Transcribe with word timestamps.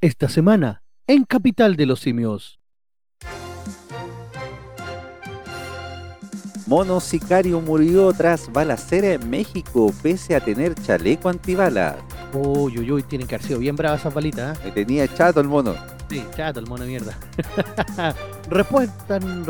esta 0.00 0.30
semana 0.30 0.82
en 1.06 1.24
Capital 1.24 1.76
de 1.76 1.84
los 1.84 2.00
Simios. 2.00 2.58
Mono 6.66 7.00
sicario 7.00 7.60
murió 7.60 8.12
tras 8.12 8.50
balacera 8.50 9.12
en 9.14 9.28
México 9.28 9.92
pese 10.02 10.36
a 10.36 10.40
tener 10.40 10.74
chaleco 10.74 11.28
antibalas. 11.28 11.96
Uy, 12.32 12.78
uy, 12.78 12.92
uy, 12.92 13.02
tienen 13.02 13.26
que 13.26 13.34
haber 13.34 13.46
sido 13.46 13.58
bien 13.58 13.74
bravas 13.74 14.00
esas 14.00 14.14
balitas, 14.14 14.56
¿eh? 14.58 14.62
Me 14.66 14.70
tenía 14.70 15.08
chato 15.08 15.40
el 15.40 15.48
mono. 15.48 15.74
Sí, 16.08 16.24
chato 16.34 16.60
el 16.60 16.66
mono 16.66 16.84
de 16.84 16.90
mierda. 16.90 17.18
reportan, 18.48 19.44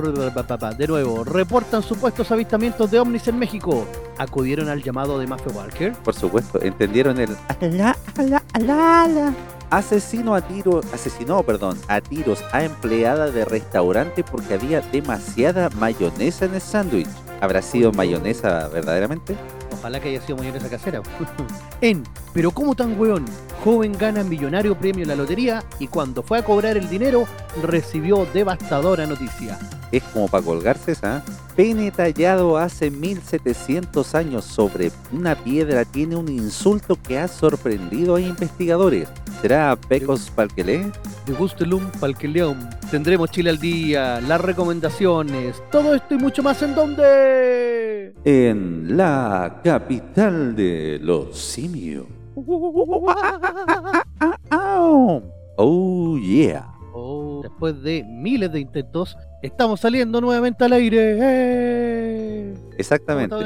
de 0.79 0.87
nuevo, 0.89 1.25
reportan 1.25 1.83
supuestos 1.83 2.31
avistamientos 2.33 2.91
de 2.91 2.99
ovnis 2.99 3.29
en 3.29 3.39
México. 3.39 3.87
¿Acudieron 4.17 4.69
al 4.69 4.83
llamado 4.83 5.19
de 5.19 5.27
Mafia 5.27 5.53
Walker? 5.53 5.93
Por 5.93 6.15
supuesto, 6.15 6.61
entendieron 6.63 7.21
el 7.21 7.37
ala, 7.61 7.97
ala, 8.17 8.43
ala, 8.55 9.03
ala. 9.03 9.35
Asesino 9.71 10.35
a 10.35 10.41
tiros, 10.41 10.85
asesinó, 10.93 11.45
perdón, 11.45 11.79
a 11.87 12.01
tiros 12.01 12.43
a 12.53 12.65
empleada 12.65 13.31
de 13.31 13.45
restaurante 13.45 14.25
porque 14.25 14.55
había 14.55 14.81
demasiada 14.81 15.71
mayonesa 15.71 16.47
en 16.47 16.55
el 16.55 16.61
sándwich. 16.61 17.09
¿Habrá 17.41 17.63
sido 17.63 17.93
mayonesa 17.93 18.69
verdaderamente? 18.69 19.37
Ojalá 19.81 19.99
que 19.99 20.11
haya 20.11 20.21
sido 20.21 20.37
mayonesa 20.37 20.69
casera. 20.69 21.01
en 21.81 22.05
Pero 22.35 22.51
¿cómo 22.51 22.75
tan 22.75 23.01
weón? 23.01 23.25
Joven 23.65 23.97
gana 23.97 24.23
millonario 24.23 24.77
premio 24.77 25.03
en 25.05 25.09
la 25.09 25.17
lotería 25.17 25.65
y 25.79 25.87
cuando 25.87 26.23
fue 26.23 26.39
a 26.39 26.45
cobrar 26.45 26.77
el 26.77 26.89
dinero 26.91 27.25
recibió 27.63 28.27
devastadora 28.27 29.07
noticia. 29.07 29.59
Es 29.91 30.03
como 30.05 30.29
para 30.29 30.45
colgarse 30.45 30.93
esa. 30.93 31.25
Pene 31.57 31.91
tallado 31.91 32.59
hace 32.59 32.91
1700 32.91 34.15
años 34.15 34.45
sobre 34.45 34.93
una 35.13 35.35
piedra 35.35 35.87
tiene 35.87 36.17
un 36.17 36.29
insulto 36.29 36.97
que 37.03 37.19
ha 37.19 37.27
sorprendido 37.27 38.17
a 38.17 38.21
investigadores. 38.21 39.09
¿Será 39.41 39.75
Pecos 39.77 40.31
Palquelé? 40.35 40.93
De 41.31 41.37
Gustelum 41.37 41.93
Palqueleum. 42.01 42.59
Tendremos 42.91 43.31
Chile 43.31 43.51
al 43.51 43.59
día, 43.61 44.21
las 44.21 44.41
recomendaciones, 44.41 45.63
todo 45.71 45.95
esto 45.95 46.17
y 46.17 46.19
mucho 46.19 46.43
más 46.43 46.61
en 46.61 46.75
dónde? 46.75 48.13
En 48.25 48.97
la 48.97 49.61
capital 49.63 50.57
de 50.57 50.99
los 51.01 51.39
simios. 51.39 52.07
Oh 55.63 56.19
yeah. 56.19 56.67
Oh, 56.95 57.41
después 57.43 57.81
de 57.83 58.03
miles 58.03 58.51
de 58.51 58.61
intentos, 58.61 59.17
estamos 59.43 59.79
saliendo 59.79 60.21
nuevamente 60.21 60.65
al 60.65 60.73
aire. 60.73 61.19
¡Eh! 61.21 62.55
Exactamente. 62.77 63.37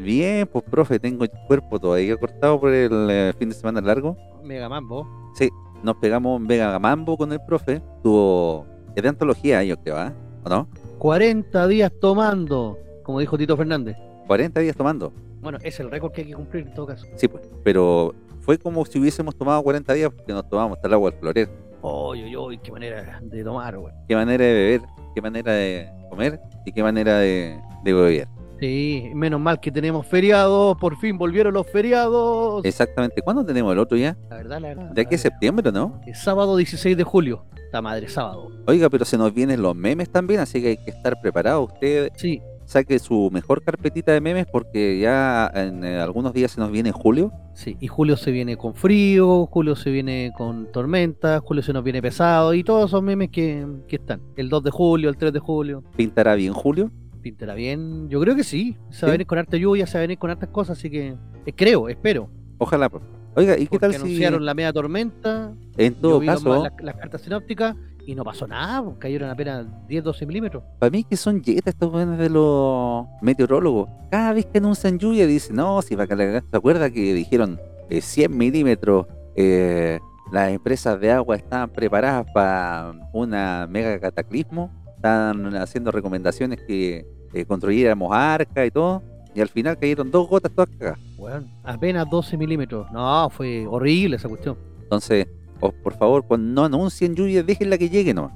Bien, 0.00 0.46
pues 0.46 0.64
profe, 0.64 0.98
tengo 0.98 1.24
el 1.24 1.30
cuerpo 1.46 1.78
todavía 1.78 2.16
cortado 2.16 2.60
por 2.60 2.74
el 2.74 3.08
eh, 3.10 3.32
fin 3.38 3.48
de 3.48 3.54
semana 3.54 3.80
largo. 3.80 4.16
Mega 4.42 4.68
Mambo. 4.68 5.06
Sí, 5.34 5.48
nos 5.82 5.96
pegamos 5.96 6.40
un 6.40 6.46
Mega 6.46 6.78
Mambo 6.78 7.16
con 7.16 7.32
el 7.32 7.40
profe. 7.40 7.82
Tuvo. 8.02 8.66
Es 8.94 9.02
de 9.02 9.08
antología, 9.08 9.62
yo 9.64 9.76
creo, 9.78 10.00
¿eh? 10.06 10.12
¿O 10.44 10.48
no? 10.48 10.68
40 10.98 11.66
días 11.66 11.92
tomando, 12.00 12.78
como 13.02 13.20
dijo 13.20 13.36
Tito 13.38 13.56
Fernández. 13.56 13.96
40 14.26 14.60
días 14.60 14.76
tomando. 14.76 15.12
Bueno, 15.40 15.58
es 15.62 15.80
el 15.80 15.90
récord 15.90 16.12
que 16.12 16.20
hay 16.20 16.28
que 16.28 16.34
cumplir 16.34 16.66
en 16.66 16.74
todo 16.74 16.86
caso. 16.86 17.06
Sí, 17.16 17.26
pues. 17.26 17.50
Pero 17.64 18.14
fue 18.40 18.58
como 18.58 18.84
si 18.84 18.98
hubiésemos 18.98 19.36
tomado 19.36 19.62
40 19.62 19.92
días 19.94 20.10
porque 20.14 20.32
nos 20.32 20.48
tomamos 20.48 20.76
hasta 20.76 20.88
el 20.88 20.94
agua 20.94 21.10
del 21.10 21.18
florer. 21.18 21.48
Uy, 21.82 22.24
uy, 22.24 22.36
uy, 22.36 22.58
qué 22.58 22.70
manera 22.70 23.18
de 23.20 23.42
tomar, 23.42 23.76
güey. 23.76 23.92
Qué 24.06 24.14
manera 24.14 24.44
de 24.44 24.52
beber, 24.52 24.80
qué 25.14 25.20
manera 25.22 25.52
de 25.52 25.90
comer 26.08 26.40
y 26.64 26.72
qué 26.72 26.82
manera 26.82 27.18
de, 27.18 27.60
de 27.82 27.92
beber. 27.92 28.28
Sí, 28.62 29.10
menos 29.16 29.40
mal 29.40 29.58
que 29.58 29.72
tenemos 29.72 30.06
feriados, 30.06 30.76
por 30.78 30.96
fin 30.96 31.18
volvieron 31.18 31.52
los 31.52 31.66
feriados. 31.66 32.64
Exactamente, 32.64 33.20
¿cuándo 33.20 33.44
tenemos 33.44 33.72
el 33.72 33.80
otro 33.80 33.98
ya? 33.98 34.16
La 34.30 34.36
verdad, 34.36 34.60
la 34.60 34.68
verdad. 34.68 34.90
De 34.92 35.02
aquí 35.02 35.16
a 35.16 35.18
septiembre, 35.18 35.72
¿no? 35.72 36.00
El 36.06 36.14
sábado 36.14 36.56
16 36.56 36.96
de 36.96 37.02
julio, 37.02 37.44
la 37.72 37.82
madre, 37.82 38.08
sábado. 38.08 38.52
Oiga, 38.68 38.88
pero 38.88 39.04
se 39.04 39.18
nos 39.18 39.34
vienen 39.34 39.62
los 39.62 39.74
memes 39.74 40.10
también, 40.10 40.38
así 40.38 40.62
que 40.62 40.68
hay 40.68 40.76
que 40.76 40.92
estar 40.92 41.20
preparado. 41.20 41.64
Usted 41.64 42.12
sí. 42.14 42.40
saque 42.64 43.00
su 43.00 43.30
mejor 43.32 43.64
carpetita 43.64 44.12
de 44.12 44.20
memes 44.20 44.46
porque 44.46 44.96
ya 45.00 45.50
en 45.52 45.82
eh, 45.82 45.98
algunos 45.98 46.32
días 46.32 46.52
se 46.52 46.60
nos 46.60 46.70
viene 46.70 46.92
julio. 46.92 47.32
Sí, 47.54 47.76
y 47.80 47.88
julio 47.88 48.16
se 48.16 48.30
viene 48.30 48.56
con 48.56 48.76
frío, 48.76 49.46
julio 49.46 49.74
se 49.74 49.90
viene 49.90 50.30
con 50.38 50.70
tormenta, 50.70 51.40
julio 51.40 51.64
se 51.64 51.72
nos 51.72 51.82
viene 51.82 52.00
pesado 52.00 52.54
y 52.54 52.62
todos 52.62 52.90
esos 52.90 53.02
memes 53.02 53.30
que, 53.30 53.66
que 53.88 53.96
están. 53.96 54.22
El 54.36 54.48
2 54.48 54.62
de 54.62 54.70
julio, 54.70 55.08
el 55.10 55.16
3 55.16 55.32
de 55.32 55.40
julio. 55.40 55.82
¿Pintará 55.96 56.36
bien 56.36 56.52
julio? 56.52 56.92
Pintará 57.22 57.54
bien. 57.54 58.08
Yo 58.08 58.20
creo 58.20 58.36
que 58.36 58.44
sí. 58.44 58.76
Se 58.90 59.06
va 59.06 59.10
a 59.10 59.12
venir 59.12 59.26
con 59.26 59.38
harta 59.38 59.56
lluvia, 59.56 59.86
se 59.86 59.94
va 59.94 60.00
a 60.00 60.02
venir 60.02 60.18
con 60.18 60.30
hartas 60.30 60.50
cosas, 60.50 60.78
así 60.78 60.90
que 60.90 61.16
eh, 61.46 61.52
creo, 61.54 61.88
espero. 61.88 62.28
Ojalá. 62.58 62.90
pues. 62.90 63.02
Oiga, 63.34 63.58
¿y 63.58 63.66
qué 63.66 63.78
tal 63.78 63.94
anunciaron 63.94 64.44
la 64.44 64.52
media 64.52 64.72
tormenta. 64.72 65.54
En 65.78 65.94
todo 65.94 66.20
caso. 66.20 66.64
Las, 66.80 66.96
cartas 66.96 67.22
sinópticas 67.22 67.76
y 68.06 68.14
no 68.14 68.24
pasó 68.24 68.46
nada, 68.46 68.82
pues, 68.82 68.96
cayeron 68.98 69.30
apenas 69.30 69.66
10, 69.88 70.04
12 70.04 70.26
milímetros. 70.26 70.62
Para 70.78 70.90
mí 70.90 71.04
que 71.04 71.16
son 71.16 71.42
jetas 71.42 71.74
estos 71.74 71.90
jóvenes 71.90 72.18
de 72.18 72.28
los 72.28 73.06
meteorólogos. 73.22 73.88
Cada 74.10 74.32
vez 74.34 74.46
que 74.46 74.58
anuncian 74.58 74.98
lluvia 74.98 75.26
dicen, 75.26 75.56
no, 75.56 75.80
si 75.82 75.94
va 75.94 76.04
a 76.04 76.06
caer. 76.06 76.42
¿Se 76.50 76.56
acuerda 76.56 76.90
que 76.90 77.14
dijeron 77.14 77.58
100 77.90 78.32
eh, 78.32 78.34
milímetros? 78.34 79.06
Eh, 79.34 79.98
las 80.30 80.50
empresas 80.50 81.00
de 81.00 81.10
agua 81.10 81.36
están 81.36 81.70
preparadas 81.70 82.26
para 82.34 82.92
una 83.12 83.66
mega 83.68 83.98
cataclismo 83.98 84.70
estaban 85.02 85.56
haciendo 85.56 85.90
recomendaciones 85.90 86.60
que 86.60 87.04
eh, 87.34 87.44
construyéramos 87.44 88.14
arca 88.14 88.64
y 88.64 88.70
todo, 88.70 89.02
y 89.34 89.40
al 89.40 89.48
final 89.48 89.76
cayeron 89.76 90.12
dos 90.12 90.28
gotas 90.28 90.52
todas 90.52 90.70
cagadas. 90.78 91.00
Bueno, 91.16 91.48
apenas 91.64 92.08
12 92.08 92.36
milímetros. 92.36 92.86
No, 92.92 93.28
fue 93.30 93.66
horrible 93.66 94.16
esa 94.16 94.28
cuestión. 94.28 94.56
Entonces, 94.80 95.26
por 95.58 95.94
favor, 95.94 96.24
cuando 96.24 96.52
no 96.52 96.64
anuncien 96.64 97.16
lluvia, 97.16 97.42
déjenla 97.42 97.78
que 97.78 97.88
llegue 97.88 98.14
nomás. 98.14 98.32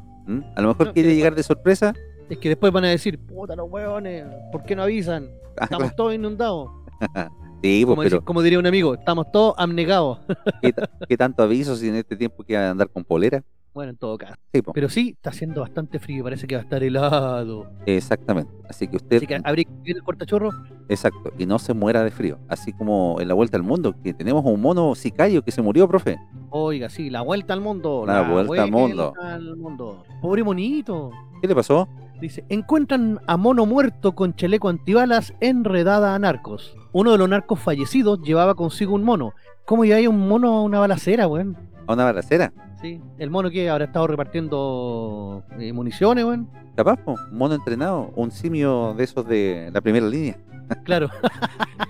A 0.56 0.60
lo 0.60 0.68
mejor 0.68 0.92
quiere 0.92 1.14
llegar 1.14 1.36
de 1.36 1.44
sorpresa. 1.44 1.94
Es 2.28 2.38
que 2.38 2.48
después 2.48 2.72
van 2.72 2.84
a 2.84 2.88
decir, 2.88 3.16
puta 3.18 3.54
los 3.54 3.70
hueones, 3.70 4.24
¿por 4.50 4.64
qué 4.64 4.74
no 4.74 4.82
avisan? 4.82 5.28
Ah, 5.58 5.64
estamos 5.64 5.94
todos 5.94 6.14
inundados. 6.14 6.70
sí, 7.62 7.84
pues, 7.84 7.86
como, 7.86 8.02
pero... 8.02 8.24
como 8.24 8.42
diría 8.42 8.58
un 8.58 8.66
amigo, 8.66 8.94
estamos 8.94 9.30
todos 9.30 9.54
abnegados. 9.56 10.18
¿Qué, 10.60 10.74
¿Qué, 11.08 11.16
tanto 11.16 11.44
aviso 11.44 11.76
si 11.76 11.88
en 11.88 11.94
este 11.94 12.16
tiempo 12.16 12.42
que 12.42 12.56
andar 12.56 12.88
con 12.88 13.04
polera? 13.04 13.44
Bueno, 13.76 13.90
en 13.90 13.98
todo 13.98 14.16
caso. 14.16 14.36
Pero 14.72 14.88
sí, 14.88 15.10
está 15.16 15.28
haciendo 15.28 15.60
bastante 15.60 15.98
frío, 15.98 16.24
parece 16.24 16.46
que 16.46 16.54
va 16.54 16.62
a 16.62 16.64
estar 16.64 16.82
helado. 16.82 17.70
Exactamente. 17.84 18.50
Así 18.70 18.88
que 18.88 18.96
usted. 18.96 19.18
Así 19.18 19.26
que 19.26 19.38
abrí 19.44 19.68
el 19.84 20.02
cortachorro. 20.02 20.48
Exacto, 20.88 21.30
y 21.36 21.44
no 21.44 21.58
se 21.58 21.74
muera 21.74 22.02
de 22.02 22.10
frío. 22.10 22.38
Así 22.48 22.72
como 22.72 23.18
en 23.20 23.28
la 23.28 23.34
vuelta 23.34 23.58
al 23.58 23.62
mundo, 23.62 23.94
que 24.02 24.14
tenemos 24.14 24.42
un 24.46 24.62
mono 24.62 24.94
sicario 24.94 25.42
que 25.42 25.50
se 25.50 25.60
murió, 25.60 25.86
profe. 25.86 26.16
Oiga, 26.48 26.88
sí, 26.88 27.10
la 27.10 27.20
vuelta 27.20 27.52
al 27.52 27.60
mundo. 27.60 28.04
La, 28.06 28.22
vuelta, 28.22 28.62
al, 28.62 28.70
mundo. 28.70 29.12
al 29.20 29.56
mundo. 29.58 30.04
Pobre 30.22 30.42
monito. 30.42 31.10
¿Qué 31.42 31.46
le 31.46 31.54
pasó? 31.54 31.86
Dice, 32.18 32.46
encuentran 32.48 33.20
a 33.26 33.36
mono 33.36 33.66
muerto 33.66 34.14
con 34.14 34.34
chaleco 34.34 34.70
antibalas 34.70 35.34
enredada 35.40 36.14
a 36.14 36.18
narcos. 36.18 36.74
Uno 36.92 37.12
de 37.12 37.18
los 37.18 37.28
narcos 37.28 37.60
fallecidos 37.60 38.22
llevaba 38.22 38.54
consigo 38.54 38.94
un 38.94 39.04
mono. 39.04 39.34
¿Cómo 39.66 39.84
ya 39.84 39.96
hay 39.96 40.06
un 40.06 40.26
mono 40.26 40.54
a 40.54 40.62
una 40.62 40.78
balacera, 40.78 41.28
weón? 41.28 41.75
¿A 41.86 41.92
una 41.92 42.04
balacera? 42.04 42.52
Sí, 42.80 43.00
el 43.18 43.30
mono 43.30 43.50
que 43.50 43.70
habrá 43.70 43.84
estado 43.84 44.06
repartiendo 44.06 45.44
eh, 45.58 45.72
municiones, 45.72 46.24
weón. 46.24 46.48
Capaz, 46.74 46.98
un 47.06 47.16
mono 47.32 47.54
entrenado, 47.54 48.12
un 48.16 48.30
simio 48.30 48.94
de 48.94 49.04
esos 49.04 49.26
de 49.26 49.70
la 49.72 49.80
primera 49.80 50.06
línea. 50.06 50.38
Claro. 50.82 51.08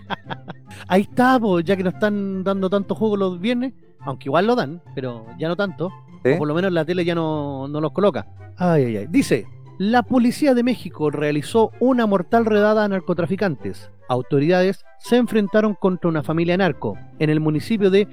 Ahí 0.89 1.03
está, 1.03 1.41
pues, 1.41 1.65
ya 1.65 1.77
que 1.77 1.83
no 1.83 1.89
están 1.89 2.45
dando 2.45 2.69
tanto 2.69 2.95
juego 2.95 3.17
los 3.17 3.41
viernes, 3.41 3.73
aunque 4.01 4.29
igual 4.29 4.47
lo 4.47 4.55
dan, 4.55 4.83
pero 4.95 5.25
ya 5.39 5.49
no 5.49 5.57
tanto. 5.57 5.87
O 5.87 6.39
por 6.39 6.47
lo 6.47 6.55
menos 6.55 6.71
la 6.73 6.85
tele 6.85 7.03
ya 7.05 7.15
no, 7.15 7.69
no 7.69 7.81
los 7.81 7.93
coloca. 7.93 8.27
Ay, 8.59 8.85
ay, 8.85 8.97
ay. 8.99 9.07
Dice, 9.09 9.47
la 9.79 10.03
policía 10.03 10.55
de 10.55 10.63
México 10.63 11.11
realizó 11.11 11.71
una 11.81 12.07
mortal 12.07 12.45
redada 12.45 12.85
a 12.85 12.89
narcotraficantes. 12.89 13.91
Autoridades 14.09 14.85
se 14.99 15.17
enfrentaron 15.17 15.75
contra 15.75 16.09
una 16.09 16.23
familia 16.23 16.57
narco 16.57 16.97
en 17.19 17.31
el 17.31 17.41
municipio 17.41 17.91
de 17.91 18.09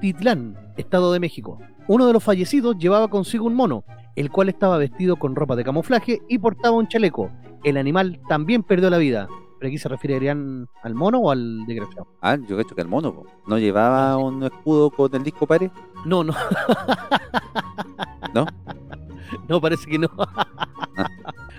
Texcaltitlán, 0.00 0.56
Estado 0.76 1.12
de 1.12 1.20
México. 1.20 1.58
Uno 1.88 2.06
de 2.06 2.12
los 2.12 2.22
fallecidos 2.22 2.76
llevaba 2.78 3.08
consigo 3.08 3.46
un 3.46 3.54
mono, 3.54 3.84
el 4.14 4.30
cual 4.30 4.48
estaba 4.48 4.76
vestido 4.78 5.16
con 5.16 5.34
ropa 5.34 5.56
de 5.56 5.64
camuflaje 5.64 6.20
y 6.28 6.38
portaba 6.38 6.76
un 6.76 6.88
chaleco. 6.88 7.30
El 7.64 7.76
animal 7.76 8.20
también 8.28 8.62
perdió 8.62 8.90
la 8.90 8.98
vida. 8.98 9.28
¿Pero 9.58 9.68
aquí 9.68 9.78
se 9.78 9.88
referirían 9.88 10.68
al 10.82 10.94
mono 10.94 11.18
o 11.18 11.30
al 11.30 11.64
desgraciado? 11.66 12.08
Ah, 12.20 12.36
yo 12.36 12.60
hecho 12.60 12.74
que 12.74 12.82
al 12.82 12.88
mono. 12.88 13.24
¿No 13.46 13.58
llevaba 13.58 14.18
un 14.18 14.42
escudo 14.42 14.90
con 14.90 15.14
el 15.14 15.22
disco 15.22 15.46
pare? 15.46 15.70
No, 16.04 16.22
no. 16.24 16.34
¿No? 18.34 18.46
No, 19.48 19.60
parece 19.60 19.90
que 19.90 19.98
no. 19.98 20.08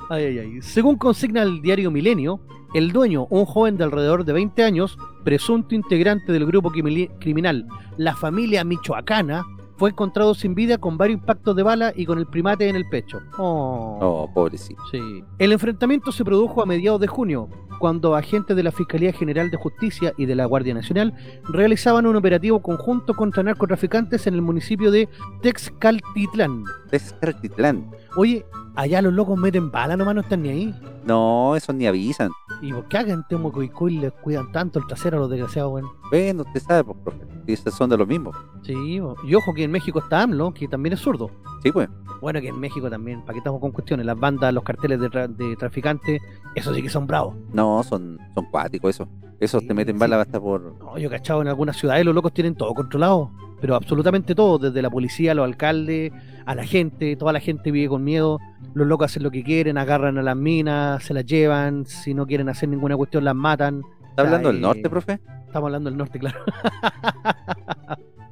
Ay, 0.09 0.24
ay, 0.25 0.39
ay. 0.39 0.62
Según 0.62 0.98
consigna 0.98 1.44
el 1.44 1.62
diario 1.62 1.92
Milenio, 1.92 2.39
el 2.74 2.92
dueño, 2.92 3.27
un 3.30 3.45
joven 3.45 3.77
de 3.77 3.83
alrededor 3.83 4.25
de 4.25 4.33
20 4.33 4.63
años, 4.63 4.98
presunto 5.24 5.74
integrante 5.75 6.31
del 6.31 6.45
grupo 6.45 6.71
criminal 6.71 7.68
La 7.98 8.15
Familia 8.15 8.63
Michoacana, 8.63 9.44
fue 9.77 9.92
encontrado 9.92 10.33
sin 10.33 10.56
vida 10.56 10.77
con 10.77 10.98
varios 10.98 11.19
impactos 11.19 11.56
de 11.56 11.63
bala 11.63 11.94
y 11.95 12.06
con 12.06 12.18
el 12.18 12.25
primate 12.25 12.68
en 12.68 12.75
el 12.75 12.89
pecho. 12.89 13.21
Oh, 13.38 14.00
oh 14.01 14.33
pobrecito. 14.33 14.81
Sí. 14.92 15.24
El 15.38 15.51
enfrentamiento 15.51 16.12
se 16.12 16.25
produjo 16.25 16.62
a 16.62 16.65
mediados 16.65 17.00
de 17.00 17.07
junio, 17.07 17.48
cuando 17.77 18.15
agentes 18.15 18.56
de 18.56 18.63
la 18.63 18.71
Fiscalía 18.71 19.13
General 19.13 19.50
de 19.50 19.57
Justicia 19.57 20.13
y 20.18 20.25
de 20.25 20.36
la 20.36 20.45
Guardia 20.45 20.74
Nacional 20.74 21.13
realizaban 21.50 22.06
un 22.06 22.15
operativo 22.15 22.62
conjunto 22.62 23.13
contra 23.13 23.44
narcotraficantes 23.44 24.27
en 24.27 24.33
el 24.33 24.42
municipio 24.42 24.92
de 24.92 25.07
Texcaltitlán. 25.42 26.63
Texcaltitlán. 26.89 27.89
Oye, 28.16 28.45
allá 28.75 29.01
los 29.01 29.13
locos 29.13 29.38
meten 29.38 29.72
bala 29.72 29.98
nomás, 29.98 30.16
no 30.16 30.22
están 30.22 30.44
ni 30.44 30.50
ahí. 30.50 30.75
No, 31.06 31.56
eso 31.56 31.74
ni 31.74 31.88
avisan. 31.88 32.31
¿Y 32.62 32.74
por 32.74 32.88
qué 32.88 32.98
hagan 32.98 33.25
y 33.30 33.98
les 33.98 34.12
cuidan 34.13 34.51
tanto 34.51 34.80
el 34.80 34.88
trasero 34.88 35.18
a 35.18 35.19
los 35.22 35.30
desgraciados, 35.30 35.72
bueno? 35.72 35.94
Bueno, 36.10 36.44
usted 36.44 36.62
sabe, 36.62 36.84
pues, 36.84 36.98
profe. 37.04 37.25
Y 37.45 37.56
son 37.56 37.89
de 37.89 37.98
los 37.98 38.07
mismos. 38.07 38.36
Sí, 38.63 38.74
y 38.74 39.36
ojo 39.36 39.54
que 39.54 39.63
en 39.63 39.72
México 39.72 40.00
está 40.00 40.22
AMLO, 40.22 40.54
que 40.54 40.68
también 40.68 40.94
es 40.94 41.00
zurdo. 41.00 41.30
Sí, 41.63 41.72
pues. 41.72 41.88
Bueno, 42.19 42.42
que 42.42 42.50
en 42.50 42.60
México 42.60 42.90
también, 42.90 43.22
¿para 43.22 43.33
qué 43.33 43.38
estamos 43.40 43.62
con 43.62 43.72
cuestiones? 43.72 44.06
Las 44.06 44.19
bandas, 44.19 44.54
los 44.54 44.63
carteles 44.63 45.00
de, 45.00 45.56
traficantes, 45.57 46.22
eso 46.56 46.74
sí 46.74 46.81
que 46.81 46.90
son 46.90 47.06
bravos. 47.07 47.36
No, 47.54 47.83
son, 47.83 48.18
son 48.33 48.45
cuáticos 48.45 48.95
eso. 48.95 49.07
Esos 49.40 49.66
te 49.68 49.74
meten 49.74 50.00
bala 50.00 50.19
hasta 50.19 50.40
por... 50.40 50.78
No, 50.80 50.98
yo 50.98 51.10
cachado 51.10 51.42
en 51.42 51.48
algunas 51.48 51.78
ciudades 51.78 52.04
los 52.04 52.16
locos 52.16 52.33
tienen 52.33 52.56
todo 52.56 52.74
controlado. 52.74 53.31
Pero 53.59 53.75
absolutamente 53.75 54.36
todo, 54.36 54.57
desde 54.59 54.81
la 54.81 54.89
policía, 54.89 55.33
los 55.33 55.45
alcaldes, 55.45 56.12
a 56.45 56.56
la 56.56 56.63
gente, 56.63 57.15
toda 57.15 57.33
la 57.33 57.39
gente 57.39 57.71
vive 57.71 57.89
con 57.89 58.04
miedo. 58.04 58.39
Los 58.74 58.88
locos 58.88 59.06
hacen 59.06 59.24
lo 59.24 59.31
que 59.31 59.44
quieren, 59.44 59.77
agarran 59.77 60.18
a 60.18 60.21
las 60.21 60.36
minas, 60.36 61.04
se 61.04 61.13
las 61.13 61.25
llevan, 61.25 61.86
si 61.86 62.13
no 62.13 62.27
quieren 62.27 62.50
hacer 62.50 62.69
ninguna 62.69 62.95
cuestión 62.95 63.25
las 63.25 63.36
matan. 63.36 63.81
¿Está 64.09 64.21
hablando 64.24 64.51
del 64.51 64.62
norte, 64.62 64.89
profe? 64.89 65.19
Estamos 65.45 65.68
hablando 65.68 65.89
del 65.89 65.98
norte, 65.98 66.19
claro. 66.19 66.39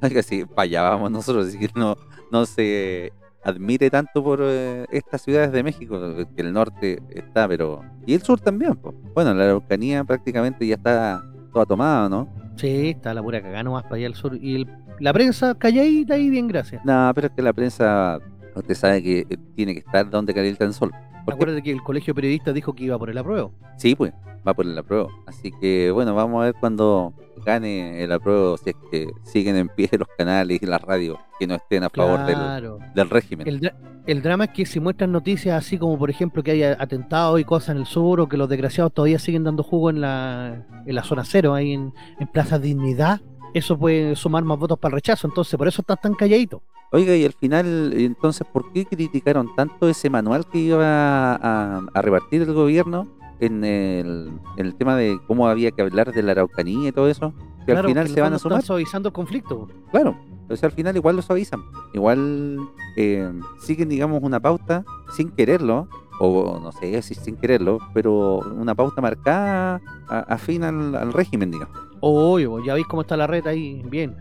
que 0.00 0.22
sí, 0.22 0.44
para 0.44 0.62
allá 0.62 0.82
vamos 0.82 1.10
nosotros, 1.10 1.48
así 1.48 1.58
que 1.58 1.68
no, 1.74 1.96
no 2.30 2.46
se 2.46 3.12
admire 3.42 3.90
tanto 3.90 4.22
por 4.22 4.40
eh, 4.42 4.86
estas 4.90 5.22
ciudades 5.22 5.52
de 5.52 5.62
México, 5.62 6.00
que 6.34 6.42
el 6.42 6.52
norte 6.52 7.00
está, 7.10 7.46
pero... 7.46 7.82
Y 8.04 8.14
el 8.14 8.22
sur 8.22 8.40
también, 8.40 8.74
pues. 8.76 8.94
Bueno, 9.14 9.34
la 9.34 9.44
Araucanía 9.44 10.04
prácticamente 10.04 10.66
ya 10.66 10.74
está 10.74 11.24
toda 11.52 11.64
tomada, 11.64 12.08
¿no? 12.08 12.28
Sí, 12.56 12.90
está 12.90 13.14
la 13.14 13.22
pura 13.22 13.40
cagada 13.40 13.70
más 13.70 13.84
para 13.84 13.96
allá 13.96 14.06
al 14.06 14.14
sur. 14.14 14.36
Y 14.36 14.66
la 15.00 15.12
prensa 15.12 15.54
calladita 15.54 16.16
y 16.18 16.30
bien, 16.30 16.48
gracias. 16.48 16.84
No, 16.84 17.10
pero 17.14 17.28
es 17.28 17.32
que 17.34 17.42
la 17.42 17.52
prensa, 17.52 18.18
usted 18.54 18.74
sabe 18.74 19.02
que 19.02 19.26
eh, 19.28 19.36
tiene 19.54 19.74
que 19.74 19.80
estar 19.80 20.08
donde 20.08 20.34
calienta 20.34 20.64
el 20.64 20.74
sol. 20.74 20.92
Acuérdate 21.26 21.62
que 21.62 21.72
el 21.72 21.82
colegio 21.82 22.14
periodista 22.14 22.52
dijo 22.52 22.72
que 22.72 22.84
iba 22.84 22.98
por 22.98 23.10
el 23.10 23.18
apruebo. 23.18 23.52
Sí, 23.76 23.94
pues, 23.94 24.12
va 24.46 24.54
por 24.54 24.64
el 24.64 24.78
apruebo. 24.78 25.10
Así 25.26 25.50
que, 25.60 25.90
bueno, 25.90 26.14
vamos 26.14 26.40
a 26.40 26.46
ver 26.46 26.54
cuando 26.58 27.12
gane 27.44 28.02
el 28.02 28.12
apruebo, 28.12 28.56
si 28.56 28.70
es 28.70 28.76
que 28.90 29.08
siguen 29.24 29.56
en 29.56 29.68
pie 29.68 29.88
los 29.98 30.08
canales 30.16 30.62
y 30.62 30.66
las 30.66 30.80
radios 30.80 31.18
que 31.38 31.46
no 31.46 31.56
estén 31.56 31.84
a 31.84 31.90
favor 31.90 32.24
del, 32.94 33.10
régimen. 33.10 33.46
El, 34.06 34.22
drama 34.22 34.44
es 34.44 34.50
que 34.50 34.64
si 34.64 34.80
muestran 34.80 35.12
noticias 35.12 35.58
así 35.58 35.78
como, 35.78 35.98
por 35.98 36.08
ejemplo, 36.08 36.42
que 36.42 36.52
hay 36.52 36.62
atentados 36.62 37.40
y 37.40 37.44
cosas 37.44 37.70
en 37.70 37.78
el 37.78 37.86
sur, 37.86 38.20
o 38.20 38.28
que 38.28 38.36
los 38.36 38.48
desgraciados 38.48 38.92
todavía 38.94 39.18
siguen 39.18 39.44
dando 39.44 39.62
jugo 39.62 39.90
en 39.90 40.00
la, 40.00 40.64
en 40.86 40.94
la 40.94 41.02
zona 41.02 41.24
cero, 41.24 41.54
ahí 41.54 41.72
en, 41.72 41.92
en 42.18 42.26
Plaza 42.28 42.58
Dignidad, 42.58 43.20
eso 43.58 43.78
puede 43.78 44.14
sumar 44.16 44.44
más 44.44 44.58
votos 44.58 44.78
para 44.78 44.92
el 44.92 44.96
rechazo. 44.96 45.26
Entonces, 45.26 45.56
por 45.56 45.68
eso 45.68 45.80
están 45.82 45.98
tan 46.02 46.14
calladitos. 46.14 46.60
Oiga, 46.92 47.16
y 47.16 47.24
al 47.24 47.32
final, 47.32 47.92
entonces, 47.94 48.46
¿por 48.52 48.72
qué 48.72 48.84
criticaron 48.84 49.54
tanto 49.56 49.88
ese 49.88 50.08
manual 50.08 50.46
que 50.46 50.58
iba 50.58 51.34
a, 51.34 52.02
repartir 52.02 52.42
el 52.42 52.52
gobierno 52.52 53.08
en 53.40 53.64
el, 53.64 54.30
en 54.56 54.66
el, 54.66 54.74
tema 54.76 54.96
de 54.96 55.18
cómo 55.26 55.48
había 55.48 55.70
que 55.72 55.82
hablar 55.82 56.12
de 56.12 56.22
la 56.22 56.32
Araucanía 56.32 56.88
y 56.88 56.92
todo 56.92 57.08
eso? 57.08 57.32
Que 57.66 57.72
al 57.72 57.86
final 57.86 58.08
se 58.08 58.20
van 58.20 58.34
a 58.34 58.38
sumar. 58.38 58.62
suavizando 58.62 59.08
el 59.08 59.12
conflicto. 59.12 59.68
Claro, 59.90 60.16
entonces 60.42 60.62
al 60.62 60.72
final 60.72 60.94
igual 60.96 61.16
lo 61.16 61.22
suavizan. 61.22 61.60
Igual 61.92 62.60
eh, 62.96 63.32
siguen, 63.58 63.88
digamos, 63.88 64.22
una 64.22 64.38
pauta 64.38 64.84
sin 65.16 65.30
quererlo, 65.30 65.88
o 66.20 66.60
no 66.60 66.70
sé 66.72 67.02
si 67.02 67.14
sin 67.14 67.36
quererlo, 67.36 67.80
pero 67.92 68.38
una 68.38 68.74
pauta 68.74 69.00
marcada 69.00 69.80
afín 70.08 70.62
al, 70.62 70.94
al 70.94 71.12
régimen, 71.12 71.50
digamos. 71.50 71.85
Oye, 72.00 72.48
ya 72.64 72.74
veis 72.74 72.86
cómo 72.86 73.02
está 73.02 73.16
la 73.16 73.26
red 73.26 73.46
ahí, 73.46 73.82
bien. 73.86 74.16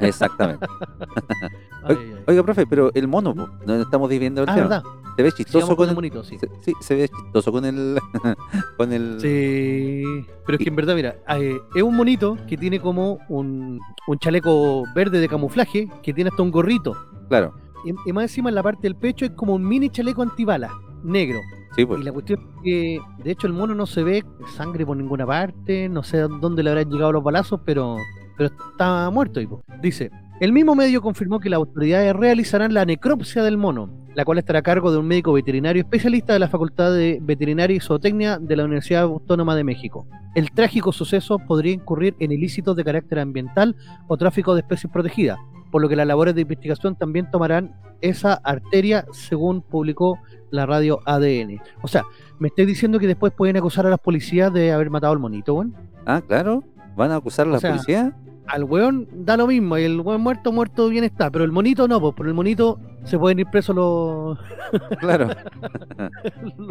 Exactamente. 0.00 0.66
Oiga, 2.26 2.42
profe, 2.42 2.66
pero 2.66 2.90
el 2.94 3.08
mono, 3.08 3.34
no 3.34 3.74
estamos 3.74 4.08
viviendo 4.08 4.42
el 4.42 4.48
ah, 4.48 4.54
tema. 4.54 4.82
Se 5.16 5.22
ve 5.22 5.32
chistoso 5.32 5.76
con, 5.76 5.88
el 5.88 5.94
monito, 5.94 6.24
sí. 6.24 6.38
sí. 6.62 6.72
se 6.80 6.94
ve 6.94 7.08
chistoso 7.08 7.52
con 7.52 7.64
el 7.64 7.98
con 8.76 8.92
el 8.92 9.20
Sí, 9.20 10.26
pero 10.44 10.58
es 10.58 10.64
que 10.64 10.70
en 10.70 10.76
verdad, 10.76 10.94
mira, 10.96 11.16
eh, 11.36 11.60
es 11.74 11.82
un 11.82 11.94
monito 11.94 12.36
que 12.48 12.56
tiene 12.56 12.80
como 12.80 13.20
un, 13.28 13.80
un 14.08 14.18
chaleco 14.18 14.84
verde 14.94 15.20
de 15.20 15.28
camuflaje 15.28 15.88
que 16.02 16.12
tiene 16.12 16.30
hasta 16.30 16.42
un 16.42 16.50
gorrito. 16.50 16.96
Claro. 17.28 17.54
Y, 17.84 18.12
más 18.12 18.24
encima 18.24 18.48
en 18.48 18.54
la 18.54 18.62
parte 18.62 18.82
del 18.82 18.96
pecho 18.96 19.26
es 19.26 19.32
como 19.32 19.54
un 19.54 19.66
mini 19.66 19.90
chaleco 19.90 20.22
antibala, 20.22 20.70
negro. 21.02 21.40
Pues. 21.76 22.00
Y 22.00 22.04
la 22.04 22.12
cuestión 22.12 22.40
es 22.40 22.62
que, 22.62 23.00
de 23.22 23.30
hecho, 23.30 23.46
el 23.46 23.52
mono 23.52 23.74
no 23.74 23.86
se 23.86 24.02
ve 24.02 24.24
sangre 24.56 24.86
por 24.86 24.96
ninguna 24.96 25.26
parte, 25.26 25.88
no 25.88 26.02
sé 26.02 26.18
dónde 26.18 26.62
le 26.62 26.70
habrán 26.70 26.88
llegado 26.88 27.12
los 27.12 27.24
balazos, 27.24 27.60
pero, 27.64 27.96
pero 28.36 28.50
está 28.70 29.10
muerto. 29.10 29.40
Dice, 29.82 30.10
el 30.40 30.52
mismo 30.52 30.74
medio 30.74 31.02
confirmó 31.02 31.40
que 31.40 31.48
las 31.48 31.58
autoridades 31.58 32.14
realizarán 32.14 32.74
la 32.74 32.84
necropsia 32.84 33.42
del 33.42 33.56
mono, 33.56 33.88
la 34.14 34.24
cual 34.24 34.38
estará 34.38 34.60
a 34.60 34.62
cargo 34.62 34.92
de 34.92 34.98
un 34.98 35.06
médico 35.06 35.32
veterinario 35.32 35.82
especialista 35.82 36.32
de 36.32 36.38
la 36.38 36.48
Facultad 36.48 36.92
de 36.92 37.18
Veterinaria 37.20 37.76
y 37.76 37.80
Zootecnia 37.80 38.38
de 38.38 38.56
la 38.56 38.64
Universidad 38.64 39.02
Autónoma 39.02 39.56
de 39.56 39.64
México. 39.64 40.06
El 40.34 40.50
trágico 40.52 40.92
suceso 40.92 41.38
podría 41.38 41.72
incurrir 41.72 42.14
en 42.18 42.32
ilícitos 42.32 42.76
de 42.76 42.84
carácter 42.84 43.18
ambiental 43.20 43.76
o 44.08 44.16
tráfico 44.16 44.54
de 44.54 44.60
especies 44.60 44.92
protegidas, 44.92 45.38
por 45.74 45.82
lo 45.82 45.88
que 45.88 45.96
las 45.96 46.06
labores 46.06 46.36
de 46.36 46.42
investigación 46.42 46.94
también 46.94 47.28
tomarán 47.32 47.74
esa 48.00 48.34
arteria, 48.34 49.06
según 49.10 49.60
publicó 49.60 50.20
la 50.52 50.66
radio 50.66 51.00
ADN. 51.04 51.60
O 51.82 51.88
sea, 51.88 52.04
me 52.38 52.46
estáis 52.46 52.68
diciendo 52.68 53.00
que 53.00 53.08
después 53.08 53.32
pueden 53.32 53.56
acusar 53.56 53.84
a 53.84 53.90
las 53.90 53.98
policías 53.98 54.52
de 54.52 54.70
haber 54.70 54.88
matado 54.88 55.12
al 55.12 55.18
monito, 55.18 55.52
weón. 55.54 55.74
Ah, 56.06 56.22
claro. 56.24 56.62
¿Van 56.94 57.10
a 57.10 57.16
acusar 57.16 57.48
a 57.48 57.50
la 57.50 57.58
policía? 57.58 58.16
Al 58.46 58.64
weón 58.64 59.08
da 59.12 59.36
lo 59.36 59.46
mismo, 59.46 59.78
y 59.78 59.84
el 59.84 60.00
weón 60.00 60.20
muerto, 60.20 60.52
muerto 60.52 60.88
bien 60.88 61.04
está, 61.04 61.30
pero 61.30 61.44
el 61.44 61.52
monito 61.52 61.88
no, 61.88 62.00
pues 62.00 62.14
por 62.14 62.26
el 62.26 62.34
monito 62.34 62.78
se 63.04 63.18
pueden 63.18 63.38
ir 63.38 63.46
presos 63.46 63.74
los. 63.76 64.38
Claro. 64.98 65.28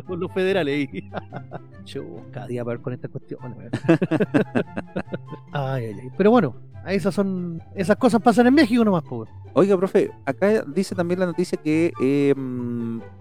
los, 0.10 0.32
federales. 0.34 0.90
Yo, 1.86 2.04
cada 2.32 2.48
día 2.48 2.64
para 2.64 2.76
ver 2.76 2.84
con 2.84 2.94
esta 2.94 3.08
cuestión. 3.08 3.40
ay, 5.52 5.86
ay, 5.86 5.96
ay. 6.02 6.10
Pero 6.18 6.32
bueno, 6.32 6.56
esas 6.88 7.16
son. 7.16 7.62
Esas 7.76 7.96
cosas 7.98 8.22
pasan 8.22 8.48
en 8.48 8.54
México 8.54 8.84
nomás, 8.84 9.04
pues. 9.10 9.30
Oiga, 9.54 9.78
profe, 9.78 10.12
acá 10.26 10.64
dice 10.64 10.96
también 10.96 11.20
la 11.20 11.28
noticia 11.28 11.58
que 11.58 11.94
eh, 12.02 12.34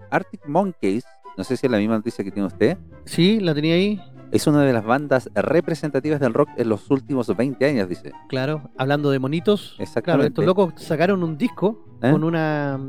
Arctic 0.09 0.45
Monkeys, 0.47 1.05
no 1.37 1.43
sé 1.43 1.55
si 1.55 1.65
es 1.65 1.71
la 1.71 1.77
misma 1.77 1.95
noticia 1.97 2.23
que 2.23 2.31
tiene 2.31 2.47
usted. 2.47 2.77
Sí, 3.05 3.39
la 3.39 3.53
tenía 3.53 3.75
ahí. 3.75 4.01
Es 4.33 4.47
una 4.47 4.63
de 4.63 4.73
las 4.73 4.83
bandas 4.83 5.29
representativas 5.35 6.19
del 6.19 6.33
rock 6.33 6.49
en 6.57 6.67
los 6.67 6.89
últimos 6.89 7.27
20 7.27 7.63
años, 7.67 7.87
dice. 7.87 8.11
Claro, 8.29 8.71
hablando 8.79 9.11
de 9.11 9.19
monitos. 9.19 9.75
Exactamente. 9.77 10.03
Claro, 10.03 10.23
estos 10.23 10.45
locos 10.45 10.73
sacaron 10.83 11.21
un 11.21 11.37
disco 11.37 11.85
¿Eh? 12.01 12.09
con 12.09 12.23
una... 12.23 12.79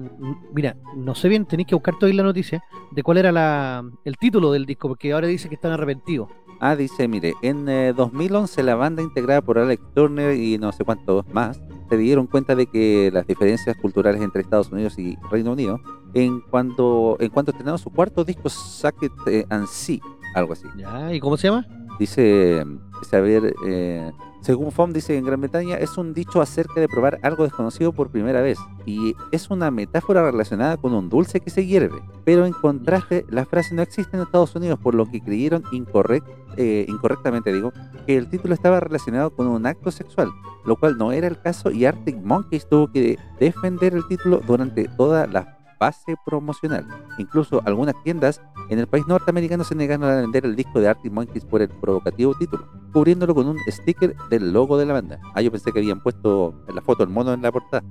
Mira, 0.54 0.75
no 0.97 1.14
sé 1.14 1.28
bien, 1.28 1.45
tenéis 1.45 1.68
que 1.68 1.75
buscar 1.75 1.99
toda 1.99 2.11
la 2.14 2.23
noticia 2.23 2.64
de 2.90 3.02
cuál 3.02 3.18
era 3.18 3.30
la, 3.30 3.85
el 4.07 4.16
título 4.16 4.52
del 4.52 4.64
disco, 4.64 4.88
porque 4.88 5.12
ahora 5.12 5.26
dice 5.26 5.50
que 5.50 5.57
están 5.57 5.73
arrepentidos. 5.73 6.30
Ah, 6.61 6.76
dice, 6.76 7.09
mire, 7.09 7.35
en 7.42 7.66
2011 7.95 8.59
eh, 8.59 8.64
la 8.64 8.75
banda 8.75 9.02
integrada 9.02 9.42
por 9.42 9.59
Alex 9.59 9.83
Turner 9.95 10.35
y 10.35 10.57
no 10.57 10.73
sé 10.73 10.83
cuántos 10.83 11.28
más 11.28 11.61
se 11.90 11.99
dieron 11.99 12.26
cuenta 12.26 12.54
de 12.54 12.66
que 12.66 13.11
las 13.12 13.26
diferencias 13.26 13.76
culturales 13.76 14.23
entre 14.23 14.40
Estados 14.40 14.73
Unidos 14.73 14.99
y 14.99 15.18
Reino 15.30 15.52
Unido 15.52 15.78
en 16.14 16.40
cuanto 16.40 17.16
en 17.21 17.28
cuanto 17.30 17.50
estrenaron 17.50 17.78
su 17.78 17.90
cuarto 17.90 18.25
disco 18.25 18.49
Sacket 18.49 19.12
and 19.50 19.66
See, 19.66 20.00
algo 20.35 20.53
así. 20.53 20.67
Ya, 20.76 21.12
¿y 21.12 21.21
cómo 21.21 21.37
se 21.37 21.49
llama? 21.49 21.67
Dice, 21.99 22.64
saber, 23.09 23.55
eh, 23.67 24.11
según 24.41 24.73
FOM 24.73 24.93
dice 24.93 25.17
en 25.17 25.25
Gran 25.25 25.41
Bretaña, 25.41 25.76
es 25.76 25.97
un 25.97 26.12
dicho 26.12 26.43
acerca 26.43 26.81
de 26.81 26.88
probar 26.88 27.21
algo 27.23 27.45
desconocido 27.45 27.93
por 27.93 28.11
primera 28.11 28.43
vez 28.43 28.59
y 28.85 29.14
es 29.31 29.49
una 29.49 29.71
metáfora 29.71 30.23
relacionada 30.23 30.76
con 30.76 30.93
un 30.93 31.09
dulce 31.09 31.41
que 31.41 31.50
se 31.50 31.64
hierve. 31.64 32.03
Pero 32.25 32.45
en 32.47 32.53
contraste, 32.53 33.25
la 33.31 33.45
frase 33.47 33.75
no 33.75 33.83
existe 33.83 34.17
en 34.17 34.23
Estados 34.23 34.55
Unidos, 34.57 34.79
por 34.81 34.95
lo 34.95 35.07
que 35.07 35.21
creyeron 35.21 35.62
incorrect, 35.71 36.26
eh, 36.57 36.85
incorrectamente, 36.88 37.53
digo, 37.53 37.73
que 38.07 38.17
el 38.17 38.29
título 38.29 38.55
estaba 38.55 38.81
relacionado 38.81 39.31
con 39.31 39.47
un 39.47 39.64
acto 39.64 39.91
sexual, 39.91 40.31
lo 40.67 40.76
cual 40.76 40.99
no 40.99 41.12
era 41.12 41.29
el 41.29 41.41
caso 41.41 41.71
y 41.71 41.85
Arctic 41.85 42.17
Monkeys 42.23 42.69
tuvo 42.69 42.91
que 42.91 43.19
defender 43.38 43.95
el 43.95 44.07
título 44.09 44.43
durante 44.47 44.88
toda 44.88 45.26
la 45.26 45.59
base 45.78 46.16
promocional. 46.25 46.87
Incluso 47.19 47.62
algunas 47.64 47.95
tiendas 48.02 48.40
en 48.71 48.78
el 48.78 48.87
país 48.87 49.04
norteamericano 49.07 49.64
se 49.64 49.75
negaron 49.75 50.09
a 50.11 50.21
vender 50.21 50.45
el 50.45 50.57
disco 50.57 50.81
de 50.81 50.88
Arctic 50.88 51.12
Monkeys 51.12 51.45
por 51.45 51.62
el 51.62 51.69
provocativo 51.69 52.35
título, 52.35 52.66
cubriéndolo 52.93 53.35
con 53.35 53.49
un 53.49 53.59
sticker 53.69 54.14
del 54.31 54.52
logo 54.52 54.78
de 54.78 54.87
la 54.87 54.95
banda. 54.95 55.21
Ah, 55.35 55.43
yo 55.43 55.50
pensé 55.50 55.73
que 55.73 55.81
habían 55.81 56.02
puesto 56.02 56.54
la 56.73 56.81
foto 56.81 57.04
del 57.04 57.12
mono 57.12 57.33
en 57.33 57.43
la 57.43 57.52
portada. 57.52 57.85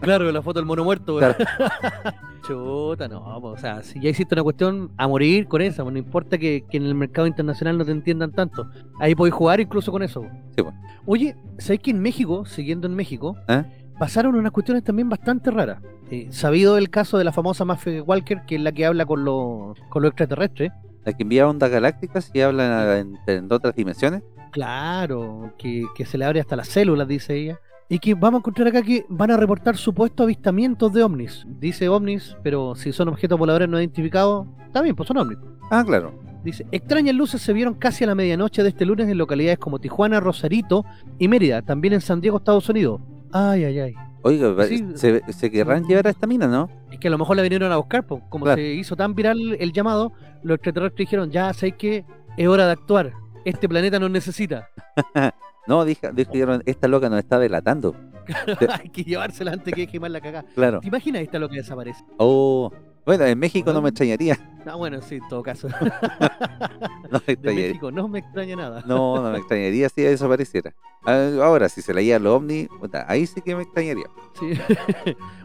Claro, 0.00 0.30
la 0.30 0.42
foto 0.42 0.58
del 0.58 0.66
mono 0.66 0.84
muerto. 0.84 1.18
Chuta, 2.46 3.06
no, 3.06 3.38
o 3.38 3.56
sea, 3.56 3.82
si 3.82 4.00
ya 4.00 4.10
hiciste 4.10 4.34
una 4.34 4.42
cuestión 4.42 4.90
a 4.96 5.06
morir 5.06 5.46
con 5.46 5.62
esa, 5.62 5.84
no 5.84 5.96
importa 5.96 6.38
que, 6.38 6.64
en 6.70 6.84
el 6.84 6.94
mercado 6.94 7.26
internacional 7.26 7.78
no 7.78 7.84
te 7.84 7.92
entiendan 7.92 8.32
tanto. 8.32 8.68
Ahí 8.98 9.14
podéis 9.14 9.34
jugar 9.34 9.60
incluso 9.60 9.92
con 9.92 10.02
eso. 10.02 10.26
Sí, 10.56 10.62
bueno. 10.62 10.78
Oye, 11.06 11.36
¿sabes 11.58 11.80
que 11.80 11.90
en 11.92 12.00
México, 12.00 12.44
siguiendo 12.46 12.86
en 12.86 12.94
México, 12.94 13.36
¿Eh? 13.48 13.64
Pasaron 13.98 14.34
unas 14.34 14.52
cuestiones 14.52 14.84
también 14.84 15.08
bastante 15.08 15.50
raras. 15.50 15.80
Eh, 16.10 16.28
sabido 16.30 16.76
el 16.76 16.90
caso 16.90 17.18
de 17.18 17.24
la 17.24 17.32
famosa 17.32 17.64
Mafia 17.64 18.02
Walker, 18.02 18.42
que 18.46 18.56
es 18.56 18.60
la 18.60 18.72
que 18.72 18.84
habla 18.84 19.06
con 19.06 19.24
los 19.24 19.78
con 19.88 20.02
lo 20.02 20.08
extraterrestres. 20.08 20.72
La 21.04 21.12
que 21.12 21.22
envía 21.22 21.48
ondas 21.48 21.70
galácticas 21.70 22.30
y 22.32 22.40
habla 22.40 22.98
en, 22.98 23.18
en 23.26 23.52
otras 23.52 23.74
dimensiones. 23.74 24.22
Claro, 24.52 25.54
que, 25.58 25.86
que 25.94 26.04
se 26.04 26.18
le 26.18 26.24
abre 26.26 26.40
hasta 26.40 26.56
las 26.56 26.68
células, 26.68 27.08
dice 27.08 27.34
ella. 27.34 27.58
Y 27.88 27.98
que 27.98 28.14
vamos 28.14 28.38
a 28.38 28.40
encontrar 28.40 28.68
acá 28.68 28.82
que 28.82 29.04
van 29.08 29.30
a 29.30 29.36
reportar 29.36 29.76
supuestos 29.76 30.24
avistamientos 30.24 30.92
de 30.92 31.02
ovnis. 31.02 31.44
Dice 31.58 31.88
ovnis, 31.88 32.36
pero 32.42 32.74
si 32.74 32.92
son 32.92 33.08
objetos 33.08 33.38
voladores 33.38 33.68
no 33.68 33.78
identificados, 33.78 34.46
también, 34.72 34.94
pues 34.94 35.06
son 35.06 35.18
ovnis. 35.18 35.38
Ah, 35.70 35.82
claro. 35.84 36.14
Dice, 36.44 36.66
extrañas 36.72 37.14
luces 37.14 37.40
se 37.40 37.52
vieron 37.52 37.74
casi 37.74 38.04
a 38.04 38.08
la 38.08 38.14
medianoche 38.14 38.62
de 38.62 38.70
este 38.70 38.84
lunes 38.84 39.08
en 39.08 39.16
localidades 39.16 39.58
como 39.58 39.78
Tijuana, 39.78 40.20
Rosarito 40.20 40.84
y 41.18 41.28
Mérida, 41.28 41.62
también 41.62 41.94
en 41.94 42.00
San 42.00 42.20
Diego, 42.20 42.38
Estados 42.38 42.68
Unidos. 42.68 43.00
Ay, 43.32 43.64
ay, 43.64 43.80
ay. 43.80 43.94
Oiga, 44.22 44.54
se, 44.94 45.50
querrán 45.50 45.84
llevar 45.84 46.06
a 46.06 46.10
esta 46.10 46.26
mina, 46.26 46.46
¿no? 46.46 46.68
Es 46.90 46.98
que 47.00 47.08
a 47.08 47.10
lo 47.10 47.18
mejor 47.18 47.36
la 47.36 47.42
vinieron 47.42 47.72
a 47.72 47.76
buscar, 47.76 48.06
pues, 48.06 48.22
como 48.28 48.46
se 48.54 48.62
hizo 48.74 48.94
tan 48.94 49.14
viral 49.14 49.56
el 49.58 49.72
llamado, 49.72 50.12
los 50.42 50.56
extraterrestres 50.56 51.08
dijeron, 51.08 51.30
ya 51.30 51.52
sé 51.52 51.72
que 51.72 52.04
es 52.36 52.48
hora 52.48 52.66
de 52.66 52.72
actuar, 52.72 53.12
este 53.44 53.68
planeta 53.68 53.98
nos 53.98 54.10
necesita. 54.10 54.68
no, 55.66 55.84
dijeron, 55.84 56.62
esta 56.66 56.86
loca 56.86 57.08
nos 57.08 57.18
está 57.18 57.38
delatando. 57.38 57.96
Hay 58.80 58.88
que 58.90 59.02
llevársela 59.02 59.52
antes 59.52 59.74
que 59.74 59.86
quemar 59.86 60.10
la 60.10 60.20
cagada. 60.20 60.46
Claro. 60.54 60.80
¿Te 60.80 60.88
imaginas 60.88 61.22
esta 61.22 61.38
loca 61.38 61.54
desaparece? 61.54 62.04
Oh, 62.18 62.70
bueno, 63.04 63.24
en 63.24 63.38
México 63.38 63.72
no 63.72 63.82
me 63.82 63.90
extrañaría. 63.90 64.38
Ah, 64.64 64.76
bueno, 64.76 65.02
sí, 65.02 65.16
en 65.16 65.26
todo 65.28 65.42
caso. 65.42 65.66
no 67.10 67.20
me 67.26 67.34
De 67.42 67.52
México 67.52 67.90
no 67.90 68.06
me 68.06 68.20
extraña 68.20 68.54
nada. 68.54 68.84
no, 68.86 69.20
no 69.20 69.32
me 69.32 69.38
extrañaría 69.38 69.88
si 69.88 70.04
eso 70.04 70.26
apareciera. 70.26 70.72
Ah, 71.04 71.30
ahora, 71.42 71.68
si 71.68 71.82
se 71.82 71.92
leía 71.92 72.20
los 72.20 72.36
ovni, 72.36 72.68
ahí 73.08 73.26
sí 73.26 73.40
que 73.40 73.56
me 73.56 73.62
extrañaría. 73.62 74.06
Sí. 74.38 74.52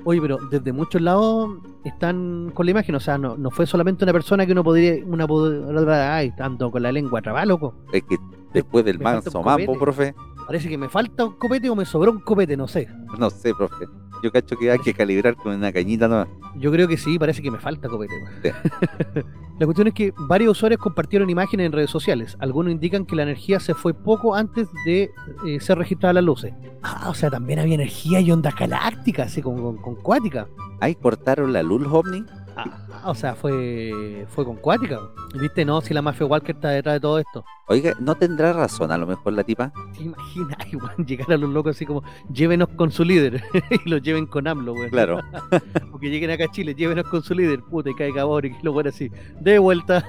Oye, 0.04 0.22
pero 0.22 0.38
desde 0.52 0.72
muchos 0.72 1.02
lados 1.02 1.58
están 1.84 2.52
con 2.54 2.68
la 2.68 2.74
imagen, 2.74 2.94
o 2.94 3.00
sea, 3.00 3.18
no, 3.18 3.38
no 3.38 3.50
fue 3.50 3.66
solamente 3.66 4.04
una 4.06 4.14
persona 4.14 4.46
que 4.46 4.52
uno 4.52 4.64
podría, 4.64 5.04
una 5.04 6.16
ay, 6.16 6.32
tanto 6.38 6.70
con 6.70 6.84
la 6.84 6.92
lengua 6.92 7.20
traba, 7.20 7.44
loco. 7.44 7.74
Es 7.92 8.04
que 8.04 8.18
después 8.54 8.86
del 8.86 9.00
manso 9.00 9.42
mambo, 9.42 9.80
profe. 9.80 10.14
Parece 10.46 10.70
que 10.70 10.78
me 10.78 10.90
falta 10.90 11.26
un 11.26 11.34
copete 11.34 11.70
o 11.72 11.76
me 11.76 11.86
sobró 11.86 12.12
un 12.12 12.20
copete, 12.20 12.56
no 12.56 12.68
sé. 12.68 12.88
No 13.18 13.32
sé, 13.32 13.52
profe. 13.54 13.86
Yo 14.24 14.32
cacho 14.32 14.58
que 14.58 14.72
hay 14.72 14.80
que 14.80 14.94
calibrar 14.94 15.36
con 15.36 15.54
una 15.56 15.72
cañita 15.72 16.08
nueva. 16.08 16.28
Yo 16.56 16.72
creo 16.72 16.88
que 16.88 16.98
sí, 16.98 17.20
parece 17.20 17.42
que 17.42 17.52
me 17.52 17.60
falta 17.60 17.88
copete. 17.88 18.16
la 19.60 19.66
cuestión 19.66 19.88
es 19.88 19.94
que 19.94 20.14
varios 20.18 20.52
usuarios 20.52 20.82
compartieron 20.82 21.30
imágenes 21.30 21.68
en 21.68 21.72
redes 21.72 21.90
sociales. 21.90 22.36
Algunos 22.40 22.72
indican 22.72 23.06
que 23.06 23.16
la 23.16 23.24
energía 23.24 23.60
se 23.60 23.74
fue 23.74 23.94
poco 23.94 24.36
antes 24.36 24.68
de 24.86 25.12
eh, 25.46 25.60
ser 25.60 25.78
registrada 25.78 26.14
las 26.14 26.24
luces. 26.24 26.54
Ah, 26.84 27.10
o 27.10 27.14
sea, 27.14 27.30
también 27.30 27.60
había 27.60 27.76
energía 27.76 28.20
y 28.20 28.32
ondas 28.32 28.56
galácticas, 28.56 29.28
así 29.28 29.42
como 29.42 29.80
con, 29.82 29.96
cuática. 29.96 30.48
¿Ahí 30.80 30.96
cortaron 30.96 31.54
la 31.54 31.64
luz 31.64 31.88
ovni? 31.90 32.24
Ah, 32.58 33.04
o 33.06 33.14
sea, 33.14 33.36
fue 33.36 34.26
fue 34.30 34.44
con 34.44 34.56
cuática. 34.56 35.00
¿Viste? 35.40 35.64
No, 35.64 35.82
si 35.82 35.94
la 35.94 36.02
mafia 36.02 36.26
Walker 36.26 36.56
está 36.56 36.70
detrás 36.70 36.96
de 36.96 37.00
todo 37.00 37.20
esto. 37.20 37.46
Oiga, 37.68 37.94
¿no 38.00 38.16
tendrá 38.16 38.54
razón 38.54 38.92
a 38.92 38.98
lo 38.98 39.06
mejor 39.06 39.34
la 39.34 39.44
tipa? 39.44 39.72
¿Te 39.96 40.04
imaginas, 40.04 40.58
igual, 40.72 40.96
llegar 41.06 41.34
a 41.34 41.38
los 41.38 41.50
locos 41.50 41.76
así 41.76 41.86
como, 41.86 42.02
llévenos 42.32 42.70
con 42.70 42.92
su 42.92 43.04
líder 43.04 43.44
y 43.86 43.90
los 43.90 44.02
lleven 44.02 44.26
con 44.26 44.48
AMLO, 44.48 44.74
güey? 44.74 44.90
Claro. 44.90 45.20
Porque 45.92 46.10
lleguen 46.10 46.32
acá 46.32 46.46
a 46.46 46.52
Chile, 46.52 46.74
llévenos 46.74 47.06
con 47.08 47.22
su 47.22 47.36
líder, 47.36 47.62
puta, 47.62 47.90
y 47.90 47.94
caiga 47.94 48.24
y 48.24 48.64
lo 48.64 48.74
bueno 48.74 48.90
así, 48.90 49.12
de 49.42 49.60
vuelta. 49.60 50.06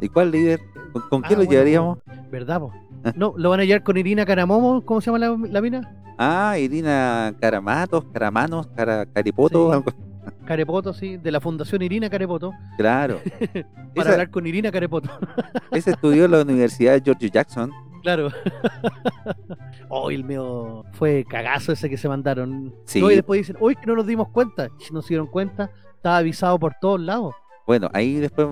¿Y 0.00 0.08
cuál 0.08 0.30
líder? 0.30 0.60
¿Con, 1.08 1.22
qué 1.22 1.34
ah, 1.34 1.38
lo 1.38 1.44
llevaríamos? 1.44 1.98
¿Verdad, 2.30 2.60
po? 2.60 2.72
No, 3.16 3.32
lo 3.36 3.50
van 3.50 3.60
a 3.60 3.64
llevar 3.64 3.82
con 3.82 3.96
Irina 3.96 4.26
Caramomo, 4.26 4.84
¿cómo 4.84 5.00
se 5.00 5.06
llama 5.06 5.18
la, 5.18 5.36
la 5.50 5.60
mina? 5.62 5.96
Ah, 6.18 6.58
Irina 6.58 7.34
Caramatos, 7.40 8.04
Caramanos, 8.12 8.66
Cara, 8.76 9.06
Caripoto, 9.06 9.72
algo 9.72 9.90
Carepoto, 10.44 10.92
sí, 10.92 11.16
de 11.16 11.30
la 11.30 11.40
Fundación 11.40 11.82
Irina 11.82 12.10
Carepoto. 12.10 12.52
Claro. 12.76 13.20
Para 13.94 14.12
hablar 14.12 14.30
con 14.30 14.46
Irina 14.46 14.70
Carepoto. 14.70 15.10
ese 15.72 15.90
estudió 15.92 16.24
en 16.24 16.30
la 16.30 16.42
Universidad 16.42 16.94
de 16.94 17.02
George 17.04 17.30
Jackson. 17.30 17.70
Claro. 18.02 18.30
Hoy 19.88 20.14
el 20.14 20.24
mío 20.24 20.84
fue 20.92 21.24
cagazo 21.28 21.72
ese 21.72 21.90
que 21.90 21.96
se 21.96 22.08
mandaron. 22.08 22.74
Sí. 22.84 23.04
Y 23.04 23.08
después 23.16 23.40
dicen, 23.40 23.56
hoy 23.60 23.76
que 23.76 23.86
no 23.86 23.94
nos 23.94 24.06
dimos 24.06 24.28
cuenta. 24.28 24.68
Si 24.78 24.94
no 24.94 25.02
se 25.02 25.08
dieron 25.08 25.26
cuenta, 25.26 25.70
estaba 25.96 26.18
avisado 26.18 26.58
por 26.58 26.74
todos 26.80 27.00
lados. 27.00 27.34
Bueno, 27.66 27.88
ahí 27.92 28.14
después 28.14 28.48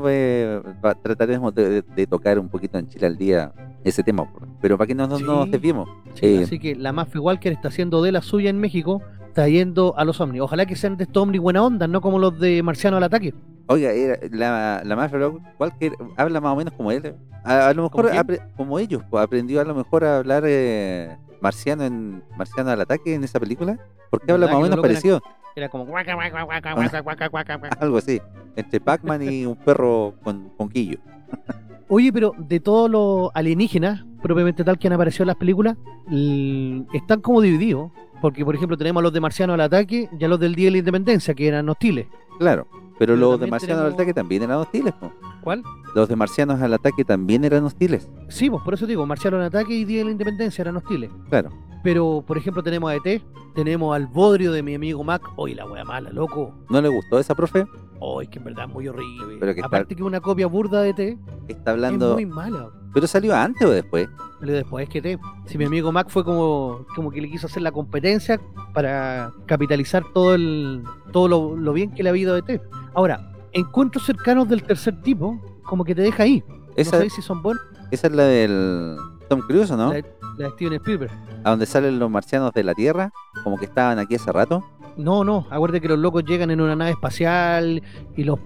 trataremos 1.02 1.54
de, 1.54 2.06
tocar 2.08 2.38
un 2.38 2.48
poquito 2.48 2.78
en 2.78 2.86
Chile 2.88 3.06
al 3.06 3.16
día 3.16 3.52
ese 3.82 4.02
tema, 4.04 4.30
pero 4.60 4.78
para 4.78 4.86
que 4.86 4.94
no, 4.94 5.08
nos 5.08 5.50
desviemos. 5.50 5.88
Eh, 6.20 6.42
así 6.44 6.58
que 6.58 6.76
la 6.76 6.92
Mafia 6.92 7.20
Walker 7.20 7.52
está 7.52 7.66
haciendo 7.66 8.00
de 8.02 8.12
la 8.12 8.22
suya 8.22 8.50
en 8.50 8.60
México 8.60 9.02
está 9.38 9.48
yendo 9.48 9.94
a 9.96 10.04
los 10.04 10.20
ovnis. 10.20 10.40
Ojalá 10.40 10.66
que 10.66 10.74
sean 10.74 10.96
de 10.96 11.04
estos 11.04 11.22
ovnis 11.22 11.40
buena 11.40 11.62
onda, 11.62 11.86
no 11.86 12.00
como 12.00 12.18
los 12.18 12.40
de 12.40 12.60
Marciano 12.64 12.96
al 12.96 13.04
ataque. 13.04 13.32
Oiga, 13.68 13.92
la, 14.32 14.82
la 14.84 14.96
mafia 14.96 15.30
cualquier 15.56 15.92
habla 16.16 16.40
más 16.40 16.54
o 16.54 16.56
menos 16.56 16.74
como 16.74 16.90
él. 16.90 17.14
A, 17.44 17.72
lo 17.72 17.84
mejor 17.84 18.10
como 18.56 18.80
ellos, 18.80 19.02
pues, 19.08 19.22
aprendió 19.22 19.60
a 19.60 19.64
lo 19.64 19.76
mejor 19.76 20.04
a 20.04 20.18
hablar 20.18 20.42
eh, 20.44 21.16
marciano 21.40 21.84
en 21.84 22.24
Marciano 22.36 22.70
al 22.70 22.80
ataque 22.80 23.14
en 23.14 23.22
esa 23.22 23.38
película. 23.38 23.78
Porque 24.10 24.32
habla 24.32 24.46
más 24.46 24.56
o 24.56 24.60
menos 24.60 24.80
parecido. 24.80 25.20
Era, 25.54 25.68
como 25.68 25.86
algo 27.80 27.98
así, 27.98 28.20
entre 28.56 28.80
Pac-Man 28.80 29.22
y 29.22 29.46
un 29.46 29.56
perro 29.56 30.14
con, 30.24 30.48
con 30.56 30.68
quillo. 30.68 30.98
Oye, 31.88 32.12
pero 32.12 32.32
de 32.36 32.58
todos 32.60 32.90
los 32.90 33.30
alienígenas, 33.34 34.04
propiamente 34.22 34.64
tal 34.64 34.78
que 34.78 34.86
han 34.86 34.94
aparecido 34.94 35.24
en 35.24 35.28
las 35.28 35.36
películas, 35.36 35.76
están 36.92 37.20
como 37.20 37.40
divididos. 37.40 37.90
Porque, 38.20 38.44
por 38.44 38.54
ejemplo, 38.54 38.76
tenemos 38.76 39.00
a 39.00 39.04
los 39.04 39.12
de 39.12 39.20
Marciano 39.20 39.52
al 39.52 39.60
ataque 39.60 40.08
y 40.18 40.24
a 40.24 40.28
los 40.28 40.40
del 40.40 40.56
Día 40.56 40.66
de 40.66 40.70
la 40.72 40.78
Independencia, 40.78 41.34
que 41.34 41.46
eran 41.46 41.68
hostiles. 41.68 42.08
Claro, 42.40 42.66
pero, 42.98 43.14
los 43.14 43.38
de 43.38 43.46
Marciano 43.46 43.82
al 43.82 43.92
ataque 43.92 44.12
también 44.12 44.42
eran 44.42 44.58
hostiles. 44.58 44.92
¿Cuál? 45.40 45.62
Los 45.94 46.08
de 46.08 46.16
Marcianos 46.16 46.60
al 46.60 46.74
ataque 46.74 47.04
también 47.04 47.44
eran 47.44 47.64
hostiles. 47.64 48.08
Sí, 48.26 48.50
pues 48.50 48.62
por 48.64 48.74
eso 48.74 48.86
digo, 48.86 49.06
Marciano 49.06 49.36
al 49.36 49.44
ataque 49.44 49.72
y 49.72 49.84
Día 49.84 49.98
de 49.98 50.06
la 50.06 50.10
Independencia 50.10 50.62
eran 50.62 50.76
hostiles. 50.76 51.10
Claro. 51.28 51.50
Pero, 51.84 52.24
por 52.26 52.36
ejemplo, 52.36 52.60
tenemos 52.60 52.90
a 52.90 52.96
ET, 52.96 53.22
tenemos 53.58 53.92
al 53.92 54.06
Bodrio 54.06 54.52
de 54.52 54.62
mi 54.62 54.76
amigo 54.76 55.02
Mac. 55.02 55.20
Oye, 55.34 55.56
la 55.56 55.66
wea 55.66 55.84
mala, 55.84 56.10
loco. 56.10 56.54
¿No 56.70 56.80
le 56.80 56.88
gustó 56.88 57.18
esa 57.18 57.34
profe? 57.34 57.66
Oye, 57.98 58.30
que 58.30 58.38
en 58.38 58.44
verdad 58.44 58.66
es 58.68 58.72
muy 58.72 58.86
horrible. 58.86 59.60
Aparte 59.64 59.96
que 59.96 60.04
una 60.04 60.20
copia 60.20 60.46
burda 60.46 60.80
de 60.82 60.90
ET. 60.90 61.18
Está 61.48 61.72
hablando... 61.72 62.10
Es 62.10 62.14
muy 62.14 62.26
mala. 62.26 62.70
¿Pero 62.94 63.08
salió 63.08 63.34
antes 63.34 63.66
o 63.66 63.70
después? 63.70 64.08
Salió 64.38 64.54
después 64.54 64.88
que 64.88 64.98
ET. 64.98 65.18
Si 65.46 65.58
mi 65.58 65.64
amigo 65.64 65.90
Mac 65.90 66.08
fue 66.08 66.22
como, 66.24 66.86
como 66.94 67.10
que 67.10 67.20
le 67.20 67.28
quiso 67.28 67.48
hacer 67.48 67.64
la 67.64 67.72
competencia 67.72 68.40
para 68.74 69.32
capitalizar 69.46 70.04
todo 70.14 70.36
el 70.36 70.84
todo 71.10 71.26
lo, 71.56 71.72
bien 71.72 71.90
que 71.90 72.04
le 72.04 72.10
ha 72.10 72.12
habido 72.12 72.36
a 72.36 72.38
ET. 72.38 72.62
Ahora, 72.94 73.32
encuentros 73.54 74.06
cercanos 74.06 74.48
del 74.48 74.62
tercer 74.62 75.02
tipo, 75.02 75.36
como 75.64 75.84
que 75.84 75.96
te 75.96 76.02
deja 76.02 76.22
ahí. 76.22 76.44
Esa, 76.76 76.98
no 76.98 77.02
sé 77.02 77.10
si 77.10 77.22
son 77.22 77.42
buenos. 77.42 77.60
Esa 77.90 78.06
es 78.06 78.12
la 78.12 78.22
del 78.22 78.96
Tom 79.28 79.40
Cruise, 79.40 79.72
¿no? 79.72 79.92
La, 79.92 80.04
la 80.38 80.46
de 80.46 80.52
Steven 80.52 80.74
Spielberg. 80.74 81.12
A 81.44 81.50
donde 81.50 81.66
salen 81.66 81.98
los 81.98 82.10
marcianos 82.10 82.52
de 82.52 82.64
la 82.64 82.74
Tierra, 82.74 83.12
como 83.44 83.58
que 83.58 83.66
estaban 83.66 83.98
aquí 83.98 84.14
hace 84.14 84.32
rato. 84.32 84.64
No, 84.96 85.22
no, 85.22 85.46
acuérdate 85.50 85.80
que 85.80 85.88
los 85.88 85.98
locos 85.98 86.24
llegan 86.24 86.50
en 86.50 86.60
una 86.60 86.74
nave 86.74 86.90
espacial 86.90 87.82
y 88.16 88.24
los, 88.24 88.40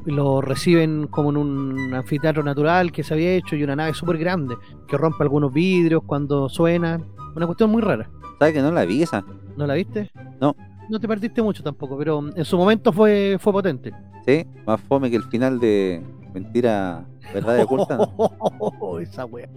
reciben 0.44 1.06
como 1.06 1.30
en 1.30 1.38
un 1.38 1.94
anfiteatro 1.94 2.42
natural 2.42 2.92
que 2.92 3.02
se 3.02 3.14
había 3.14 3.32
hecho 3.32 3.56
y 3.56 3.64
una 3.64 3.74
nave 3.74 3.94
súper 3.94 4.18
grande 4.18 4.56
que 4.86 4.98
rompe 4.98 5.22
algunos 5.22 5.52
vidrios 5.52 6.02
cuando 6.04 6.50
suena. 6.50 7.00
Una 7.34 7.46
cuestión 7.46 7.70
muy 7.70 7.80
rara. 7.80 8.10
¿Sabes 8.38 8.54
que 8.54 8.60
no 8.60 8.70
la 8.70 8.84
vi 8.84 9.02
esa? 9.02 9.24
¿No 9.56 9.66
la 9.66 9.74
viste? 9.74 10.10
No. 10.40 10.54
No 10.90 11.00
te 11.00 11.08
perdiste 11.08 11.40
mucho 11.40 11.62
tampoco, 11.62 11.96
pero 11.96 12.22
en 12.34 12.44
su 12.44 12.58
momento 12.58 12.92
fue, 12.92 13.38
fue 13.40 13.52
potente. 13.52 13.94
Sí, 14.26 14.46
más 14.66 14.78
fome 14.82 15.10
que 15.10 15.16
el 15.16 15.24
final 15.24 15.58
de 15.58 16.02
Mentira, 16.34 17.04
¿Verdad 17.32 17.56
de 17.56 17.62
oculta? 17.62 17.98
esa 19.00 19.24
wea. 19.26 19.48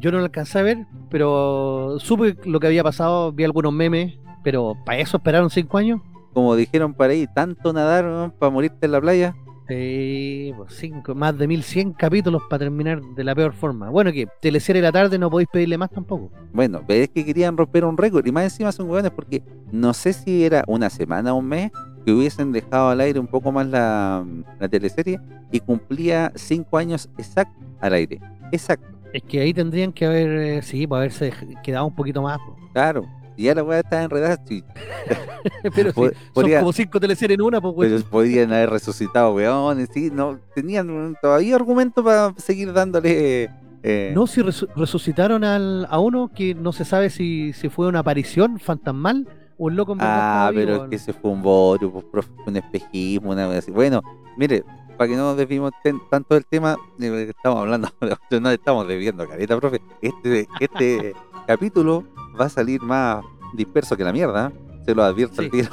yo 0.00 0.10
no 0.12 0.18
la 0.18 0.24
alcancé 0.24 0.58
a 0.58 0.62
ver, 0.62 0.86
pero 1.10 1.98
supe 2.00 2.36
lo 2.44 2.60
que 2.60 2.66
había 2.66 2.82
pasado, 2.82 3.32
vi 3.32 3.44
algunos 3.44 3.72
memes, 3.72 4.14
pero 4.42 4.74
¿para 4.84 4.98
eso 4.98 5.16
esperaron 5.18 5.50
cinco 5.50 5.78
años? 5.78 6.00
como 6.34 6.56
dijeron 6.56 6.92
para 6.92 7.12
ahí, 7.12 7.26
tanto 7.32 7.72
nadar 7.72 8.34
para 8.38 8.50
morirte 8.50 8.86
en 8.86 8.92
la 8.92 9.00
playa. 9.00 9.36
Sí, 9.66 10.52
pues 10.58 10.74
cinco, 10.74 11.14
más 11.14 11.38
de 11.38 11.48
1100 11.48 11.94
capítulos 11.94 12.42
para 12.50 12.58
terminar 12.58 13.00
de 13.00 13.24
la 13.24 13.34
peor 13.34 13.54
forma. 13.54 13.88
Bueno, 13.88 14.12
que 14.12 14.26
teleserie 14.42 14.82
de 14.82 14.88
la 14.88 14.92
tarde 14.92 15.18
no 15.18 15.30
podéis 15.30 15.48
pedirle 15.50 15.78
más 15.78 15.90
tampoco. 15.90 16.30
Bueno, 16.52 16.82
es 16.86 17.08
que 17.08 17.24
querían 17.24 17.56
romper 17.56 17.86
un 17.86 17.96
récord 17.96 18.26
y 18.26 18.32
más 18.32 18.44
encima 18.44 18.72
son 18.72 18.90
hueones 18.90 19.12
porque 19.12 19.42
no 19.72 19.94
sé 19.94 20.12
si 20.12 20.44
era 20.44 20.64
una 20.66 20.90
semana 20.90 21.32
o 21.32 21.38
un 21.38 21.46
mes 21.46 21.72
que 22.04 22.12
hubiesen 22.12 22.52
dejado 22.52 22.90
al 22.90 23.00
aire 23.00 23.18
un 23.18 23.26
poco 23.26 23.50
más 23.50 23.66
la, 23.66 24.24
la 24.60 24.68
teleserie 24.68 25.20
y 25.50 25.60
cumplía 25.60 26.32
cinco 26.34 26.78
años 26.78 27.08
exactos 27.18 27.64
al 27.80 27.94
aire. 27.94 28.20
Exacto. 28.52 28.86
Es 29.12 29.22
que 29.22 29.40
ahí 29.40 29.54
tendrían 29.54 29.92
que 29.92 30.06
haber, 30.06 30.28
eh, 30.30 30.62
sí, 30.62 30.86
para 30.86 31.02
haberse 31.02 31.32
quedado 31.62 31.86
un 31.86 31.94
poquito 31.94 32.20
más. 32.20 32.38
Claro, 32.72 33.06
y 33.36 33.44
ya 33.44 33.54
la 33.54 33.62
weá 33.62 33.80
está 33.80 34.02
enredada. 34.02 34.42
pero 35.74 35.92
sí, 35.92 36.16
son 36.34 36.50
como 36.50 36.72
cinco 36.72 37.00
teleseries 37.00 37.38
en 37.38 37.42
una, 37.42 37.60
pues 37.60 37.90
Pero 37.90 38.10
podrían 38.10 38.52
haber 38.52 38.70
resucitado 38.70 39.34
weones, 39.34 39.88
sí, 39.92 40.10
no, 40.12 40.38
tenían 40.54 41.16
todavía 41.20 41.56
argumento 41.56 42.02
para 42.02 42.34
seguir 42.36 42.72
dándole. 42.72 43.50
Eh... 43.82 44.12
No, 44.14 44.26
si 44.26 44.40
resucitaron 44.42 45.44
al, 45.44 45.86
a 45.90 45.98
uno 45.98 46.30
que 46.34 46.54
no 46.54 46.72
se 46.72 46.84
sabe 46.84 47.10
si, 47.10 47.52
si 47.52 47.68
fue 47.68 47.86
una 47.86 48.00
aparición 48.00 48.58
fantasmal 48.58 49.28
un 49.58 49.76
loco 49.76 49.92
en 49.92 49.98
verdad 49.98 50.46
Ah, 50.48 50.50
pero 50.54 50.72
vivo, 50.72 50.84
es 50.84 50.90
que 50.90 50.96
ese 50.96 51.12
fue 51.12 51.30
un 51.30 51.42
bodrio, 51.42 51.90
pues, 52.10 52.26
un 52.46 52.56
espejismo, 52.56 53.30
una 53.30 53.46
vez 53.46 53.58
así. 53.58 53.70
Bueno, 53.70 54.02
mire, 54.36 54.64
para 54.96 55.08
que 55.08 55.16
no 55.16 55.22
nos 55.24 55.36
desvimos 55.36 55.72
tanto 56.10 56.34
del 56.34 56.46
tema, 56.46 56.76
eh, 57.00 57.26
estamos 57.36 57.60
hablando, 57.60 57.88
no 58.40 58.50
estamos 58.50 58.86
desviando, 58.88 59.26
carita, 59.28 59.56
profe. 59.58 59.80
Este, 60.02 60.46
este 60.60 61.14
capítulo 61.46 62.04
va 62.40 62.46
a 62.46 62.48
salir 62.48 62.80
más 62.82 63.24
disperso 63.54 63.96
que 63.96 64.04
la 64.04 64.12
mierda, 64.12 64.52
se 64.84 64.94
lo 64.94 65.02
advierto 65.02 65.40
al 65.40 65.46
Sí. 65.46 65.50
tiro, 65.50 65.70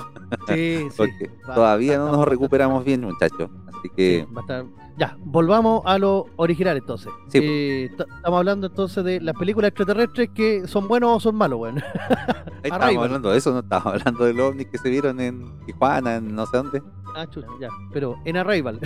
Sí, 0.47 0.77
sí. 0.89 0.95
porque 0.97 1.31
va- 1.49 1.55
todavía 1.55 1.97
no 1.97 2.11
nos 2.11 2.27
recuperamos 2.27 2.83
bien, 2.85 3.01
muchachos. 3.01 3.49
Así 3.67 3.89
que, 3.95 4.25
Sí, 4.27 4.33
va 4.33 4.41
a 4.41 4.43
estar- 4.43 4.65
Ya, 5.01 5.17
volvamos 5.25 5.81
a 5.85 5.97
lo 5.97 6.27
original 6.35 6.77
entonces. 6.77 7.11
Sí. 7.29 7.39
Eh, 7.41 7.89
estamos 7.89 8.37
hablando 8.37 8.67
entonces 8.67 9.03
de 9.03 9.19
las 9.19 9.33
películas 9.35 9.69
extraterrestres 9.69 10.29
que 10.29 10.67
son 10.67 10.87
buenos 10.87 11.17
o 11.17 11.19
son 11.19 11.33
malos, 11.35 11.59
weón. 11.59 11.77
ahí 12.63 12.69
estábamos 12.71 13.05
hablando 13.05 13.31
de 13.31 13.37
eso, 13.39 13.51
no 13.51 13.59
estábamos 13.61 13.93
hablando 13.95 14.25
de 14.25 14.33
los 14.35 14.51
ovnis 14.51 14.67
que 14.67 14.77
se 14.77 14.91
vieron 14.91 15.19
en 15.19 15.59
Tijuana, 15.65 16.17
en 16.17 16.35
no 16.35 16.45
sé 16.45 16.57
dónde. 16.57 16.83
ah, 17.15 17.25
chucha, 17.27 17.47
ya. 17.59 17.69
Pero 17.91 18.15
en 18.25 18.37
Arrival. 18.37 18.79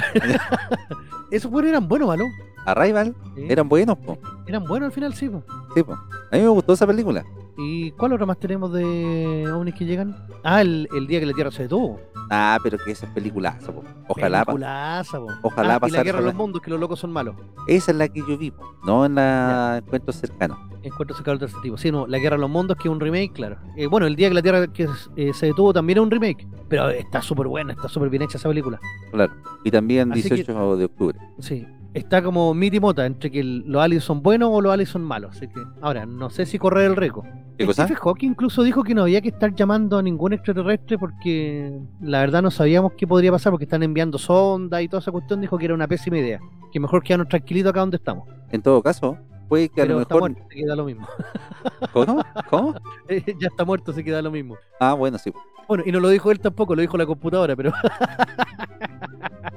Esos 1.32 1.52
buenos 1.52 1.72
eran 1.72 1.86
buenos, 1.86 2.18
¿no? 2.18 2.24
Arrival, 2.66 3.14
Sí. 3.36 3.48
eran 3.50 3.68
buenos, 3.68 3.98
po. 3.98 4.18
Eran 4.48 4.64
buenos 4.64 4.88
al 4.88 4.94
final, 4.94 5.14
sí. 5.16 5.28
po. 5.28 5.44
Sí, 5.76 5.84
po. 5.84 5.96
A 6.32 6.36
mí 6.38 6.42
me 6.44 6.48
gustó 6.48 6.72
esa 6.72 6.88
película. 6.88 7.26
¿Y 7.58 7.92
cuál 7.92 8.14
otro 8.14 8.28
más 8.28 8.38
tenemos 8.38 8.74
de 8.74 9.50
ovnis 9.52 9.74
que 9.76 9.86
llegan? 9.86 10.16
Ah, 10.44 10.62
el, 10.62 10.88
el 10.96 11.08
día 11.08 11.20
que 11.22 11.26
la 11.26 11.34
Tierra 11.34 11.52
se 11.52 11.64
detuvo. 11.64 12.00
Ah, 12.30 12.58
pero 12.64 12.78
que 12.84 12.92
esa 12.92 13.06
es 13.06 13.12
peliculaza, 13.14 13.72
po. 13.72 13.84
Ojalá, 14.08 14.44
Peliculaza, 14.44 15.20
po. 15.20 15.28
ojalá 15.44 15.80
Ah, 15.82 15.88
y 15.88 15.92
la 15.92 16.04
guerra 16.04 16.20
de 16.20 16.26
los 16.26 16.36
mundos, 16.36 16.62
que 16.62 16.70
los 16.72 16.80
locos 16.80 17.00
son 17.00 17.12
malos. 17.14 17.36
esa 17.68 17.92
es 17.92 17.98
la 17.98 18.08
que 18.10 18.22
yo 18.28 18.38
vi, 18.38 18.52
po, 18.52 18.64
no 18.86 19.06
en 19.06 19.16
la 19.16 19.82
encuentros 19.84 20.16
cercanos. 20.18 20.58
Encuentros 20.84 21.18
cercanos 21.18 21.40
del 21.40 21.50
tercer 21.50 21.62
tipo. 21.64 21.78
Sí, 21.78 21.92
no, 21.92 22.06
La 22.06 22.20
Guerra 22.20 22.36
de 22.36 22.42
los 22.42 22.50
Mundos, 22.50 22.78
que 22.78 22.88
es 22.88 22.92
un 22.92 23.00
remake, 23.00 23.32
claro. 23.34 23.58
Eh, 23.76 23.88
bueno, 23.88 24.06
El 24.06 24.16
Día 24.16 24.28
que 24.28 24.36
la 24.36 24.42
Tierra 24.44 24.68
que, 24.68 24.88
eh, 25.16 25.34
se 25.34 25.48
detuvo 25.48 25.74
también 25.74 25.98
es 25.98 26.04
un 26.04 26.12
remake. 26.12 26.48
Pero 26.70 26.90
está 26.90 27.24
súper 27.24 27.48
buena, 27.48 27.74
está 27.74 27.88
súper 27.88 28.10
bien 28.10 28.22
hecha 28.22 28.38
esa 28.38 28.50
película. 28.50 28.80
Claro. 29.12 29.34
Y 29.64 29.72
también 29.72 30.12
Así 30.12 30.22
que- 30.30 30.36
18 30.36 30.78
de 30.78 30.86
octubre. 30.86 31.18
Sí. 31.40 31.66
Está 31.96 32.22
como 32.22 32.54
miti 32.54 32.80
mota 32.80 33.06
entre 33.06 33.32
que 33.32 33.42
los 33.42 33.82
aliens 33.82 34.04
son 34.04 34.22
buenos 34.22 34.50
o 34.52 34.60
los 34.60 34.72
aliens 34.72 34.90
son 34.90 35.02
malos. 35.02 35.38
Así 35.38 35.48
que, 35.48 35.62
ahora, 35.82 36.06
no 36.06 36.30
sé 36.30 36.46
si 36.46 36.60
correr 36.60 36.86
el 36.92 36.96
récord. 36.98 37.26
¿Qué 37.58 37.66
cosa? 37.66 37.86
Stephen 37.86 38.04
Hawking 38.04 38.30
incluso 38.32 38.64
dijo 38.64 38.84
que 38.84 38.94
no 38.94 39.04
había 39.04 39.22
que 39.22 39.30
estar 39.30 39.56
llamando 39.56 39.98
a 39.98 40.04
ningún 40.04 40.34
extraterrestre 40.34 40.98
porque 40.98 41.80
la 42.02 42.20
verdad 42.20 42.42
no 42.42 42.52
sabíamos 42.52 42.92
qué 42.98 43.08
podría 43.08 43.32
pasar 43.32 43.52
porque 43.52 43.64
están 43.64 43.82
enviando 43.82 44.18
sondas 44.18 44.82
y 44.82 44.90
toda 44.90 45.00
esa 45.00 45.14
cuestión. 45.14 45.40
Dijo 45.40 45.58
que 45.58 45.64
era 45.64 45.74
una 45.74 45.88
pésima 45.88 46.18
idea. 46.18 46.42
Que 46.74 46.82
mejor 46.82 47.02
quedarnos 47.02 47.30
tranquilitos 47.30 47.70
acá 47.70 47.80
donde 47.80 47.96
estamos. 47.96 48.28
En 48.52 48.62
todo 48.62 48.84
caso, 48.84 49.18
puede 49.48 49.70
que 49.70 49.80
a 49.80 49.86
Pero 49.86 49.96
lo 49.96 50.02
está 50.02 50.16
mejor. 50.16 50.32
muerto, 50.32 50.50
se 50.50 50.56
queda 50.58 50.76
lo 50.76 50.84
mismo. 50.84 51.08
¿Cómo? 51.94 52.24
¿Cómo? 52.50 52.74
ya 53.40 53.48
está 53.48 53.64
muerto, 53.64 53.94
se 53.94 54.04
queda 54.04 54.22
lo 54.22 54.32
mismo. 54.32 54.58
Ah, 54.82 54.96
bueno, 54.96 55.18
sí. 55.18 55.32
Bueno, 55.70 55.84
y 55.86 55.94
no 55.94 56.02
lo 56.02 56.10
dijo 56.10 56.30
él 56.30 56.42
tampoco, 56.42 56.76
lo 56.76 56.82
dijo 56.82 56.98
la 56.98 57.06
computadora, 57.06 57.56
pero 57.56 57.72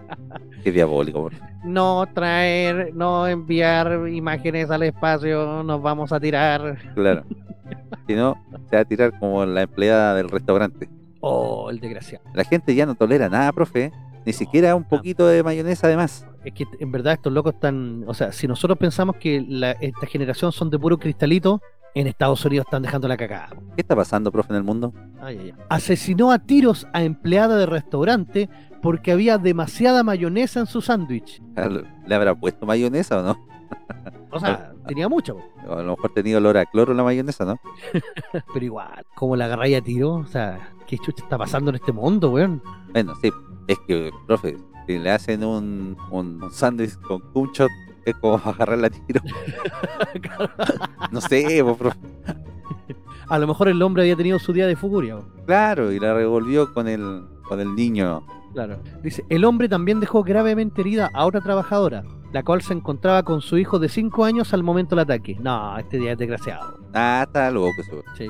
Qué 0.63 0.73
diabólico. 0.73 1.23
por- 1.23 1.33
no 1.65 2.07
traer, 2.15 2.93
no 2.95 3.27
enviar 3.27 4.09
imágenes 4.09 4.71
al 4.71 4.85
espacio, 4.85 5.63
nos 5.65 5.83
vamos 5.83 6.13
a 6.13 6.21
tirar. 6.21 6.79
Claro. 6.95 7.25
si 8.07 8.15
no, 8.15 8.37
se 8.71 8.77
va 8.77 8.83
a 8.83 8.85
tirar 8.85 9.19
como 9.19 9.45
la 9.45 9.63
empleada 9.63 10.15
del 10.15 10.29
restaurante. 10.31 10.89
Oh, 11.21 11.69
el 11.71 11.81
desgraciado. 11.81 12.25
La 12.33 12.45
gente 12.45 12.75
ya 12.75 12.87
no 12.87 12.95
tolera 12.95 13.29
nada, 13.29 13.53
profe. 13.53 13.93
Ni 14.25 14.33
siquiera 14.33 14.75
un 14.75 14.85
poquito 14.85 15.27
de 15.27 15.43
mayonesa 15.43 15.87
además. 15.89 16.27
Es 16.45 16.53
que 16.55 16.65
en 16.79 16.93
verdad 16.93 17.15
estos 17.15 17.33
locos 17.33 17.55
están, 17.55 18.05
o 18.07 18.15
sea, 18.15 18.31
si 18.33 18.47
nosotros 18.47 18.79
pensamos 18.79 19.17
que 19.17 19.45
la- 19.47 19.73
esta 19.73 20.07
generación 20.07 20.53
son 20.53 20.71
de 20.71 20.79
puro 20.79 20.97
cristalito, 20.99 21.61
en 21.95 22.07
Estados 22.07 22.45
Unidos 22.45 22.67
están 22.67 22.83
dejando 22.83 23.09
la 23.09 23.17
cagada. 23.17 23.49
¿Qué 23.75 23.81
está 23.81 23.97
pasando, 23.97 24.31
profe, 24.31 24.51
en 24.53 24.57
el 24.59 24.63
mundo? 24.63 24.93
Ay, 25.21 25.39
ay, 25.41 25.53
ay. 25.57 25.65
Asesinó 25.71 26.31
a 26.31 26.39
tiros 26.39 26.87
a 26.93 27.03
empleada 27.03 27.57
de 27.57 27.67
restaurante 27.67 28.49
porque 28.83 29.13
había 29.13 29.39
demasiada 29.39 30.03
mayonesa 30.03 30.61
en 30.61 30.67
su 30.67 30.81
sándwich. 30.81 31.43
¿Le 32.07 32.15
habrá 32.15 32.35
puesto 32.35 32.67
mayonesa 32.67 33.21
o 33.21 33.23
no? 33.23 33.47
O 34.31 34.41
sea, 34.41 34.73
tenía 34.87 35.09
mucha, 35.09 35.33
a 35.69 35.83
lo 35.83 35.97
mejor 35.97 36.13
tenía 36.15 36.39
olor 36.39 36.57
a 36.57 36.67
cloro 36.67 36.95
la 36.95 37.03
mayonesa, 37.03 37.45
¿no? 37.45 37.57
pero 38.53 38.65
igual, 38.65 39.05
como 39.15 39.37
la 39.37 39.47
agarráis 39.47 39.79
a 39.79 39.81
tiro, 39.81 40.15
o 40.15 40.27
sea, 40.27 40.73
¿qué 40.87 40.99
chucha 40.99 41.25
está 41.25 41.39
pasando 41.39 41.71
en 41.71 41.77
este 41.77 41.93
mundo, 41.93 42.31
weón? 42.31 42.63
Bueno, 42.93 43.15
sí, 43.21 43.31
es 43.67 43.79
que, 43.87 44.11
profe, 44.27 44.57
si 44.87 44.99
le 44.99 45.11
hacen 45.11 45.45
un, 45.45 45.97
un, 46.11 46.43
un 46.43 46.51
sándwich 46.51 46.97
con 47.01 47.21
cumchot, 47.33 47.71
es 48.05 48.15
como 48.17 48.37
agarrar 48.45 48.79
la 48.79 48.91
tiro. 48.91 49.21
No 51.11 51.21
sé, 51.21 51.61
pues, 51.63 51.77
profe. 51.77 51.99
A 53.29 53.39
lo 53.39 53.47
mejor 53.47 53.69
el 53.69 53.83
hombre 53.83 54.03
había 54.03 54.17
tenido 54.17 54.39
su 54.39 54.53
día 54.55 54.67
de 54.67 54.75
furia. 54.75 55.19
Claro, 55.47 55.93
y 55.93 56.01
la 56.01 56.15
revolvió 56.15 56.73
con 56.73 56.89
el, 56.89 57.27
con 57.47 57.61
el 57.61 57.75
niño. 57.75 58.25
Claro. 58.67 58.83
Dice, 59.05 59.25
el 59.29 59.45
hombre 59.45 59.69
también 59.69 60.01
dejó 60.01 60.25
gravemente 60.25 60.81
herida 60.81 61.11
a 61.15 61.27
otra 61.27 61.41
trabajadora, 61.41 62.03
la 62.33 62.43
cual 62.43 62.61
se 62.61 62.73
encontraba 62.75 63.23
con 63.23 63.41
su 63.41 63.57
hijo 63.57 63.79
de 63.79 63.89
5 63.89 64.25
años 64.25 64.53
al 64.53 64.65
momento 64.65 64.97
del 64.97 65.05
ataque. 65.05 65.37
No, 65.41 65.79
este 65.79 65.99
día 65.99 66.13
es 66.13 66.19
desgraciado. 66.19 66.77
Ah, 66.93 67.23
está 67.25 67.51
loco 67.53 67.69
eso. 67.81 68.03
Sí, 68.17 68.27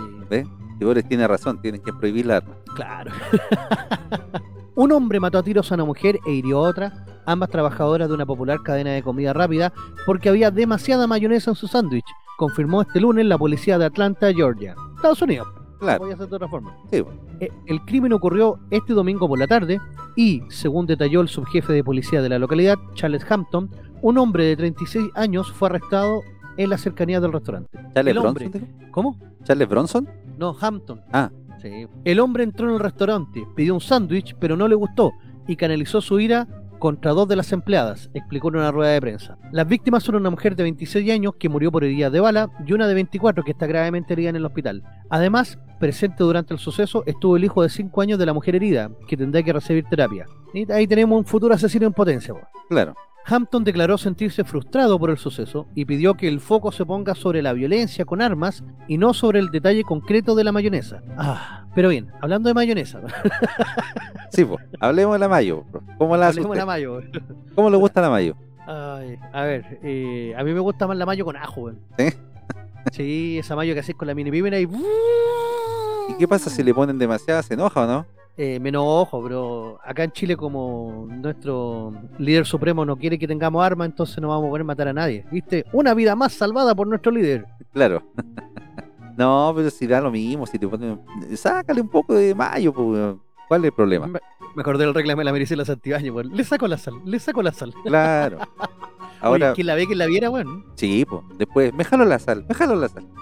Si 0.78 0.84
Boris 0.84 1.08
tiene 1.08 1.26
razón, 1.26 1.60
tienen 1.62 1.80
que 1.82 1.92
prohibir 1.94 2.26
la 2.26 2.36
arma. 2.38 2.54
claro. 2.74 3.10
Un 4.74 4.92
hombre 4.92 5.18
mató 5.18 5.38
a 5.38 5.42
tiros 5.42 5.72
a 5.72 5.74
una 5.74 5.84
mujer 5.84 6.20
e 6.24 6.30
hirió 6.32 6.58
a 6.58 6.68
otra, 6.68 7.06
ambas 7.26 7.48
trabajadoras 7.50 8.06
de 8.08 8.14
una 8.14 8.24
popular 8.26 8.62
cadena 8.62 8.90
de 8.92 9.02
comida 9.02 9.32
rápida, 9.32 9.72
porque 10.06 10.28
había 10.28 10.52
demasiada 10.52 11.08
mayonesa 11.08 11.50
en 11.50 11.56
su 11.56 11.66
sándwich, 11.66 12.04
confirmó 12.36 12.82
este 12.82 13.00
lunes 13.00 13.26
la 13.26 13.36
policía 13.38 13.76
de 13.76 13.86
Atlanta, 13.86 14.32
Georgia, 14.32 14.76
Estados 14.94 15.20
Unidos. 15.22 15.48
Claro, 15.78 16.06
de 16.06 16.14
otra 16.24 16.48
forma. 16.48 16.76
sí. 16.90 17.02
Eh, 17.40 17.50
El 17.66 17.80
crimen 17.82 18.12
ocurrió 18.12 18.58
este 18.70 18.92
domingo 18.94 19.28
por 19.28 19.38
la 19.38 19.46
tarde 19.46 19.80
y, 20.16 20.42
según 20.48 20.86
detalló 20.86 21.20
el 21.20 21.28
subjefe 21.28 21.72
de 21.72 21.84
policía 21.84 22.20
de 22.20 22.28
la 22.28 22.38
localidad, 22.38 22.76
Charles 22.94 23.24
Hampton, 23.30 23.70
un 24.02 24.18
hombre 24.18 24.44
de 24.44 24.56
36 24.56 25.10
años 25.14 25.52
fue 25.52 25.68
arrestado 25.68 26.22
en 26.56 26.70
la 26.70 26.78
cercanía 26.78 27.20
del 27.20 27.32
restaurante. 27.32 27.78
¿Charles 27.94 28.14
El. 28.16 28.20
Bronson? 28.20 28.68
¿Cómo? 28.90 29.16
¿Charles 29.44 29.68
Bronson? 29.68 30.08
No, 30.36 30.56
Hampton. 30.60 31.00
Ah. 31.12 31.30
Sí. 31.62 31.86
El 32.04 32.20
hombre 32.20 32.44
entró 32.44 32.68
en 32.68 32.74
el 32.74 32.80
restaurante, 32.80 33.44
pidió 33.56 33.74
un 33.74 33.80
sándwich, 33.80 34.34
pero 34.38 34.56
no 34.56 34.68
le 34.68 34.74
gustó 34.76 35.12
y 35.48 35.56
canalizó 35.56 36.00
su 36.00 36.20
ira 36.20 36.46
contra 36.78 37.12
dos 37.12 37.28
de 37.28 37.36
las 37.36 37.52
empleadas, 37.52 38.10
explicó 38.14 38.48
en 38.48 38.56
una 38.56 38.70
rueda 38.70 38.92
de 38.92 39.00
prensa. 39.00 39.38
Las 39.52 39.66
víctimas 39.66 40.02
son 40.02 40.16
una 40.16 40.30
mujer 40.30 40.56
de 40.56 40.62
26 40.62 41.10
años 41.10 41.34
que 41.38 41.48
murió 41.48 41.70
por 41.72 41.84
heridas 41.84 42.12
de 42.12 42.20
bala 42.20 42.50
y 42.66 42.72
una 42.72 42.86
de 42.86 42.94
24 42.94 43.44
que 43.44 43.52
está 43.52 43.66
gravemente 43.66 44.12
herida 44.12 44.30
en 44.30 44.36
el 44.36 44.44
hospital. 44.44 44.82
Además, 45.10 45.58
presente 45.78 46.24
durante 46.24 46.54
el 46.54 46.60
suceso 46.60 47.02
estuvo 47.06 47.36
el 47.36 47.44
hijo 47.44 47.62
de 47.62 47.68
5 47.68 48.00
años 48.00 48.18
de 48.18 48.26
la 48.26 48.32
mujer 48.32 48.56
herida, 48.56 48.90
que 49.06 49.16
tendrá 49.16 49.42
que 49.42 49.52
recibir 49.52 49.84
terapia. 49.84 50.26
Y 50.54 50.70
ahí 50.72 50.86
tenemos 50.86 51.18
un 51.18 51.24
futuro 51.24 51.54
asesino 51.54 51.86
en 51.86 51.92
potencia. 51.92 52.34
po. 52.34 52.40
Claro. 52.68 52.94
Hampton 53.28 53.62
declaró 53.62 53.98
sentirse 53.98 54.42
frustrado 54.44 54.98
por 54.98 55.10
el 55.10 55.18
suceso 55.18 55.66
y 55.74 55.84
pidió 55.84 56.14
que 56.14 56.28
el 56.28 56.40
foco 56.40 56.72
se 56.72 56.86
ponga 56.86 57.14
sobre 57.14 57.42
la 57.42 57.52
violencia 57.52 58.04
con 58.04 58.22
armas 58.22 58.64
y 58.86 58.96
no 58.96 59.12
sobre 59.12 59.38
el 59.40 59.50
detalle 59.50 59.84
concreto 59.84 60.34
de 60.34 60.44
la 60.44 60.52
mayonesa. 60.52 61.02
Ah, 61.16 61.66
pero 61.74 61.90
bien, 61.90 62.10
hablando 62.22 62.48
de 62.48 62.54
mayonesa, 62.54 63.00
Sí, 64.30 64.44
pues. 64.44 64.64
Hablemos 64.80 65.14
de 65.14 65.18
la 65.18 65.28
mayo. 65.28 65.64
profe. 65.70 65.86
¿Cómo 65.98 66.16
la 66.16 66.28
hablemos 66.28 66.52
de 66.52 66.58
la 66.58 66.66
mayo. 66.66 67.00
¿Cómo 67.54 67.70
le 67.70 67.76
gusta 67.76 68.00
la 68.00 68.10
mayo? 68.10 68.34
Ay, 68.66 69.18
a 69.32 69.42
ver, 69.42 69.78
eh, 69.82 70.34
a 70.36 70.44
mí 70.44 70.52
me 70.52 70.60
gusta 70.60 70.86
más 70.86 70.96
la 70.96 71.06
mayo 71.06 71.24
con 71.24 71.36
ajo, 71.36 71.62
weón. 71.62 71.78
¿Sí? 71.98 72.08
Sí, 72.92 73.38
esa 73.38 73.56
mayo 73.56 73.74
que 73.74 73.80
haces 73.80 73.94
con 73.94 74.08
la 74.08 74.14
mini 74.14 74.30
pímena 74.30 74.58
y... 74.58 74.64
¿Y 74.64 76.14
qué 76.18 76.26
pasa 76.26 76.48
si 76.48 76.62
le 76.62 76.72
ponen 76.72 76.98
demasiada? 76.98 77.42
¿Se 77.42 77.54
enoja 77.54 77.82
o 77.82 77.86
no? 77.86 78.06
Eh, 78.40 78.61
me 78.61 78.68
enojo, 78.68 79.20
pero 79.20 79.81
acá 79.85 80.05
en 80.05 80.12
Chile 80.12 80.37
como 80.37 81.09
nuestro 81.11 81.92
líder 82.18 82.46
supremo 82.46 82.85
no 82.85 82.96
quiere 82.96 83.18
que 83.18 83.27
tengamos 83.27 83.64
armas, 83.64 83.87
entonces 83.87 84.16
no 84.20 84.29
vamos 84.29 84.46
a 84.46 84.48
poder 84.51 84.62
matar 84.62 84.87
a 84.87 84.92
nadie. 84.92 85.24
¿Viste? 85.33 85.66
Una 85.72 85.92
vida 85.92 86.14
más 86.14 86.35
salvada 86.35 86.72
por 86.72 86.87
nuestro 86.87 87.11
líder. 87.11 87.46
Claro. 87.72 88.01
no, 89.18 89.53
pero 89.57 89.70
si 89.70 89.88
da 89.88 90.01
lo 90.01 90.12
mismo, 90.12 90.46
si 90.46 90.57
te 90.57 90.68
ponen... 90.68 91.01
Sácale 91.35 91.81
un 91.81 91.88
poco 91.88 92.14
de 92.14 92.33
mayo, 92.33 92.72
pues. 92.72 93.16
¿Cuál 93.48 93.62
es 93.62 93.70
el 93.70 93.72
problema? 93.72 94.07
Me, 94.07 94.20
acordé 94.57 94.85
del 94.85 94.94
reclamo 94.94 95.18
de 95.18 95.24
la 95.24 95.33
Maricela 95.33 95.64
Santibáñez, 95.64 96.12
weón. 96.12 96.37
Le 96.37 96.44
saco 96.44 96.68
la 96.68 96.79
sal, 96.79 96.94
le 97.05 97.18
saco 97.18 97.42
la 97.42 97.51
sal. 97.51 97.74
Claro. 97.85 98.38
Ahora, 99.20 99.46
Oye, 99.48 99.54
¿quién 99.57 99.66
la 99.66 99.74
ve, 99.74 99.87
quién 99.87 99.98
la 99.98 100.07
viera, 100.07 100.31
weón? 100.31 100.64
sí, 100.76 101.04
pues. 101.09 101.22
Después, 101.38 101.72
me 101.74 101.85
jalo 101.85 102.04
la 102.04 102.18
sal, 102.18 102.44
me 102.48 102.54
jalo 102.54 102.76
la 102.76 102.88
sal. 102.88 103.07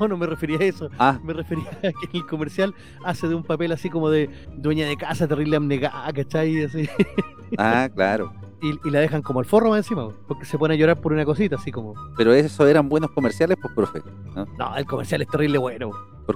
No, 0.00 0.08
no 0.08 0.16
me 0.16 0.26
refería 0.26 0.58
a 0.58 0.64
eso. 0.64 0.88
Ah, 0.98 1.18
Me 1.22 1.32
refería 1.34 1.68
a 1.68 1.80
que 1.80 1.88
en 1.90 2.14
el 2.14 2.26
comercial 2.26 2.74
hace 3.04 3.28
de 3.28 3.34
un 3.34 3.42
papel 3.44 3.70
así 3.72 3.90
como 3.90 4.08
de 4.10 4.30
dueña 4.56 4.86
de 4.88 4.96
casa, 4.96 5.28
terrible 5.28 5.56
abnegada, 5.56 6.10
¿cachai? 6.12 6.64
Así. 6.64 6.88
ah, 7.58 7.88
claro. 7.94 8.32
Y, 8.64 8.88
y 8.88 8.90
la 8.90 9.00
dejan 9.00 9.20
como 9.22 9.40
el 9.40 9.46
forro 9.46 9.70
más 9.70 9.78
encima, 9.78 10.08
porque 10.26 10.44
se 10.46 10.56
pone 10.58 10.74
a 10.74 10.76
llorar 10.76 11.00
por 11.00 11.12
una 11.12 11.24
cosita, 11.24 11.56
así 11.56 11.70
como. 11.70 11.94
Pero 12.16 12.32
eso 12.32 12.66
eran 12.66 12.88
buenos 12.88 13.10
comerciales, 13.10 13.58
pues, 13.60 13.74
profe. 13.74 14.00
No, 14.58 14.76
el 14.76 14.86
comercial 14.86 15.20
es 15.22 15.28
terrible 15.28 15.58
bueno. 15.58 15.90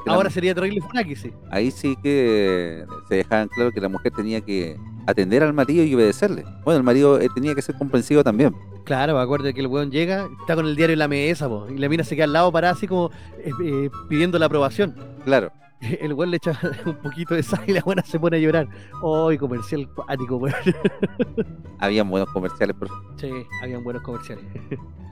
la- 0.06 0.12
Ahora 0.12 0.28
sería 0.28 0.54
terrible 0.54 0.80
Funaki, 0.82 1.16
sí. 1.16 1.32
ahí 1.50 1.70
sí 1.70 1.96
que 2.02 2.84
se 3.08 3.14
dejaban 3.16 3.48
claro 3.48 3.72
que 3.72 3.80
la 3.80 3.88
mujer 3.88 4.12
tenía 4.14 4.40
que 4.42 4.76
atender 5.06 5.42
al 5.42 5.54
marido 5.54 5.82
y 5.84 5.94
obedecerle. 5.94 6.44
Bueno, 6.64 6.76
el 6.78 6.84
marido 6.84 7.18
eh, 7.18 7.28
tenía 7.34 7.54
que 7.54 7.62
ser 7.62 7.76
comprensivo 7.78 8.22
también. 8.22 8.54
Claro, 8.84 9.18
acuerdo 9.18 9.50
que 9.54 9.60
el 9.60 9.66
weón 9.66 9.90
llega, 9.90 10.28
está 10.40 10.54
con 10.54 10.66
el 10.66 10.76
diario 10.76 10.92
en 10.92 10.98
la 10.98 11.08
mesa, 11.08 11.48
po, 11.48 11.66
y 11.70 11.78
la 11.78 11.88
mina 11.88 12.04
se 12.04 12.14
queda 12.14 12.24
al 12.24 12.32
lado 12.34 12.52
parada 12.52 12.74
así 12.74 12.86
como 12.86 13.10
eh, 13.38 13.50
eh, 13.64 13.90
pidiendo 14.08 14.38
la 14.38 14.46
aprobación. 14.46 14.94
Claro. 15.24 15.50
el 16.00 16.14
güey 16.14 16.28
le 16.30 16.36
echa 16.38 16.58
un 16.86 16.96
poquito 16.96 17.34
de 17.34 17.42
sal 17.42 17.62
y 17.66 17.72
la 17.72 17.80
buena 17.82 18.02
se 18.02 18.18
pone 18.18 18.36
a 18.36 18.40
llorar. 18.40 18.68
¡Ay, 19.28 19.38
comercial 19.38 19.88
cuático, 19.94 20.36
weón! 20.36 20.54
Habían 21.78 22.10
buenos 22.10 22.28
comerciales, 22.30 22.76
por 22.76 22.88
Sí, 23.16 23.30
habían 23.62 23.84
buenos 23.84 24.02
comerciales. 24.02 24.44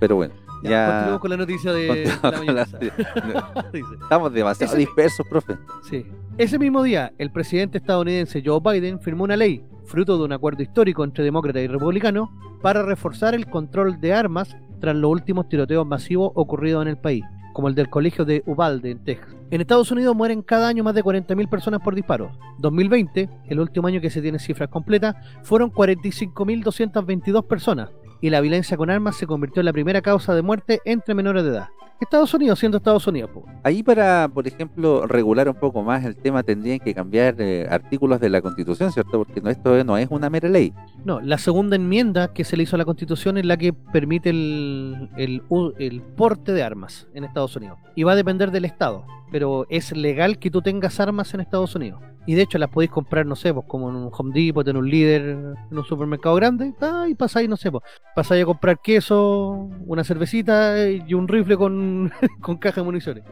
Pero 0.00 0.16
bueno, 0.16 0.34
Ya, 0.62 0.70
ya. 0.70 0.86
continuamos 0.88 1.20
con 1.20 1.30
la 1.30 1.36
noticia 1.36 1.72
de 1.72 2.12
la 2.22 2.52
la- 2.52 3.66
Estamos 4.02 4.32
demasiado 4.32 4.72
Ese- 4.72 4.78
dispersos, 4.80 5.26
profe. 5.28 5.56
Sí. 5.88 6.04
Ese 6.38 6.58
mismo 6.58 6.82
día, 6.82 7.12
el 7.18 7.30
presidente 7.30 7.78
estadounidense 7.78 8.42
Joe 8.44 8.60
Biden 8.60 9.00
firmó 9.00 9.24
una 9.24 9.36
ley, 9.36 9.64
fruto 9.84 10.18
de 10.18 10.24
un 10.24 10.32
acuerdo 10.32 10.62
histórico 10.62 11.04
entre 11.04 11.24
demócratas 11.24 11.62
y 11.62 11.66
republicanos, 11.68 12.28
para 12.60 12.82
reforzar 12.82 13.34
el 13.34 13.46
control 13.46 14.00
de 14.00 14.12
armas 14.12 14.56
tras 14.80 14.94
los 14.96 15.10
últimos 15.10 15.48
tiroteos 15.48 15.86
masivos 15.86 16.32
ocurridos 16.34 16.82
en 16.82 16.88
el 16.88 16.98
país, 16.98 17.24
como 17.56 17.68
el 17.68 17.74
del 17.74 17.88
colegio 17.88 18.26
de 18.26 18.42
Uvalde, 18.44 18.90
en 18.90 19.02
Texas. 19.02 19.34
En 19.50 19.62
Estados 19.62 19.90
Unidos 19.90 20.14
mueren 20.14 20.42
cada 20.42 20.68
año 20.68 20.84
más 20.84 20.94
de 20.94 21.02
40.000 21.02 21.48
personas 21.48 21.80
por 21.80 21.94
disparos. 21.94 22.36
2020, 22.58 23.30
el 23.48 23.60
último 23.60 23.88
año 23.88 23.98
que 23.98 24.10
se 24.10 24.20
tiene 24.20 24.38
cifras 24.38 24.68
completas, 24.68 25.16
fueron 25.42 25.72
45.222 25.72 27.46
personas, 27.46 27.88
y 28.20 28.28
la 28.28 28.42
violencia 28.42 28.76
con 28.76 28.90
armas 28.90 29.16
se 29.16 29.26
convirtió 29.26 29.60
en 29.60 29.66
la 29.66 29.72
primera 29.72 30.02
causa 30.02 30.34
de 30.34 30.42
muerte 30.42 30.82
entre 30.84 31.14
menores 31.14 31.44
de 31.44 31.50
edad. 31.52 31.68
Estados 32.00 32.32
Unidos 32.34 32.58
siendo 32.58 32.78
Estados 32.78 33.06
Unidos, 33.06 33.30
po. 33.32 33.44
Ahí 33.62 33.82
para, 33.82 34.28
por 34.28 34.46
ejemplo, 34.46 35.06
regular 35.06 35.48
un 35.48 35.54
poco 35.54 35.82
más 35.82 36.04
el 36.04 36.16
tema 36.16 36.42
tendrían 36.42 36.78
que 36.78 36.94
cambiar 36.94 37.36
eh, 37.38 37.66
artículos 37.70 38.20
de 38.20 38.28
la 38.28 38.42
Constitución, 38.42 38.92
¿cierto? 38.92 39.18
Porque 39.24 39.40
no, 39.40 39.50
esto 39.50 39.82
no 39.84 39.96
es 39.96 40.08
una 40.10 40.28
mera 40.28 40.48
ley. 40.48 40.72
No, 41.04 41.20
la 41.20 41.38
segunda 41.38 41.76
enmienda 41.76 42.32
que 42.32 42.44
se 42.44 42.56
le 42.56 42.64
hizo 42.64 42.76
a 42.76 42.78
la 42.78 42.84
Constitución 42.84 43.38
es 43.38 43.46
la 43.46 43.56
que 43.56 43.72
permite 43.72 44.30
el, 44.30 45.10
el 45.16 46.02
porte 46.16 46.52
de 46.52 46.62
armas 46.62 47.06
en 47.14 47.24
Estados 47.24 47.56
Unidos. 47.56 47.78
Y 47.94 48.02
va 48.02 48.12
a 48.12 48.16
depender 48.16 48.50
del 48.50 48.64
Estado. 48.64 49.04
Pero 49.32 49.66
es 49.70 49.96
legal 49.96 50.38
que 50.38 50.50
tú 50.50 50.62
tengas 50.62 51.00
armas 51.00 51.34
en 51.34 51.40
Estados 51.40 51.74
Unidos. 51.74 52.00
Y 52.26 52.34
de 52.34 52.42
hecho 52.42 52.58
las 52.58 52.70
podéis 52.70 52.90
comprar, 52.90 53.24
no 53.24 53.36
sé, 53.36 53.54
pues 53.54 53.66
como 53.68 53.88
en 53.88 53.96
un 53.96 54.10
Home 54.12 54.32
Depot, 54.34 54.66
en 54.66 54.76
un 54.76 54.90
líder, 54.90 55.22
en 55.70 55.78
un 55.78 55.84
supermercado 55.84 56.34
grande. 56.34 56.74
ah, 56.80 57.06
y 57.08 57.14
pasáis, 57.14 57.48
no 57.48 57.56
sé, 57.56 57.70
pues, 57.70 57.84
pasáis 58.14 58.42
a 58.42 58.46
comprar 58.46 58.80
queso, 58.80 59.68
una 59.86 60.02
cervecita 60.02 60.88
y 60.88 61.14
un 61.14 61.28
rifle 61.28 61.56
con, 61.56 62.12
con 62.40 62.56
caja 62.56 62.80
de 62.80 62.84
municiones. 62.84 63.24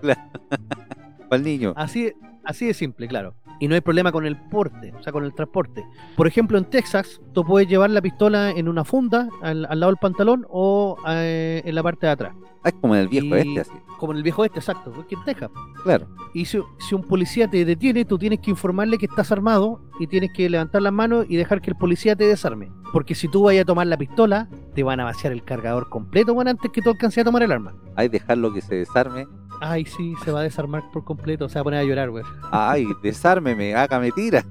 Para 1.28 1.38
el 1.38 1.44
niño. 1.44 1.72
Así, 1.76 2.12
así 2.44 2.66
de 2.66 2.74
simple, 2.74 3.08
claro. 3.08 3.34
Y 3.60 3.68
no 3.68 3.74
hay 3.76 3.80
problema 3.80 4.10
con 4.10 4.26
el 4.26 4.36
porte, 4.36 4.92
o 4.98 5.02
sea, 5.02 5.12
con 5.12 5.24
el 5.24 5.32
transporte. 5.32 5.84
Por 6.16 6.26
ejemplo, 6.26 6.58
en 6.58 6.64
Texas, 6.64 7.20
tú 7.32 7.44
puedes 7.44 7.68
llevar 7.68 7.88
la 7.90 8.02
pistola 8.02 8.50
en 8.50 8.68
una 8.68 8.84
funda 8.84 9.28
al, 9.42 9.64
al 9.70 9.78
lado 9.80 9.92
del 9.92 9.98
pantalón 9.98 10.44
o 10.50 10.96
eh, 11.08 11.62
en 11.64 11.74
la 11.74 11.82
parte 11.82 12.06
de 12.06 12.12
atrás. 12.12 12.34
Ah, 12.64 12.70
es 12.70 12.74
como 12.80 12.94
en 12.96 13.02
el 13.02 13.08
viejo 13.08 13.36
y- 13.36 13.40
este, 13.56 13.60
así. 13.60 13.70
Como 13.98 14.12
en 14.12 14.16
el 14.18 14.22
viejo 14.24 14.44
este, 14.44 14.58
exacto, 14.58 14.90
porque 14.90 15.14
en 15.14 15.24
Texas. 15.24 15.50
Claro. 15.84 16.08
Y 16.34 16.46
si, 16.46 16.58
si 16.80 16.94
un 16.96 17.02
policía 17.02 17.46
te 17.48 17.64
detiene, 17.64 18.04
tú 18.04 18.18
tienes 18.18 18.40
que 18.40 18.50
informarle 18.50 18.98
que 18.98 19.06
estás 19.06 19.30
armado 19.30 19.80
y 20.00 20.08
tienes 20.08 20.32
que 20.32 20.50
levantar 20.50 20.82
las 20.82 20.92
manos 20.92 21.24
y 21.28 21.36
dejar 21.36 21.60
que 21.60 21.70
el 21.70 21.76
policía 21.76 22.16
te 22.16 22.24
desarme. 22.26 22.70
Porque 22.92 23.14
si 23.14 23.28
tú 23.28 23.44
vayas 23.44 23.62
a 23.62 23.66
tomar 23.66 23.86
la 23.86 23.96
pistola, 23.96 24.48
te 24.74 24.82
van 24.82 24.98
a 25.00 25.04
vaciar 25.04 25.32
el 25.32 25.44
cargador 25.44 25.88
completo, 25.88 26.34
bueno, 26.34 26.50
antes 26.50 26.70
que 26.72 26.82
tú 26.82 26.90
alcances 26.90 27.22
a 27.22 27.24
tomar 27.24 27.42
el 27.44 27.52
arma. 27.52 27.74
Hay 27.96 28.08
dejarlo 28.08 28.52
que 28.52 28.60
se 28.62 28.74
desarme. 28.74 29.26
Ay, 29.66 29.86
sí, 29.86 30.14
se 30.22 30.30
va 30.30 30.40
a 30.40 30.42
desarmar 30.42 30.90
por 30.92 31.04
completo, 31.04 31.48
se 31.48 31.54
va 31.54 31.62
a 31.62 31.64
poner 31.64 31.80
a 31.80 31.84
llorar, 31.84 32.10
güey. 32.10 32.22
Ay, 32.50 32.86
desármeme, 33.02 33.74
hágame 33.74 34.12
tira. 34.12 34.44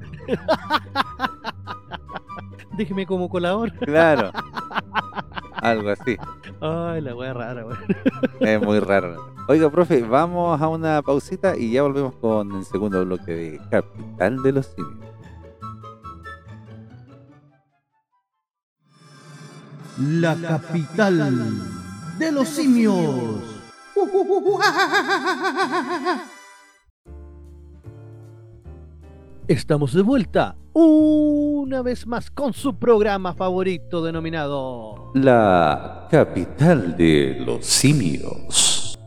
Déjeme 2.76 3.06
como 3.06 3.30
colador. 3.30 3.71
Claro. 3.73 4.32
Algo 5.58 5.91
así. 5.91 6.17
Ay, 6.60 7.02
la 7.02 7.15
wea 7.15 7.32
rara, 7.32 7.62
güey. 7.62 7.78
Es 8.39 8.60
muy 8.60 8.80
raro. 8.80 9.36
Oiga, 9.47 9.69
profe, 9.69 10.02
vamos 10.02 10.60
a 10.60 10.67
una 10.67 10.99
pausita 11.04 11.56
y 11.56 11.73
ya 11.73 11.84
volvemos 11.84 12.15
con 12.15 12.52
el 12.52 12.65
segundo 12.65 13.06
bloque 13.06 13.34
de 13.34 13.62
Capital 13.69 14.41
de 14.41 14.52
los 14.52 14.65
Simios. 14.65 15.10
La 19.99 20.36
capital 20.36 21.38
de 22.17 22.32
los 22.32 22.49
simios. 22.49 23.53
Estamos 29.47 29.93
de 29.93 30.01
vuelta 30.01 30.56
una 30.73 31.82
vez 31.82 32.08
más 32.08 32.32
con 32.32 32.53
su 32.53 32.75
programa 32.75 33.34
favorito 33.34 34.03
denominado 34.03 35.12
La 35.13 36.08
capital 36.10 36.97
de 36.97 37.38
los 37.45 37.65
simios. 37.65 38.97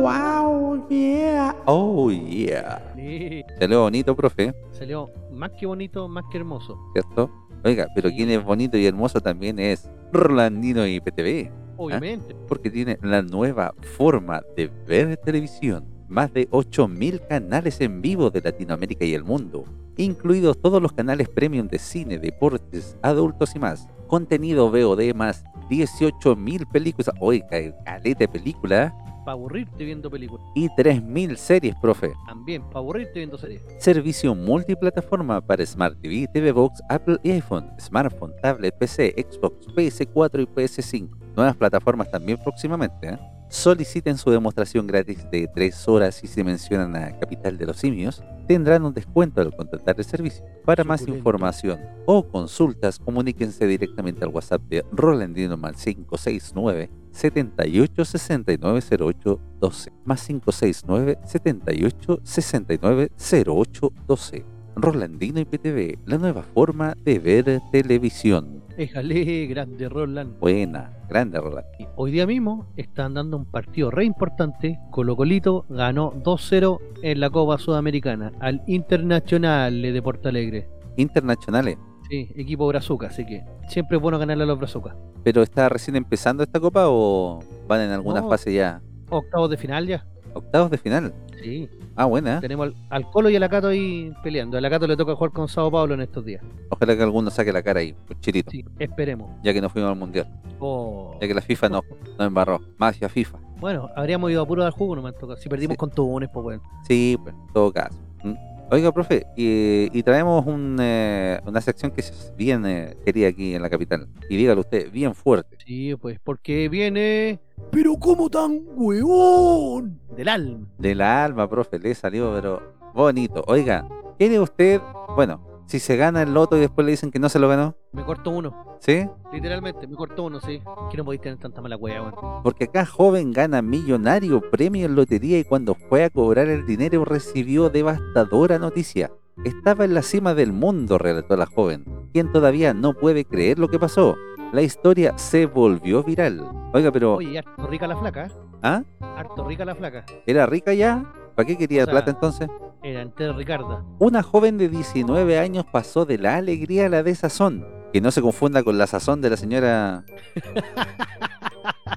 wow, 0.00 0.88
yeah. 0.88 1.54
Oh, 1.66 2.10
yeah. 2.10 2.92
Sí, 2.96 3.44
Salió 3.58 3.82
bonito, 3.82 4.16
profe, 4.16 4.54
salió 4.72 5.10
más 5.32 5.50
que 5.58 5.66
bonito, 5.66 6.08
más 6.08 6.24
que 6.30 6.38
hermoso. 6.38 6.78
¿cierto? 6.94 7.30
Oiga, 7.64 7.86
pero 7.94 8.08
quien 8.10 8.30
es 8.30 8.42
bonito 8.42 8.78
y 8.78 8.86
hermoso 8.86 9.20
también 9.20 9.58
es 9.58 9.90
Rolandino 10.12 10.86
y 10.86 11.00
PTV, 11.00 11.50
Obviamente. 11.80 12.36
porque 12.46 12.70
tiene 12.70 12.98
la 13.02 13.22
nueva 13.22 13.74
forma 13.96 14.42
de 14.56 14.70
ver 14.86 15.16
televisión. 15.16 15.84
Más 16.08 16.32
de 16.32 16.48
8.000 16.50 17.26
canales 17.28 17.80
en 17.80 18.02
vivo 18.02 18.30
de 18.30 18.40
Latinoamérica 18.40 19.04
y 19.04 19.14
el 19.14 19.24
mundo, 19.24 19.64
incluidos 19.96 20.60
todos 20.60 20.82
los 20.82 20.92
canales 20.92 21.28
premium 21.28 21.68
de 21.68 21.78
cine, 21.78 22.18
deportes, 22.18 22.96
adultos 23.00 23.54
y 23.54 23.60
más. 23.60 23.88
Contenido 24.08 24.70
VOD 24.70 25.14
más 25.14 25.44
18.000 25.70 26.68
películas, 26.70 27.14
oiga, 27.20 27.46
caleta 27.84 28.18
de 28.18 28.28
película, 28.28 28.94
Para 29.24 29.32
aburrirte 29.32 29.84
viendo 29.84 30.10
películas. 30.10 30.46
y 30.54 30.68
3.000 30.68 31.36
series, 31.36 31.74
profe. 31.80 32.12
También, 32.26 32.62
para 32.62 32.78
aburrirte 32.78 33.20
viendo 33.20 33.38
series. 33.38 33.62
Servicio 33.78 34.34
multiplataforma 34.34 35.40
para 35.40 35.64
Smart 35.64 36.00
TV, 36.00 36.26
TV 36.32 36.52
Box, 36.52 36.82
Apple 36.88 37.18
y 37.22 37.32
iPhone, 37.32 37.70
smartphone, 37.78 38.32
tablet, 38.42 38.74
PC, 38.76 39.14
Xbox, 39.16 39.66
PS4 39.68 40.42
y 40.42 40.46
PS5. 40.46 41.10
Nuevas 41.36 41.56
plataformas 41.56 42.10
también 42.10 42.38
próximamente. 42.38 43.08
¿eh? 43.10 43.18
Soliciten 43.48 44.16
su 44.16 44.30
demostración 44.30 44.86
gratis 44.86 45.28
de 45.30 45.48
3 45.48 45.88
horas 45.88 46.22
y 46.22 46.26
si 46.26 46.44
mencionan 46.44 46.96
a 46.96 47.18
Capital 47.18 47.58
de 47.58 47.66
los 47.66 47.76
Simios, 47.78 48.22
tendrán 48.50 48.84
un 48.84 48.92
descuento 48.92 49.40
al 49.40 49.54
contratar 49.54 49.94
el 49.96 50.04
servicio. 50.04 50.44
Para 50.64 50.82
más 50.82 51.06
información 51.06 51.78
o 52.04 52.26
consultas, 52.26 52.98
comuníquense 52.98 53.64
directamente 53.64 54.24
al 54.24 54.32
WhatsApp 54.32 54.60
de 54.62 54.84
Rolandino 54.90 55.56
más 55.56 55.76
569 55.84 56.90
78 57.12 58.04
69 58.04 58.80
08 58.98 59.40
12 59.60 59.92
más 60.04 60.26
569 60.26 61.18
78 61.24 62.20
69 62.24 63.12
08 63.46 63.92
12 64.08 64.59
Rolandino 64.80 65.40
IPTV, 65.40 65.98
la 66.06 66.18
nueva 66.18 66.42
forma 66.42 66.94
de 67.04 67.18
ver 67.18 67.60
televisión. 67.70 68.62
Éjale, 68.78 69.46
grande 69.46 69.88
Roland. 69.88 70.38
Buena, 70.40 70.90
grande 71.08 71.38
Roland. 71.38 71.66
Y 71.78 71.86
Hoy 71.96 72.12
día 72.12 72.26
mismo 72.26 72.66
están 72.76 73.14
dando 73.14 73.36
un 73.36 73.44
partido 73.44 73.90
re 73.90 74.04
importante. 74.04 74.78
Colo 74.90 75.16
Colito 75.16 75.66
ganó 75.68 76.12
2-0 76.12 76.78
en 77.02 77.20
la 77.20 77.28
Copa 77.30 77.58
Sudamericana 77.58 78.32
al 78.40 78.62
Internacional 78.66 79.82
de 79.82 80.02
Porto 80.02 80.28
Alegre. 80.28 80.68
Internacionales, 80.96 81.76
Sí, 82.08 82.28
equipo 82.34 82.66
Brazuca, 82.66 83.06
así 83.06 83.24
que 83.24 83.44
siempre 83.68 83.96
es 83.98 84.02
bueno 84.02 84.18
ganarle 84.18 84.42
a 84.42 84.46
los 84.46 84.58
Brazucas. 84.58 84.96
pero 85.22 85.42
está 85.42 85.68
recién 85.68 85.94
empezando 85.96 86.42
esta 86.42 86.58
copa 86.58 86.86
o 86.88 87.38
van 87.68 87.82
en 87.82 87.90
alguna 87.90 88.20
No. 88.22 88.28
fase 88.28 88.52
ya? 88.52 88.80
Octavos 89.10 89.48
de 89.50 89.56
final 89.56 89.86
ya. 89.86 90.04
Octavos 90.34 90.70
de 90.70 90.78
final. 90.78 91.14
Sí, 91.42 91.68
Ah, 91.96 92.04
buena. 92.06 92.40
tenemos 92.40 92.68
al, 92.68 92.74
al 92.90 93.10
Colo 93.10 93.30
y 93.30 93.36
al 93.36 93.42
Acato 93.42 93.68
ahí 93.68 94.12
peleando. 94.22 94.56
Al 94.58 94.64
Acato 94.64 94.86
le 94.86 94.96
toca 94.96 95.14
jugar 95.14 95.32
con 95.32 95.48
Sao 95.48 95.70
Paulo 95.70 95.94
en 95.94 96.00
estos 96.02 96.24
días. 96.24 96.42
Ojalá 96.70 96.96
que 96.96 97.02
alguno 97.02 97.30
saque 97.30 97.52
la 97.52 97.62
cara 97.62 97.80
ahí, 97.80 97.94
un 98.08 98.20
chirito, 98.20 98.50
Sí, 98.50 98.64
esperemos. 98.78 99.30
ya 99.42 99.52
que 99.52 99.60
no 99.60 99.68
fuimos 99.68 99.90
al 99.90 99.96
mundial, 99.98 100.28
Oh. 100.60 101.16
ya 101.20 101.26
que 101.28 101.34
la 101.34 101.40
FIFA 101.42 101.68
no, 101.70 101.80
no 102.18 102.24
embarró. 102.24 102.60
Magia 102.78 103.08
FIFA. 103.08 103.38
Bueno, 103.60 103.90
habríamos 103.96 104.30
ido 104.30 104.42
a 104.42 104.46
puro 104.46 104.62
dar 104.62 104.72
jugo, 104.72 104.96
no 104.96 105.02
me 105.02 105.12
tocado. 105.12 105.36
Si 105.36 105.48
perdimos 105.48 105.74
Sí. 105.74 105.78
con 105.78 105.90
Tunes, 105.90 106.30
pues 106.32 106.42
bueno. 106.42 106.62
Sí, 106.86 107.18
pues, 107.22 107.34
en 107.34 107.52
todo 107.52 107.72
caso. 107.72 107.98
Mm. 108.22 108.34
Oiga, 108.72 108.92
profe, 108.92 109.26
y, 109.36 109.88
y 109.92 110.02
traemos 110.04 110.46
un, 110.46 110.76
eh, 110.80 111.40
una 111.44 111.60
sección 111.60 111.90
que 111.90 112.02
es 112.02 112.32
bien 112.36 112.64
eh, 112.64 112.96
querida 113.04 113.26
aquí 113.26 113.54
en 113.54 113.62
la 113.62 113.68
capital. 113.68 114.06
Y 114.28 114.36
dígalo 114.36 114.60
usted, 114.60 114.92
bien 114.92 115.12
fuerte. 115.12 115.56
Sí, 115.66 115.96
pues 115.96 116.20
porque 116.22 116.68
viene. 116.68 117.40
Pero 117.72 117.96
¿cómo 117.96 118.30
tan 118.30 118.62
huevón? 118.76 119.98
Del 120.16 120.28
alma. 120.28 120.68
Del 120.78 121.00
alma, 121.00 121.50
profe, 121.50 121.80
le 121.80 121.94
salió, 121.96 122.32
pero 122.32 122.62
bonito. 122.94 123.42
Oiga, 123.48 123.88
¿quiere 124.16 124.38
usted, 124.38 124.80
bueno, 125.16 125.49
si 125.70 125.78
se 125.78 125.96
gana 125.96 126.22
el 126.22 126.34
loto 126.34 126.56
y 126.56 126.60
después 126.60 126.84
le 126.84 126.90
dicen 126.90 127.12
que 127.12 127.20
no 127.20 127.28
se 127.28 127.38
lo 127.38 127.48
ganó? 127.48 127.76
Me 127.92 128.04
cortó 128.04 128.30
uno. 128.30 128.76
¿Sí? 128.80 129.06
Literalmente, 129.32 129.86
me 129.86 129.94
cortó 129.94 130.24
uno, 130.24 130.40
sí. 130.40 130.60
Que 130.90 130.96
no 130.96 131.04
podéis 131.04 131.22
tener 131.22 131.38
tanta 131.38 131.62
mala 131.62 131.76
hueá, 131.76 132.02
weón. 132.02 132.42
Porque 132.42 132.64
acá 132.64 132.84
joven 132.84 133.32
gana 133.32 133.62
millonario 133.62 134.40
premio 134.50 134.86
en 134.86 134.96
lotería 134.96 135.38
y 135.38 135.44
cuando 135.44 135.76
fue 135.76 136.02
a 136.02 136.10
cobrar 136.10 136.48
el 136.48 136.66
dinero 136.66 137.04
recibió 137.04 137.70
devastadora 137.70 138.58
noticia. 138.58 139.12
Estaba 139.44 139.84
en 139.84 139.94
la 139.94 140.02
cima 140.02 140.34
del 140.34 140.52
mundo, 140.52 140.98
relató 140.98 141.36
la 141.36 141.46
joven, 141.46 141.84
quien 142.12 142.32
todavía 142.32 142.74
no 142.74 142.94
puede 142.94 143.24
creer 143.24 143.60
lo 143.60 143.68
que 143.68 143.78
pasó. 143.78 144.16
La 144.52 144.62
historia 144.62 145.16
se 145.18 145.46
volvió 145.46 146.02
viral. 146.02 146.44
Oiga, 146.74 146.90
pero 146.90 147.14
Oye, 147.14 147.38
harto 147.38 147.68
rica 147.68 147.86
la 147.86 147.96
flaca, 147.96 148.26
¿eh? 148.26 148.30
¿ah? 148.64 148.82
Harto 149.16 149.46
rica 149.46 149.64
la 149.64 149.76
flaca. 149.76 150.04
¿Era 150.26 150.46
rica 150.46 150.74
ya? 150.74 151.04
¿Para 151.40 151.46
qué 151.46 151.56
quería 151.56 151.84
O 151.84 151.86
sea, 151.86 151.92
plata 151.92 152.10
entonces? 152.10 152.50
Era 152.82 153.00
entera 153.00 153.32
Ricarda. 153.32 153.82
Una 153.98 154.22
joven 154.22 154.58
de 154.58 154.68
19 154.68 155.38
años 155.38 155.64
pasó 155.72 156.04
de 156.04 156.18
la 156.18 156.36
alegría 156.36 156.84
a 156.84 156.88
la 156.90 157.02
desazón. 157.02 157.66
Que 157.92 158.00
no 158.00 158.10
se 158.10 158.22
confunda 158.22 158.62
con 158.62 158.78
la 158.78 158.86
sazón 158.86 159.20
de 159.20 159.30
la 159.30 159.36
señora. 159.36 160.04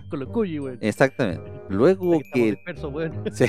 Con 0.10 0.20
los 0.20 0.30
cuyos, 0.30 0.66
weón. 0.66 0.78
Exactamente. 0.82 1.42
Luego 1.70 2.20
que. 2.34 2.56
Sí. 3.34 3.46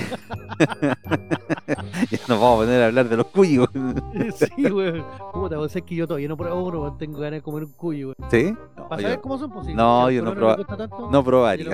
ya 2.10 2.18
nos 2.28 2.40
vamos 2.40 2.54
a 2.54 2.64
poner 2.64 2.82
a 2.82 2.86
hablar 2.86 3.08
de 3.08 3.16
los 3.18 3.26
cuyos. 3.26 3.68
sí, 4.56 4.66
weón. 4.70 5.04
Puta, 5.32 5.56
vos 5.58 5.72
sabés 5.72 5.84
que 5.84 5.94
yo 5.94 6.06
todavía 6.06 6.28
no 6.28 6.36
pruebo 6.36 6.62
uno. 6.64 6.96
Tengo 6.98 7.18
ganas 7.18 7.38
de 7.38 7.42
comer 7.42 7.64
un 7.64 7.72
cuyo, 7.72 8.14
weón. 8.18 8.30
¿Sí? 8.30 8.54
¿Para 8.88 9.02
yo- 9.02 9.08
saber 9.08 9.20
cómo 9.20 9.38
son 9.38 9.50
posibles? 9.52 9.76
No, 9.76 10.10
yo 10.10 10.22
no 10.22 10.34
proba- 10.34 10.64
proba. 10.66 11.10
no 11.10 11.24
probaría 11.24 11.72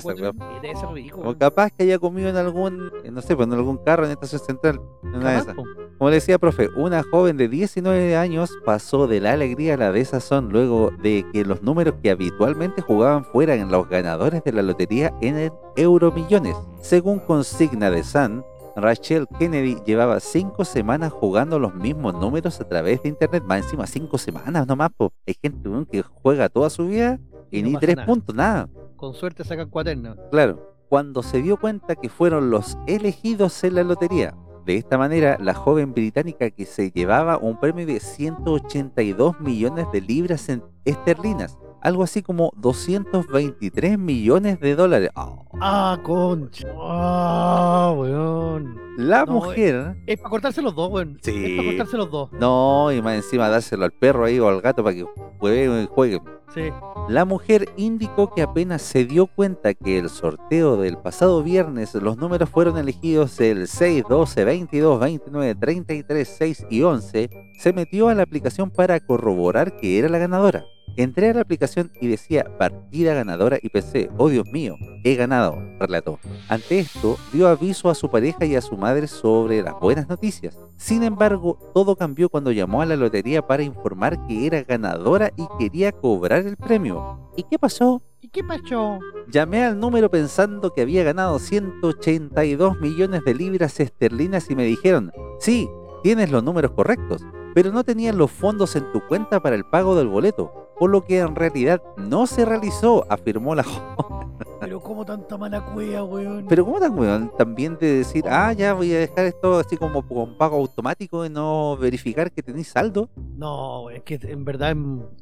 O 1.22 1.36
capaz 1.36 1.70
que 1.70 1.84
haya 1.84 1.98
comido 1.98 2.28
en 2.28 2.36
algún, 2.36 2.90
no 3.10 3.22
sé, 3.22 3.36
pues 3.36 3.46
en 3.48 3.54
algún 3.54 3.78
carro 3.78 4.04
en 4.06 4.12
estación 4.12 4.40
central. 4.40 4.80
en 5.04 5.14
Una 5.16 5.32
de 5.32 5.38
esas. 5.38 5.54
Como 5.54 6.08
le 6.10 6.16
decía, 6.16 6.38
profe, 6.38 6.68
una 6.76 7.02
joven 7.02 7.36
de 7.36 7.48
19 7.48 8.16
años 8.16 8.50
pasó 8.64 9.06
de 9.06 9.20
la 9.20 9.32
alegría 9.32 9.74
a 9.74 9.76
la 9.76 9.92
desazón 9.92 10.48
luego 10.50 10.59
de 11.02 11.26
que 11.32 11.44
los 11.44 11.62
números 11.62 11.94
que 12.02 12.10
habitualmente 12.10 12.82
jugaban 12.82 13.24
fueran 13.24 13.70
los 13.70 13.88
ganadores 13.88 14.42
de 14.44 14.52
la 14.52 14.62
lotería 14.62 15.12
en 15.20 15.36
el 15.36 15.52
Euromillones. 15.76 16.56
Según 16.80 17.18
consigna 17.20 17.90
de 17.90 18.02
Sun, 18.02 18.44
Rachel 18.76 19.26
Kennedy 19.38 19.78
llevaba 19.84 20.20
cinco 20.20 20.64
semanas 20.64 21.12
jugando 21.12 21.58
los 21.58 21.74
mismos 21.74 22.14
números 22.14 22.60
a 22.60 22.68
través 22.68 23.02
de 23.02 23.08
internet. 23.10 23.42
Más 23.44 23.64
encima, 23.64 23.86
cinco 23.86 24.18
semanas 24.18 24.66
nomás, 24.66 24.90
po. 24.96 25.12
Hay 25.26 25.34
gente 25.40 25.68
que 25.90 26.02
juega 26.02 26.48
toda 26.48 26.70
su 26.70 26.86
vida 26.86 27.18
y, 27.50 27.58
Y 27.58 27.62
no 27.62 27.68
ni 27.70 27.76
tres 27.78 27.96
nada. 27.96 28.06
puntos, 28.06 28.34
nada. 28.34 28.68
Con 28.96 29.14
suerte 29.14 29.44
sacan 29.44 29.68
cuaternos. 29.70 30.16
Claro, 30.30 30.76
cuando 30.88 31.22
se 31.22 31.42
dio 31.42 31.56
cuenta 31.56 31.96
que 31.96 32.08
fueron 32.08 32.50
los 32.50 32.76
elegidos 32.86 33.62
en 33.64 33.74
la 33.74 33.82
lotería. 33.82 34.34
De 34.64 34.76
esta 34.76 34.98
manera, 34.98 35.38
la 35.40 35.54
joven 35.54 35.94
británica 35.94 36.50
que 36.50 36.66
se 36.66 36.90
llevaba 36.90 37.38
un 37.38 37.58
premio 37.58 37.86
de 37.86 37.98
182 37.98 39.40
millones 39.40 39.86
de 39.92 40.00
libras 40.00 40.48
esterlinas, 40.84 41.58
algo 41.82 42.02
así 42.02 42.22
como 42.22 42.52
223 42.56 43.98
millones 43.98 44.60
de 44.60 44.74
dólares. 44.76 45.10
Ah, 45.14 45.36
Ah, 45.62 45.98
concha. 46.02 46.68
Ah, 46.78 47.94
weón. 47.96 48.78
La 48.96 49.24
No, 49.24 49.32
mujer, 49.32 49.96
Es 50.06 50.18
para 50.18 50.30
cortarse 50.30 50.62
los 50.62 50.74
dos, 50.74 50.90
weón. 50.90 51.18
Sí. 51.22 51.32
Es 51.44 51.56
para 51.56 51.68
cortarse 51.68 51.96
los 51.96 52.10
dos. 52.10 52.32
no, 52.32 52.92
y 52.92 53.00
más 53.02 53.14
encima 53.16 53.48
dárselo 53.48 53.84
al 53.84 53.92
perro 53.92 54.24
ahí 54.24 54.38
o 54.38 54.48
al 54.48 54.60
gato 54.60 54.82
para 54.84 54.94
que 54.96 55.04
juegue, 55.38 55.86
juegue. 55.86 56.20
Sí. 56.54 56.62
La 57.08 57.24
mujer 57.24 57.68
indicó 57.76 58.34
que 58.34 58.42
apenas 58.42 58.82
se 58.82 59.04
dio 59.04 59.26
cuenta 59.28 59.72
que 59.74 59.98
el 59.98 60.08
sorteo 60.10 60.76
del 60.76 60.98
pasado 60.98 61.42
viernes 61.44 61.94
los 61.94 62.16
números 62.16 62.48
fueron 62.50 62.76
elegidos 62.76 63.38
el 63.40 63.68
6, 63.68 64.04
12, 64.08 64.44
22, 64.44 64.98
29, 65.00 65.54
33, 65.54 66.28
6 66.38 66.66
y 66.70 66.82
11, 66.82 67.30
se 67.58 67.72
metió 67.72 68.08
a 68.08 68.14
la 68.14 68.24
aplicación 68.24 68.70
para 68.70 68.98
corroborar 68.98 69.76
que 69.76 69.98
era 69.98 70.08
la 70.08 70.18
ganadora. 70.18 70.64
Entré 71.00 71.30
a 71.30 71.32
la 71.32 71.40
aplicación 71.40 71.90
y 71.98 72.08
decía 72.08 72.58
partida 72.58 73.14
ganadora 73.14 73.58
y 73.62 73.70
pensé, 73.70 74.10
oh 74.18 74.28
Dios 74.28 74.44
mío, 74.52 74.74
he 75.02 75.14
ganado, 75.14 75.56
relató. 75.78 76.18
Ante 76.46 76.78
esto, 76.78 77.16
dio 77.32 77.48
aviso 77.48 77.88
a 77.88 77.94
su 77.94 78.10
pareja 78.10 78.44
y 78.44 78.54
a 78.54 78.60
su 78.60 78.76
madre 78.76 79.06
sobre 79.06 79.62
las 79.62 79.80
buenas 79.80 80.10
noticias. 80.10 80.58
Sin 80.76 81.02
embargo, 81.02 81.58
todo 81.72 81.96
cambió 81.96 82.28
cuando 82.28 82.52
llamó 82.52 82.82
a 82.82 82.84
la 82.84 82.96
lotería 82.96 83.40
para 83.40 83.62
informar 83.62 84.26
que 84.26 84.46
era 84.46 84.62
ganadora 84.62 85.32
y 85.38 85.46
quería 85.58 85.90
cobrar 85.90 86.44
el 86.44 86.58
premio. 86.58 87.30
¿Y 87.34 87.44
qué 87.44 87.58
pasó? 87.58 88.02
¿Y 88.20 88.28
qué 88.28 88.44
pasó? 88.44 88.98
Llamé 89.26 89.64
al 89.64 89.80
número 89.80 90.10
pensando 90.10 90.74
que 90.74 90.82
había 90.82 91.02
ganado 91.02 91.38
182 91.38 92.78
millones 92.78 93.22
de 93.24 93.34
libras 93.34 93.80
esterlinas 93.80 94.50
y 94.50 94.54
me 94.54 94.64
dijeron, 94.64 95.12
sí, 95.38 95.66
tienes 96.02 96.30
los 96.30 96.44
números 96.44 96.72
correctos, 96.72 97.24
pero 97.54 97.72
no 97.72 97.84
tenían 97.84 98.18
los 98.18 98.30
fondos 98.30 98.76
en 98.76 98.92
tu 98.92 99.00
cuenta 99.06 99.40
para 99.40 99.56
el 99.56 99.64
pago 99.64 99.96
del 99.96 100.08
boleto, 100.08 100.69
por 100.80 100.88
lo 100.88 101.04
que 101.04 101.18
en 101.18 101.36
realidad 101.36 101.82
no 101.98 102.26
se 102.26 102.46
realizó, 102.46 103.04
afirmó 103.10 103.54
la 103.54 103.64
joven. 103.64 104.30
Pero 104.60 104.80
como 104.80 105.06
tanta 105.06 105.38
mala 105.38 105.64
cueva, 105.64 106.04
weón. 106.04 106.46
Pero 106.46 106.64
¿cómo 106.66 106.78
tan 106.78 106.98
weón? 106.98 107.32
También 107.36 107.78
de 107.78 107.96
decir, 107.96 108.24
ah, 108.28 108.52
ya 108.52 108.74
voy 108.74 108.92
a 108.94 108.98
dejar 108.98 109.24
esto 109.24 109.58
así 109.58 109.76
como 109.76 110.06
con 110.06 110.36
pago 110.36 110.56
automático 110.56 111.24
y 111.24 111.30
no 111.30 111.76
verificar 111.78 112.30
que 112.30 112.42
tenéis 112.42 112.68
saldo. 112.68 113.08
No, 113.36 113.88
es 113.90 114.02
que 114.02 114.18
en 114.22 114.44
verdad 114.44 114.76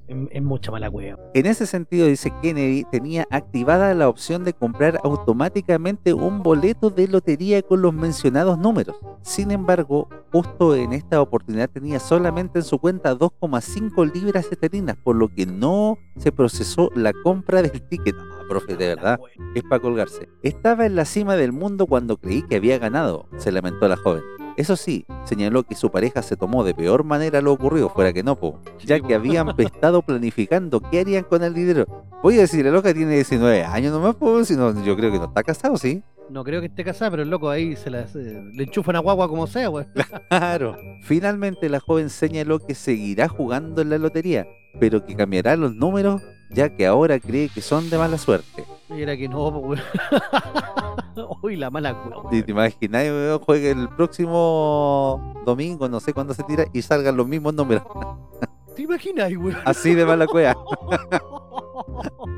es, 0.08 0.42
mucha 0.42 0.72
mala 0.72 0.90
cueva. 0.90 1.18
En 1.34 1.46
ese 1.46 1.66
sentido, 1.66 2.06
dice 2.06 2.32
Kennedy, 2.42 2.84
tenía 2.90 3.26
activada 3.30 3.94
la 3.94 4.08
opción 4.08 4.44
de 4.44 4.52
comprar 4.52 5.00
automáticamente 5.04 6.14
un 6.14 6.42
boleto 6.42 6.90
de 6.90 7.06
lotería 7.06 7.62
con 7.62 7.82
los 7.82 7.94
mencionados 7.94 8.58
números. 8.58 8.96
Sin 9.22 9.50
embargo, 9.50 10.08
justo 10.32 10.74
en 10.74 10.92
esta 10.92 11.20
oportunidad 11.20 11.70
tenía 11.70 12.00
solamente 12.00 12.58
en 12.58 12.64
su 12.64 12.78
cuenta 12.78 13.16
2,5 13.16 14.12
libras 14.12 14.46
esterlinas, 14.50 14.96
por 14.96 15.16
lo 15.16 15.28
que 15.28 15.46
no 15.48 15.98
se 16.16 16.32
procesó 16.32 16.90
la 16.94 17.12
compra 17.12 17.62
del 17.62 17.82
ticket. 17.88 18.14
Ah, 18.18 18.44
profe, 18.48 18.76
de 18.76 18.94
verdad, 18.94 19.18
es 19.54 19.62
para 19.62 19.80
colgarse. 19.80 20.28
Estaba 20.42 20.86
en 20.86 20.96
la 20.96 21.04
cima 21.04 21.36
del 21.36 21.52
mundo 21.52 21.86
cuando 21.86 22.16
creí 22.16 22.42
que 22.42 22.56
había 22.56 22.78
ganado, 22.78 23.26
se 23.36 23.52
lamentó 23.52 23.88
la 23.88 23.96
joven. 23.96 24.22
Eso 24.56 24.74
sí, 24.74 25.06
señaló 25.24 25.62
que 25.62 25.76
su 25.76 25.90
pareja 25.90 26.20
se 26.20 26.36
tomó 26.36 26.64
de 26.64 26.74
peor 26.74 27.04
manera 27.04 27.40
lo 27.40 27.52
ocurrido, 27.52 27.90
fuera 27.90 28.12
que 28.12 28.24
no, 28.24 28.34
po, 28.34 28.58
ya 28.84 28.98
que 28.98 29.14
habían 29.14 29.48
estado 29.58 30.02
planificando 30.02 30.80
qué 30.80 31.00
harían 31.00 31.22
con 31.24 31.44
el 31.44 31.54
dinero. 31.54 31.86
Voy 32.24 32.38
a 32.38 32.40
decir, 32.40 32.64
la 32.64 32.72
loca 32.72 32.92
tiene 32.92 33.14
19 33.14 33.62
años 33.64 33.92
nomás, 33.92 34.16
pues, 34.16 34.48
si 34.48 34.56
no, 34.56 34.82
yo 34.84 34.96
creo 34.96 35.12
que 35.12 35.18
no 35.18 35.26
está 35.26 35.44
casado, 35.44 35.76
¿sí? 35.76 36.02
No 36.30 36.44
creo 36.44 36.60
que 36.60 36.66
esté 36.66 36.84
casada, 36.84 37.10
pero 37.12 37.22
el 37.22 37.30
loco 37.30 37.48
ahí 37.48 37.74
se 37.76 37.88
la, 37.90 38.06
se- 38.06 38.42
le 38.52 38.64
enchufa 38.64 38.90
una 38.90 38.98
guagua 39.00 39.28
como 39.28 39.46
sea, 39.46 39.70
weón. 39.70 39.88
Claro. 40.28 40.76
Finalmente 41.02 41.68
la 41.68 41.80
joven 41.80 42.10
señaló 42.10 42.58
que 42.58 42.74
seguirá 42.74 43.28
jugando 43.28 43.80
en 43.82 43.90
la 43.90 43.98
lotería, 43.98 44.46
pero 44.78 45.04
que 45.04 45.16
cambiará 45.16 45.56
los 45.56 45.74
números 45.74 46.20
ya 46.50 46.74
que 46.74 46.86
ahora 46.86 47.18
cree 47.18 47.48
que 47.48 47.60
son 47.60 47.88
de 47.90 47.98
mala 47.98 48.16
suerte. 48.18 48.64
Era 48.90 49.16
que 49.16 49.28
no, 49.28 49.48
weón. 49.48 49.80
Uy, 51.42 51.56
la 51.56 51.68
mala 51.70 51.94
cueva, 52.00 52.30
¿Te, 52.30 52.42
te 52.42 52.50
imaginas 52.52 53.04
weón, 53.04 53.38
juegue 53.40 53.70
el 53.70 53.88
próximo 53.90 55.42
domingo, 55.46 55.88
no 55.88 55.98
sé 56.00 56.12
cuándo 56.12 56.32
se 56.34 56.42
tira, 56.44 56.64
y 56.72 56.82
salgan 56.82 57.16
los 57.16 57.26
mismos 57.26 57.54
números? 57.54 57.82
¿Te 58.76 58.82
imaginas, 58.82 59.30
weón? 59.36 59.56
Así 59.64 59.94
de 59.94 60.04
mala 60.06 60.26
cueva. 60.26 60.54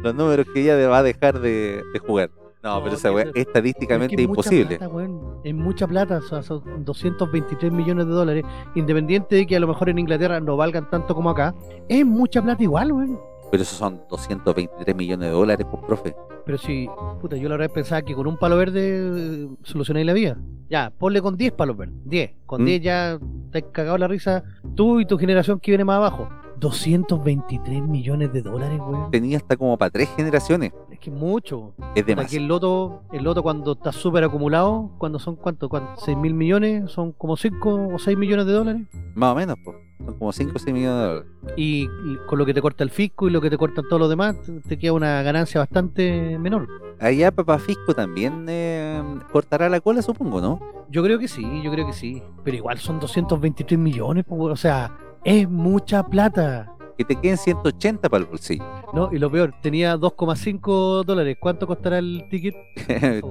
Los 0.03 0.15
números 0.15 0.47
que 0.55 0.63
ella 0.63 0.89
va 0.89 0.99
a 0.99 1.03
dejar 1.03 1.41
de, 1.41 1.83
de 1.93 1.99
jugar. 1.99 2.31
No, 2.63 2.75
No, 2.77 2.83
pero 2.85 2.97
esa 2.97 3.11
weá 3.13 3.25
eso- 3.25 3.33
estadísticamente 3.35 4.15
Es 4.15 4.17
que 4.19 4.23
es 4.23 4.29
mucha 4.29 4.41
imposible. 4.51 4.77
plata, 4.79 4.89
weón. 4.95 5.21
Es 5.45 5.55
mucha 5.55 5.87
plata, 5.87 6.19
o 6.19 6.23
sea, 6.23 6.43
son 6.43 6.63
223 6.85 7.73
millones 7.73 8.07
de 8.07 8.13
dólares. 8.13 8.45
Independiente 8.75 9.37
de 9.37 9.47
que 9.47 9.57
a 9.57 9.61
lo 9.61 9.67
mejor 9.69 9.89
en 9.89 9.99
Inglaterra 9.99 10.41
no 10.41 10.57
valgan 10.57 10.89
tanto 10.91 11.15
como 11.15 11.31
acá, 11.31 11.55
es 11.89 12.05
mucha 12.05 12.43
plata 12.43 12.63
igual, 12.63 12.93
weón. 12.93 13.19
Pero 13.51 13.63
esos 13.63 13.79
son 13.79 14.01
223 14.09 14.95
millones 14.95 15.29
de 15.29 15.33
dólares, 15.35 15.67
pues, 15.71 15.83
profe. 15.85 16.15
Pero 16.45 16.59
si, 16.59 16.89
puta, 17.21 17.37
yo 17.37 17.49
la 17.49 17.57
verdad 17.57 17.75
pensaba 17.75 18.03
que 18.03 18.15
con 18.15 18.27
un 18.27 18.37
palo 18.37 18.57
verde 18.57 19.45
eh, 19.45 19.49
solucionáis 19.63 20.07
la 20.07 20.13
vida. 20.13 20.37
Ya, 20.69 20.93
ponle 20.97 21.21
con 21.21 21.37
10 21.37 21.53
palos 21.53 21.77
verdes. 21.77 21.95
10. 22.05 22.31
Con 22.47 22.63
¿Mm? 22.63 22.67
10 22.67 22.83
ya 22.83 23.19
te 23.51 23.59
has 23.59 23.65
cagado 23.73 23.99
la 23.99 24.07
risa 24.07 24.45
tú 24.77 25.01
y 25.01 25.07
tu 25.07 25.19
generación 25.19 25.59
que 25.59 25.73
viene 25.73 25.85
más 25.85 25.97
abajo. 25.97 26.29
223 26.61 27.83
millones 27.83 28.33
de 28.33 28.43
dólares, 28.43 28.79
weón. 28.81 29.11
Tenía 29.11 29.39
hasta 29.39 29.57
como 29.57 29.77
para 29.77 29.91
tres 29.91 30.09
generaciones. 30.17 30.73
Es 30.91 30.99
que 30.99 31.11
es 31.11 31.17
mucho. 31.17 31.73
Es 31.95 32.07
demasiado. 32.07 32.43
el 32.43 32.49
loto, 32.49 33.03
el 33.13 33.25
loto 33.25 33.43
cuando 33.43 33.73
está 33.73 33.93
súper 33.93 34.25
acumulado, 34.25 34.91
cuando 34.99 35.19
son 35.19 35.37
cuánto, 35.37 35.69
cuánto, 35.69 36.01
6 36.01 36.17
mil 36.17 36.35
millones, 36.35 36.91
son 36.91 37.13
como 37.13 37.37
5 37.37 37.89
o 37.95 37.99
6 37.99 38.17
millones 38.17 38.47
de 38.47 38.53
dólares. 38.53 38.83
Más 39.15 39.33
o 39.33 39.35
menos, 39.35 39.57
pues. 39.65 39.77
Son 40.05 40.19
como 40.19 40.33
5 40.33 40.53
o 40.55 40.59
6 40.59 40.75
millones 40.75 40.97
de 40.99 41.05
dólares. 41.09 41.27
Y 41.57 41.87
con 42.29 42.39
lo 42.39 42.47
que 42.47 42.55
te 42.55 42.63
corta 42.63 42.85
el 42.85 42.91
fisco 42.91 43.29
y 43.29 43.31
lo 43.31 43.41
que 43.41 43.51
te 43.51 43.59
cortan 43.59 43.85
todos 43.89 44.01
los 44.01 44.09
demás, 44.09 44.37
te- 44.69 44.79
queda 44.79 44.93
una 44.93 45.23
ganancia 45.23 45.61
bastante 45.61 46.39
menor. 46.39 46.69
Allá 47.01 47.31
Papá 47.33 47.59
Fisco 47.59 47.95
también 47.95 48.45
eh, 48.49 49.03
cortará 49.33 49.69
la 49.71 49.81
cola, 49.81 50.03
supongo, 50.03 50.41
¿no? 50.41 50.61
Yo 50.91 51.03
creo 51.03 51.19
que 51.19 51.29
sí, 51.29 51.63
yo 51.63 51.71
creo 51.71 51.87
que 51.87 51.93
sí. 51.95 52.23
Pero 52.45 52.57
igual 52.59 52.79
son 52.79 53.01
223 53.01 53.79
millones, 53.79 54.25
po, 54.25 54.37
o 54.37 54.57
sea, 54.57 54.91
es 55.25 55.49
mucha 55.49 56.03
plata. 56.03 56.73
Que 56.97 57.05
te 57.05 57.17
queden 57.17 57.39
180 57.39 58.09
para 58.11 58.23
el 58.23 58.29
bolsillo. 58.29 58.65
¿No? 58.93 59.09
Y 59.11 59.19
lo 59.19 59.31
peor, 59.31 59.55
tenía 59.63 59.97
2,5 59.97 61.03
dólares. 61.05 61.39
¿Cuánto 61.41 61.67
costará 61.67 61.99
el 61.99 62.27
ticket? 62.31 62.55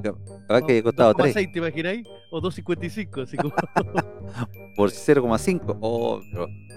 Capaz 0.48 0.62
que 0.66 0.82
costado 0.82 1.14
3 1.14 1.36
2,6, 1.36 1.52
¿te 1.54 1.60
imagináis? 1.60 2.08
O 2.32 2.42
2,55, 2.42 3.24
así 3.24 3.38
como... 3.38 3.54
por 4.76 4.90
0,5. 4.90 5.78
Oh, 5.82 6.20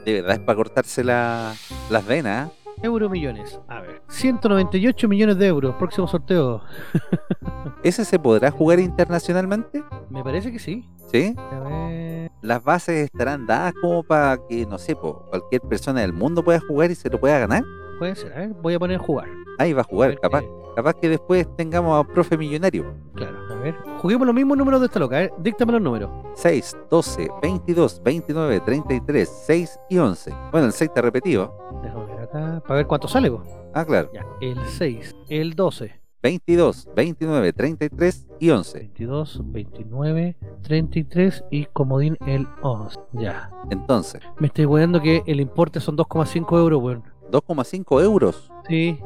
de 0.04 0.12
verdad 0.14 0.32
es 0.32 0.40
para 0.40 0.56
cortarse 0.56 1.02
la- 1.02 1.54
las 1.88 2.06
venas. 2.06 2.50
¿eh? 2.50 2.61
Euro 2.82 3.08
millones. 3.08 3.60
A 3.68 3.80
ver. 3.80 4.02
198 4.08 5.08
millones 5.08 5.38
de 5.38 5.46
euros. 5.46 5.74
Próximo 5.76 6.06
sorteo. 6.08 6.62
¿Ese 7.82 8.04
se 8.04 8.18
podrá 8.18 8.50
jugar 8.50 8.80
internacionalmente? 8.80 9.82
Me 10.10 10.22
parece 10.24 10.50
que 10.52 10.58
sí. 10.58 10.88
¿Sí? 11.10 11.34
A 11.38 11.60
ver. 11.60 12.30
Las 12.40 12.62
bases 12.64 13.04
estarán 13.04 13.46
dadas 13.46 13.72
como 13.80 14.02
para 14.02 14.38
que, 14.48 14.66
no 14.66 14.78
sé, 14.78 14.96
po, 14.96 15.26
cualquier 15.30 15.60
persona 15.62 16.00
del 16.00 16.12
mundo 16.12 16.42
pueda 16.42 16.60
jugar 16.60 16.90
y 16.90 16.94
se 16.94 17.08
lo 17.08 17.20
pueda 17.20 17.38
ganar. 17.38 17.62
Puede 17.98 18.16
ser, 18.16 18.32
a 18.32 18.38
ver. 18.40 18.48
Voy 18.62 18.74
a 18.74 18.78
poner 18.78 18.98
jugar. 18.98 19.28
Ahí 19.58 19.72
va 19.72 19.82
a 19.82 19.84
A 19.84 19.88
jugar, 19.88 20.08
ver 20.10 20.20
capaz. 20.20 20.40
qué- 20.40 20.62
Capaz 20.74 20.94
que 20.94 21.08
después 21.10 21.46
tengamos 21.54 22.02
a 22.02 22.08
profe 22.08 22.38
millonario. 22.38 22.94
Claro, 23.14 23.41
ver, 23.62 23.76
juguemos 23.98 24.26
los 24.26 24.34
mismos 24.34 24.58
números 24.58 24.80
de 24.80 24.86
esta 24.86 24.98
loca, 24.98 25.16
ver, 25.16 25.32
díctame 25.38 25.72
los 25.72 25.82
números. 25.82 26.10
6, 26.34 26.76
12, 26.90 27.30
22, 27.42 28.02
29, 28.02 28.60
33, 28.60 29.28
6 29.46 29.80
y 29.90 29.98
11. 29.98 30.34
Bueno, 30.50 30.66
el 30.66 30.72
6 30.72 30.88
está 30.90 31.02
repetido. 31.02 31.56
Déjame 31.82 32.06
ver 32.06 32.20
acá, 32.20 32.62
para 32.66 32.74
ver 32.76 32.86
cuánto 32.86 33.08
sale, 33.08 33.28
vos. 33.28 33.46
Ah, 33.74 33.84
claro. 33.84 34.10
Ya, 34.12 34.26
el 34.40 34.58
6, 34.66 35.14
el 35.28 35.54
12, 35.54 36.02
22, 36.22 36.88
29, 36.94 37.52
33 37.52 38.26
y 38.38 38.50
11. 38.50 38.78
22, 38.78 39.40
29, 39.44 40.36
33 40.62 41.44
y 41.50 41.64
comodín 41.66 42.16
el 42.26 42.46
11. 42.62 43.00
Ya. 43.12 43.50
Entonces, 43.70 44.22
Me 44.38 44.46
estoy 44.46 44.66
weando 44.66 45.00
que 45.00 45.22
el 45.26 45.40
importe 45.40 45.80
son 45.80 45.96
2,5 45.96 46.58
euros, 46.58 46.82
weón. 46.82 47.11
2,5 47.32 48.02
euros. 48.02 48.50
Sí. 48.68 48.98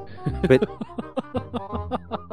Pero- 0.48 0.78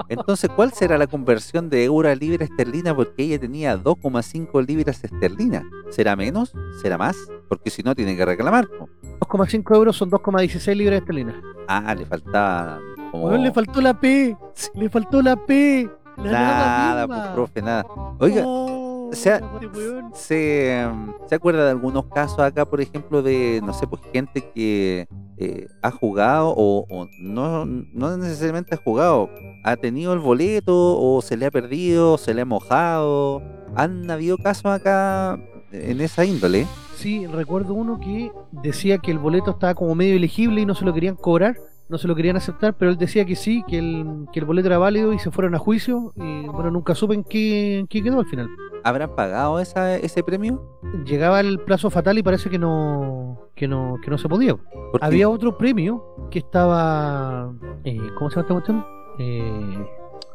Entonces, 0.09 0.49
¿cuál 0.55 0.73
será 0.73 0.97
la 0.97 1.07
conversión 1.07 1.69
de 1.69 1.85
euro 1.85 2.09
a 2.09 2.15
libra 2.15 2.43
esterlina? 2.45 2.95
Porque 2.95 3.23
ella 3.23 3.39
tenía 3.39 3.77
2,5 3.77 4.65
libras 4.65 5.03
esterlinas. 5.03 5.63
¿Será 5.89 6.15
menos? 6.15 6.53
¿Será 6.81 6.97
más? 6.97 7.15
Porque 7.47 7.69
si 7.69 7.83
no, 7.83 7.95
tiene 7.95 8.15
que 8.17 8.25
reclamar. 8.25 8.67
po. 8.67 8.89
2,5 9.21 9.75
euros 9.75 9.95
son 9.95 10.09
2,16 10.11 10.75
libras 10.75 10.99
esterlinas. 10.99 11.35
Ah, 11.67 11.95
le 11.95 12.05
faltaba 12.05 12.79
como... 13.11 13.27
Weón, 13.27 13.43
le 13.43 13.51
faltó 13.51 13.79
la 13.81 13.93
P. 13.99 14.35
Le 14.75 14.89
faltó 14.89 15.21
la 15.21 15.35
P. 15.35 15.89
La 16.17 16.31
Nada, 16.31 17.07
misma. 17.07 17.21
pues, 17.23 17.33
profe, 17.33 17.61
nada. 17.61 17.85
Oiga, 18.19 18.43
Oh, 18.45 18.82
o 19.13 19.77
weón. 19.77 20.11
¿se, 20.13 20.79
em, 20.79 21.13
¿se 21.27 21.35
acuerda 21.35 21.65
de 21.65 21.71
algunos 21.71 22.05
casos 22.05 22.39
acá, 22.39 22.65
por 22.65 22.81
ejemplo, 22.81 23.21
de, 23.21 23.61
no 23.63 23.73
sé, 23.73 23.87
pues 23.87 24.01
gente 24.11 24.51
que 24.53 25.07
eh, 25.37 25.67
ha 25.81 25.91
jugado 25.91 26.53
o, 26.55 26.85
o 26.89 27.07
no, 27.19 27.65
no 27.65 28.17
necesariamente 28.17 28.75
ha 28.75 28.77
jugado, 28.77 29.29
ha 29.63 29.75
tenido 29.75 30.13
el 30.13 30.19
boleto 30.19 30.97
o 30.99 31.21
se 31.21 31.37
le 31.37 31.45
ha 31.45 31.51
perdido, 31.51 32.17
se 32.17 32.33
le 32.33 32.41
ha 32.41 32.45
mojado? 32.45 33.41
¿Han 33.75 34.09
habido 34.09 34.37
casos 34.37 34.65
acá 34.65 35.39
en 35.71 36.01
esa 36.01 36.25
índole? 36.25 36.67
Sí, 36.95 37.25
recuerdo 37.27 37.73
uno 37.73 37.99
que 37.99 38.31
decía 38.51 38.99
que 38.99 39.11
el 39.11 39.19
boleto 39.19 39.51
estaba 39.51 39.73
como 39.73 39.95
medio 39.95 40.15
elegible 40.15 40.61
y 40.61 40.65
no 40.65 40.75
se 40.75 40.85
lo 40.85 40.93
querían 40.93 41.15
cobrar, 41.15 41.57
no 41.89 41.97
se 41.97 42.07
lo 42.07 42.15
querían 42.15 42.37
aceptar, 42.37 42.75
pero 42.75 42.91
él 42.91 42.97
decía 42.97 43.25
que 43.25 43.35
sí, 43.35 43.63
que 43.67 43.77
el, 43.77 44.25
que 44.31 44.39
el 44.39 44.45
boleto 44.45 44.67
era 44.67 44.77
válido 44.77 45.13
y 45.13 45.19
se 45.19 45.31
fueron 45.31 45.55
a 45.55 45.59
juicio 45.59 46.11
y 46.15 46.47
bueno, 46.47 46.71
nunca 46.71 46.95
supe 46.95 47.13
en 47.13 47.23
qué, 47.23 47.79
en 47.79 47.87
qué 47.87 48.01
quedó 48.01 48.19
al 48.19 48.25
final. 48.25 48.49
¿Habrán 48.83 49.15
pagado 49.15 49.59
esa, 49.59 49.95
ese 49.95 50.23
premio? 50.23 50.61
Llegaba 51.05 51.39
el 51.39 51.59
plazo 51.59 51.89
fatal 51.89 52.17
y 52.17 52.23
parece 52.23 52.49
que 52.49 52.59
no 52.59 53.39
que 53.55 53.67
no, 53.67 53.97
que 54.03 54.09
no 54.09 54.17
se 54.17 54.27
podía. 54.27 54.55
Había 55.01 55.29
otro 55.29 55.57
premio 55.57 56.03
que 56.31 56.39
estaba... 56.39 57.53
eh, 57.83 57.97
¿Cómo 58.17 58.29
se 58.29 58.35
llama 58.35 58.41
esta 58.41 58.53
cuestión? 58.53 58.85
Eh, 59.19 59.87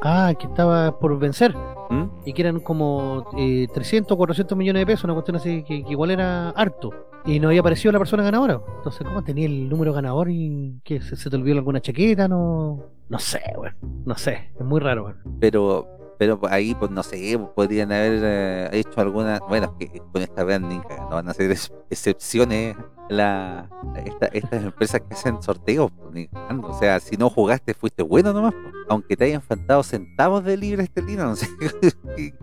ah, 0.03 0.33
que 0.39 0.47
estaba 0.47 0.99
por 0.99 1.19
vencer 1.19 1.55
¿Mm? 1.91 2.05
y 2.27 2.33
que 2.33 2.43
eran 2.43 2.61
como 2.61 3.29
eh, 3.37 3.67
300 3.73 4.13
o 4.13 4.17
400 4.17 4.57
millones 4.57 4.81
de 4.83 4.87
pesos, 4.87 5.05
una 5.05 5.15
cuestión 5.15 5.37
así 5.37 5.63
que, 5.63 5.83
que 5.85 5.91
igual 5.91 6.11
era 6.11 6.51
harto. 6.51 6.91
Y 7.25 7.41
no 7.41 7.49
había 7.49 7.61
aparecido 7.61 7.93
la 7.93 7.99
persona 7.99 8.23
ganadora. 8.23 8.61
Entonces, 8.79 9.07
¿cómo 9.07 9.23
tenía 9.23 9.47
el 9.47 9.69
número 9.69 9.93
ganador 9.93 10.31
y 10.31 10.81
que 10.85 11.01
se, 11.01 11.17
se 11.17 11.29
te 11.29 11.37
olvidó 11.37 11.57
alguna 11.59 11.81
chaqueta? 11.81 12.27
No, 12.29 12.85
no 13.09 13.19
sé, 13.19 13.41
weón. 13.57 13.75
No 14.07 14.15
sé, 14.17 14.51
es 14.59 14.65
muy 14.65 14.81
raro, 14.81 15.05
weón. 15.05 15.17
pero 15.41 15.87
pero 16.19 16.41
ahí 16.51 16.75
pues 16.75 16.91
no 16.91 17.05
sé 17.05 17.39
podrían 17.55 17.93
haber 17.93 18.21
eh, 18.25 18.69
hecho 18.73 19.01
alguna 19.01 19.39
bueno 19.49 19.79
que 19.79 20.03
con 20.13 20.21
esta 20.21 20.43
branding 20.43 20.81
no 21.03 21.11
van 21.11 21.29
a 21.29 21.31
hacer 21.31 21.49
ex- 21.53 21.73
excepciones 21.91 22.75
la 23.09 23.69
esta- 24.05 24.27
estas 24.27 24.63
empresas 24.65 25.01
que 25.01 25.15
hacen 25.15 25.43
sorteos 25.43 25.91
pues, 26.13 26.29
o 26.63 26.73
sea 26.79 27.01
si 27.01 27.17
no 27.17 27.31
jugaste 27.31 27.73
fuiste 27.75 28.03
bueno 28.03 28.33
nomás 28.33 28.53
pues. 28.55 28.75
aunque 28.89 29.17
te 29.17 29.25
hayan 29.25 29.43
faltado 29.43 29.83
centavos 29.83 30.45
de 30.45 30.57
libre 30.57 30.83
esterlina 30.85 31.25
no 31.25 31.35
sé 31.37 31.47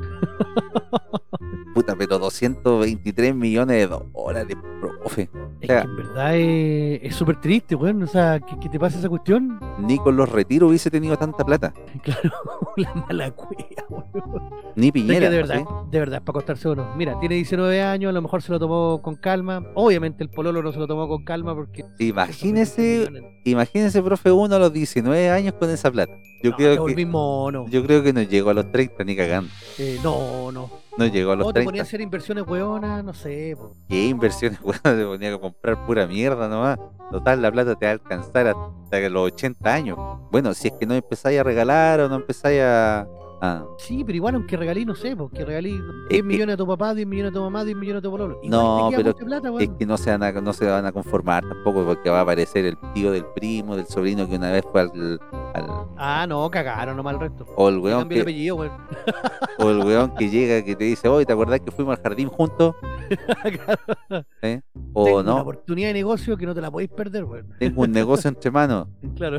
puta 1.74 1.96
pero 1.98 2.18
223 2.20 3.36
millones 3.36 3.78
de 3.78 3.88
dólares 4.14 4.56
profe 4.80 5.30
Es 5.60 5.68
sea- 5.68 5.82
que 5.82 5.88
en 5.88 5.96
verdad 5.98 6.36
es 6.36 6.86
es 7.04 7.16
súper 7.16 7.40
triste, 7.42 7.76
weón. 7.76 8.02
O 8.04 8.08
sea, 8.08 8.40
que, 8.40 8.58
que 8.60 8.70
te 8.70 8.80
pase 8.80 8.98
esa 9.00 9.10
cuestión. 9.10 9.60
ni 9.80 9.98
con 10.00 10.16
los 10.16 10.30
retiros 10.32 10.70
hubiese 10.70 10.90
tenido 10.90 11.18
tanta 11.18 11.44
plata 11.44 11.74
Claro, 12.04 12.32
la 12.78 12.94
mala 12.94 13.32
cueva, 13.32 13.62
weón. 13.90 14.50
ni 14.76 14.92
Piñera 14.92 15.30
de 15.30 15.42
¿no? 15.42 15.48
verdad, 15.48 15.58
¿Sí? 15.60 15.90
de 15.92 16.00
verdad, 16.00 16.22
para 16.24 16.32
acostarse 16.38 16.70
uno. 16.70 16.94
Mira, 16.96 17.20
tiene 17.20 17.36
19 17.36 17.82
años, 17.84 18.10
a 18.10 18.14
lo 18.14 18.22
mejor 18.22 18.42
se 18.42 18.52
lo 18.54 18.60
tomó 18.60 19.02
con 19.02 19.16
calma. 19.16 19.64
Obviamente 19.76 20.24
el 20.24 20.30
pololo 20.30 20.55
no 20.62 20.72
se 20.72 20.80
lo 20.80 20.88
tomó 20.88 21.08
con 21.08 21.24
calma 21.24 21.54
porque... 21.56 21.84
imagínese 22.00 23.10
Imagínense, 23.44 24.02
profe, 24.02 24.32
uno 24.32 24.56
a 24.56 24.60
los 24.60 24.74
19 24.74 25.30
años 25.30 25.54
con 25.60 25.70
esa 25.70 25.92
plata. 25.92 26.14
Yo 26.42 26.52
No, 26.52 26.58
creo 26.58 26.86
que 26.86 27.06
mono. 27.06 27.66
yo 27.70 27.84
creo 27.86 28.02
que 28.04 28.12
no 28.14 28.22
llegó 28.24 28.50
a 28.50 28.54
los 28.56 28.72
30 28.72 29.04
ni 29.04 29.16
cagando. 29.16 29.50
Eh, 29.78 30.00
no, 30.04 30.52
no. 30.52 30.70
No 30.98 31.06
llegó 31.08 31.34
a 31.34 31.36
los 31.36 31.48
O 31.48 31.54
te 31.54 31.64
ponía 31.64 31.82
a 31.82 31.84
30. 31.86 31.88
hacer 31.88 32.02
inversiones 32.02 32.48
weonas, 32.48 33.04
no 33.04 33.14
sé. 33.14 33.56
po. 33.58 33.76
¿Qué 33.90 34.08
inversiones, 34.08 34.60
weón? 34.64 34.80
Te 34.84 35.06
ponía 35.06 35.34
a 35.36 35.38
comprar 35.38 35.86
pura 35.86 36.08
mierda 36.08 36.48
nomás. 36.48 36.80
Total, 37.12 37.42
la 37.42 37.52
plata 37.52 37.76
te 37.76 37.86
va 37.86 37.92
a 37.92 37.94
alcanzar 37.94 38.48
hasta 38.48 39.10
los 39.10 39.32
80 39.34 39.74
años. 39.74 39.98
Bueno, 40.32 40.54
si 40.54 40.70
es 40.70 40.74
que 40.80 40.86
no 40.86 40.96
empezáis 40.96 41.40
a 41.40 41.44
regalar 41.44 42.00
o 42.00 42.10
no 42.10 42.16
empezáis 42.16 42.62
a... 42.62 43.06
a- 43.42 43.66
Sí, 43.78 44.04
pero 44.04 44.16
igual 44.16 44.36
aunque 44.36 44.58
regalí, 44.58 44.86
no 44.86 44.96
sé, 44.96 45.16
porque 45.16 45.44
regalí 45.46 45.72
10 45.72 45.84
que- 46.10 46.24
millones 46.24 46.54
a 46.54 46.58
tu 46.58 46.68
papá, 46.68 46.94
10 46.94 47.08
millones 47.08 47.32
a 47.32 47.34
tu 47.36 47.42
mamá, 47.42 47.64
10 47.64 47.78
millones 47.78 48.00
a 48.00 48.02
tu 48.04 48.12
pololo. 48.12 48.40
No, 48.44 48.90
pero 48.96 49.14
Es 49.60 49.70
que 49.78 49.86
no 49.86 49.98
se, 49.98 50.12
van 50.12 50.24
a, 50.24 50.32
no 50.42 50.54
se 50.54 50.66
van 50.66 50.86
a 50.86 50.92
conformar 50.92 51.48
tampoco 51.48 51.84
porque 51.86 52.10
va 52.10 52.20
a 52.20 52.22
aparecer 52.22 52.66
el 52.66 52.78
tío 52.94 53.12
del 53.12 53.26
primo, 53.26 53.76
del 53.76 53.86
sobrino 53.88 54.28
que 54.28 54.36
una 54.36 54.52
vez 54.52 54.64
fue 54.72 54.82
al... 54.82 55.20
al- 55.56 55.86
Ah, 55.98 56.26
no, 56.28 56.50
cagaron 56.52 56.96
nomás 56.98 57.14
el 57.16 57.20
resto. 57.22 57.46
o 57.56 57.70
el 57.70 57.80
weón 57.80 58.02
el 58.04 58.08
que, 58.10 58.22
apellido, 58.22 58.56
weón. 58.58 58.72
o 59.60 59.70
el 59.70 59.80
weón 59.80 60.16
que 60.16 60.30
llega 60.30 60.64
que 60.64 60.76
te 60.76 60.84
dice, 60.84 61.08
oye, 61.08 61.26
¿te 61.26 61.34
acordás 61.34 61.60
que 61.62 61.72
fuimos 61.72 61.98
al 61.98 62.04
jardín 62.04 62.28
juntos? 62.30 62.76
¿Eh? 64.42 64.62
O 64.94 65.06
Tengo 65.06 65.20
una 65.20 65.32
no, 65.32 65.42
oportunidad 65.42 65.90
de 65.90 65.94
negocio 65.94 66.38
que 66.38 66.46
no 66.46 66.54
te 66.56 66.62
la 66.62 66.72
podéis 66.72 66.90
perder, 66.92 67.24
weón. 67.26 67.50
tengo 67.60 67.82
un 67.84 67.92
negocio 67.92 68.28
entre 68.30 68.52
manos. 68.52 68.88
Claro, 69.16 69.38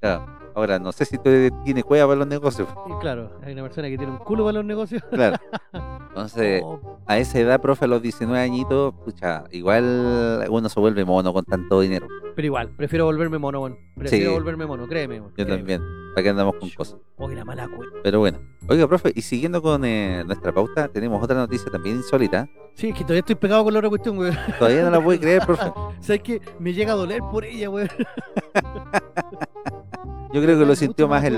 Claro. 0.00 0.26
Ahora, 0.54 0.78
no 0.78 0.92
sé 0.92 1.06
si 1.06 1.16
tú 1.16 1.30
tienes 1.64 1.82
cueva 1.84 2.06
para 2.06 2.18
los 2.18 2.28
negocios. 2.28 2.68
claro, 3.00 3.38
hay 3.42 3.54
una 3.54 3.62
persona 3.62 3.88
que 3.88 3.96
tiene 3.96 4.12
un 4.12 4.18
culo 4.18 4.44
para 4.44 4.58
los 4.58 4.64
negocios. 4.66 5.02
Claro. 5.10 5.36
Entonces, 6.10 6.60
Oh, 6.62 6.98
a 7.06 7.16
esa 7.18 7.38
edad, 7.38 7.58
profe, 7.60 7.86
a 7.86 7.88
los 7.88 8.02
19 8.02 8.38
añitos, 8.38 8.92
pucha, 9.02 9.44
igual 9.50 10.44
uno 10.50 10.68
se 10.68 10.78
vuelve 10.78 11.06
mono 11.06 11.32
con 11.32 11.44
tanto 11.46 11.80
dinero. 11.80 12.06
pero 12.36 12.46
igual, 12.46 12.68
prefiero 12.76 13.06
volverme 13.06 13.38
mono, 13.38 13.60
weón. 13.60 13.78
Prefiero 13.96 14.30
Sí. 14.30 14.34
volverme 14.34 14.66
mono, 14.66 14.86
créeme, 14.86 15.01
Yo 15.08 15.30
créeme. 15.34 15.56
también. 15.56 15.82
¿Para 16.14 16.22
qué 16.22 16.28
andamos 16.28 16.56
con 16.56 16.68
cosas? 16.70 16.98
Oye, 17.16 17.34
la 17.36 17.44
mala 17.44 17.68
cueva. 17.68 17.92
Pero 18.02 18.18
bueno. 18.20 18.38
Oiga, 18.68 18.86
profe, 18.86 19.12
y 19.14 19.22
siguiendo 19.22 19.62
con 19.62 19.84
eh, 19.84 20.22
nuestra 20.26 20.52
pauta, 20.52 20.88
tenemos 20.88 21.22
otra 21.22 21.36
noticia 21.36 21.70
también 21.70 21.96
insólita. 21.96 22.48
Sí, 22.74 22.88
es 22.88 22.94
que 22.94 23.02
todavía 23.02 23.20
estoy 23.20 23.34
pegado 23.34 23.64
con 23.64 23.72
la 23.72 23.78
otra 23.78 23.88
cuestión, 23.88 24.18
weón. 24.18 24.36
Todavía 24.58 24.82
no 24.84 24.90
la 24.90 25.02
puede 25.02 25.18
creer, 25.20 25.42
profe. 25.46 25.72
¿Sabes 26.00 26.22
qué? 26.22 26.40
Me 26.58 26.72
llega 26.72 26.92
a 26.92 26.96
doler 26.96 27.20
por 27.30 27.44
ella, 27.44 27.70
weón. 27.70 27.88
Yo 30.32 30.40
creo 30.40 30.58
que 30.58 30.64
lo 30.66 30.74
sintió 30.74 31.08
más 31.08 31.24
el, 31.24 31.36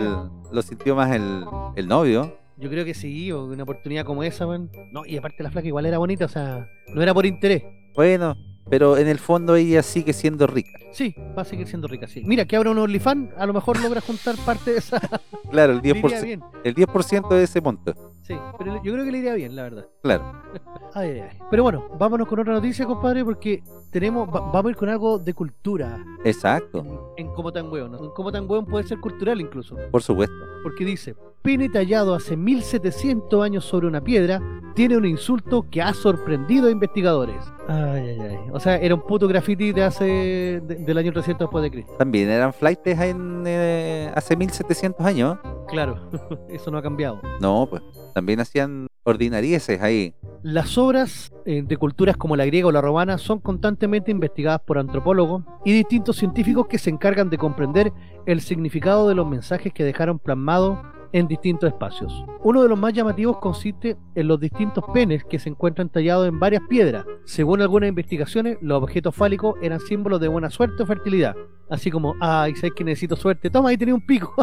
lo 0.52 0.62
sintió 0.62 0.94
más 0.94 1.14
el, 1.14 1.44
el 1.76 1.88
novio. 1.88 2.38
Yo 2.56 2.70
creo 2.70 2.84
que 2.84 2.94
sí, 2.94 3.32
o 3.32 3.44
una 3.46 3.64
oportunidad 3.64 4.04
como 4.04 4.22
esa, 4.22 4.46
weón. 4.46 4.70
No, 4.92 5.04
y 5.04 5.16
aparte 5.16 5.42
la 5.42 5.50
flaca 5.50 5.66
igual 5.66 5.86
era 5.86 5.98
bonita, 5.98 6.26
o 6.26 6.28
sea, 6.28 6.68
no 6.94 7.02
era 7.02 7.12
por 7.12 7.26
interés. 7.26 7.64
Bueno, 7.94 8.36
pero 8.68 8.96
en 8.96 9.08
el 9.08 9.18
fondo 9.18 9.56
ella 9.56 9.82
sigue 9.82 10.12
siendo 10.12 10.46
rica. 10.46 10.78
Sí, 10.92 11.14
va 11.36 11.42
a 11.42 11.44
seguir 11.44 11.66
siendo 11.66 11.86
rica, 11.88 12.06
sí. 12.06 12.22
Mira, 12.24 12.44
que 12.44 12.56
abra 12.56 12.70
un 12.70 12.78
OnlyFans, 12.78 13.30
a 13.36 13.46
lo 13.46 13.52
mejor 13.52 13.80
logra 13.82 14.00
juntar 14.00 14.36
parte 14.44 14.72
de 14.72 14.78
esa. 14.78 15.00
Claro, 15.50 15.74
el 15.74 15.78
Le 15.82 15.88
iría 15.90 16.02
10%, 16.02 16.22
bien. 16.24 16.42
el 16.64 16.74
10 16.74 16.88
de 17.30 17.42
ese 17.44 17.60
monto. 17.60 17.94
Sí, 18.22 18.34
pero 18.58 18.82
yo 18.82 18.92
creo 18.92 19.04
que 19.04 19.12
le 19.12 19.18
iría 19.18 19.34
bien, 19.34 19.54
la 19.54 19.62
verdad. 19.64 19.86
Claro. 20.02 20.32
Ay, 20.96 21.10
ay, 21.10 21.20
ay. 21.30 21.38
Pero 21.50 21.64
bueno, 21.64 21.88
vámonos 21.98 22.26
con 22.28 22.38
otra 22.38 22.52
noticia, 22.52 22.86
compadre, 22.86 23.24
porque 23.24 23.62
tenemos, 23.90 24.28
va- 24.28 24.40
vamos 24.52 24.66
a 24.66 24.70
ir 24.70 24.76
con 24.76 24.88
algo 24.88 25.18
de 25.18 25.34
cultura 25.34 25.98
Exacto, 26.24 26.78
en, 27.16 27.26
en 27.26 27.34
Como 27.34 27.52
Tan 27.52 27.68
Hueón. 27.70 27.90
¿no? 27.92 27.98
En 28.04 28.10
Como 28.10 28.30
Tan 28.30 28.48
Hueón 28.48 28.64
puede 28.64 28.86
ser 28.86 29.00
cultural 29.00 29.40
incluso, 29.40 29.76
por 29.90 30.02
supuesto. 30.04 30.34
porque 30.62 30.84
dice, 30.84 31.16
pene 31.42 31.68
tallado 31.68 32.14
hace 32.14 32.36
1700 32.36 33.42
años 33.44 33.64
sobre 33.64 33.88
una 33.88 34.02
piedra 34.02 34.40
tiene 34.76 34.96
un 34.96 35.04
insulto 35.04 35.66
que 35.68 35.82
ha 35.82 35.92
sorprendido 35.94 36.68
a 36.68 36.70
investigadores. 36.70 37.44
Ay, 37.68 38.10
ay, 38.10 38.20
ay. 38.20 38.38
O 38.54 38.60
sea, 38.60 38.76
era 38.76 38.94
un 38.94 39.00
puto 39.02 39.26
graffiti 39.26 39.72
de 39.72 39.82
hace, 39.82 40.04
de- 40.04 40.76
del 40.86 40.96
año 40.96 41.12
300 41.12 41.46
después 41.46 41.62
de 41.62 41.70
Cristo. 41.72 41.92
También 41.98 42.30
eran 42.30 42.52
flights 42.52 42.86
en, 42.86 43.42
eh, 43.46 44.12
hace 44.14 44.36
1700 44.36 45.04
años. 45.04 45.38
Claro, 45.68 46.08
eso 46.48 46.70
no 46.70 46.78
ha 46.78 46.82
cambiado. 46.82 47.20
No, 47.40 47.66
pues 47.68 47.82
también 48.14 48.38
hacían 48.40 48.86
ordinarieces 49.02 49.82
ahí. 49.82 50.14
Las 50.42 50.78
obras 50.78 51.32
eh, 51.46 51.62
de 51.66 51.76
culturas 51.76 52.16
como 52.16 52.36
la 52.36 52.44
griega 52.46 52.68
o 52.68 52.72
la 52.72 52.80
romana 52.80 53.18
son 53.18 53.40
constantemente 53.40 54.10
investigadas 54.10 54.60
por 54.64 54.78
antropólogos 54.78 55.42
y 55.64 55.72
distintos 55.72 56.16
científicos 56.16 56.66
que 56.68 56.78
se 56.78 56.90
encargan 56.90 57.30
de 57.30 57.38
comprender 57.38 57.92
el 58.26 58.40
significado 58.40 59.08
de 59.08 59.14
los 59.14 59.26
mensajes 59.26 59.72
que 59.72 59.84
dejaron 59.84 60.18
plasmados 60.18 60.78
en 61.14 61.28
distintos 61.28 61.68
espacios. 61.68 62.24
Uno 62.42 62.60
de 62.60 62.68
los 62.68 62.76
más 62.76 62.92
llamativos 62.92 63.38
consiste 63.38 63.96
en 64.16 64.26
los 64.26 64.40
distintos 64.40 64.84
penes 64.92 65.24
que 65.24 65.38
se 65.38 65.48
encuentran 65.48 65.88
tallados 65.88 66.26
en 66.26 66.40
varias 66.40 66.62
piedras. 66.68 67.06
Según 67.24 67.62
algunas 67.62 67.88
investigaciones, 67.88 68.58
los 68.60 68.82
objetos 68.82 69.14
fálicos 69.14 69.54
eran 69.62 69.78
símbolos 69.78 70.20
de 70.20 70.26
buena 70.26 70.50
suerte 70.50 70.82
o 70.82 70.86
fertilidad. 70.86 71.36
Así 71.70 71.88
como, 71.88 72.16
ay, 72.20 72.56
sabes 72.56 72.72
que 72.74 72.82
necesito 72.82 73.14
suerte, 73.14 73.48
toma, 73.48 73.68
ahí 73.68 73.78
tenía 73.78 73.94
un 73.94 74.04
pico. 74.04 74.34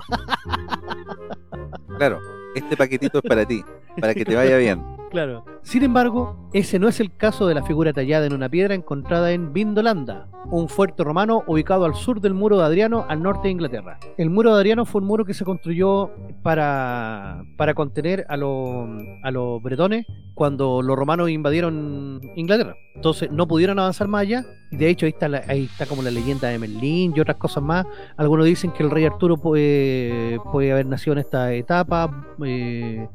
Claro. 1.98 2.20
este 2.56 2.76
paquetito 2.76 3.20
es 3.20 3.30
para 3.30 3.46
ti, 3.46 3.64
para 4.00 4.16
que 4.16 4.26
te 4.26 4.34
vaya 4.34 4.58
bien. 4.58 5.01
Claro. 5.12 5.44
Sin 5.62 5.84
embargo, 5.84 6.50
ese 6.54 6.80
no 6.80 6.88
es 6.88 7.00
el 7.02 7.16
caso 7.16 7.46
de 7.46 7.54
la 7.54 7.64
figura 7.64 7.92
tallada 7.94 8.26
en 8.26 8.34
una 8.34 8.48
piedra 8.50 8.74
encontrada 8.74 9.32
en 9.34 9.52
Vindolanda, 9.52 10.28
un 10.50 10.70
fuerte 10.70 11.04
romano 11.04 11.44
ubicado 11.48 11.84
al 11.86 11.96
sur 11.96 12.22
del 12.22 12.34
muro 12.34 12.58
de 12.58 12.64
Adriano, 12.66 13.06
al 13.10 13.22
norte 13.22 13.50
de 13.50 13.52
Inglaterra. 13.52 14.00
El 14.18 14.30
muro 14.30 14.52
de 14.54 14.62
Adriano 14.62 14.86
fue 14.86 15.02
un 15.02 15.08
muro 15.08 15.26
que 15.26 15.34
se 15.34 15.44
construyó 15.46 16.12
para, 16.44 17.44
para 17.58 17.74
contener 17.74 18.26
a, 18.30 18.38
los 18.38 18.88
a 19.24 19.32
los 19.32 19.62
bretones 19.62 20.06
cuando 20.34 20.82
los 20.82 20.96
romanos 20.98 21.30
invadieron 21.30 22.22
Inglaterra. 22.36 22.76
Entonces 22.96 23.30
no 23.32 23.48
pudieron 23.48 23.80
avanzar 23.80 24.08
más 24.08 24.22
allá. 24.22 24.46
De 24.72 24.88
hecho 24.90 25.06
ahí 25.06 25.12
está, 25.12 25.28
la- 25.28 25.44
ahí 25.48 25.66
está 25.66 25.86
como 25.86 26.02
la 26.02 26.12
leyenda 26.12 26.48
de 26.48 26.58
Merlín 26.58 27.14
y 27.16 27.20
otras 27.20 27.38
cosas 27.38 27.62
más. 27.64 27.86
Algunos 28.18 28.46
dicen 28.46 28.72
que 28.72 28.84
el 28.84 28.90
rey 28.92 29.06
Arturo 29.06 29.38
puede, 29.38 30.40
puede 30.52 30.72
haber 30.72 30.86
nacido 30.86 31.14
en 31.14 31.20
esta 31.20 31.54
etapa. 31.54 32.26
Eh, 32.46 33.08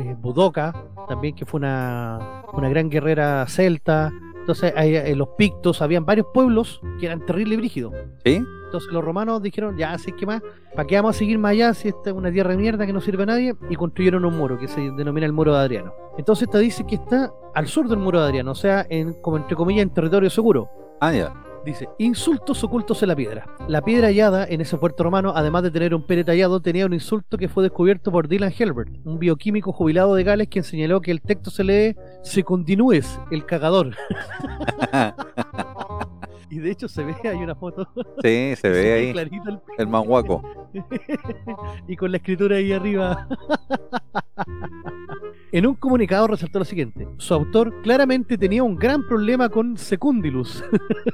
eh, 0.00 0.16
Budoka, 0.20 0.72
también 1.08 1.34
que 1.38 1.46
fue 1.46 1.58
una, 1.58 2.42
una 2.52 2.68
gran 2.68 2.90
guerrera 2.90 3.46
celta. 3.46 4.12
Entonces 4.40 4.72
hay, 4.76 4.96
eh, 4.96 5.14
los 5.14 5.28
pictos, 5.36 5.82
habían 5.82 6.04
varios 6.04 6.26
pueblos 6.32 6.80
que 6.98 7.06
eran 7.06 7.24
terrible 7.24 7.54
y 7.54 7.58
brígidos. 7.58 7.94
¿Sí? 8.24 8.42
Entonces 8.64 8.92
los 8.92 9.04
romanos 9.04 9.42
dijeron, 9.42 9.76
ya, 9.78 9.92
así 9.92 10.12
que 10.12 10.26
más, 10.26 10.42
¿para 10.74 10.86
qué 10.86 10.96
vamos 10.96 11.16
a 11.16 11.18
seguir 11.18 11.38
más 11.38 11.52
allá 11.52 11.72
si 11.74 11.88
esta 11.88 12.10
es 12.10 12.16
una 12.16 12.30
tierra 12.30 12.50
de 12.50 12.58
mierda 12.58 12.86
que 12.86 12.92
no 12.92 13.00
sirve 13.00 13.22
a 13.22 13.26
nadie? 13.26 13.54
Y 13.70 13.76
construyeron 13.76 14.24
un 14.24 14.36
muro 14.36 14.58
que 14.58 14.68
se 14.68 14.80
denomina 14.80 15.26
el 15.26 15.32
muro 15.32 15.54
de 15.54 15.60
Adriano. 15.60 15.94
Entonces 16.18 16.48
esta 16.48 16.58
dice 16.58 16.84
que 16.86 16.96
está 16.96 17.32
al 17.54 17.66
sur 17.66 17.88
del 17.88 17.98
muro 17.98 18.20
de 18.20 18.26
Adriano, 18.26 18.50
o 18.50 18.54
sea, 18.54 18.86
en, 18.90 19.14
como 19.22 19.36
entre 19.36 19.56
comillas 19.56 19.84
en 19.84 19.90
territorio 19.90 20.28
seguro. 20.28 20.68
Ah, 21.00 21.12
ya. 21.12 21.32
Dice, 21.64 21.88
insultos 21.98 22.62
ocultos 22.64 23.02
en 23.02 23.08
la 23.08 23.16
piedra. 23.16 23.46
La 23.68 23.82
piedra 23.82 24.08
hallada 24.08 24.46
en 24.46 24.60
ese 24.60 24.76
puerto 24.78 25.02
romano, 25.02 25.32
además 25.34 25.62
de 25.62 25.70
tener 25.70 25.94
un 25.94 26.02
pene 26.02 26.24
tallado, 26.24 26.60
tenía 26.60 26.86
un 26.86 26.94
insulto 26.94 27.36
que 27.36 27.48
fue 27.48 27.62
descubierto 27.62 28.10
por 28.10 28.28
Dylan 28.28 28.52
Helbert, 28.56 28.90
un 29.04 29.18
bioquímico 29.18 29.72
jubilado 29.72 30.14
de 30.14 30.24
Gales, 30.24 30.48
quien 30.48 30.64
señaló 30.64 31.00
que 31.00 31.10
el 31.10 31.20
texto 31.20 31.50
se 31.50 31.64
lee 31.64 31.96
se 32.22 32.42
continúes, 32.42 33.18
el 33.30 33.44
cagador. 33.44 33.94
y 36.50 36.58
de 36.58 36.70
hecho 36.70 36.88
se 36.88 37.04
ve, 37.04 37.14
hay 37.24 37.36
una 37.38 37.54
foto. 37.54 37.88
Sí, 38.22 38.54
se 38.56 38.68
ve 38.70 38.92
ahí 38.92 39.12
clarito 39.12 39.48
el 39.50 39.60
el 39.78 39.86
manguaco. 39.86 40.42
y 41.88 41.96
con 41.96 42.10
la 42.10 42.18
escritura 42.18 42.56
ahí 42.56 42.72
arriba. 42.72 43.28
en 45.52 45.66
un 45.66 45.74
comunicado 45.74 46.26
resaltó 46.26 46.58
lo 46.58 46.64
siguiente: 46.64 47.08
su 47.16 47.34
autor 47.34 47.82
claramente 47.82 48.36
tenía 48.36 48.62
un 48.62 48.76
gran 48.76 49.06
problema 49.06 49.48
con 49.48 49.76
Secundilus 49.76 50.64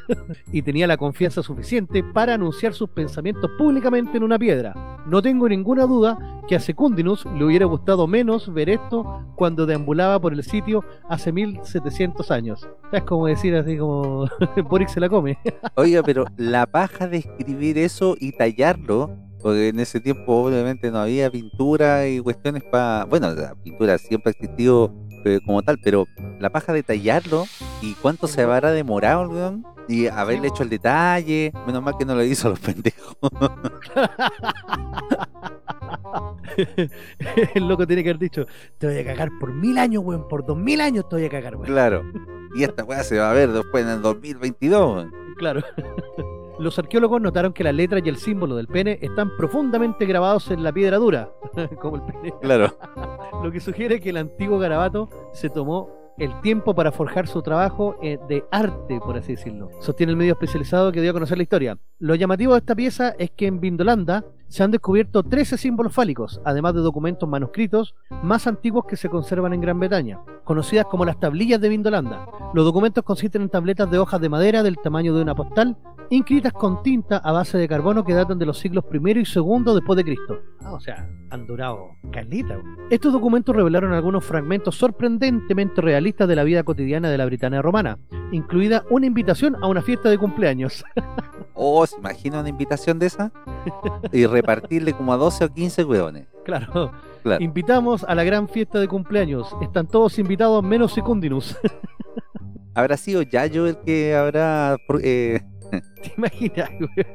y 0.53 0.63
tenía 0.63 0.87
la 0.87 0.97
confianza 0.97 1.43
suficiente 1.43 2.03
para 2.03 2.35
anunciar 2.35 2.75
sus 2.75 2.89
pensamientos 2.91 3.51
públicamente 3.59 4.17
en 4.17 4.25
una 4.25 4.39
piedra. 4.39 4.75
No 5.07 5.21
tengo 5.21 5.49
ninguna 5.49 5.85
duda 5.85 6.41
que 6.49 6.57
a 6.57 6.61
Secundinus 6.61 7.27
le 7.27 7.45
hubiera 7.45 7.67
gustado 7.67 8.07
menos 8.07 8.53
ver 8.53 8.71
esto 8.71 9.23
cuando 9.37 9.67
deambulaba 9.67 10.21
por 10.21 10.33
el 10.33 10.43
sitio 10.43 10.85
hace 11.09 11.33
1700 11.33 12.31
años. 12.31 12.69
Es 12.93 13.03
como 13.03 13.27
decir 13.27 13.55
así 13.55 13.77
como 13.77 14.27
Boric 14.69 14.89
se 14.89 15.01
la 15.01 15.09
come. 15.09 15.24
Oiga, 15.77 16.03
pero 16.03 16.27
la 16.37 16.67
paja 16.67 17.09
de 17.09 17.19
escribir 17.19 17.79
eso 17.79 18.17
y 18.19 18.33
tallarlo, 18.33 19.17
porque 19.41 19.69
en 19.69 19.81
ese 19.81 20.01
tiempo 20.01 20.45
obviamente 20.45 20.91
no 20.91 20.99
había 20.99 21.31
pintura 21.31 22.07
y 22.07 22.21
cuestiones 22.21 22.63
para... 22.65 23.05
Bueno, 23.05 23.35
la 23.35 23.55
pintura 23.55 23.99
siempre 23.99 24.31
ha 24.31 24.33
existido 24.33 24.93
eh, 25.25 25.41
como 25.45 25.63
tal, 25.63 25.79
pero 25.83 26.07
la 26.39 26.51
paja 26.51 26.73
de 26.73 26.83
tallarlo 26.83 27.45
y 27.81 27.95
cuánto 27.95 28.27
se 28.27 28.43
habrá 28.43 28.71
demorado, 28.73 29.29
weón, 29.29 29.65
y 29.89 30.07
haberle 30.07 30.49
hecho 30.49 30.63
el 30.63 30.69
detalle, 30.71 31.53
menos 31.67 31.83
mal 31.83 31.97
que 31.99 32.05
no 32.05 32.15
lo 32.15 32.23
hizo 32.25 32.49
a 32.49 32.51
los 32.51 32.61
pendejos. 32.61 33.17
el 37.55 37.67
loco 37.69 37.87
tiene 37.87 38.03
que 38.03 38.11
haber 38.11 38.21
dicho, 38.21 38.47
te 38.79 38.87
voy 38.87 38.99
a 38.99 39.05
cagar 39.05 39.31
por 39.41 39.53
mil 39.53 39.79
años, 39.79 40.03
weón, 40.05 40.29
por 40.29 40.45
dos 40.45 40.57
mil 40.57 40.81
años 40.81 41.09
te 41.09 41.17
voy 41.17 41.25
a 41.25 41.29
cagar, 41.31 41.55
weón. 41.57 41.67
claro. 41.67 42.03
Y 42.57 42.63
esta 42.63 42.85
weá 42.85 43.03
se 43.03 43.19
va 43.19 43.31
a 43.33 43.35
ver 43.35 43.51
después 43.51 43.85
en 43.85 43.91
el 43.91 44.03
2022, 44.03 44.95
weón. 44.97 45.13
Claro. 45.39 45.61
Los 46.61 46.79
arqueólogos 46.79 47.21
notaron 47.21 47.53
que 47.53 47.65
la 47.65 47.73
letra 47.73 47.99
y 47.99 48.09
el 48.09 48.17
símbolo 48.17 48.55
del 48.55 48.69
pene 48.69 48.97
están 49.03 49.37
profundamente 49.37 50.07
grabados 50.07 50.53
en 50.53 50.63
la 50.63 50.73
piedra 50.73 50.99
dura, 50.99 51.29
como 51.81 51.97
el 51.97 52.03
pene, 52.03 52.33
Claro. 52.41 52.77
lo 53.43 53.51
que 53.51 53.59
sugiere 53.59 54.01
que 54.01 54.11
el 54.11 54.19
antiguo 54.19 54.61
garabato 54.61 55.09
se 55.33 55.51
tomó 55.51 55.91
el 56.19 56.41
tiempo 56.41 56.75
para 56.75 56.93
forjar 56.93 57.27
su 57.27 57.43
trabajo 57.43 57.97
eh, 58.03 58.19
de 58.29 58.45
arte, 58.51 59.01
por 59.01 59.17
así 59.17 59.33
decirlo. 59.33 59.71
Sostiene 59.81 60.13
el 60.13 60.17
medio 60.17 60.33
especializado 60.33 60.93
que 60.93 61.01
dio 61.01 61.11
a 61.11 61.15
conocer 61.15 61.37
la 61.37 61.43
historia. 61.43 61.79
Lo 61.99 62.15
llamativo 62.15 62.53
de 62.53 62.59
esta 62.59 62.75
pieza 62.75 63.15
es 63.19 63.31
que 63.31 63.47
en 63.47 63.61
Vindolanda 63.61 64.25
se 64.55 64.63
han 64.63 64.71
descubierto 64.71 65.25
13 65.25 65.59
símbolos 65.59 65.93
fálicos, 65.93 66.41
además 66.45 66.75
de 66.75 66.81
documentos 66.81 67.29
manuscritos 67.29 67.97
más 68.23 68.47
antiguos 68.47 68.85
que 68.87 68.97
se 68.97 69.09
conservan 69.09 69.53
en 69.53 69.61
Gran 69.61 69.81
Bretaña, 69.81 70.21
conocidas 70.45 70.87
como 70.87 71.05
las 71.05 71.19
tablillas 71.19 71.61
de 71.61 71.69
Vindolanda. 71.69 72.29
Los 72.53 72.65
documentos 72.65 73.03
consisten 73.03 73.43
en 73.43 73.49
tabletas 73.49 73.91
de 73.91 73.99
hojas 73.99 74.21
de 74.21 74.29
madera 74.29 74.63
del 74.63 74.77
tamaño 74.79 75.13
de 75.13 75.23
una 75.23 75.35
postal, 75.35 75.77
inscritas 76.09 76.53
con 76.53 76.85
tinta 76.85 77.17
a 77.17 77.33
base 77.33 77.59
de 77.59 77.67
carbono 77.67 78.05
que 78.05 78.15
datan 78.15 78.39
de 78.39 78.47
los 78.47 78.61
siglos 78.61 78.85
I 78.93 78.99
y 78.99 79.25
II 79.25 79.75
después 79.75 79.97
de 79.97 80.05
Cristo. 80.05 80.39
Ah, 80.61 80.73
o 80.73 80.79
sea, 80.79 81.11
han 81.31 81.47
durado 81.49 81.89
calita. 82.13 82.57
Estos 82.91 83.13
documentos 83.13 83.57
revelaron 83.57 83.93
algunos 83.93 84.25
fragmentos 84.25 84.77
sorprendentemente 84.77 85.81
realistas 85.81 86.29
de 86.29 86.37
la 86.37 86.45
vida 86.45 86.63
cotidiana 86.63 87.11
de 87.11 87.19
la 87.19 87.27
Britania 87.27 87.61
romana, 87.61 87.99
incluida 88.31 88.85
una 88.89 89.07
invitación 89.07 89.57
a 89.61 89.67
una 89.67 89.83
fiesta 89.83 90.11
de 90.11 90.19
cumpleaños. 90.19 90.85
Oh, 91.55 91.87
¿se 91.87 91.97
imagina 91.97 92.41
una 92.41 92.49
invitación 92.49 92.99
de 92.99 93.07
esa? 93.07 93.33
Y 94.13 94.27
repartirle 94.45 94.93
como 94.93 95.13
a 95.13 95.17
12 95.17 95.45
o 95.45 95.53
15 95.53 95.85
weones. 95.85 96.27
claro. 96.45 96.93
Claro. 97.25 97.43
Invitamos 97.43 98.05
a 98.05 98.15
la 98.15 98.23
gran 98.23 98.47
fiesta 98.51 98.79
de 98.79 98.87
cumpleaños. 98.87 99.49
Están 99.63 99.87
todos 99.87 100.19
invitados 100.19 100.63
menos 100.63 100.93
Secundinus. 100.93 101.57
¿Habrá 102.75 102.99
sido 102.99 103.23
Yayo 103.23 103.67
el 103.67 103.79
que 103.79 104.15
habrá... 104.15 104.77
eh, 105.03 105.41
¿Te 106.03 106.13
imaginas? 106.19 106.69
güey? 106.79 107.07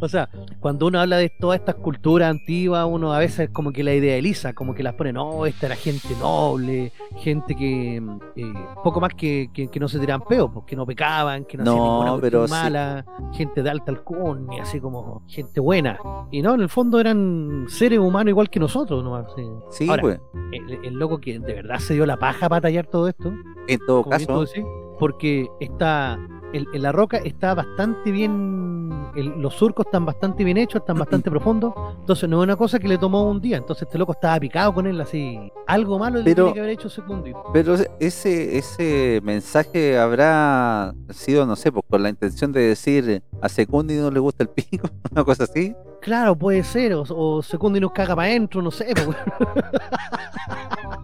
O 0.00 0.08
sea, 0.08 0.28
cuando 0.60 0.86
uno 0.86 1.00
habla 1.00 1.16
de 1.16 1.30
todas 1.30 1.58
estas 1.58 1.76
culturas 1.76 2.30
antiguas, 2.30 2.86
uno 2.88 3.12
a 3.14 3.18
veces 3.18 3.48
como 3.50 3.72
que 3.72 3.82
la 3.82 3.94
idealiza, 3.94 4.52
como 4.52 4.74
que 4.74 4.82
las 4.82 4.92
pone, 4.94 5.12
no, 5.12 5.46
esta 5.46 5.66
era 5.66 5.76
gente 5.76 6.08
noble, 6.20 6.92
gente 7.16 7.54
que 7.56 7.98
mm, 8.00 8.18
eh, 8.36 8.52
poco 8.84 9.00
más 9.00 9.14
que, 9.14 9.48
que, 9.54 9.68
que 9.68 9.80
no 9.80 9.88
se 9.88 9.98
tiraban 9.98 10.26
peos, 10.28 10.50
pues, 10.52 10.66
que 10.66 10.76
no 10.76 10.84
pecaban, 10.84 11.44
que 11.46 11.56
no, 11.56 11.62
hacían 11.62 11.76
No, 11.76 11.84
ninguna 12.04 12.20
pero 12.20 12.46
sí. 12.46 12.50
mala, 12.50 13.04
gente 13.32 13.62
de 13.62 13.70
alta 13.70 13.90
alcurnia, 13.90 14.62
así 14.64 14.80
como 14.80 15.22
gente 15.28 15.60
buena. 15.60 15.98
Y 16.30 16.42
no, 16.42 16.54
en 16.54 16.60
el 16.60 16.68
fondo 16.68 17.00
eran 17.00 17.64
seres 17.68 17.98
humanos 17.98 18.30
igual 18.30 18.50
que 18.50 18.60
nosotros, 18.60 19.02
nomás. 19.02 19.26
sí. 19.70 19.88
Ahora, 19.88 20.02
pues. 20.02 20.20
El, 20.52 20.84
el 20.84 20.94
loco 20.94 21.18
que 21.18 21.38
de 21.38 21.54
verdad 21.54 21.78
se 21.78 21.94
dio 21.94 22.04
la 22.04 22.18
paja 22.18 22.48
para 22.48 22.60
tallar 22.60 22.86
todo 22.86 23.08
esto, 23.08 23.32
En 23.66 23.80
todo 23.86 24.04
caso, 24.04 24.44
porque 24.98 25.48
está 25.60 26.18
el- 26.52 26.66
la 26.74 26.92
roca 26.92 27.18
está 27.18 27.54
bastante 27.54 28.10
bien 28.10 28.90
el- 29.14 29.40
los 29.40 29.54
surcos 29.54 29.86
están 29.86 30.04
bastante 30.04 30.44
bien 30.44 30.56
hechos 30.58 30.80
están 30.80 30.98
bastante 30.98 31.30
profundos. 31.30 31.72
Entonces 32.00 32.28
no 32.28 32.40
es 32.40 32.44
una 32.44 32.56
cosa 32.56 32.78
que 32.78 32.88
le 32.88 32.98
tomó 32.98 33.28
un 33.28 33.40
día. 33.40 33.56
Entonces 33.56 33.82
este 33.86 33.98
loco 33.98 34.12
estaba 34.12 34.38
picado 34.40 34.72
con 34.74 34.86
él 34.86 35.00
así 35.00 35.38
algo 35.66 35.98
malo 35.98 36.18
le 36.18 36.24
Pero- 36.24 36.44
tiene 36.44 36.54
que 36.54 36.60
haber 36.60 36.72
hecho 36.72 36.88
secundito 36.88 37.42
pero 37.52 37.74
ese 37.98 38.56
ese 38.56 39.20
mensaje 39.24 39.98
habrá 39.98 40.94
sido, 41.10 41.44
no 41.44 41.56
sé, 41.56 41.72
pues 41.72 41.84
con 41.90 42.02
la 42.02 42.08
intención 42.08 42.52
de 42.52 42.60
decir 42.68 43.22
a 43.42 43.48
Secundi 43.48 43.94
no 43.96 44.10
le 44.10 44.20
gusta 44.20 44.44
el 44.44 44.48
pico, 44.50 44.88
una 45.10 45.24
cosa 45.24 45.44
así. 45.44 45.74
claro 46.00 46.36
puede 46.36 46.62
ser 46.62 46.94
o, 46.94 47.02
o 47.08 47.42
segundo 47.42 47.78
y 47.78 47.80
nos 47.80 47.90
caga 47.92 48.14
para 48.14 48.28
adentro 48.28 48.62
no 48.62 48.70
sé 48.70 48.92
pues, 48.94 49.16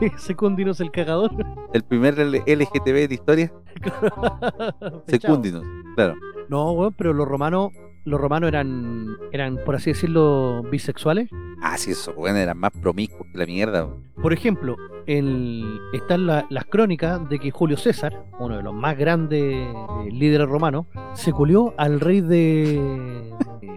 Secundinos 0.16 0.80
el 0.80 0.90
cagador 0.90 1.30
El 1.72 1.82
primer 1.82 2.14
LGTB 2.18 3.08
de 3.08 3.14
historia. 3.14 3.52
Secundinos, 5.06 5.64
claro. 5.96 6.14
no 6.48 6.72
weón, 6.72 6.94
pero 6.96 7.12
los 7.12 7.26
romanos 7.28 7.70
los 8.04 8.18
romanos 8.20 8.48
eran 8.48 9.06
eran 9.32 9.58
por 9.66 9.74
así 9.76 9.90
decirlo 9.90 10.62
bisexuales 10.70 11.28
Ah, 11.60 11.76
sí, 11.76 11.90
eso, 11.90 12.14
bueno, 12.14 12.38
eran 12.38 12.56
más 12.56 12.70
promiscuos 12.70 13.26
que 13.32 13.38
la 13.38 13.44
mierda. 13.44 13.84
weón. 13.84 14.04
Por 14.22 14.32
ejemplo, 14.32 14.76
el- 15.06 15.80
están 15.92 16.26
la- 16.26 16.46
las 16.50 16.64
crónicas 16.66 17.28
de 17.28 17.40
que 17.40 17.50
Julio 17.50 17.76
César, 17.76 18.24
uno 18.38 18.56
de 18.58 18.62
los 18.62 18.72
más 18.72 18.96
grandes 18.96 19.42
eh, 19.42 19.74
líderes 20.12 20.48
romanos, 20.48 20.86
se 21.14 21.32
culió 21.32 21.74
al 21.76 21.98
rey 21.98 22.20
de... 22.20 22.80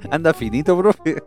Anda 0.09 0.33
finito, 0.33 0.77
profe. 0.77 1.21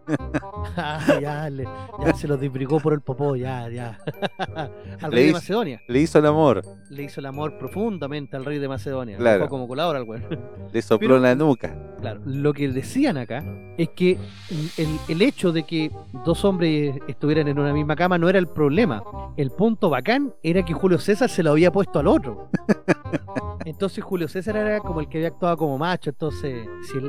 Ah, 0.76 1.00
ya, 1.20 1.48
le- 1.50 1.68
ya 2.04 2.14
se 2.14 2.26
lo 2.28 2.36
desbrigó 2.36 2.80
por 2.80 2.92
el 2.92 3.00
popó, 3.00 3.36
ya, 3.36 3.68
ya. 3.68 3.98
al 5.00 5.10
Le 5.10 5.16
rey 5.16 5.26
de 5.28 5.32
Macedonia. 5.32 5.80
Le 5.88 6.00
hizo 6.00 6.18
el 6.18 6.26
amor, 6.26 6.62
Le 6.90 7.02
hizo 7.04 7.20
el 7.20 7.26
amor 7.26 7.56
profundamente 7.58 8.36
al 8.36 8.44
rey 8.44 8.58
de 8.58 8.68
Macedonia. 8.68 9.16
Claro. 9.16 9.48
Como 9.48 9.68
colador 9.68 9.96
al 9.96 10.04
güey. 10.04 10.20
le 10.72 10.82
sopló 10.82 10.98
Pero- 11.08 11.16
en 11.16 11.22
la 11.22 11.34
nuca. 11.34 11.76
Claro, 12.00 12.20
lo 12.26 12.52
que 12.52 12.68
decían 12.68 13.16
acá 13.16 13.42
es 13.78 13.88
que 13.90 14.18
el, 14.76 14.98
el 15.08 15.22
hecho 15.22 15.52
de 15.52 15.62
que 15.62 15.90
dos 16.24 16.44
hombres 16.44 16.96
estuvieran 17.08 17.48
en 17.48 17.58
una 17.58 17.72
misma 17.72 17.96
cama 17.96 18.18
no 18.18 18.28
era 18.28 18.38
el 18.38 18.48
problema. 18.48 19.02
El 19.36 19.50
punto 19.50 19.88
bacán 19.90 20.34
era 20.42 20.64
que 20.64 20.74
Julio 20.74 20.98
César 20.98 21.30
se 21.30 21.42
lo 21.42 21.52
había 21.52 21.72
puesto 21.72 21.98
al 22.00 22.06
otro. 22.08 22.48
Entonces 23.64 24.04
Julio 24.04 24.28
César 24.28 24.56
era 24.56 24.80
como 24.80 25.00
el 25.00 25.08
que 25.08 25.18
había 25.18 25.28
actuado 25.28 25.56
como 25.56 25.78
macho, 25.78 26.10
entonces 26.10 26.66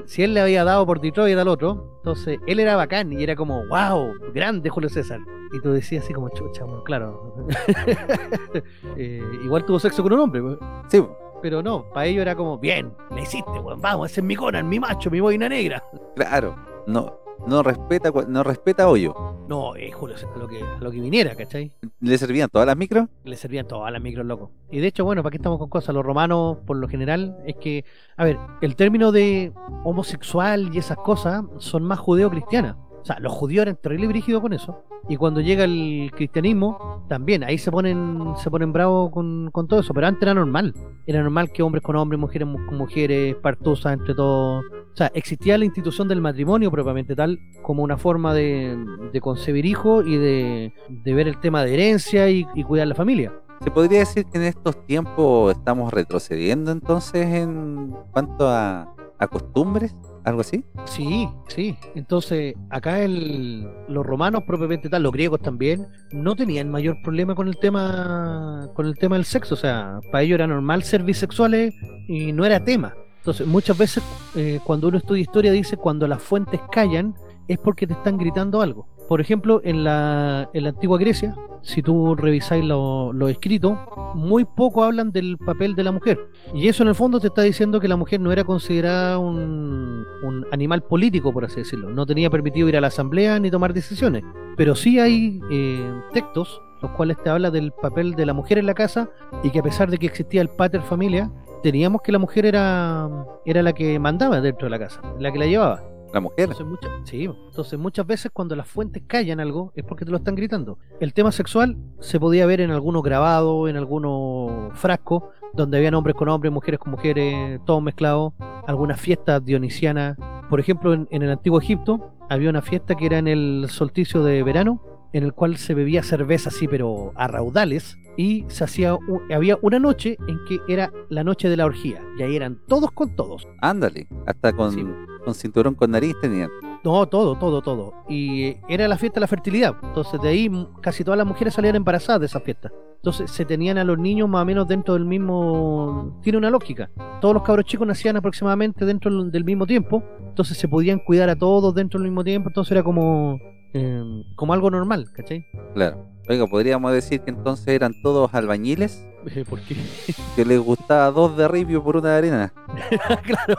si 0.07 0.23
él, 0.23 0.33
le 0.33 0.39
había 0.39 0.63
dado 0.63 0.85
por 0.85 1.01
Detroit 1.01 1.35
al 1.45 1.49
otro, 1.49 1.97
entonces 1.97 2.39
él 2.47 2.59
era 2.59 2.75
bacán 2.75 3.13
y 3.13 3.23
era 3.23 3.35
como, 3.35 3.65
wow, 3.67 4.13
grande 4.33 4.69
Julio 4.69 4.89
César. 4.89 5.19
Y 5.53 5.61
tú 5.61 5.71
decías 5.71 6.03
así 6.03 6.13
como, 6.13 6.29
chucha, 6.29 6.65
claro. 6.83 7.33
Eh, 8.97 9.21
igual 9.43 9.65
tuvo 9.65 9.79
sexo 9.79 10.01
con 10.01 10.13
un 10.13 10.19
hombre. 10.19 10.41
Sí. 10.89 11.03
Pero 11.41 11.61
no, 11.61 11.87
para 11.89 12.05
ellos 12.05 12.21
era 12.21 12.35
como, 12.35 12.57
bien, 12.57 12.93
le 13.13 13.21
hiciste, 13.21 13.51
vamos, 13.77 14.11
ese 14.11 14.21
es 14.21 14.25
mi 14.25 14.35
Conan, 14.35 14.67
mi 14.67 14.79
macho, 14.79 15.11
mi 15.11 15.19
boina 15.19 15.49
negra. 15.49 15.83
Claro, 16.15 16.55
no, 16.87 17.19
no 17.47 17.63
respeta 17.63 18.11
no 18.27 18.43
respeta 18.43 18.87
hoyo. 18.87 19.13
No, 19.47 19.75
eh, 19.75 19.91
Julio, 19.91 20.15
a 20.15 20.39
lo, 20.39 20.47
que, 20.47 20.59
lo 20.79 20.91
que 20.91 20.99
viniera, 20.99 21.35
¿cachai? 21.35 21.71
¿Le 21.99 22.17
servían 22.17 22.49
todas 22.49 22.65
las 22.65 22.75
micros? 22.75 23.07
Le 23.23 23.37
servían 23.37 23.67
todas 23.67 23.91
las 23.91 24.01
micros, 24.01 24.25
loco. 24.25 24.51
Y 24.71 24.79
de 24.79 24.87
hecho, 24.87 25.05
bueno, 25.05 25.21
¿para 25.21 25.31
qué 25.31 25.37
estamos 25.37 25.59
con 25.59 25.69
cosas? 25.69 25.93
Los 25.93 26.03
romanos, 26.03 26.57
por 26.65 26.77
lo 26.77 26.87
general, 26.87 27.37
es 27.45 27.55
que, 27.57 27.85
a 28.17 28.23
ver, 28.23 28.37
el 28.61 28.75
término 28.75 29.11
de 29.11 29.53
homosexual 29.83 30.71
y 30.73 30.79
esas 30.79 30.97
cosas 30.97 31.43
son 31.59 31.83
más 31.83 31.99
judeo-cristianas. 31.99 32.75
O 33.05 33.07
sea, 33.07 33.19
los 33.19 33.33
judíos 33.33 33.61
eran 33.61 33.75
terrible 33.75 34.07
brígidos 34.07 34.41
con 34.41 34.51
eso. 34.51 34.83
Y 35.07 35.15
cuando 35.15 35.39
llega 35.39 35.63
el 35.63 36.09
cristianismo, 36.15 37.05
también, 37.07 37.43
ahí 37.43 37.59
se 37.59 37.69
ponen 37.71 38.33
se 38.37 38.49
ponen 38.49 38.73
bravos 38.73 39.11
con, 39.11 39.51
todo 39.69 39.81
eso. 39.81 39.93
Pero 39.93 40.07
antes 40.07 40.23
era 40.23 40.33
normal. 40.33 40.73
Era 41.05 41.21
normal 41.21 41.51
que 41.51 41.61
hombres 41.61 41.83
con 41.83 41.95
hombres, 41.97 42.19
mujeres 42.19 42.47
con 42.65 42.75
mujeres, 42.75 43.35
partusas 43.35 43.93
entre 43.93 44.15
todos. 44.15 44.65
O 44.65 44.95
sea, 44.97 45.11
existía 45.13 45.55
la 45.55 45.65
institución 45.65 46.07
del 46.07 46.19
matrimonio 46.19 46.71
propiamente 46.71 47.15
tal, 47.15 47.37
como 47.61 47.83
una 47.83 47.95
forma 47.95 48.33
de, 48.33 48.75
concebir 49.21 49.67
hijos 49.67 50.03
y 50.07 50.17
de, 50.17 50.73
ver 51.05 51.27
el 51.27 51.39
tema 51.39 51.63
de 51.63 51.75
herencia 51.75 52.27
y, 52.31 52.47
y 52.55 52.63
cuidar 52.63 52.87
la 52.87 52.95
familia. 52.95 53.31
¿Se 53.61 53.69
podría 53.69 53.99
decir 53.99 54.25
que 54.25 54.39
en 54.39 54.45
estos 54.45 54.83
tiempos 54.87 55.55
estamos 55.55 55.93
retrocediendo 55.93 56.71
entonces 56.71 57.27
en 57.27 57.95
cuanto 58.11 58.49
a, 58.49 58.95
a 59.19 59.27
costumbres? 59.27 59.95
¿Algo 60.25 60.41
así? 60.41 60.65
Sí, 60.85 61.29
sí. 61.47 61.77
Entonces, 61.93 62.55
acá 62.71 63.03
el, 63.03 63.69
los 63.87 64.03
romanos 64.03 64.43
propiamente 64.45 64.89
tal, 64.89 65.03
los 65.03 65.11
griegos 65.11 65.39
también, 65.39 65.87
no 66.11 66.35
tenían 66.35 66.71
mayor 66.71 66.97
problema 67.03 67.35
con 67.35 67.47
el 67.47 67.57
tema 67.57 68.67
con 68.73 68.87
el 68.87 68.95
tema 68.95 69.17
del 69.17 69.25
sexo. 69.25 69.53
O 69.53 69.57
sea, 69.57 69.99
para 70.11 70.23
ellos 70.23 70.35
era 70.35 70.47
normal 70.47 70.81
ser 70.81 71.03
bisexuales 71.03 71.75
y 72.07 72.31
no 72.31 72.43
era 72.43 72.63
tema. 72.63 72.95
Entonces, 73.19 73.45
muchas 73.45 73.77
veces 73.77 74.03
eh, 74.35 74.59
cuando 74.63 74.87
uno 74.87 74.97
estudia 74.97 75.21
historia 75.21 75.51
dice 75.51 75.77
cuando 75.77 76.07
las 76.07 76.21
fuentes 76.21 76.59
callan 76.71 77.13
es 77.47 77.59
porque 77.59 77.85
te 77.85 77.93
están 77.93 78.17
gritando 78.17 78.61
algo. 78.61 78.87
Por 79.07 79.21
ejemplo, 79.21 79.61
en 79.63 79.83
la, 79.83 80.49
en 80.53 80.63
la 80.63 80.69
antigua 80.69 80.97
Grecia, 80.97 81.35
si 81.61 81.81
tú 81.81 82.15
revisáis 82.15 82.63
los 82.63 83.13
lo 83.13 83.27
escritos, 83.27 83.77
muy 84.15 84.45
poco 84.45 84.83
hablan 84.83 85.11
del 85.11 85.37
papel 85.37 85.75
de 85.75 85.83
la 85.83 85.91
mujer. 85.91 86.19
Y 86.53 86.67
eso 86.67 86.83
en 86.83 86.89
el 86.89 86.95
fondo 86.95 87.19
te 87.19 87.27
está 87.27 87.41
diciendo 87.41 87.79
que 87.79 87.87
la 87.87 87.95
mujer 87.97 88.19
no 88.19 88.31
era 88.31 88.43
considerada 88.43 89.19
un, 89.19 90.05
un 90.23 90.45
animal 90.51 90.83
político, 90.83 91.33
por 91.33 91.45
así 91.45 91.57
decirlo. 91.57 91.89
No 91.89 92.05
tenía 92.05 92.29
permitido 92.29 92.69
ir 92.69 92.77
a 92.77 92.81
la 92.81 92.87
asamblea 92.87 93.39
ni 93.39 93.51
tomar 93.51 93.73
decisiones. 93.73 94.23
Pero 94.57 94.75
sí 94.75 94.99
hay 94.99 95.39
eh, 95.51 95.91
textos 96.13 96.61
los 96.81 96.91
cuales 96.91 97.17
te 97.23 97.29
habla 97.29 97.51
del 97.51 97.71
papel 97.71 98.15
de 98.15 98.25
la 98.25 98.33
mujer 98.33 98.57
en 98.57 98.65
la 98.65 98.73
casa 98.73 99.09
y 99.43 99.49
que 99.49 99.59
a 99.59 99.63
pesar 99.63 99.89
de 99.89 99.97
que 99.97 100.05
existía 100.05 100.41
el 100.41 100.49
pater 100.49 100.81
familia, 100.81 101.31
teníamos 101.63 102.01
que 102.01 102.11
la 102.11 102.19
mujer 102.19 102.45
era, 102.45 103.09
era 103.45 103.63
la 103.63 103.73
que 103.73 103.97
mandaba 103.97 104.41
dentro 104.41 104.65
de 104.65 104.69
la 104.71 104.79
casa, 104.79 105.01
la 105.19 105.31
que 105.31 105.39
la 105.39 105.45
llevaba. 105.47 105.94
La. 106.15 106.31
Entonces, 106.37 106.65
sí, 107.03 107.23
entonces 107.23 107.79
muchas 107.79 108.07
veces 108.07 108.31
cuando 108.33 108.55
las 108.55 108.67
fuentes 108.67 109.03
callan 109.05 109.39
algo 109.39 109.71
es 109.75 109.83
porque 109.83 110.05
te 110.05 110.11
lo 110.11 110.17
están 110.17 110.35
gritando. 110.35 110.77
El 110.99 111.13
tema 111.13 111.31
sexual 111.31 111.77
se 111.99 112.19
podía 112.19 112.45
ver 112.45 112.61
en 112.61 112.71
algunos 112.71 113.03
grabados, 113.03 113.69
en 113.69 113.77
algunos 113.77 114.77
frascos, 114.77 115.23
donde 115.53 115.77
habían 115.77 115.93
hombres 115.93 116.15
con 116.15 116.29
hombres, 116.29 116.51
mujeres 116.51 116.79
con 116.79 116.91
mujeres, 116.91 117.59
todo 117.65 117.81
mezclado. 117.81 118.33
Algunas 118.67 118.99
fiestas 118.99 119.43
dionisianas. 119.43 120.17
Por 120.49 120.59
ejemplo, 120.59 120.93
en, 120.93 121.07
en 121.11 121.23
el 121.23 121.31
antiguo 121.31 121.59
Egipto 121.59 122.13
había 122.29 122.49
una 122.49 122.61
fiesta 122.61 122.95
que 122.95 123.05
era 123.05 123.17
en 123.17 123.27
el 123.27 123.65
solsticio 123.69 124.23
de 124.23 124.43
verano, 124.43 124.81
en 125.13 125.23
el 125.23 125.33
cual 125.33 125.57
se 125.57 125.73
bebía 125.73 126.03
cerveza 126.03 126.49
así, 126.49 126.67
pero 126.67 127.11
a 127.15 127.27
raudales, 127.27 127.97
y 128.17 128.45
se 128.47 128.63
hacía 128.63 128.97
había 129.33 129.57
una 129.61 129.79
noche 129.79 130.17
en 130.27 130.39
que 130.47 130.59
era 130.67 130.91
la 131.09 131.23
noche 131.23 131.49
de 131.49 131.57
la 131.57 131.65
orgía, 131.65 132.01
y 132.17 132.23
ahí 132.23 132.35
eran 132.35 132.59
todos 132.67 132.91
con 132.91 133.15
todos. 133.15 133.47
Ándale, 133.61 134.07
hasta 134.25 134.53
con, 134.53 135.07
con 135.23 135.33
cinturón 135.33 135.75
con 135.75 135.91
nariz 135.91 136.15
tenían. 136.21 136.49
No, 136.85 137.07
todo, 137.07 137.35
todo, 137.35 137.63
todo. 137.63 137.93
Y 138.07 138.57
era 138.69 138.87
la 138.87 138.95
fiesta 138.95 139.15
de 139.15 139.21
la 139.21 139.27
fertilidad. 139.27 139.75
Entonces 139.81 140.21
de 140.21 140.29
ahí 140.29 140.67
casi 140.81 141.03
todas 141.03 141.17
las 141.17 141.25
mujeres 141.25 141.55
salían 141.55 141.75
embarazadas 141.75 142.19
de 142.19 142.27
esa 142.27 142.39
fiesta. 142.39 142.71
Entonces 142.97 143.31
se 143.31 143.43
tenían 143.43 143.79
a 143.79 143.83
los 143.83 143.97
niños 143.97 144.29
más 144.29 144.43
o 144.43 144.45
menos 144.45 144.67
dentro 144.67 144.93
del 144.93 145.03
mismo... 145.03 146.19
Tiene 146.21 146.37
una 146.37 146.51
lógica. 146.51 146.91
Todos 147.21 147.33
los 147.33 147.41
cabros 147.41 147.65
chicos 147.65 147.87
nacían 147.87 148.17
aproximadamente 148.17 148.85
dentro 148.85 149.11
del 149.23 149.43
mismo 149.43 149.65
tiempo. 149.65 150.03
Entonces 150.27 150.59
se 150.59 150.67
podían 150.67 150.99
cuidar 150.99 151.27
a 151.27 151.35
todos 151.35 151.73
dentro 151.73 151.99
del 151.99 152.07
mismo 152.09 152.23
tiempo. 152.23 152.49
Entonces 152.49 152.71
era 152.71 152.83
como... 152.83 153.39
Em, 153.73 154.23
como 154.35 154.53
algo 154.53 154.69
normal, 154.69 155.07
¿cachai? 155.11 155.43
Claro. 155.73 156.14
Oiga, 156.27 156.47
podríamos 156.47 156.91
decir 156.91 157.21
que 157.21 157.29
entonces 157.29 157.67
eran 157.67 157.93
todos 158.01 158.33
albañiles. 158.33 159.05
¿Por 159.49 159.61
qué? 159.61 159.75
Que 160.35 160.43
les 160.43 160.59
gustaba 160.59 161.11
dos 161.11 161.37
de 161.37 161.47
ripio 161.47 161.83
por 161.83 161.97
una 161.97 162.09
de 162.09 162.17
arena. 162.17 162.53
claro. 163.23 163.55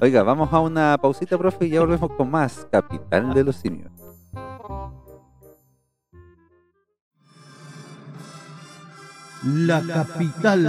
Oiga, 0.00 0.22
vamos 0.22 0.52
a 0.52 0.60
una 0.60 0.98
pausita, 1.00 1.38
profe, 1.38 1.66
y 1.66 1.70
ya 1.70 1.80
volvemos 1.80 2.10
con 2.12 2.30
más 2.30 2.66
Capital 2.70 3.32
de 3.32 3.44
los 3.44 3.56
Simios. 3.56 3.90
La 9.44 9.80
capital 9.80 10.64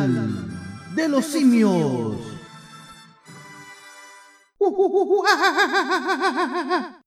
de 0.96 1.10
los 1.10 1.26
simios. 1.26 2.16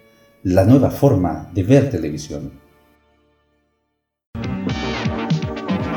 la 0.43 0.65
nueva 0.65 0.89
forma 0.89 1.49
de 1.53 1.63
ver 1.63 1.89
televisión. 1.89 2.51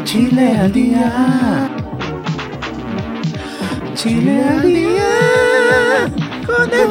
Chile 0.05 0.59
al 0.59 0.73
día. 0.73 1.71
Chile 3.95 4.43
al 4.43 4.63
día. 4.63 5.05
Con 6.47 6.71
el 6.71 6.87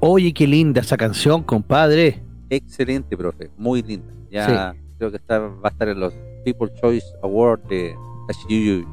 Oye, 0.00 0.32
qué 0.32 0.46
linda 0.46 0.80
esa 0.82 0.96
canción, 0.96 1.42
compadre. 1.42 2.22
Excelente, 2.50 3.16
profe. 3.16 3.50
Muy 3.56 3.82
linda. 3.82 4.12
Ya 4.30 4.74
creo 4.98 5.10
que 5.10 5.16
está, 5.16 5.38
va 5.38 5.60
a 5.64 5.68
estar 5.68 5.88
en 5.88 5.98
los 6.00 6.12
People 6.44 6.68
Choice 6.80 7.06
Award 7.22 7.60
de 7.68 7.94
Cachiyuyo. 8.28 8.86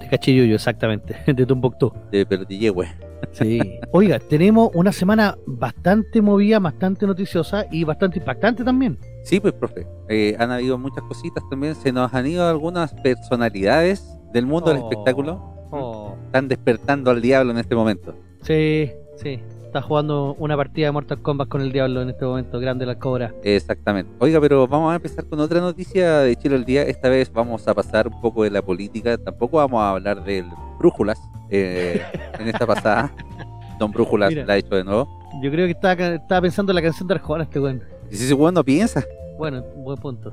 De 0.00 0.08
Cachiyuyo, 0.10 0.54
exactamente. 0.54 1.16
De 1.32 1.46
Tumbuktu. 1.46 1.92
De 2.10 2.26
Perdillehue. 2.26 3.07
Sí. 3.32 3.60
Oiga, 3.92 4.18
tenemos 4.18 4.70
una 4.74 4.92
semana 4.92 5.36
bastante 5.46 6.22
movida, 6.22 6.58
bastante 6.58 7.06
noticiosa 7.06 7.66
y 7.70 7.84
bastante 7.84 8.18
impactante 8.18 8.64
también. 8.64 8.98
Sí, 9.24 9.40
pues, 9.40 9.54
profe. 9.54 9.86
Eh, 10.08 10.36
han 10.38 10.50
habido 10.50 10.78
muchas 10.78 11.04
cositas 11.04 11.42
también. 11.50 11.74
Se 11.74 11.92
nos 11.92 12.12
han 12.14 12.26
ido 12.26 12.48
algunas 12.48 12.94
personalidades 12.94 14.04
del 14.32 14.46
mundo 14.46 14.70
del 14.70 14.82
oh. 14.82 14.88
espectáculo. 14.88 15.34
Oh. 15.70 16.16
Están 16.26 16.48
despertando 16.48 17.10
al 17.10 17.20
diablo 17.20 17.52
en 17.52 17.58
este 17.58 17.74
momento. 17.74 18.14
Sí, 18.42 18.90
sí. 19.16 19.40
Está 19.68 19.82
jugando 19.82 20.34
una 20.38 20.56
partida 20.56 20.86
de 20.86 20.92
Mortal 20.92 21.20
Kombat 21.20 21.46
con 21.46 21.60
el 21.60 21.72
diablo 21.72 22.00
en 22.00 22.08
este 22.08 22.24
momento, 22.24 22.58
grande 22.58 22.86
la 22.86 22.98
cobra. 22.98 23.34
Exactamente. 23.42 24.10
Oiga, 24.18 24.40
pero 24.40 24.66
vamos 24.66 24.90
a 24.90 24.96
empezar 24.96 25.26
con 25.26 25.38
otra 25.40 25.60
noticia 25.60 26.20
de 26.20 26.34
Chile 26.36 26.54
al 26.54 26.64
día. 26.64 26.84
Esta 26.84 27.10
vez 27.10 27.30
vamos 27.30 27.68
a 27.68 27.74
pasar 27.74 28.08
un 28.08 28.18
poco 28.22 28.44
de 28.44 28.50
la 28.50 28.62
política. 28.62 29.18
Tampoco 29.18 29.58
vamos 29.58 29.82
a 29.82 29.90
hablar 29.90 30.24
del 30.24 30.46
Brújulas 30.78 31.20
eh, 31.50 32.00
en 32.38 32.48
esta 32.48 32.66
pasada. 32.66 33.12
Don 33.78 33.92
Brújulas 33.92 34.32
la 34.32 34.54
ha 34.54 34.56
hecho 34.56 34.74
de 34.74 34.84
nuevo. 34.84 35.06
Yo 35.42 35.50
creo 35.50 35.66
que 35.66 35.72
estaba, 35.72 36.14
estaba 36.14 36.40
pensando 36.40 36.72
en 36.72 36.76
la 36.76 36.82
canción 36.82 37.06
de 37.06 37.14
Arjona 37.16 37.44
este 37.44 37.60
weón. 37.60 37.82
¿Y 38.10 38.16
si 38.16 38.24
ese 38.24 38.32
weón 38.32 38.54
no 38.54 38.64
piensa? 38.64 39.04
Bueno, 39.36 39.62
buen 39.76 39.98
punto. 39.98 40.32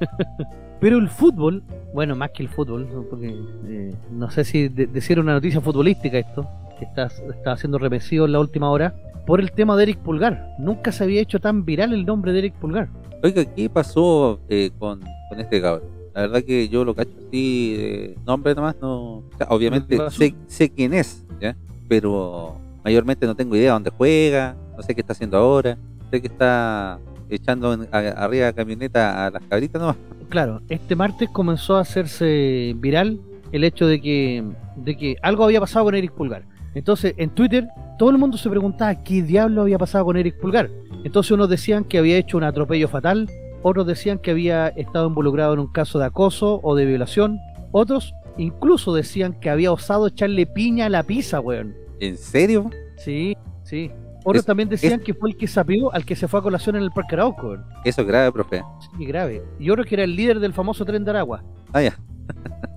Pero 0.80 0.96
el 0.96 1.10
fútbol, 1.10 1.62
bueno, 1.92 2.16
más 2.16 2.30
que 2.30 2.42
el 2.42 2.48
fútbol, 2.48 2.88
porque 3.10 3.28
eh, 3.66 3.94
no 4.10 4.30
sé 4.30 4.42
si 4.42 4.68
decir 4.68 5.20
una 5.20 5.34
noticia 5.34 5.60
futbolística 5.60 6.18
esto, 6.18 6.48
que 6.78 6.84
está, 6.84 7.06
está 7.06 7.56
siendo 7.56 7.78
remecido 7.78 8.26
en 8.26 8.32
la 8.32 8.40
última 8.40 8.70
hora, 8.70 8.94
por 9.26 9.40
el 9.40 9.52
tema 9.52 9.76
de 9.76 9.84
Eric 9.84 9.98
Pulgar. 9.98 10.54
Nunca 10.58 10.92
se 10.92 11.04
había 11.04 11.20
hecho 11.20 11.40
tan 11.40 11.64
viral 11.64 11.92
el 11.92 12.04
nombre 12.04 12.32
de 12.32 12.40
Eric 12.40 12.54
Pulgar. 12.54 12.88
Oiga, 13.22 13.44
¿qué 13.44 13.70
pasó 13.70 14.40
eh, 14.48 14.70
con, 14.78 15.00
con, 15.28 15.40
este 15.40 15.60
cabrón? 15.60 15.88
La 16.14 16.22
verdad 16.22 16.42
que 16.42 16.68
yo 16.68 16.84
lo 16.84 16.94
cacho 16.94 17.10
así, 17.26 17.76
eh, 17.78 18.14
nombre 18.26 18.54
nomás, 18.54 18.76
no... 18.80 19.24
obviamente 19.48 19.98
sé, 20.10 20.34
sé 20.46 20.70
quién 20.70 20.92
es, 20.94 21.24
¿ya? 21.40 21.56
Pero 21.88 22.56
mayormente 22.84 23.26
no 23.26 23.34
tengo 23.34 23.56
idea 23.56 23.72
dónde 23.72 23.90
juega, 23.90 24.54
no 24.76 24.82
sé 24.82 24.94
qué 24.94 25.00
está 25.00 25.14
haciendo 25.14 25.38
ahora, 25.38 25.76
sé 26.10 26.20
que 26.20 26.28
está 26.28 27.00
echando 27.30 27.72
arriba 27.90 28.46
de 28.46 28.50
la 28.50 28.52
camioneta 28.52 29.26
a 29.26 29.30
las 29.30 29.42
cabritas 29.44 29.80
nomás. 29.80 29.96
Claro, 30.28 30.60
este 30.68 30.94
martes 30.94 31.28
comenzó 31.30 31.76
a 31.76 31.80
hacerse 31.80 32.74
viral 32.76 33.20
el 33.52 33.64
hecho 33.64 33.86
de 33.86 34.00
que, 34.00 34.44
de 34.76 34.96
que 34.96 35.16
algo 35.22 35.44
había 35.44 35.60
pasado 35.60 35.86
con 35.86 35.94
Eric 35.94 36.12
Pulgar. 36.12 36.44
Entonces, 36.74 37.14
en 37.16 37.30
Twitter, 37.30 37.68
todo 37.98 38.10
el 38.10 38.18
mundo 38.18 38.36
se 38.36 38.50
preguntaba 38.50 38.94
qué 39.02 39.22
diablo 39.22 39.62
había 39.62 39.78
pasado 39.78 40.04
con 40.04 40.16
Eric 40.16 40.38
Pulgar. 40.40 40.70
Entonces, 41.04 41.30
unos 41.30 41.48
decían 41.48 41.84
que 41.84 41.98
había 41.98 42.16
hecho 42.16 42.36
un 42.36 42.44
atropello 42.44 42.88
fatal, 42.88 43.28
otros 43.62 43.86
decían 43.86 44.18
que 44.18 44.30
había 44.32 44.68
estado 44.68 45.08
involucrado 45.08 45.54
en 45.54 45.60
un 45.60 45.72
caso 45.72 45.98
de 45.98 46.06
acoso 46.06 46.60
o 46.62 46.74
de 46.74 46.84
violación, 46.84 47.38
otros 47.72 48.14
incluso 48.36 48.94
decían 48.94 49.38
que 49.40 49.50
había 49.50 49.72
osado 49.72 50.06
echarle 50.06 50.46
piña 50.46 50.86
a 50.86 50.90
la 50.90 51.02
pizza, 51.02 51.40
weón. 51.40 51.74
¿En 52.00 52.16
serio? 52.16 52.70
Sí, 52.96 53.36
sí. 53.62 53.90
Otros 54.24 54.46
también 54.46 54.68
decían 54.68 55.00
que 55.00 55.12
fue 55.12 55.30
el 55.30 55.36
que 55.36 55.46
sapió 55.46 55.92
al 55.92 56.04
que 56.04 56.16
se 56.16 56.26
fue 56.26 56.40
a 56.40 56.42
colación 56.42 56.76
en 56.76 56.82
el 56.82 56.90
Parque 56.90 57.14
Arauco. 57.14 57.58
Eso 57.84 58.00
es 58.00 58.06
grave, 58.06 58.32
profe. 58.32 58.62
Sí, 58.80 59.04
grave. 59.04 59.42
Y 59.58 59.68
otro 59.68 59.84
que 59.84 59.94
era 59.94 60.04
el 60.04 60.16
líder 60.16 60.40
del 60.40 60.54
famoso 60.54 60.84
tren 60.84 61.04
de 61.04 61.10
Aragua. 61.10 61.44
Ah, 61.72 61.82
ya. 61.82 61.98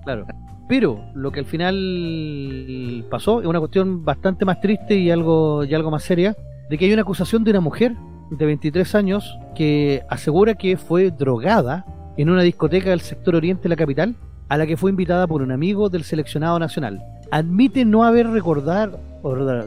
claro. 0.04 0.26
Pero 0.68 1.00
lo 1.14 1.32
que 1.32 1.40
al 1.40 1.46
final 1.46 3.04
pasó 3.10 3.40
es 3.40 3.46
una 3.46 3.58
cuestión 3.58 4.04
bastante 4.04 4.44
más 4.44 4.60
triste 4.60 4.96
y 4.96 5.10
algo, 5.10 5.64
y 5.64 5.74
algo 5.74 5.90
más 5.90 6.02
seria, 6.02 6.36
de 6.68 6.76
que 6.76 6.84
hay 6.84 6.92
una 6.92 7.02
acusación 7.02 7.42
de 7.44 7.52
una 7.52 7.60
mujer 7.60 7.96
de 8.30 8.44
23 8.44 8.94
años 8.94 9.38
que 9.54 10.02
asegura 10.10 10.54
que 10.54 10.76
fue 10.76 11.10
drogada 11.10 11.86
en 12.18 12.28
una 12.28 12.42
discoteca 12.42 12.90
del 12.90 13.00
sector 13.00 13.34
oriente 13.34 13.62
de 13.64 13.68
la 13.70 13.76
capital, 13.76 14.14
a 14.48 14.58
la 14.58 14.66
que 14.66 14.76
fue 14.76 14.90
invitada 14.90 15.26
por 15.26 15.40
un 15.40 15.52
amigo 15.52 15.88
del 15.88 16.04
seleccionado 16.04 16.58
nacional 16.58 17.02
admite 17.30 17.84
no 17.84 18.04
haber 18.04 18.28
recordar 18.28 18.98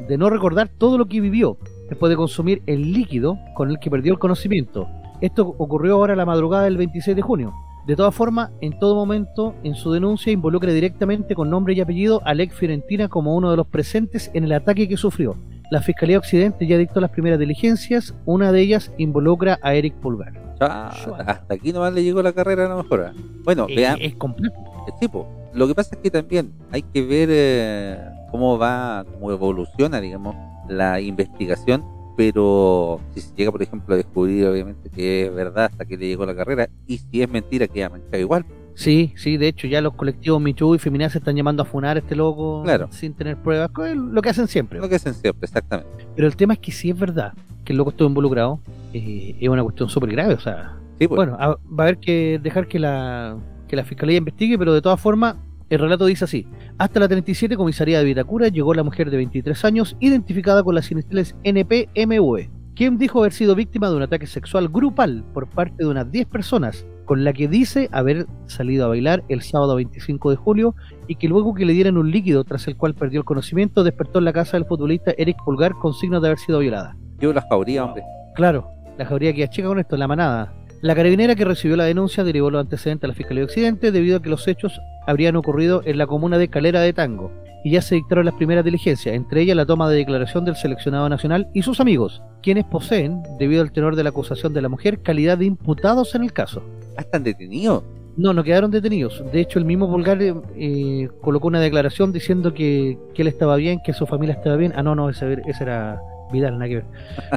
de 0.07 0.17
no 0.17 0.29
recordar 0.29 0.69
todo 0.69 0.97
lo 0.97 1.07
que 1.07 1.19
vivió 1.19 1.57
después 1.89 2.09
de 2.09 2.15
consumir 2.15 2.63
el 2.67 2.93
líquido 2.93 3.37
con 3.53 3.69
el 3.69 3.79
que 3.79 3.91
perdió 3.91 4.13
el 4.13 4.19
conocimiento. 4.19 4.87
Esto 5.19 5.55
ocurrió 5.57 5.95
ahora 5.95 6.15
la 6.15 6.25
madrugada 6.25 6.63
del 6.63 6.77
26 6.77 7.15
de 7.15 7.21
junio. 7.21 7.53
De 7.87 7.95
todas 7.95 8.13
formas, 8.13 8.51
en 8.61 8.77
todo 8.77 8.93
momento, 8.93 9.55
en 9.63 9.73
su 9.73 9.91
denuncia 9.91 10.31
involucra 10.31 10.71
directamente 10.71 11.33
con 11.33 11.49
nombre 11.49 11.73
y 11.73 11.81
apellido 11.81 12.21
a 12.25 12.33
Lex 12.35 12.53
Fiorentina 12.53 13.07
como 13.07 13.35
uno 13.35 13.49
de 13.49 13.57
los 13.57 13.65
presentes 13.67 14.29
en 14.33 14.43
el 14.43 14.53
ataque 14.53 14.87
que 14.87 14.97
sufrió. 14.97 15.35
La 15.71 15.81
Fiscalía 15.81 16.19
Occidente 16.19 16.67
ya 16.67 16.77
dictó 16.77 16.99
las 16.99 17.09
primeras 17.09 17.39
diligencias, 17.39 18.13
una 18.25 18.51
de 18.51 18.61
ellas 18.61 18.91
involucra 18.97 19.57
a 19.63 19.73
Eric 19.73 19.95
Pulgar. 19.95 20.33
hasta 20.59 21.53
aquí 21.53 21.73
nomás 21.73 21.93
le 21.93 22.03
llegó 22.03 22.21
la 22.21 22.33
carrera 22.33 22.65
a 22.65 22.69
lo 22.69 22.83
mejor. 22.83 23.13
Bueno, 23.43 23.65
eh, 23.67 23.75
vean. 23.75 23.97
Es 23.99 24.15
completo. 24.15 24.55
Es 24.87 24.99
tipo, 24.99 25.27
lo 25.53 25.67
que 25.67 25.73
pasa 25.73 25.95
es 25.95 26.01
que 26.01 26.11
también 26.11 26.53
hay 26.71 26.83
que 26.83 27.01
ver 27.01 27.29
eh, 27.31 27.97
cómo 28.29 28.59
va, 28.59 29.05
cómo 29.11 29.31
evoluciona, 29.31 29.99
digamos, 29.99 30.35
la 30.69 31.01
investigación, 31.01 31.83
pero 32.15 32.99
si 33.13 33.21
se 33.21 33.35
llega, 33.35 33.51
por 33.51 33.61
ejemplo, 33.61 33.93
a 33.93 33.97
descubrir, 33.97 34.45
obviamente, 34.45 34.89
que 34.89 35.25
es 35.25 35.33
verdad 35.33 35.65
hasta 35.65 35.85
que 35.85 35.97
le 35.97 36.07
llegó 36.07 36.25
la 36.25 36.35
carrera, 36.35 36.69
y 36.87 36.97
si 36.97 37.21
es 37.21 37.29
mentira, 37.29 37.67
queda 37.67 37.89
manchado 37.89 38.19
igual. 38.19 38.45
Sí, 38.73 39.13
sí, 39.15 39.37
de 39.37 39.47
hecho 39.47 39.67
ya 39.67 39.81
los 39.81 39.93
colectivos 39.93 40.41
Michu 40.41 40.75
y 40.75 40.79
Feminaz 40.79 41.11
se 41.11 41.17
están 41.17 41.35
llamando 41.35 41.63
a 41.63 41.65
funar 41.65 41.97
a 41.97 41.99
este 41.99 42.15
loco 42.15 42.63
claro. 42.63 42.87
sin 42.91 43.13
tener 43.13 43.37
pruebas, 43.37 43.69
lo 43.95 44.21
que 44.21 44.29
hacen 44.29 44.47
siempre. 44.47 44.79
Lo 44.79 44.89
que 44.89 44.95
hacen 44.95 45.13
siempre, 45.13 45.45
exactamente. 45.45 46.07
Pero 46.15 46.27
el 46.27 46.35
tema 46.35 46.53
es 46.53 46.59
que 46.59 46.71
si 46.71 46.89
es 46.89 46.97
verdad 46.97 47.33
que 47.65 47.73
el 47.73 47.77
loco 47.77 47.91
estuvo 47.91 48.07
involucrado, 48.07 48.59
eh, 48.93 49.35
es 49.39 49.49
una 49.49 49.63
cuestión 49.63 49.89
súper 49.89 50.11
grave, 50.11 50.33
o 50.33 50.39
sea... 50.39 50.77
Sí, 50.99 51.07
pues. 51.07 51.17
Bueno, 51.17 51.37
va 51.37 51.57
a 51.77 51.81
haber 51.81 51.97
que 51.97 52.39
dejar 52.41 52.67
que 52.67 52.79
la, 52.79 53.37
que 53.67 53.75
la 53.75 53.83
fiscalía 53.83 54.17
investigue, 54.17 54.57
pero 54.57 54.73
de 54.73 54.81
todas 54.81 54.99
formas, 54.99 55.35
el 55.71 55.79
relato 55.79 56.05
dice 56.05 56.25
así: 56.25 56.45
Hasta 56.77 56.99
la 56.99 57.07
37 57.07 57.55
comisaría 57.55 57.99
de 57.99 58.05
Vitacura 58.05 58.49
llegó 58.49 58.73
la 58.73 58.83
mujer 58.83 59.09
de 59.09 59.17
23 59.17 59.65
años, 59.65 59.95
identificada 60.01 60.63
con 60.63 60.75
las 60.75 60.91
iniciales 60.91 61.35
NPMV, 61.43 62.49
quien 62.75 62.97
dijo 62.97 63.19
haber 63.19 63.31
sido 63.31 63.55
víctima 63.55 63.89
de 63.89 63.95
un 63.95 64.01
ataque 64.01 64.27
sexual 64.27 64.67
grupal 64.67 65.23
por 65.33 65.47
parte 65.47 65.77
de 65.77 65.87
unas 65.87 66.11
10 66.11 66.27
personas, 66.27 66.85
con 67.05 67.23
la 67.23 67.31
que 67.31 67.47
dice 67.47 67.87
haber 67.93 68.27
salido 68.47 68.83
a 68.83 68.89
bailar 68.89 69.23
el 69.29 69.41
sábado 69.41 69.75
25 69.75 70.31
de 70.31 70.35
julio 70.35 70.75
y 71.07 71.15
que 71.15 71.29
luego 71.29 71.53
que 71.53 71.65
le 71.65 71.71
dieran 71.71 71.97
un 71.97 72.11
líquido 72.11 72.43
tras 72.43 72.67
el 72.67 72.75
cual 72.75 72.93
perdió 72.93 73.21
el 73.21 73.25
conocimiento, 73.25 73.85
despertó 73.85 74.19
en 74.19 74.25
la 74.25 74.33
casa 74.33 74.57
del 74.57 74.65
futbolista 74.65 75.13
Eric 75.17 75.37
Pulgar 75.45 75.73
con 75.75 75.93
signos 75.93 76.21
de 76.21 76.27
haber 76.27 76.39
sido 76.39 76.59
violada. 76.59 76.97
Yo 77.19 77.31
la 77.31 77.45
jauría, 77.49 77.85
hombre. 77.85 78.03
Claro, 78.35 78.67
la 78.97 79.05
jauría 79.05 79.33
que 79.33 79.47
chica 79.47 79.69
con 79.69 79.79
esto, 79.79 79.95
la 79.95 80.07
manada. 80.07 80.53
La 80.81 80.95
carabinera 80.95 81.35
que 81.35 81.45
recibió 81.45 81.77
la 81.77 81.83
denuncia 81.83 82.23
derivó 82.23 82.49
los 82.49 82.59
antecedentes 82.59 83.03
a 83.03 83.09
la 83.09 83.13
Fiscalía 83.13 83.41
de 83.41 83.45
Occidente 83.45 83.91
debido 83.91 84.17
a 84.17 84.21
que 84.21 84.29
los 84.29 84.47
hechos 84.47 84.81
habrían 85.05 85.35
ocurrido 85.35 85.83
en 85.85 85.99
la 85.99 86.07
comuna 86.07 86.39
de 86.39 86.47
Calera 86.47 86.81
de 86.81 86.91
Tango 86.91 87.31
y 87.63 87.69
ya 87.69 87.83
se 87.83 87.93
dictaron 87.93 88.25
las 88.25 88.33
primeras 88.33 88.65
diligencias, 88.65 89.13
entre 89.13 89.41
ellas 89.41 89.55
la 89.55 89.67
toma 89.67 89.87
de 89.87 89.97
declaración 89.97 90.43
del 90.43 90.55
seleccionado 90.55 91.07
nacional 91.07 91.47
y 91.53 91.61
sus 91.61 91.79
amigos, 91.79 92.23
quienes 92.41 92.65
poseen, 92.65 93.21
debido 93.37 93.61
al 93.61 93.71
tenor 93.71 93.95
de 93.95 94.01
la 94.01 94.09
acusación 94.09 94.55
de 94.55 94.63
la 94.63 94.69
mujer, 94.69 95.03
calidad 95.03 95.37
de 95.37 95.45
imputados 95.45 96.15
en 96.15 96.23
el 96.23 96.33
caso. 96.33 96.63
¿Están 96.97 97.23
detenidos? 97.23 97.83
No, 98.17 98.33
no 98.33 98.43
quedaron 98.43 98.71
detenidos. 98.71 99.23
De 99.31 99.39
hecho, 99.39 99.59
el 99.59 99.65
mismo 99.65 99.85
Volgar 99.85 100.17
eh, 100.19 101.09
colocó 101.21 101.47
una 101.47 101.59
declaración 101.61 102.11
diciendo 102.11 102.55
que, 102.55 102.97
él 103.15 103.27
estaba 103.27 103.55
bien, 103.55 103.81
que 103.85 103.93
su 103.93 104.07
familia 104.07 104.33
estaba 104.33 104.55
bien. 104.55 104.73
Ah, 104.75 104.81
no, 104.81 104.95
no, 104.95 105.11
ese, 105.11 105.41
ese 105.45 105.63
era 105.63 106.01
Vidal, 106.33 106.53
nada 106.53 106.67
que 106.67 106.75
ver. 106.75 106.85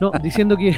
No, 0.01 0.13
diciendo 0.23 0.57
que, 0.57 0.75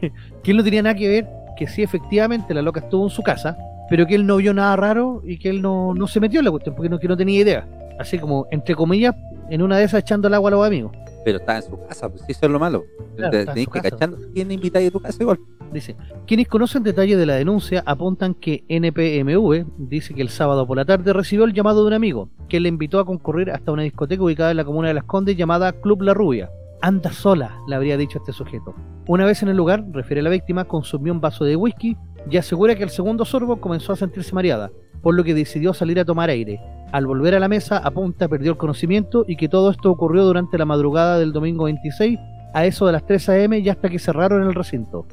que 0.42 0.50
él 0.50 0.56
no 0.56 0.64
tenía 0.64 0.82
nada 0.82 0.96
que 0.96 1.08
ver 1.08 1.38
que 1.58 1.66
sí, 1.66 1.82
efectivamente, 1.82 2.54
la 2.54 2.62
loca 2.62 2.80
estuvo 2.80 3.04
en 3.04 3.10
su 3.10 3.22
casa, 3.22 3.58
pero 3.90 4.06
que 4.06 4.14
él 4.14 4.26
no 4.26 4.36
vio 4.36 4.54
nada 4.54 4.76
raro 4.76 5.22
y 5.24 5.38
que 5.38 5.50
él 5.50 5.60
no, 5.60 5.92
no 5.92 6.06
se 6.06 6.20
metió 6.20 6.40
en 6.40 6.44
la 6.44 6.50
cuestión 6.52 6.76
porque 6.76 6.88
no, 6.88 6.98
que 7.00 7.08
no 7.08 7.16
tenía 7.16 7.40
idea. 7.40 7.68
Así 7.98 8.18
como, 8.18 8.46
entre 8.52 8.76
comillas, 8.76 9.16
en 9.50 9.62
una 9.62 9.76
de 9.76 9.84
esas 9.84 10.00
echando 10.00 10.28
el 10.28 10.34
agua 10.34 10.50
a 10.50 10.52
los 10.52 10.66
amigos. 10.66 10.92
Pero 11.24 11.38
está 11.38 11.56
en 11.56 11.62
su 11.62 11.76
casa, 11.86 12.08
pues 12.08 12.22
eso 12.28 12.46
es 12.46 12.50
lo 12.50 12.60
malo. 12.60 12.84
Tenés 13.16 13.66
que 13.66 13.80
cachar 13.80 14.10
quién 14.32 14.52
invita 14.52 14.78
a 14.78 14.90
tu 14.90 15.00
casa 15.00 15.20
igual. 15.20 15.40
Dice, 15.72 15.96
quienes 16.26 16.46
conocen 16.46 16.82
detalles 16.82 17.18
de 17.18 17.26
la 17.26 17.34
denuncia 17.34 17.82
apuntan 17.84 18.34
que 18.34 18.64
NPMV 18.68 19.66
dice 19.76 20.14
que 20.14 20.22
el 20.22 20.28
sábado 20.30 20.66
por 20.66 20.76
la 20.76 20.84
tarde 20.84 21.12
recibió 21.12 21.44
el 21.44 21.52
llamado 21.52 21.82
de 21.82 21.88
un 21.88 21.92
amigo, 21.92 22.30
que 22.48 22.60
le 22.60 22.68
invitó 22.68 23.00
a 23.00 23.04
concurrir 23.04 23.50
hasta 23.50 23.72
una 23.72 23.82
discoteca 23.82 24.22
ubicada 24.22 24.52
en 24.52 24.58
la 24.58 24.64
comuna 24.64 24.88
de 24.88 24.94
Las 24.94 25.04
Condes 25.04 25.36
llamada 25.36 25.72
Club 25.72 26.02
La 26.02 26.14
Rubia. 26.14 26.50
Anda 26.80 27.10
sola, 27.10 27.58
le 27.66 27.74
habría 27.74 27.96
dicho 27.96 28.18
este 28.18 28.32
sujeto. 28.32 28.74
Una 29.06 29.24
vez 29.24 29.42
en 29.42 29.48
el 29.48 29.56
lugar, 29.56 29.84
refiere 29.90 30.22
la 30.22 30.30
víctima, 30.30 30.64
consumió 30.64 31.12
un 31.12 31.20
vaso 31.20 31.44
de 31.44 31.56
whisky 31.56 31.96
y 32.30 32.36
asegura 32.36 32.74
que 32.76 32.84
al 32.84 32.90
segundo 32.90 33.24
sorbo 33.24 33.60
comenzó 33.60 33.92
a 33.92 33.96
sentirse 33.96 34.34
mareada, 34.34 34.70
por 35.02 35.14
lo 35.14 35.24
que 35.24 35.34
decidió 35.34 35.74
salir 35.74 35.98
a 35.98 36.04
tomar 36.04 36.30
aire. 36.30 36.60
Al 36.92 37.06
volver 37.06 37.34
a 37.34 37.40
la 37.40 37.48
mesa, 37.48 37.78
apunta 37.78 38.28
perdió 38.28 38.52
el 38.52 38.58
conocimiento 38.58 39.24
y 39.26 39.36
que 39.36 39.48
todo 39.48 39.70
esto 39.70 39.90
ocurrió 39.90 40.24
durante 40.24 40.56
la 40.56 40.66
madrugada 40.66 41.18
del 41.18 41.32
domingo 41.32 41.64
26, 41.64 42.18
a 42.54 42.64
eso 42.64 42.86
de 42.86 42.92
las 42.92 43.04
3 43.06 43.28
a.m. 43.28 43.58
y 43.58 43.68
hasta 43.68 43.88
que 43.88 43.98
cerraron 43.98 44.44
el 44.44 44.54
recinto. 44.54 45.06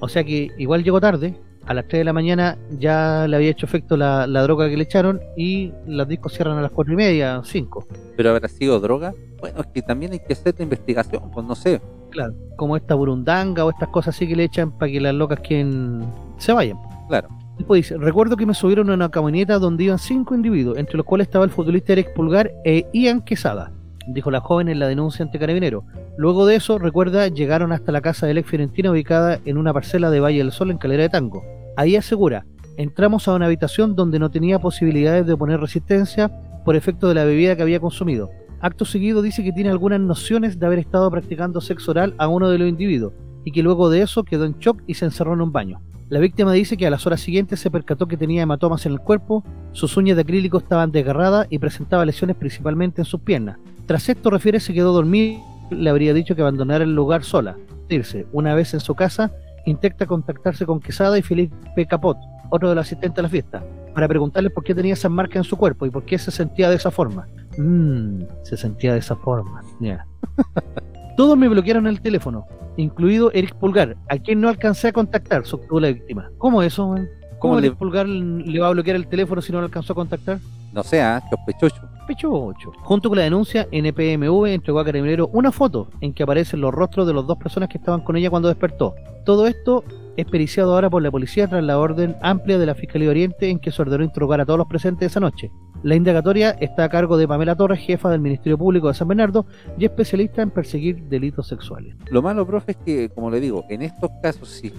O 0.00 0.08
sea 0.08 0.24
que 0.24 0.48
igual 0.58 0.82
llegó 0.82 1.00
tarde, 1.00 1.40
a 1.66 1.74
las 1.74 1.86
3 1.88 2.00
de 2.00 2.04
la 2.04 2.12
mañana 2.12 2.58
ya 2.78 3.26
le 3.28 3.36
había 3.36 3.50
hecho 3.50 3.66
efecto 3.66 3.96
la, 3.96 4.26
droga 4.26 4.68
que 4.68 4.76
le 4.76 4.84
echaron 4.84 5.20
y 5.36 5.72
los 5.86 6.08
discos 6.08 6.32
cierran 6.32 6.58
a 6.58 6.62
las 6.62 6.70
4 6.70 6.92
y 6.92 6.96
media, 6.96 7.40
5. 7.44 7.86
¿Pero 8.16 8.30
habrá 8.30 8.48
sido 8.48 8.80
droga? 8.80 9.14
Bueno, 9.40 9.60
es 9.60 9.66
que 9.68 9.82
también 9.82 10.12
hay 10.12 10.20
que 10.20 10.32
hacer 10.32 10.54
la 10.58 10.64
investigación, 10.64 11.30
pues 11.30 11.46
no 11.46 11.54
sé. 11.54 11.80
Claro, 12.10 12.34
como 12.56 12.76
esta 12.76 12.94
burundanga 12.94 13.64
o 13.64 13.70
estas 13.70 13.88
cosas 13.88 14.14
así 14.14 14.28
que 14.28 14.36
le 14.36 14.44
echan 14.44 14.72
para 14.72 14.90
que 14.92 15.00
las 15.00 15.14
locas 15.14 15.40
quien 15.40 16.04
se 16.38 16.52
vayan. 16.52 16.78
Claro. 17.08 17.28
Después 17.58 17.78
dice, 17.78 17.96
recuerdo 17.96 18.36
que 18.36 18.46
me 18.46 18.54
subieron 18.54 18.90
a 18.90 18.94
una 18.94 19.10
camioneta 19.10 19.58
donde 19.58 19.84
iban 19.84 19.98
cinco 19.98 20.34
individuos, 20.34 20.78
entre 20.78 20.96
los 20.96 21.06
cuales 21.06 21.26
estaba 21.26 21.44
el 21.44 21.50
futbolista 21.50 21.92
Eric 21.92 22.12
Pulgar 22.14 22.50
e 22.64 22.86
Ian 22.92 23.20
Quesada, 23.22 23.72
dijo 24.06 24.30
la 24.30 24.40
joven 24.40 24.68
en 24.68 24.78
la 24.78 24.88
denuncia 24.88 25.24
ante 25.24 25.38
Carabinero. 25.38 25.84
Luego 26.16 26.46
de 26.46 26.56
eso, 26.56 26.78
recuerda, 26.78 27.28
llegaron 27.28 27.72
hasta 27.72 27.92
la 27.92 28.00
casa 28.00 28.26
del 28.26 28.38
ex 28.38 28.48
Fiorentina 28.48 28.90
ubicada 28.90 29.40
en 29.44 29.58
una 29.58 29.72
parcela 29.72 30.10
de 30.10 30.20
Valle 30.20 30.38
del 30.38 30.52
Sol 30.52 30.70
en 30.70 30.78
Calera 30.78 31.04
de 31.04 31.08
Tango. 31.08 31.42
Ahí 31.76 31.96
asegura, 31.96 32.44
entramos 32.76 33.28
a 33.28 33.34
una 33.34 33.46
habitación 33.46 33.94
donde 33.94 34.18
no 34.18 34.30
tenía 34.30 34.58
posibilidades 34.58 35.26
de 35.26 35.32
oponer 35.32 35.60
resistencia 35.60 36.30
por 36.64 36.76
efecto 36.76 37.08
de 37.08 37.14
la 37.14 37.24
bebida 37.24 37.56
que 37.56 37.62
había 37.62 37.80
consumido. 37.80 38.30
Acto 38.60 38.84
seguido 38.84 39.22
dice 39.22 39.42
que 39.42 39.52
tiene 39.52 39.70
algunas 39.70 40.00
nociones 40.00 40.58
de 40.58 40.66
haber 40.66 40.78
estado 40.78 41.10
practicando 41.10 41.60
sexo 41.60 41.90
oral 41.90 42.14
a 42.18 42.28
uno 42.28 42.48
de 42.48 42.58
los 42.58 42.68
individuos 42.68 43.12
y 43.44 43.50
que 43.50 43.62
luego 43.62 43.90
de 43.90 44.02
eso 44.02 44.22
quedó 44.22 44.44
en 44.44 44.58
shock 44.58 44.82
y 44.86 44.94
se 44.94 45.04
encerró 45.04 45.34
en 45.34 45.40
un 45.40 45.52
baño. 45.52 45.80
La 46.08 46.20
víctima 46.20 46.52
dice 46.52 46.76
que 46.76 46.86
a 46.86 46.90
las 46.90 47.06
horas 47.06 47.20
siguientes 47.20 47.58
se 47.58 47.70
percató 47.70 48.06
que 48.06 48.18
tenía 48.18 48.42
hematomas 48.42 48.84
en 48.84 48.92
el 48.92 49.00
cuerpo, 49.00 49.42
sus 49.72 49.96
uñas 49.96 50.16
de 50.16 50.22
acrílico 50.22 50.58
estaban 50.58 50.92
desgarradas 50.92 51.46
y 51.48 51.58
presentaba 51.58 52.04
lesiones 52.04 52.36
principalmente 52.36 53.00
en 53.00 53.06
sus 53.06 53.20
piernas. 53.22 53.58
Tras 53.86 54.08
esto 54.08 54.30
refiere 54.30 54.60
se 54.60 54.72
quedó 54.72 54.92
dormido 54.92 55.40
le 55.72 55.90
habría 55.90 56.14
dicho 56.14 56.34
que 56.34 56.42
abandonara 56.42 56.84
el 56.84 56.94
lugar 56.94 57.24
sola. 57.24 57.56
Irse, 57.88 58.26
una 58.32 58.54
vez 58.54 58.74
en 58.74 58.80
su 58.80 58.94
casa, 58.94 59.32
intenta 59.66 60.06
contactarse 60.06 60.66
con 60.66 60.80
Quesada 60.80 61.18
y 61.18 61.22
Felipe 61.22 61.86
Capot, 61.86 62.16
otro 62.50 62.68
de 62.68 62.74
los 62.74 62.86
asistentes 62.86 63.18
a 63.18 63.22
la 63.22 63.28
fiesta, 63.28 63.62
para 63.94 64.08
preguntarles 64.08 64.52
por 64.52 64.64
qué 64.64 64.74
tenía 64.74 64.94
esas 64.94 65.10
marcas 65.10 65.36
en 65.36 65.44
su 65.44 65.56
cuerpo 65.56 65.86
y 65.86 65.90
por 65.90 66.04
qué 66.04 66.18
se 66.18 66.30
sentía 66.30 66.70
de 66.70 66.76
esa 66.76 66.90
forma. 66.90 67.26
Mmm, 67.58 68.22
se 68.44 68.56
sentía 68.56 68.94
de 68.94 69.00
esa 69.00 69.16
forma. 69.16 69.62
Todos 71.16 71.36
me 71.36 71.48
bloquearon 71.48 71.86
el 71.86 72.00
teléfono, 72.00 72.46
incluido 72.76 73.30
Eric 73.32 73.54
Pulgar, 73.56 73.96
a 74.08 74.18
quien 74.18 74.40
no 74.40 74.48
alcancé 74.48 74.88
a 74.88 74.92
contactar, 74.92 75.44
sostuvo 75.44 75.80
la 75.80 75.88
víctima. 75.88 76.30
¿Cómo 76.38 76.62
eso, 76.62 76.94
¿Cómo, 77.38 77.58
Eric 77.58 77.74
Pulgar 77.74 78.08
le 78.08 78.60
va 78.60 78.68
a 78.68 78.70
bloquear 78.70 78.96
el 78.96 79.08
teléfono 79.08 79.42
si 79.42 79.52
no 79.52 79.58
lo 79.58 79.66
alcanzó 79.66 79.92
a 79.92 79.96
contactar? 79.96 80.38
No 80.72 80.82
sé, 80.82 81.00
¿eh? 81.00 81.20
sospechoso. 81.28 81.76
Sospechoso. 81.98 82.72
Junto 82.82 83.08
con 83.08 83.18
la 83.18 83.24
denuncia, 83.24 83.68
NPMV 83.70 84.46
entregó 84.46 84.80
a 84.80 84.84
Carabinero 84.84 85.28
una 85.32 85.52
foto 85.52 85.88
en 86.00 86.12
que 86.14 86.22
aparecen 86.22 86.60
los 86.60 86.72
rostros 86.72 87.06
de 87.06 87.14
las 87.14 87.26
dos 87.26 87.38
personas 87.38 87.68
que 87.68 87.78
estaban 87.78 88.00
con 88.00 88.16
ella 88.16 88.30
cuando 88.30 88.48
despertó. 88.48 88.94
Todo 89.24 89.46
esto 89.46 89.84
es 90.16 90.26
periciado 90.26 90.74
ahora 90.74 90.90
por 90.90 91.02
la 91.02 91.10
policía 91.10 91.46
tras 91.46 91.62
la 91.62 91.78
orden 91.78 92.16
amplia 92.22 92.58
de 92.58 92.66
la 92.66 92.74
Fiscalía 92.74 93.10
Oriente 93.10 93.48
en 93.48 93.58
que 93.58 93.70
se 93.70 93.80
ordenó 93.82 94.04
interrogar 94.04 94.40
a 94.40 94.46
todos 94.46 94.58
los 94.58 94.66
presentes 94.66 95.10
esa 95.10 95.20
noche. 95.20 95.50
La 95.82 95.96
indagatoria 95.96 96.50
está 96.60 96.84
a 96.84 96.88
cargo 96.88 97.16
de 97.16 97.26
Pamela 97.26 97.56
Torres, 97.56 97.80
jefa 97.80 98.08
del 98.08 98.20
Ministerio 98.20 98.56
Público 98.56 98.88
de 98.88 98.94
San 98.94 99.08
Bernardo 99.08 99.46
y 99.76 99.84
especialista 99.84 100.40
en 100.40 100.50
perseguir 100.50 101.08
delitos 101.08 101.48
sexuales. 101.48 101.96
Lo 102.10 102.22
malo, 102.22 102.46
profe, 102.46 102.72
es 102.72 102.78
que, 102.78 103.08
como 103.08 103.30
le 103.30 103.40
digo, 103.40 103.64
en 103.68 103.82
estos 103.82 104.10
casos, 104.22 104.48
si 104.48 104.72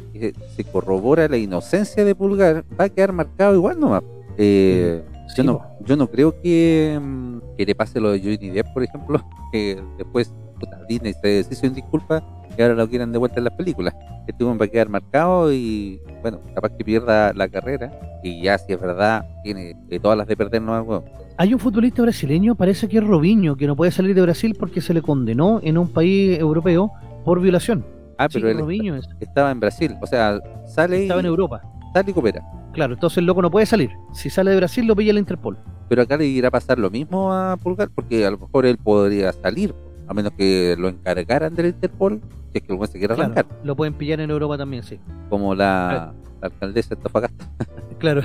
se 0.56 0.64
corrobora 0.64 1.28
la 1.28 1.38
inocencia 1.38 2.06
de 2.06 2.16
Pulgar, 2.16 2.64
va 2.80 2.86
a 2.86 2.90
quedar 2.90 3.12
marcado 3.12 3.54
igual 3.56 3.80
nomás. 3.80 4.04
Eh, 4.38 5.04
yo, 5.36 5.44
no, 5.44 5.62
yo 5.86 5.96
no 5.96 6.08
creo 6.10 6.40
que, 6.42 7.00
mm, 7.02 7.56
que 7.58 7.66
le 7.66 7.76
pase 7.76 8.00
lo 8.00 8.12
de 8.12 8.20
Johnny 8.20 8.50
Depp, 8.50 8.74
por 8.74 8.84
ejemplo, 8.84 9.24
que 9.52 9.82
después 9.98 10.34
puta, 10.60 10.80
Disney 10.88 11.14
se 11.14 11.46
hizo 11.50 11.66
en 11.66 11.74
disculpa 11.74 12.24
y 12.58 12.62
ahora 12.62 12.76
lo 12.76 12.88
quieran 12.88 13.12
de 13.12 13.18
vuelta 13.18 13.40
en 13.40 13.46
las 13.46 13.54
películas. 13.54 13.96
Este 14.28 14.44
va 14.44 14.66
a 14.66 14.68
quedar 14.68 14.90
marcado 14.90 15.52
y, 15.52 16.00
bueno, 16.22 16.40
capaz 16.54 16.70
que 16.78 16.86
pierda 16.86 17.34
la 17.34 17.48
carrera 17.48 17.92
y 18.24 18.42
ya, 18.42 18.58
si 18.58 18.74
es 18.74 18.80
verdad, 18.80 19.26
tiene 19.44 19.76
todas 20.02 20.18
las 20.18 20.28
de 20.28 20.38
perder, 20.38 20.62
no 20.62 20.76
algo. 20.76 21.04
Hay 21.38 21.54
un 21.54 21.60
futbolista 21.60 22.04
brasileño, 22.04 22.56
parece 22.56 22.88
que 22.88 23.00
es 23.00 23.04
Robinho, 23.04 23.56
que 23.56 23.68
no 23.68 23.76
puede 23.76 23.92
salir 23.92 24.16
de 24.16 24.22
Brasil 24.22 24.56
porque 24.58 24.82
se 24.82 24.94
le 24.94 25.02
condenó 25.02 25.60
en 25.64 25.78
un 25.78 25.90
país 25.90 26.40
europeo 26.40 26.92
por 27.26 27.42
violación. 27.42 27.86
Ah, 28.18 28.30
pero 28.32 28.50
él 28.50 29.02
estaba 29.20 29.52
en 29.52 29.60
Brasil, 29.60 29.96
o 30.02 30.06
sea, 30.06 30.40
sale 30.66 31.04
Estaba 31.04 31.20
en 31.20 31.26
Europa. 31.26 31.62
Y 32.06 32.14
coopera. 32.14 32.44
Claro, 32.74 32.96
entonces 32.96 33.20
el 33.20 33.26
loco 33.26 33.42
no 33.42 33.52
puede 33.52 33.66
salir. 33.66 33.92
Si 34.14 34.30
sale 34.30 34.52
de 34.52 34.58
Brasil 34.58 34.86
lo 34.86 34.96
pilla 34.96 35.12
el 35.12 35.20
Interpol. 35.20 35.58
Pero 35.90 36.02
acá 36.02 36.18
le 36.18 36.26
irá 36.26 36.48
a 36.48 36.52
pasar 36.52 36.80
lo 36.80 36.90
mismo 36.90 37.32
a 37.32 37.56
Pulgar, 37.58 37.90
porque 37.94 38.26
a 38.26 38.32
lo 38.32 38.40
mejor 38.40 38.66
él 38.66 38.78
podría 38.78 39.32
salir, 39.32 39.76
a 40.08 40.14
menos 40.14 40.34
que 40.34 40.76
lo 40.78 40.90
encargaran 40.90 41.54
del 41.54 41.68
Interpol, 41.68 42.22
si 42.52 42.58
es 42.58 42.64
que 42.64 42.74
el 42.74 42.88
se 42.88 42.98
quiere 42.98 43.14
arrancar. 43.14 43.46
lo 43.64 43.76
pueden 43.76 43.94
pillar 43.94 44.20
en 44.22 44.32
Europa 44.32 44.58
también, 44.58 44.84
sí. 44.84 45.00
Como 45.30 45.54
la, 45.54 46.14
alcaldesa 46.42 46.96
de 46.96 47.02
Tofagasta. 47.02 47.46
claro. 48.00 48.24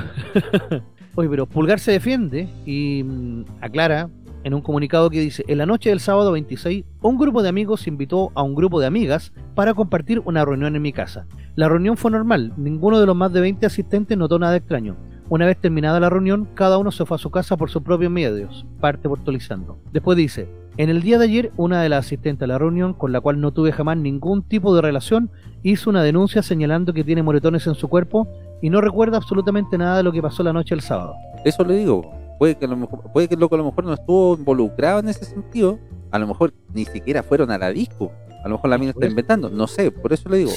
Oye, 1.14 1.28
pero 1.28 1.46
Pulgar 1.46 1.78
se 1.78 1.92
defiende 1.92 2.48
y 2.64 3.02
mm, 3.04 3.44
aclara 3.60 4.08
en 4.44 4.54
un 4.54 4.62
comunicado 4.62 5.10
que 5.10 5.20
dice, 5.20 5.44
en 5.48 5.58
la 5.58 5.66
noche 5.66 5.90
del 5.90 6.00
sábado 6.00 6.32
26, 6.32 6.84
un 7.02 7.18
grupo 7.18 7.42
de 7.42 7.48
amigos 7.48 7.86
invitó 7.86 8.30
a 8.34 8.42
un 8.42 8.54
grupo 8.54 8.80
de 8.80 8.86
amigas 8.86 9.32
para 9.54 9.74
compartir 9.74 10.20
una 10.20 10.44
reunión 10.44 10.76
en 10.76 10.82
mi 10.82 10.92
casa. 10.92 11.26
La 11.58 11.68
reunión 11.68 11.96
fue 11.96 12.12
normal, 12.12 12.52
ninguno 12.56 13.00
de 13.00 13.06
los 13.06 13.16
más 13.16 13.32
de 13.32 13.40
20 13.40 13.66
asistentes 13.66 14.16
notó 14.16 14.38
nada 14.38 14.54
extraño. 14.54 14.94
Una 15.28 15.44
vez 15.44 15.56
terminada 15.56 15.98
la 15.98 16.08
reunión, 16.08 16.46
cada 16.54 16.78
uno 16.78 16.92
se 16.92 17.04
fue 17.04 17.16
a 17.16 17.18
su 17.18 17.32
casa 17.32 17.56
por 17.56 17.68
sus 17.68 17.82
propios 17.82 18.12
medios, 18.12 18.64
parte 18.78 19.08
portolizando. 19.08 19.76
Después 19.92 20.16
dice, 20.16 20.48
en 20.76 20.88
el 20.88 21.02
día 21.02 21.18
de 21.18 21.24
ayer, 21.24 21.50
una 21.56 21.82
de 21.82 21.88
las 21.88 22.06
asistentes 22.06 22.44
a 22.44 22.46
la 22.46 22.58
reunión, 22.58 22.94
con 22.94 23.10
la 23.10 23.20
cual 23.20 23.40
no 23.40 23.50
tuve 23.50 23.72
jamás 23.72 23.96
ningún 23.96 24.44
tipo 24.44 24.72
de 24.72 24.82
relación, 24.82 25.32
hizo 25.64 25.90
una 25.90 26.04
denuncia 26.04 26.44
señalando 26.44 26.92
que 26.92 27.02
tiene 27.02 27.24
moretones 27.24 27.66
en 27.66 27.74
su 27.74 27.88
cuerpo 27.88 28.28
y 28.62 28.70
no 28.70 28.80
recuerda 28.80 29.16
absolutamente 29.16 29.76
nada 29.78 29.96
de 29.96 30.04
lo 30.04 30.12
que 30.12 30.22
pasó 30.22 30.44
la 30.44 30.52
noche 30.52 30.76
del 30.76 30.82
sábado. 30.82 31.14
Eso 31.44 31.64
le 31.64 31.74
digo, 31.74 32.08
puede 32.38 32.54
que, 32.54 32.68
lo 32.68 32.76
mejor, 32.76 33.02
puede 33.12 33.26
que 33.26 33.34
el 33.34 33.40
loco 33.40 33.56
a 33.56 33.58
lo 33.58 33.64
mejor 33.64 33.82
no 33.82 33.94
estuvo 33.94 34.36
involucrado 34.36 35.00
en 35.00 35.08
ese 35.08 35.24
sentido, 35.24 35.80
a 36.12 36.20
lo 36.20 36.28
mejor 36.28 36.54
ni 36.72 36.84
siquiera 36.84 37.24
fueron 37.24 37.50
a 37.50 37.58
la 37.58 37.70
disco, 37.70 38.12
a 38.44 38.48
lo 38.48 38.56
mejor 38.56 38.70
la 38.70 38.78
mina 38.78 38.90
está 38.92 39.06
inventando, 39.06 39.50
no 39.50 39.66
sé, 39.66 39.90
por 39.90 40.12
eso 40.12 40.28
le 40.28 40.38
digo. 40.38 40.50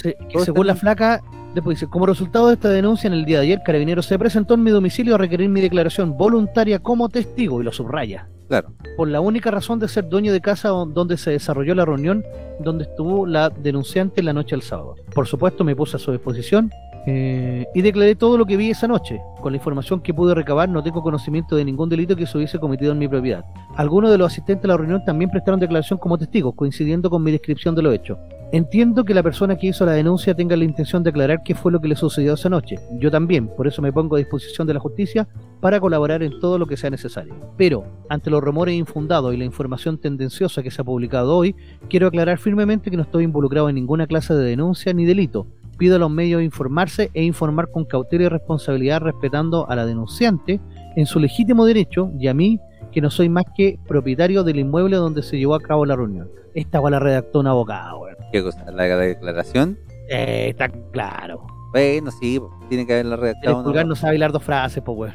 según 0.43 0.67
la 0.67 0.75
flaca, 0.75 1.21
después 1.53 1.77
dice, 1.77 1.89
como 1.89 2.05
resultado 2.05 2.47
de 2.47 2.53
esta 2.53 2.69
denuncia 2.69 3.07
en 3.07 3.13
el 3.13 3.25
día 3.25 3.39
de 3.39 3.45
ayer, 3.45 3.61
Carabinero 3.65 4.01
se 4.01 4.17
presentó 4.19 4.53
en 4.53 4.63
mi 4.63 4.71
domicilio 4.71 5.15
a 5.15 5.17
requerir 5.17 5.49
mi 5.49 5.61
declaración 5.61 6.17
voluntaria 6.17 6.79
como 6.79 7.09
testigo, 7.09 7.61
y 7.61 7.63
lo 7.63 7.71
subraya. 7.71 8.27
Claro. 8.47 8.73
Por 8.97 9.07
la 9.07 9.21
única 9.21 9.49
razón 9.49 9.79
de 9.79 9.87
ser 9.87 10.09
dueño 10.09 10.33
de 10.33 10.41
casa 10.41 10.69
donde 10.69 11.17
se 11.17 11.31
desarrolló 11.31 11.73
la 11.73 11.85
reunión, 11.85 12.23
donde 12.59 12.83
estuvo 12.83 13.25
la 13.25 13.49
denunciante 13.49 14.21
la 14.21 14.33
noche 14.33 14.55
del 14.55 14.61
sábado. 14.61 14.95
Por 15.15 15.25
supuesto, 15.25 15.63
me 15.63 15.75
puse 15.75 15.95
a 15.95 15.99
su 15.99 16.11
disposición 16.11 16.69
eh, 17.05 17.65
y 17.73 17.81
declaré 17.81 18.15
todo 18.15 18.37
lo 18.37 18.45
que 18.45 18.57
vi 18.57 18.69
esa 18.69 18.87
noche. 18.87 19.21
Con 19.41 19.53
la 19.53 19.57
información 19.57 20.01
que 20.01 20.13
pude 20.13 20.35
recabar 20.35 20.69
no 20.69 20.83
tengo 20.83 21.01
conocimiento 21.01 21.55
de 21.55 21.65
ningún 21.65 21.89
delito 21.89 22.15
que 22.15 22.27
se 22.27 22.37
hubiese 22.37 22.59
cometido 22.59 22.91
en 22.91 22.99
mi 22.99 23.07
propiedad. 23.07 23.43
Algunos 23.75 24.11
de 24.11 24.17
los 24.17 24.31
asistentes 24.31 24.65
a 24.65 24.67
la 24.69 24.77
reunión 24.77 25.03
también 25.05 25.31
prestaron 25.31 25.59
declaración 25.59 25.97
como 25.97 26.17
testigos, 26.17 26.53
coincidiendo 26.55 27.09
con 27.09 27.23
mi 27.23 27.31
descripción 27.31 27.73
de 27.73 27.81
lo 27.81 27.91
hecho. 27.91 28.19
Entiendo 28.53 29.05
que 29.05 29.13
la 29.13 29.23
persona 29.23 29.55
que 29.55 29.67
hizo 29.67 29.85
la 29.85 29.93
denuncia 29.93 30.35
tenga 30.35 30.57
la 30.57 30.65
intención 30.65 31.03
de 31.03 31.09
aclarar 31.09 31.41
qué 31.41 31.55
fue 31.55 31.71
lo 31.71 31.79
que 31.79 31.87
le 31.87 31.95
sucedió 31.95 32.33
esa 32.33 32.49
noche. 32.49 32.75
Yo 32.99 33.09
también, 33.09 33.47
por 33.47 33.65
eso 33.65 33.81
me 33.81 33.93
pongo 33.93 34.17
a 34.17 34.19
disposición 34.19 34.67
de 34.67 34.73
la 34.73 34.81
justicia 34.81 35.25
para 35.61 35.79
colaborar 35.79 36.21
en 36.21 36.37
todo 36.41 36.59
lo 36.59 36.65
que 36.65 36.75
sea 36.75 36.89
necesario. 36.89 37.33
Pero, 37.57 37.85
ante 38.09 38.29
los 38.29 38.43
rumores 38.43 38.75
infundados 38.75 39.33
y 39.33 39.37
la 39.37 39.45
información 39.45 39.97
tendenciosa 39.97 40.61
que 40.61 40.69
se 40.69 40.81
ha 40.81 40.85
publicado 40.85 41.37
hoy, 41.37 41.55
quiero 41.89 42.07
aclarar 42.07 42.39
firmemente 42.39 42.91
que 42.91 42.97
no 42.97 43.03
estoy 43.03 43.23
involucrado 43.23 43.69
en 43.69 43.75
ninguna 43.75 44.05
clase 44.05 44.33
de 44.33 44.43
denuncia 44.43 44.91
ni 44.91 45.05
delito 45.05 45.47
pido 45.81 45.95
a 45.95 45.99
los 45.99 46.11
medios 46.11 46.43
informarse 46.43 47.09
e 47.15 47.23
informar 47.23 47.71
con 47.71 47.85
cautela 47.85 48.25
y 48.25 48.27
responsabilidad 48.27 49.01
respetando 49.01 49.67
a 49.67 49.75
la 49.75 49.83
denunciante 49.83 50.61
en 50.95 51.07
su 51.07 51.19
legítimo 51.19 51.65
derecho 51.65 52.11
y 52.19 52.27
a 52.27 52.35
mí 52.35 52.59
que 52.91 53.01
no 53.01 53.09
soy 53.09 53.29
más 53.29 53.45
que 53.57 53.79
propietario 53.87 54.43
del 54.43 54.59
inmueble 54.59 54.97
donde 54.97 55.23
se 55.23 55.39
llevó 55.39 55.55
a 55.55 55.59
cabo 55.59 55.87
la 55.87 55.95
reunión. 55.95 56.29
Esta 56.53 56.79
la 56.87 56.99
redactó 56.99 57.39
un 57.39 57.47
abogado, 57.47 58.01
¿Qué 58.31 58.43
cosa? 58.43 58.69
¿La 58.69 58.83
declaración? 58.95 59.79
Eh, 60.07 60.49
está 60.49 60.69
claro. 60.69 61.47
Bueno, 61.71 62.11
sí, 62.11 62.39
tiene 62.69 62.85
que 62.85 62.93
haberla 62.93 63.15
redactado. 63.15 63.61
El 63.61 63.65
lugar 63.65 63.87
no 63.87 63.95
sabe 63.95 64.13
hablar 64.13 64.31
dos 64.31 64.43
frases, 64.43 64.83
pues 64.85 64.95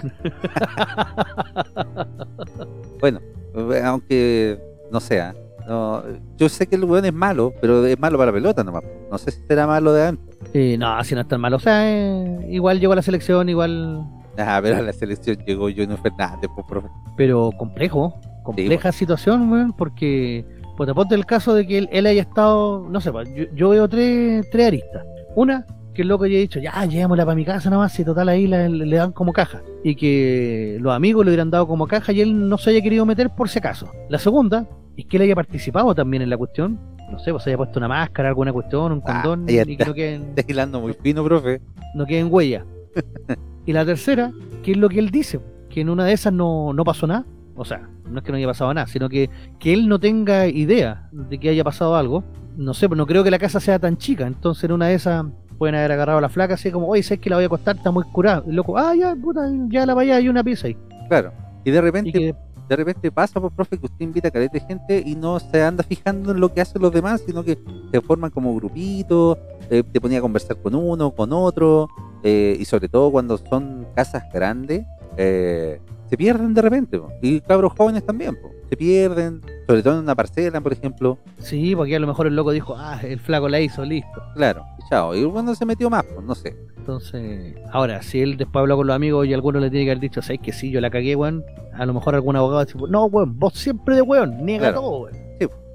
bueno. 3.00 3.20
bueno, 3.54 3.88
aunque 3.88 4.58
no 4.90 4.98
sea. 4.98 5.32
No, 5.68 6.02
yo 6.36 6.48
sé 6.48 6.66
que 6.66 6.76
el 6.76 6.84
weón 6.84 7.04
es 7.04 7.12
malo, 7.12 7.52
pero 7.60 7.84
es 7.84 7.98
malo 7.98 8.18
para 8.18 8.30
la 8.30 8.34
pelota 8.34 8.62
nomás. 8.62 8.84
No 9.10 9.18
sé 9.18 9.32
si 9.32 9.40
será 9.46 9.66
malo 9.66 9.92
de 9.92 10.06
antes. 10.06 10.78
No, 10.78 11.04
si 11.04 11.14
no 11.14 11.20
es 11.22 11.28
tan 11.28 11.40
malo. 11.40 11.56
O 11.56 11.60
sea, 11.60 11.90
eh, 11.90 12.46
igual 12.48 12.78
llegó 12.78 12.92
a 12.92 12.96
la 12.96 13.02
selección, 13.02 13.48
igual. 13.48 14.04
Ah, 14.38 14.60
pero 14.62 14.76
a 14.76 14.82
la 14.82 14.92
selección 14.92 15.36
llegó 15.44 15.64
Junior 15.64 15.98
Fernández, 16.00 16.50
pues, 16.54 16.66
profe. 16.68 16.88
Pero 17.16 17.50
complejo, 17.58 18.14
compleja 18.44 18.92
situación, 18.92 19.50
weón, 19.50 19.72
porque. 19.72 20.44
Pues 20.76 20.86
te 20.86 20.94
ponte 20.94 21.14
el 21.14 21.24
caso 21.24 21.54
de 21.54 21.66
que 21.66 21.88
él, 21.90 22.06
haya 22.06 22.20
estado. 22.20 22.86
No 22.90 23.00
sé, 23.00 23.10
pues, 23.10 23.28
yo, 23.54 23.70
veo 23.70 23.88
tres, 23.88 24.46
tres 24.50 24.66
aristas. 24.66 25.04
Una, 25.34 25.64
que 25.96 26.02
el 26.02 26.08
loco 26.08 26.24
haya 26.24 26.38
dicho, 26.38 26.60
ya, 26.60 26.84
llevémosla 26.84 27.24
para 27.24 27.34
mi 27.34 27.44
casa 27.44 27.70
nomás, 27.70 27.98
y 27.98 28.04
total 28.04 28.28
ahí 28.28 28.46
le 28.46 28.96
dan 28.96 29.12
como 29.12 29.32
caja. 29.32 29.62
Y 29.82 29.96
que 29.96 30.78
los 30.80 30.94
amigos 30.94 31.24
le 31.24 31.30
hubieran 31.30 31.50
dado 31.50 31.66
como 31.66 31.86
caja 31.86 32.12
y 32.12 32.20
él 32.20 32.48
no 32.48 32.58
se 32.58 32.70
haya 32.70 32.82
querido 32.82 33.06
meter 33.06 33.30
por 33.30 33.48
si 33.48 33.58
acaso. 33.58 33.90
La 34.08 34.18
segunda, 34.18 34.68
es 34.96 35.06
que 35.06 35.16
él 35.16 35.24
haya 35.24 35.34
participado 35.34 35.94
también 35.94 36.22
en 36.22 36.30
la 36.30 36.36
cuestión. 36.36 36.78
No 37.10 37.18
sé, 37.18 37.30
pues 37.30 37.46
haya 37.46 37.56
puesto 37.56 37.78
una 37.78 37.88
máscara, 37.88 38.28
alguna 38.28 38.52
cuestión, 38.52 38.92
un 38.92 39.02
ah, 39.06 39.22
condón, 39.22 39.48
y 39.48 39.76
que 39.76 39.84
no 39.84 39.94
queden. 39.94 40.32
Está 40.36 40.66
muy 40.66 40.94
fino, 40.94 41.22
profe. 41.24 41.60
No 41.94 42.06
queden 42.06 42.28
huella. 42.30 42.64
y 43.66 43.72
la 43.72 43.84
tercera, 43.84 44.32
que 44.62 44.72
es 44.72 44.76
lo 44.76 44.88
que 44.88 44.98
él 44.98 45.10
dice, 45.10 45.40
que 45.70 45.82
en 45.82 45.90
una 45.90 46.04
de 46.04 46.12
esas 46.12 46.32
no, 46.32 46.72
no 46.72 46.84
pasó 46.84 47.06
nada. 47.06 47.24
O 47.54 47.64
sea, 47.64 47.88
no 48.10 48.18
es 48.18 48.24
que 48.24 48.32
no 48.32 48.38
haya 48.38 48.46
pasado 48.46 48.72
nada, 48.74 48.86
sino 48.86 49.08
que, 49.08 49.30
que 49.58 49.72
él 49.72 49.88
no 49.88 49.98
tenga 49.98 50.46
idea 50.46 51.08
de 51.12 51.38
que 51.38 51.48
haya 51.48 51.64
pasado 51.64 51.96
algo. 51.96 52.24
No 52.56 52.74
sé, 52.74 52.88
no 52.88 53.06
creo 53.06 53.22
que 53.22 53.30
la 53.30 53.38
casa 53.38 53.60
sea 53.60 53.78
tan 53.78 53.96
chica. 53.96 54.26
Entonces, 54.26 54.64
en 54.64 54.72
una 54.72 54.88
de 54.88 54.94
esas 54.94 55.24
pueden 55.56 55.74
haber 55.74 55.92
agarrado 55.92 56.18
a 56.18 56.22
la 56.22 56.28
flaca 56.28 56.54
así 56.54 56.70
como, 56.70 56.88
oye, 56.88 57.02
sé 57.02 57.18
que 57.18 57.30
la 57.30 57.36
voy 57.36 57.44
a 57.44 57.46
acostar, 57.46 57.76
está 57.76 57.90
muy 57.90 58.04
curada. 58.04 58.42
Y 58.46 58.52
loco, 58.52 58.76
ah, 58.78 58.94
ya, 58.94 59.14
puta, 59.16 59.48
ya 59.68 59.86
la 59.86 59.94
vaya, 59.94 60.16
hay 60.16 60.28
una 60.28 60.44
pieza 60.44 60.68
ahí. 60.68 60.76
Claro. 61.08 61.32
Y 61.64 61.70
de 61.70 61.80
repente 61.80 62.36
de 62.68 62.76
repente 62.76 63.12
pasa, 63.12 63.40
por 63.40 63.52
profe, 63.52 63.78
que 63.78 63.86
usted 63.86 64.04
invita 64.04 64.28
a 64.28 64.30
caleta 64.30 64.54
de 64.54 64.60
gente 64.60 65.02
y 65.04 65.14
no 65.14 65.38
se 65.38 65.62
anda 65.62 65.84
fijando 65.84 66.32
en 66.32 66.40
lo 66.40 66.52
que 66.52 66.60
hacen 66.60 66.82
los 66.82 66.92
demás, 66.92 67.22
sino 67.24 67.44
que 67.44 67.58
se 67.92 68.00
forman 68.00 68.30
como 68.30 68.54
grupitos, 68.56 69.38
eh, 69.70 69.82
te 69.84 70.00
ponía 70.00 70.18
a 70.18 70.22
conversar 70.22 70.56
con 70.56 70.74
uno, 70.74 71.10
con 71.12 71.32
otro, 71.32 71.88
eh, 72.22 72.56
y 72.58 72.64
sobre 72.64 72.88
todo 72.88 73.10
cuando 73.12 73.38
son 73.38 73.86
casas 73.94 74.24
grandes, 74.32 74.84
eh, 75.16 75.80
se 76.08 76.16
pierden 76.16 76.54
de 76.54 76.62
repente, 76.62 76.98
po. 76.98 77.08
y 77.22 77.40
cabros 77.40 77.72
jóvenes 77.72 78.04
también, 78.04 78.34
po. 78.40 78.50
Se 78.68 78.76
pierden, 78.76 79.40
sobre 79.66 79.82
todo 79.82 79.94
en 79.94 80.00
una 80.00 80.14
parcela, 80.14 80.60
por 80.60 80.72
ejemplo. 80.72 81.18
Sí, 81.38 81.74
porque 81.76 81.94
a 81.96 81.98
lo 82.00 82.06
mejor 82.06 82.26
el 82.26 82.36
loco 82.36 82.50
dijo, 82.50 82.74
ah, 82.76 83.00
el 83.02 83.20
flaco 83.20 83.48
la 83.48 83.60
hizo, 83.60 83.84
listo. 83.84 84.22
Claro, 84.34 84.64
y 84.78 84.88
chao. 84.88 85.14
Y 85.14 85.24
bueno, 85.24 85.54
se 85.54 85.64
metió 85.66 85.88
más, 85.90 86.04
pues, 86.04 86.24
no 86.26 86.34
sé. 86.34 86.56
Entonces, 86.76 87.56
ahora, 87.72 88.02
si 88.02 88.20
él 88.20 88.36
después 88.36 88.60
habló 88.60 88.76
con 88.76 88.86
los 88.86 88.94
amigos 88.94 89.26
y 89.26 89.34
alguno 89.34 89.58
le 89.58 89.70
tiene 89.70 89.84
que 89.86 89.90
haber 89.90 90.00
dicho, 90.00 90.22
¿sabes 90.22 90.40
que 90.40 90.52
sí, 90.52 90.70
yo 90.70 90.80
la 90.80 90.90
cagué, 90.90 91.16
weón? 91.16 91.44
A 91.74 91.84
lo 91.84 91.92
mejor 91.94 92.14
algún 92.14 92.36
abogado 92.36 92.64
dice, 92.64 92.78
no, 92.88 93.06
weón, 93.06 93.38
vos 93.38 93.54
siempre 93.54 93.96
de 93.96 94.02
weón, 94.02 94.44
niega 94.44 94.68
Claro. 94.68 94.80
todo, 94.80 94.98
weón. 95.02 95.16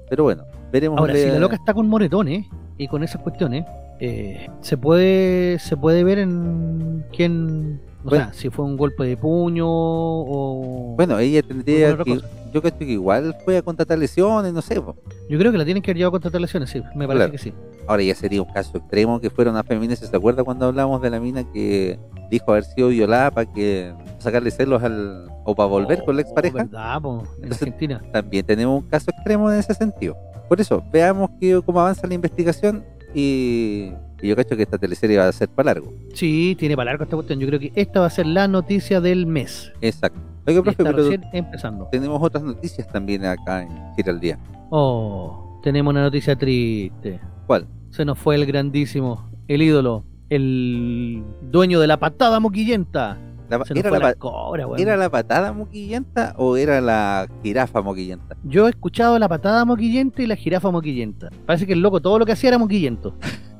Pero 0.08 0.24
bueno, 0.24 0.44
veremos. 0.70 0.98
Ahora, 0.98 1.14
si 1.14 1.26
la 1.26 1.38
loca 1.38 1.56
está 1.56 1.72
con 1.72 1.88
moretones 1.88 2.46
y 2.76 2.86
con 2.88 3.02
esas 3.02 3.22
cuestiones, 3.22 3.64
eh, 3.98 4.46
se 4.60 4.76
puede 4.76 5.58
se 5.58 5.74
puede 5.76 6.04
ver 6.04 6.18
en 6.18 7.04
quién, 7.16 7.80
o 8.04 8.08
Bueno. 8.10 8.24
sea, 8.26 8.32
si 8.34 8.50
fue 8.50 8.64
un 8.64 8.76
golpe 8.76 9.04
de 9.04 9.16
puño 9.16 9.66
o... 9.68 10.94
Bueno, 10.96 11.18
ella 11.18 11.42
tendría 11.42 11.96
que. 11.98 12.14
cosa. 12.16 12.26
Yo 12.52 12.60
creo 12.60 12.76
que 12.76 12.84
igual 12.84 13.34
fue 13.44 13.56
a 13.56 13.62
contratar 13.62 13.98
lesiones, 13.98 14.52
no 14.52 14.60
sé. 14.60 14.80
po. 14.80 14.94
Yo 15.30 15.38
creo 15.38 15.52
que 15.52 15.58
la 15.58 15.64
tienen 15.64 15.82
que 15.82 15.90
haber 15.90 15.98
llevado 15.98 16.12
contra 16.20 16.38
lesiones, 16.38 16.68
sí, 16.70 16.80
me 16.94 17.06
parece 17.06 17.14
Claro. 17.16 17.32
que 17.32 17.38
sí. 17.38 17.54
Ahora 17.86 18.02
ya 18.02 18.14
sería 18.14 18.42
un 18.42 18.52
caso 18.52 18.76
extremo 18.76 19.20
que 19.20 19.30
fuera 19.30 19.50
una 19.50 19.62
feminista. 19.64 20.06
¿Se 20.06 20.14
acuerda 20.16 20.44
cuando 20.44 20.66
hablamos 20.66 21.00
de 21.00 21.08
la 21.10 21.18
mina 21.18 21.44
que 21.50 21.98
dijo 22.30 22.50
haber 22.50 22.64
sido 22.64 22.88
violada 22.88 23.30
para 23.30 23.50
que 23.50 23.94
sacarle 24.18 24.50
celos 24.50 24.82
al 24.82 25.28
o 25.44 25.54
para 25.54 25.66
volver 25.68 26.04
con 26.04 26.14
la 26.16 26.22
expareja? 26.22 26.58
Oh, 26.58 26.64
¿Verdad, 26.64 27.00
po? 27.00 27.22
En 27.38 27.44
Entonces- 27.44 27.62
Argentina. 27.62 28.02
También 28.12 28.44
tenemos 28.44 28.82
un 28.82 28.88
caso 28.88 29.10
extremo 29.10 29.50
en 29.50 29.58
ese 29.58 29.72
sentido. 29.74 30.16
Por 30.48 30.60
eso, 30.60 30.82
veamos 30.92 31.30
que, 31.40 31.60
cómo 31.64 31.80
avanza 31.80 32.06
la 32.06 32.12
investigación 32.14 32.84
y, 33.14 33.92
y 34.22 34.28
yo 34.28 34.36
cacho 34.36 34.56
que 34.56 34.62
esta 34.62 34.78
teleserie 34.78 35.18
va 35.18 35.26
a 35.26 35.32
ser 35.32 35.48
para 35.48 35.74
largo. 35.74 35.92
Sí, 36.14 36.56
tiene 36.58 36.76
para 36.76 36.92
largo 36.92 37.04
esta 37.04 37.16
cuestión. 37.16 37.40
Yo 37.40 37.48
creo 37.48 37.58
que 37.58 37.72
esta 37.74 38.00
va 38.00 38.06
a 38.06 38.10
ser 38.10 38.26
la 38.26 38.46
noticia 38.46 39.00
del 39.00 39.26
mes. 39.26 39.72
Exacto. 39.80 40.20
Oiga, 40.46 40.62
profe, 40.62 40.84
pero 40.84 41.10
empezando. 41.32 41.88
tenemos 41.90 42.20
otras 42.22 42.42
noticias 42.42 42.86
también 42.88 43.24
acá 43.24 43.62
en 43.62 43.68
Gira 43.96 44.12
al 44.12 44.20
Día. 44.20 44.38
Oh, 44.70 45.60
tenemos 45.62 45.90
una 45.90 46.02
noticia 46.02 46.36
triste. 46.36 47.20
¿Cuál? 47.46 47.66
Se 47.90 48.04
nos 48.04 48.18
fue 48.18 48.36
el 48.36 48.46
grandísimo, 48.46 49.28
el 49.48 49.60
ídolo, 49.60 50.04
el 50.30 51.22
dueño 51.42 51.80
de 51.80 51.86
la 51.88 51.98
patada 51.98 52.40
moquillenta. 52.40 53.18
La- 53.50 53.62
¿era, 53.74 53.90
la, 53.98 54.14
cobra. 54.14 54.66
¿Era 54.78 54.96
la 54.96 55.10
patada 55.10 55.52
moquillenta 55.52 56.34
o 56.38 56.56
era 56.56 56.80
la 56.80 57.28
jirafa 57.42 57.82
moquillenta? 57.82 58.36
Yo 58.44 58.66
he 58.66 58.70
escuchado 58.70 59.18
la 59.18 59.28
patada 59.28 59.64
moquillenta 59.66 60.22
y 60.22 60.26
la 60.26 60.36
jirafa 60.36 60.70
moquillenta. 60.70 61.28
Parece 61.44 61.66
que 61.66 61.74
el 61.74 61.80
loco 61.80 62.00
todo 62.00 62.18
lo 62.18 62.24
que 62.24 62.32
hacía 62.32 62.48
era 62.48 62.58
moquillento. 62.58 63.14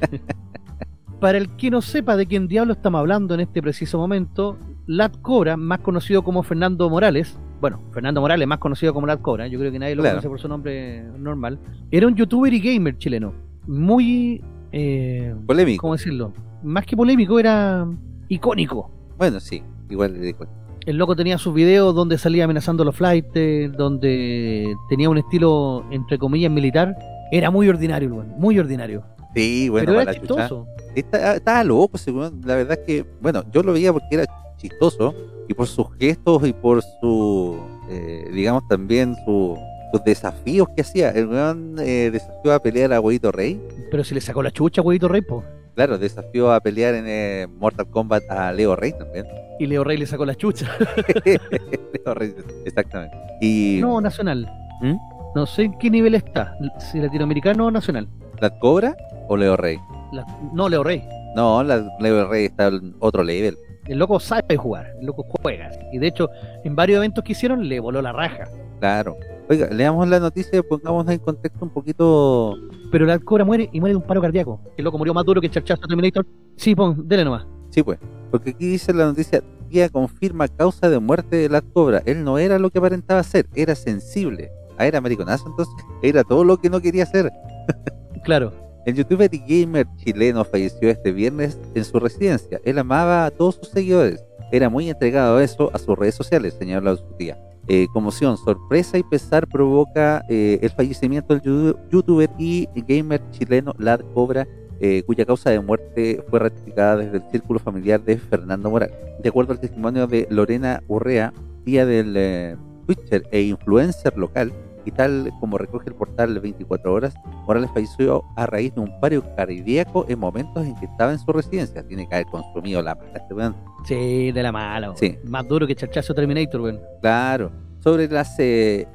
Para 1.20 1.38
el 1.38 1.48
que 1.56 1.70
no 1.70 1.80
sepa 1.80 2.16
de 2.16 2.26
quién 2.26 2.48
diablo 2.48 2.72
estamos 2.74 2.98
hablando 2.98 3.34
en 3.34 3.40
este 3.40 3.62
preciso 3.62 3.96
momento, 3.98 4.58
Lat 4.86 5.16
Cobra, 5.22 5.56
más 5.56 5.78
conocido 5.80 6.22
como 6.22 6.42
Fernando 6.42 6.90
Morales, 6.90 7.38
bueno, 7.60 7.80
Fernando 7.92 8.20
Morales, 8.20 8.46
más 8.46 8.58
conocido 8.58 8.92
como 8.92 9.06
Lat 9.06 9.22
Cobra, 9.22 9.46
yo 9.46 9.58
creo 9.58 9.72
que 9.72 9.78
nadie 9.78 9.94
lo 9.94 10.02
Claro. 10.02 10.16
conoce 10.16 10.28
por 10.28 10.40
su 10.40 10.48
nombre 10.48 11.02
normal, 11.18 11.58
era 11.90 12.06
un 12.06 12.14
youtuber 12.14 12.52
y 12.52 12.60
gamer 12.60 12.98
chileno. 12.98 13.32
Muy, 13.66 14.42
eh, 14.72 15.34
Polémico. 15.46 15.80
¿cómo 15.80 15.94
decirlo? 15.94 16.32
Más 16.62 16.84
que 16.84 16.96
polémico, 16.96 17.38
era 17.38 17.86
icónico. 18.28 18.90
Bueno, 19.16 19.40
sí, 19.40 19.62
igual 19.88 20.12
le 20.14 20.18
digo. 20.20 20.46
El 20.84 20.98
loco 20.98 21.16
tenía 21.16 21.38
sus 21.38 21.54
videos 21.54 21.94
donde 21.94 22.18
salía 22.18 22.44
amenazando 22.44 22.82
a 22.82 22.86
los 22.86 22.96
flights, 22.96 23.72
donde 23.74 24.74
tenía 24.90 25.08
un 25.08 25.16
estilo, 25.16 25.84
entre 25.90 26.18
comillas, 26.18 26.52
militar. 26.52 26.94
Era 27.32 27.50
muy 27.50 27.66
ordinario, 27.68 28.10
muy 28.36 28.58
ordinario. 28.58 29.02
Sí, 29.34 29.68
bueno, 29.68 29.86
Pero 29.86 29.98
para 29.98 30.02
era 30.02 30.12
la 30.12 30.26
chucha. 30.26 30.42
chistoso. 30.48 30.66
Está- 30.94 31.34
Estaba 31.36 31.64
loco, 31.64 31.98
weón. 32.06 32.40
la 32.44 32.54
verdad 32.56 32.78
es 32.80 32.86
que, 32.86 33.04
bueno, 33.20 33.42
yo 33.52 33.62
lo 33.62 33.72
veía 33.72 33.92
porque 33.92 34.06
era 34.12 34.24
chistoso 34.56 35.14
y 35.48 35.54
por 35.54 35.66
sus 35.66 35.86
gestos 35.98 36.46
y 36.46 36.52
por 36.52 36.82
su, 37.00 37.58
eh, 37.90 38.28
digamos, 38.32 38.66
también 38.68 39.14
su, 39.24 39.58
sus 39.92 40.04
desafíos 40.04 40.68
que 40.76 40.82
hacía. 40.82 41.10
El 41.10 41.26
weón 41.28 41.76
eh, 41.80 42.10
desafió 42.12 42.52
a 42.52 42.60
pelear 42.60 42.92
a 42.92 43.00
Huevito 43.00 43.32
Rey. 43.32 43.60
Pero 43.90 44.04
si 44.04 44.14
le 44.14 44.20
sacó 44.20 44.42
la 44.42 44.50
chucha, 44.50 44.82
huevito 44.82 45.08
rey, 45.08 45.22
po. 45.22 45.42
Claro, 45.74 45.98
desafió 45.98 46.52
a 46.52 46.60
pelear 46.60 46.94
en 46.94 47.04
eh, 47.08 47.46
Mortal 47.58 47.86
Kombat 47.90 48.22
a 48.30 48.52
Leo 48.52 48.76
Rey 48.76 48.92
también. 48.92 49.26
Y 49.58 49.66
Leo 49.66 49.82
Rey 49.84 49.96
le 49.98 50.06
sacó 50.06 50.24
la 50.24 50.34
chucha. 50.36 50.68
Leo 51.24 52.14
Rey, 52.14 52.34
exactamente. 52.64 53.16
Y 53.40 53.78
No, 53.80 54.00
nacional. 54.00 54.48
¿Mm? 54.80 54.94
No 55.34 55.46
sé 55.46 55.62
en 55.64 55.78
qué 55.78 55.90
nivel 55.90 56.14
está. 56.14 56.56
Si 56.78 56.98
latinoamericano 57.00 57.66
o 57.66 57.70
nacional. 57.70 58.08
¿La 58.40 58.50
Cobra 58.58 58.96
o 59.28 59.36
Leo 59.36 59.56
Rey? 59.56 59.78
La- 60.12 60.26
no, 60.52 60.68
Leo 60.68 60.82
Rey. 60.84 61.02
No, 61.36 61.62
la 61.62 61.88
Leo 62.00 62.28
Rey 62.28 62.46
está 62.46 62.68
en 62.68 62.94
otro 63.00 63.22
level. 63.24 63.56
El 63.86 63.98
loco 63.98 64.18
sabe 64.20 64.56
jugar. 64.56 64.86
El 65.00 65.06
loco 65.06 65.24
juega. 65.42 65.70
Y 65.92 65.98
de 65.98 66.06
hecho, 66.06 66.28
en 66.64 66.74
varios 66.74 66.98
eventos 66.98 67.22
que 67.24 67.32
hicieron, 67.32 67.68
le 67.68 67.80
voló 67.80 68.00
la 68.00 68.12
raja. 68.12 68.44
Claro. 68.80 69.16
Oiga, 69.48 69.68
leamos 69.70 70.08
la 70.08 70.20
noticia 70.20 70.58
y 70.58 70.62
pongámonos 70.62 71.12
en 71.12 71.18
contexto 71.18 71.64
un 71.64 71.70
poquito. 71.70 72.56
Pero 72.90 73.04
la 73.04 73.18
cobra 73.18 73.44
muere 73.44 73.68
y 73.72 73.80
muere 73.80 73.92
de 73.92 73.96
un 73.96 74.02
paro 74.02 74.22
cardíaco. 74.22 74.58
El 74.76 74.84
loco 74.84 74.96
murió 74.96 75.12
más 75.12 75.24
duro 75.24 75.40
que 75.40 75.48
el 75.48 75.52
charchazo 75.52 75.82
Terminator. 75.86 76.24
Sí, 76.56 76.74
pon, 76.74 77.06
dele 77.06 77.24
nomás. 77.24 77.46
Sí, 77.70 77.82
pues. 77.82 77.98
Porque 78.30 78.50
aquí 78.50 78.66
dice 78.68 78.94
la 78.94 79.04
noticia: 79.04 79.42
Tía 79.68 79.88
confirma 79.90 80.48
causa 80.48 80.88
de 80.88 80.98
muerte 80.98 81.36
de 81.36 81.48
la 81.50 81.60
cobra. 81.60 82.02
Él 82.06 82.24
no 82.24 82.38
era 82.38 82.58
lo 82.58 82.70
que 82.70 82.78
aparentaba 82.78 83.22
ser, 83.22 83.46
era 83.54 83.74
sensible. 83.74 84.50
Ah, 84.78 84.86
era 84.86 85.00
mariconazo, 85.00 85.46
entonces 85.48 85.74
era 86.02 86.24
todo 86.24 86.42
lo 86.42 86.56
que 86.56 86.70
no 86.70 86.80
quería 86.80 87.02
hacer. 87.02 87.30
Claro. 88.24 88.52
El 88.86 88.96
youtuber 88.96 89.30
y 89.32 89.38
gamer 89.38 89.86
chileno 89.96 90.44
falleció 90.44 90.90
este 90.90 91.12
viernes 91.12 91.58
en 91.74 91.84
su 91.84 91.98
residencia. 91.98 92.60
Él 92.64 92.78
amaba 92.78 93.26
a 93.26 93.30
todos 93.30 93.54
sus 93.56 93.68
seguidores. 93.68 94.22
Era 94.52 94.68
muy 94.68 94.90
entregado 94.90 95.38
a 95.38 95.44
eso, 95.44 95.70
a 95.72 95.78
sus 95.78 95.98
redes 95.98 96.14
sociales, 96.14 96.54
señaló 96.58 96.96
su 96.96 97.04
tía. 97.16 97.38
Eh, 97.66 97.86
conmoción, 97.94 98.36
sorpresa 98.36 98.98
y 98.98 99.02
pesar 99.02 99.46
provoca 99.46 100.22
eh, 100.28 100.58
el 100.60 100.70
fallecimiento 100.70 101.34
del 101.34 101.76
youtuber 101.90 102.28
y 102.38 102.68
gamer 102.86 103.22
chileno 103.30 103.74
Lad 103.78 104.00
Cobra, 104.12 104.46
eh, 104.80 105.02
cuya 105.06 105.24
causa 105.24 105.50
de 105.50 105.60
muerte 105.60 106.22
fue 106.28 106.40
ratificada 106.40 106.96
desde 106.96 107.18
el 107.18 107.22
círculo 107.30 107.58
familiar 107.58 108.02
de 108.02 108.18
Fernando 108.18 108.70
Morales. 108.70 108.96
De 109.22 109.28
acuerdo 109.28 109.52
al 109.52 109.60
testimonio 109.60 110.06
de 110.06 110.26
Lorena 110.30 110.82
Urrea, 110.88 111.32
tía 111.64 111.86
del 111.86 112.14
eh, 112.16 112.56
Twitcher 112.86 113.26
e 113.30 113.42
influencer 113.42 114.16
local, 114.18 114.52
y 114.84 114.90
tal 114.90 115.32
como 115.40 115.58
recoge 115.58 115.88
el 115.88 115.94
portal 115.94 116.38
24 116.38 116.92
horas, 116.92 117.14
Morales 117.46 117.70
falleció 117.72 118.22
a 118.36 118.46
raíz 118.46 118.74
de 118.74 118.80
un 118.80 119.00
paro 119.00 119.22
cardíaco 119.36 120.06
en 120.08 120.18
momentos 120.18 120.64
en 120.66 120.74
que 120.76 120.86
estaba 120.86 121.12
en 121.12 121.18
su 121.18 121.32
residencia. 121.32 121.86
Tiene 121.86 122.08
que 122.08 122.14
haber 122.14 122.26
consumido 122.26 122.82
la 122.82 122.94
mala 122.94 123.12
este 123.14 123.34
weón. 123.34 123.56
Sí, 123.84 124.32
de 124.32 124.42
la 124.42 124.52
mala. 124.52 124.92
Sí. 124.96 125.18
Más 125.24 125.46
duro 125.46 125.66
que 125.66 125.74
charchazo 125.74 126.14
Terminator, 126.14 126.60
weón. 126.60 126.80
Claro. 127.00 127.50
Sobre 127.80 128.08
las 128.08 128.38
eh, 128.38 128.88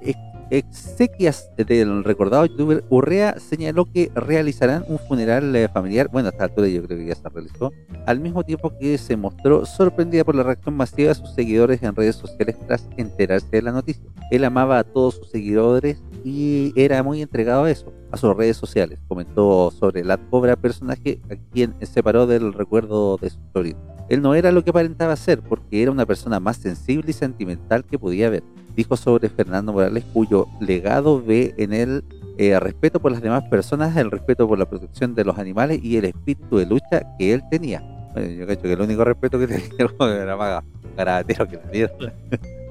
exequias 0.51 1.49
del 1.55 2.03
recordado 2.03 2.45
youtuber, 2.45 2.83
Urrea 2.89 3.39
señaló 3.39 3.85
que 3.85 4.11
realizarán 4.15 4.85
un 4.87 4.99
funeral 4.99 5.55
eh, 5.55 5.67
familiar. 5.67 6.09
Bueno, 6.11 6.29
a 6.29 6.31
esta 6.31 6.45
altura 6.45 6.67
yo 6.67 6.83
creo 6.83 6.97
que 6.97 7.05
ya 7.05 7.15
se 7.15 7.29
realizó. 7.29 7.71
Al 8.05 8.19
mismo 8.19 8.43
tiempo 8.43 8.71
que 8.77 8.97
se 8.97 9.15
mostró 9.17 9.65
sorprendida 9.65 10.23
por 10.23 10.35
la 10.35 10.43
reacción 10.43 10.75
masiva 10.75 11.09
de 11.09 11.15
sus 11.15 11.33
seguidores 11.33 11.83
en 11.83 11.95
redes 11.95 12.15
sociales 12.15 12.55
tras 12.67 12.87
enterarse 12.97 13.47
de 13.51 13.61
la 13.61 13.71
noticia. 13.71 14.03
Él 14.31 14.43
amaba 14.43 14.79
a 14.79 14.83
todos 14.83 15.15
sus 15.15 15.29
seguidores 15.29 16.01
y 16.23 16.73
era 16.75 17.01
muy 17.03 17.21
entregado 17.21 17.63
a 17.63 17.71
eso, 17.71 17.93
a 18.11 18.17
sus 18.17 18.35
redes 18.35 18.57
sociales. 18.57 18.99
Comentó 19.07 19.71
sobre 19.71 20.03
la 20.03 20.17
Cobra, 20.17 20.55
personaje 20.55 21.19
a 21.29 21.35
quien 21.51 21.75
separó 21.81 22.27
del 22.27 22.53
recuerdo 22.53 23.17
de 23.17 23.29
su 23.29 23.39
sobrino. 23.53 23.79
Él 24.09 24.23
no 24.23 24.33
era 24.33 24.51
lo 24.51 24.63
que 24.63 24.71
aparentaba 24.71 25.15
ser, 25.15 25.41
porque 25.41 25.83
era 25.83 25.91
una 25.91 26.05
persona 26.05 26.39
más 26.39 26.57
sensible 26.57 27.11
y 27.11 27.13
sentimental 27.13 27.85
que 27.85 27.99
podía 27.99 28.27
haber. 28.27 28.43
Dijo 28.79 28.95
sobre 28.95 29.27
Fernando 29.27 29.73
Morales, 29.73 30.05
cuyo 30.13 30.47
legado 30.61 31.21
ve 31.21 31.53
en 31.57 31.73
él 31.73 32.01
eh, 32.37 32.57
respeto 32.61 33.01
por 33.01 33.11
las 33.11 33.21
demás 33.21 33.43
personas, 33.49 33.97
el 33.97 34.09
respeto 34.09 34.47
por 34.47 34.57
la 34.57 34.69
protección 34.69 35.13
de 35.15 35.25
los 35.25 35.37
animales 35.37 35.83
y 35.83 35.97
el 35.97 36.05
espíritu 36.05 36.59
de 36.59 36.65
lucha 36.65 37.03
que 37.17 37.33
él 37.33 37.43
tenía. 37.51 37.83
Bueno, 38.13 38.29
yo 38.29 38.45
creo 38.45 38.61
que 38.61 38.71
el 38.71 38.79
único 38.79 39.03
respeto 39.03 39.37
que 39.37 39.47
tenía 39.47 40.23
era 40.23 40.37
más 40.37 40.63
caratero 40.95 41.45
que 41.45 41.57
la 41.57 41.63
mierda. 41.69 42.13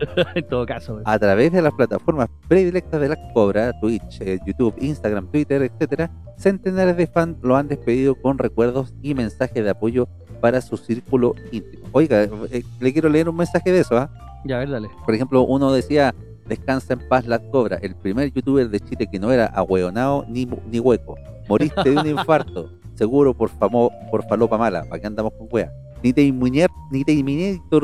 en 0.34 0.48
todo 0.48 0.64
caso. 0.64 1.02
A 1.04 1.18
través 1.18 1.52
de 1.52 1.61
las 1.61 1.74
plataformas 1.74 2.30
predilectas 2.48 3.02
de 3.02 3.11
la 3.11 3.32
Cobra, 3.34 3.78
Twitch, 3.78 4.22
eh, 4.22 4.38
YouTube, 4.46 4.76
Instagram, 4.80 5.30
Twitter, 5.30 5.61
etcétera, 5.61 6.11
centenares 6.38 6.96
de 6.96 7.06
fans 7.06 7.36
lo 7.42 7.54
han 7.54 7.68
despedido 7.68 8.14
con 8.14 8.38
recuerdos 8.38 8.94
y 9.02 9.12
mensajes 9.12 9.62
de 9.62 9.68
apoyo 9.68 10.09
para 10.40 10.62
su 10.62 10.78
círculo 10.78 11.34
íntimo. 11.52 11.86
Oiga, 11.92 12.22
eh, 12.22 12.62
le 12.80 12.92
quiero 12.94 13.11
leer 13.11 13.28
un 13.28 13.36
mensaje 13.36 13.70
de 13.70 13.80
eso, 13.80 13.98
¿ah? 13.98 14.28
Ya, 14.49 14.57
a 14.57 14.59
ver, 14.61 14.70
dale. 14.70 14.88
Por 15.05 15.14
ejemplo, 15.14 15.42
uno 15.42 15.70
decía, 15.70 16.14
descansa 16.46 16.94
en 16.94 17.07
paz 17.07 17.26
la 17.26 17.38
cobra, 17.38 17.76
el 17.82 17.94
primer 17.94 18.32
youtuber 18.32 18.70
de 18.70 18.80
Chile 18.80 19.07
que 19.12 19.18
no 19.18 19.30
era 19.30 19.44
ahueonado 19.44 20.24
ni, 20.26 20.49
ni 20.70 20.80
hueco. 20.80 21.16
Moriste 21.51 21.90
de 21.90 21.94
un 21.94 22.07
infarto, 22.18 22.72
seguro 22.94 23.34
por 23.34 23.51
famo, 23.51 23.90
por 24.11 24.26
falopa 24.26 24.57
mala, 24.57 24.84
¿para 24.84 25.03
qué 25.03 25.07
andamos 25.07 25.34
con 25.34 25.49
wea? 25.53 25.70
Ni 26.03 26.14
te 26.14 26.22
inmuñer, 26.22 26.70
ni 26.90 27.05
te 27.05 27.22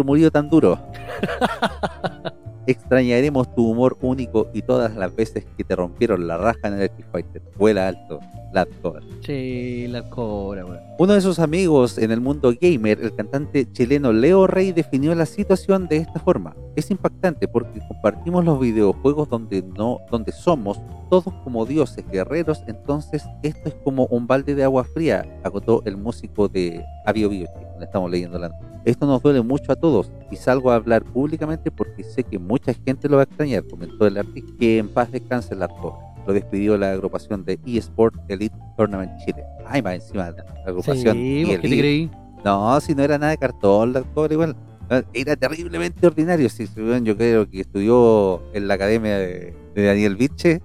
murió 0.05 0.31
tan 0.31 0.49
duro. 0.49 0.79
Extrañaremos 2.67 3.55
tu 3.55 3.71
humor 3.71 3.99
único 4.01 4.49
y 4.55 4.63
todas 4.63 4.95
las 4.97 5.15
veces 5.15 5.45
que 5.57 5.65
te 5.65 5.77
rompieron 5.77 6.27
la 6.27 6.39
raja 6.39 6.69
en 6.69 6.75
el 6.75 6.83
Street 6.83 7.07
Fighter. 7.13 7.43
Vuela 7.57 7.89
alto, 7.89 8.21
la 8.53 8.67
Cobra. 8.67 9.03
Sí, 9.21 9.87
la 9.89 10.09
Cobra, 10.09 10.65
weón. 10.65 10.81
Uno 10.99 11.13
de 11.13 11.21
sus 11.21 11.39
amigos 11.39 11.99
en 11.99 12.11
el 12.11 12.21
mundo 12.21 12.55
gamer, 12.61 13.01
el 13.01 13.15
cantante 13.15 13.71
chileno 13.73 14.13
Leo 14.13 14.47
Rey, 14.47 14.73
definió 14.73 15.15
la 15.15 15.27
situación 15.27 15.89
de 15.89 15.99
esta 15.99 16.21
forma. 16.21 16.55
Es 16.77 16.91
impactante 16.91 17.49
porque 17.49 17.81
compartimos 17.87 18.45
los 18.45 18.61
videojuegos 18.61 19.29
donde 19.29 19.63
no, 19.63 19.99
donde 20.11 20.33
somos 20.33 20.81
todos 21.11 21.35
como 21.45 21.67
dioses 21.67 22.05
guerreros, 22.11 22.63
entonces 22.67 23.25
esto 23.43 23.69
es 23.69 23.75
como 23.85 24.07
un 24.07 24.27
balde 24.27 24.55
de 24.55 24.65
agua 24.65 24.85
fría, 24.85 25.25
agotó 25.43 25.83
el 25.85 25.97
músico 25.97 26.49
de 26.49 26.85
Avio 27.05 27.29
Bio, 27.29 27.49
estamos 27.85 28.11
leyendo 28.11 28.39
la 28.39 28.51
esto 28.85 29.07
nos 29.07 29.23
duele 29.23 29.41
mucho 29.41 29.73
a 29.73 29.77
todos 29.77 30.13
y 30.31 30.37
salgo 30.37 30.71
a 30.71 30.75
hablar 30.75 31.03
públicamente 31.05 31.71
porque 31.71 32.05
sé 32.05 32.23
que 32.23 32.39
mucha 32.39 32.75
gente 32.75 33.09
lo 33.09 33.17
va 33.17 33.23
a 33.23 33.25
extrañar, 33.25 33.67
comentó 33.67 34.07
el 34.07 34.19
artista, 34.19 34.53
que 34.59 34.79
en 34.79 34.89
paz 34.89 35.11
descanse 35.11 35.55
el 35.55 35.63
actor. 35.63 35.95
Lo 36.27 36.33
despidió 36.35 36.77
la 36.77 36.93
agrupación 36.93 37.45
de 37.45 37.59
eSport 37.67 38.15
Elite 38.29 38.55
Tournament 38.77 39.13
Chile. 39.25 39.43
Ay, 39.67 39.81
más 39.81 39.95
encima, 39.95 40.31
la 40.31 40.45
agrupación. 40.67 41.17
Sí, 41.17 41.45
¿por 41.47 41.61
qué 41.61 41.69
te 41.69 41.79
creí? 41.79 42.11
No, 42.45 42.79
si 42.81 42.95
no 42.95 43.03
era 43.03 43.17
nada 43.17 43.31
de 43.31 43.39
cartón, 43.39 43.91
el 43.91 43.97
actor 43.99 44.33
igual. 44.33 44.55
Era 45.15 45.35
terriblemente 45.35 46.07
ordinario. 46.07 46.49
Sí, 46.51 46.69
yo 47.03 47.17
creo 47.17 47.49
que 47.49 47.61
estudió 47.61 48.43
en 48.53 48.69
la 48.69 48.75
academia 48.75 49.17
de, 49.17 49.55
Daniel 49.75 50.17
Viche. 50.17 50.61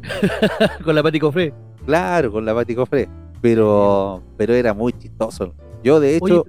con 0.84 0.94
la 0.94 1.02
Pati 1.02 1.20
Cofré. 1.20 1.52
Claro, 1.84 2.32
con 2.32 2.46
la 2.46 2.54
Pati 2.54 2.74
Cofré. 2.74 3.06
Pero, 3.42 4.22
pero 4.38 4.54
era 4.54 4.72
muy 4.72 4.94
chistoso. 4.94 5.54
Yo, 5.82 6.00
de 6.00 6.16
hecho, 6.16 6.44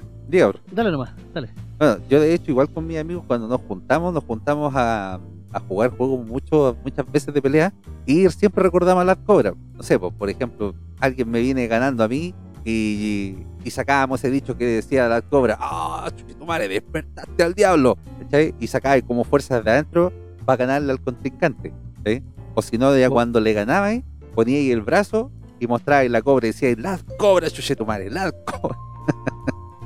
Dale 0.72 0.92
nomás, 0.92 1.12
dale. 1.34 1.50
Bueno, 1.78 1.98
yo 2.10 2.22
de 2.22 2.34
hecho, 2.34 2.52
igual 2.52 2.70
con 2.70 2.88
mis 2.88 2.98
amigos, 2.98 3.24
cuando 3.28 3.48
nos 3.48 3.60
juntamos, 3.62 4.14
nos 4.14 4.24
juntamos 4.24 4.72
a, 4.76 5.20
jugar 5.68 5.90
juegos 5.90 6.26
mucho, 6.26 6.78
muchas 6.86 7.12
veces 7.12 7.34
de 7.34 7.42
pelea 7.42 7.74
y 8.06 8.30
siempre 8.30 8.64
recordamos 8.64 9.02
a 9.02 9.06
las 9.06 9.18
cobras. 9.18 9.54
No 9.76 9.84
sé, 9.84 10.00
pues, 10.00 10.14
por 10.14 10.30
ejemplo, 10.30 10.74
alguien 11.02 11.30
me 11.30 11.42
viene 11.42 11.68
ganando 11.68 12.06
a 12.06 12.08
mí 12.08 12.34
y, 12.64 13.36
sacábamos 13.70 14.22
ese 14.22 14.32
dicho 14.32 14.58
que 14.58 14.66
decía 14.66 15.10
la 15.10 15.22
cobra, 15.22 15.58
¡ah, 15.60 16.08
oh, 16.08 16.34
tu 16.34 16.46
madre, 16.46 16.70
despertaste 16.70 17.44
al 17.44 17.54
diablo! 17.54 17.98
Y 18.60 18.68
sacaba 18.68 19.02
como 19.02 19.26
fuerzas 19.26 19.64
de 19.66 19.72
adentro 19.72 20.14
para 20.46 20.58
ganarle 20.58 20.94
al 20.94 21.02
contrincante. 21.02 21.74
O 22.56 22.62
si 22.62 22.78
no, 22.78 22.98
ya 22.98 23.10
cuando 23.10 23.42
le 23.42 23.52
ganaba, 23.52 23.92
ponía 24.34 24.58
ahí 24.58 24.72
el 24.72 24.82
brazo 24.82 25.30
y 25.60 25.68
mostraba 25.68 26.04
la 26.06 26.22
cobra 26.22 26.48
y 26.48 26.52
decía, 26.52 26.74
las 26.78 27.04
cobras, 27.18 27.52
chuche 27.52 27.76
tu 27.76 27.86
madre, 27.86 28.10
las 28.10 28.32
cobras. 28.46 28.80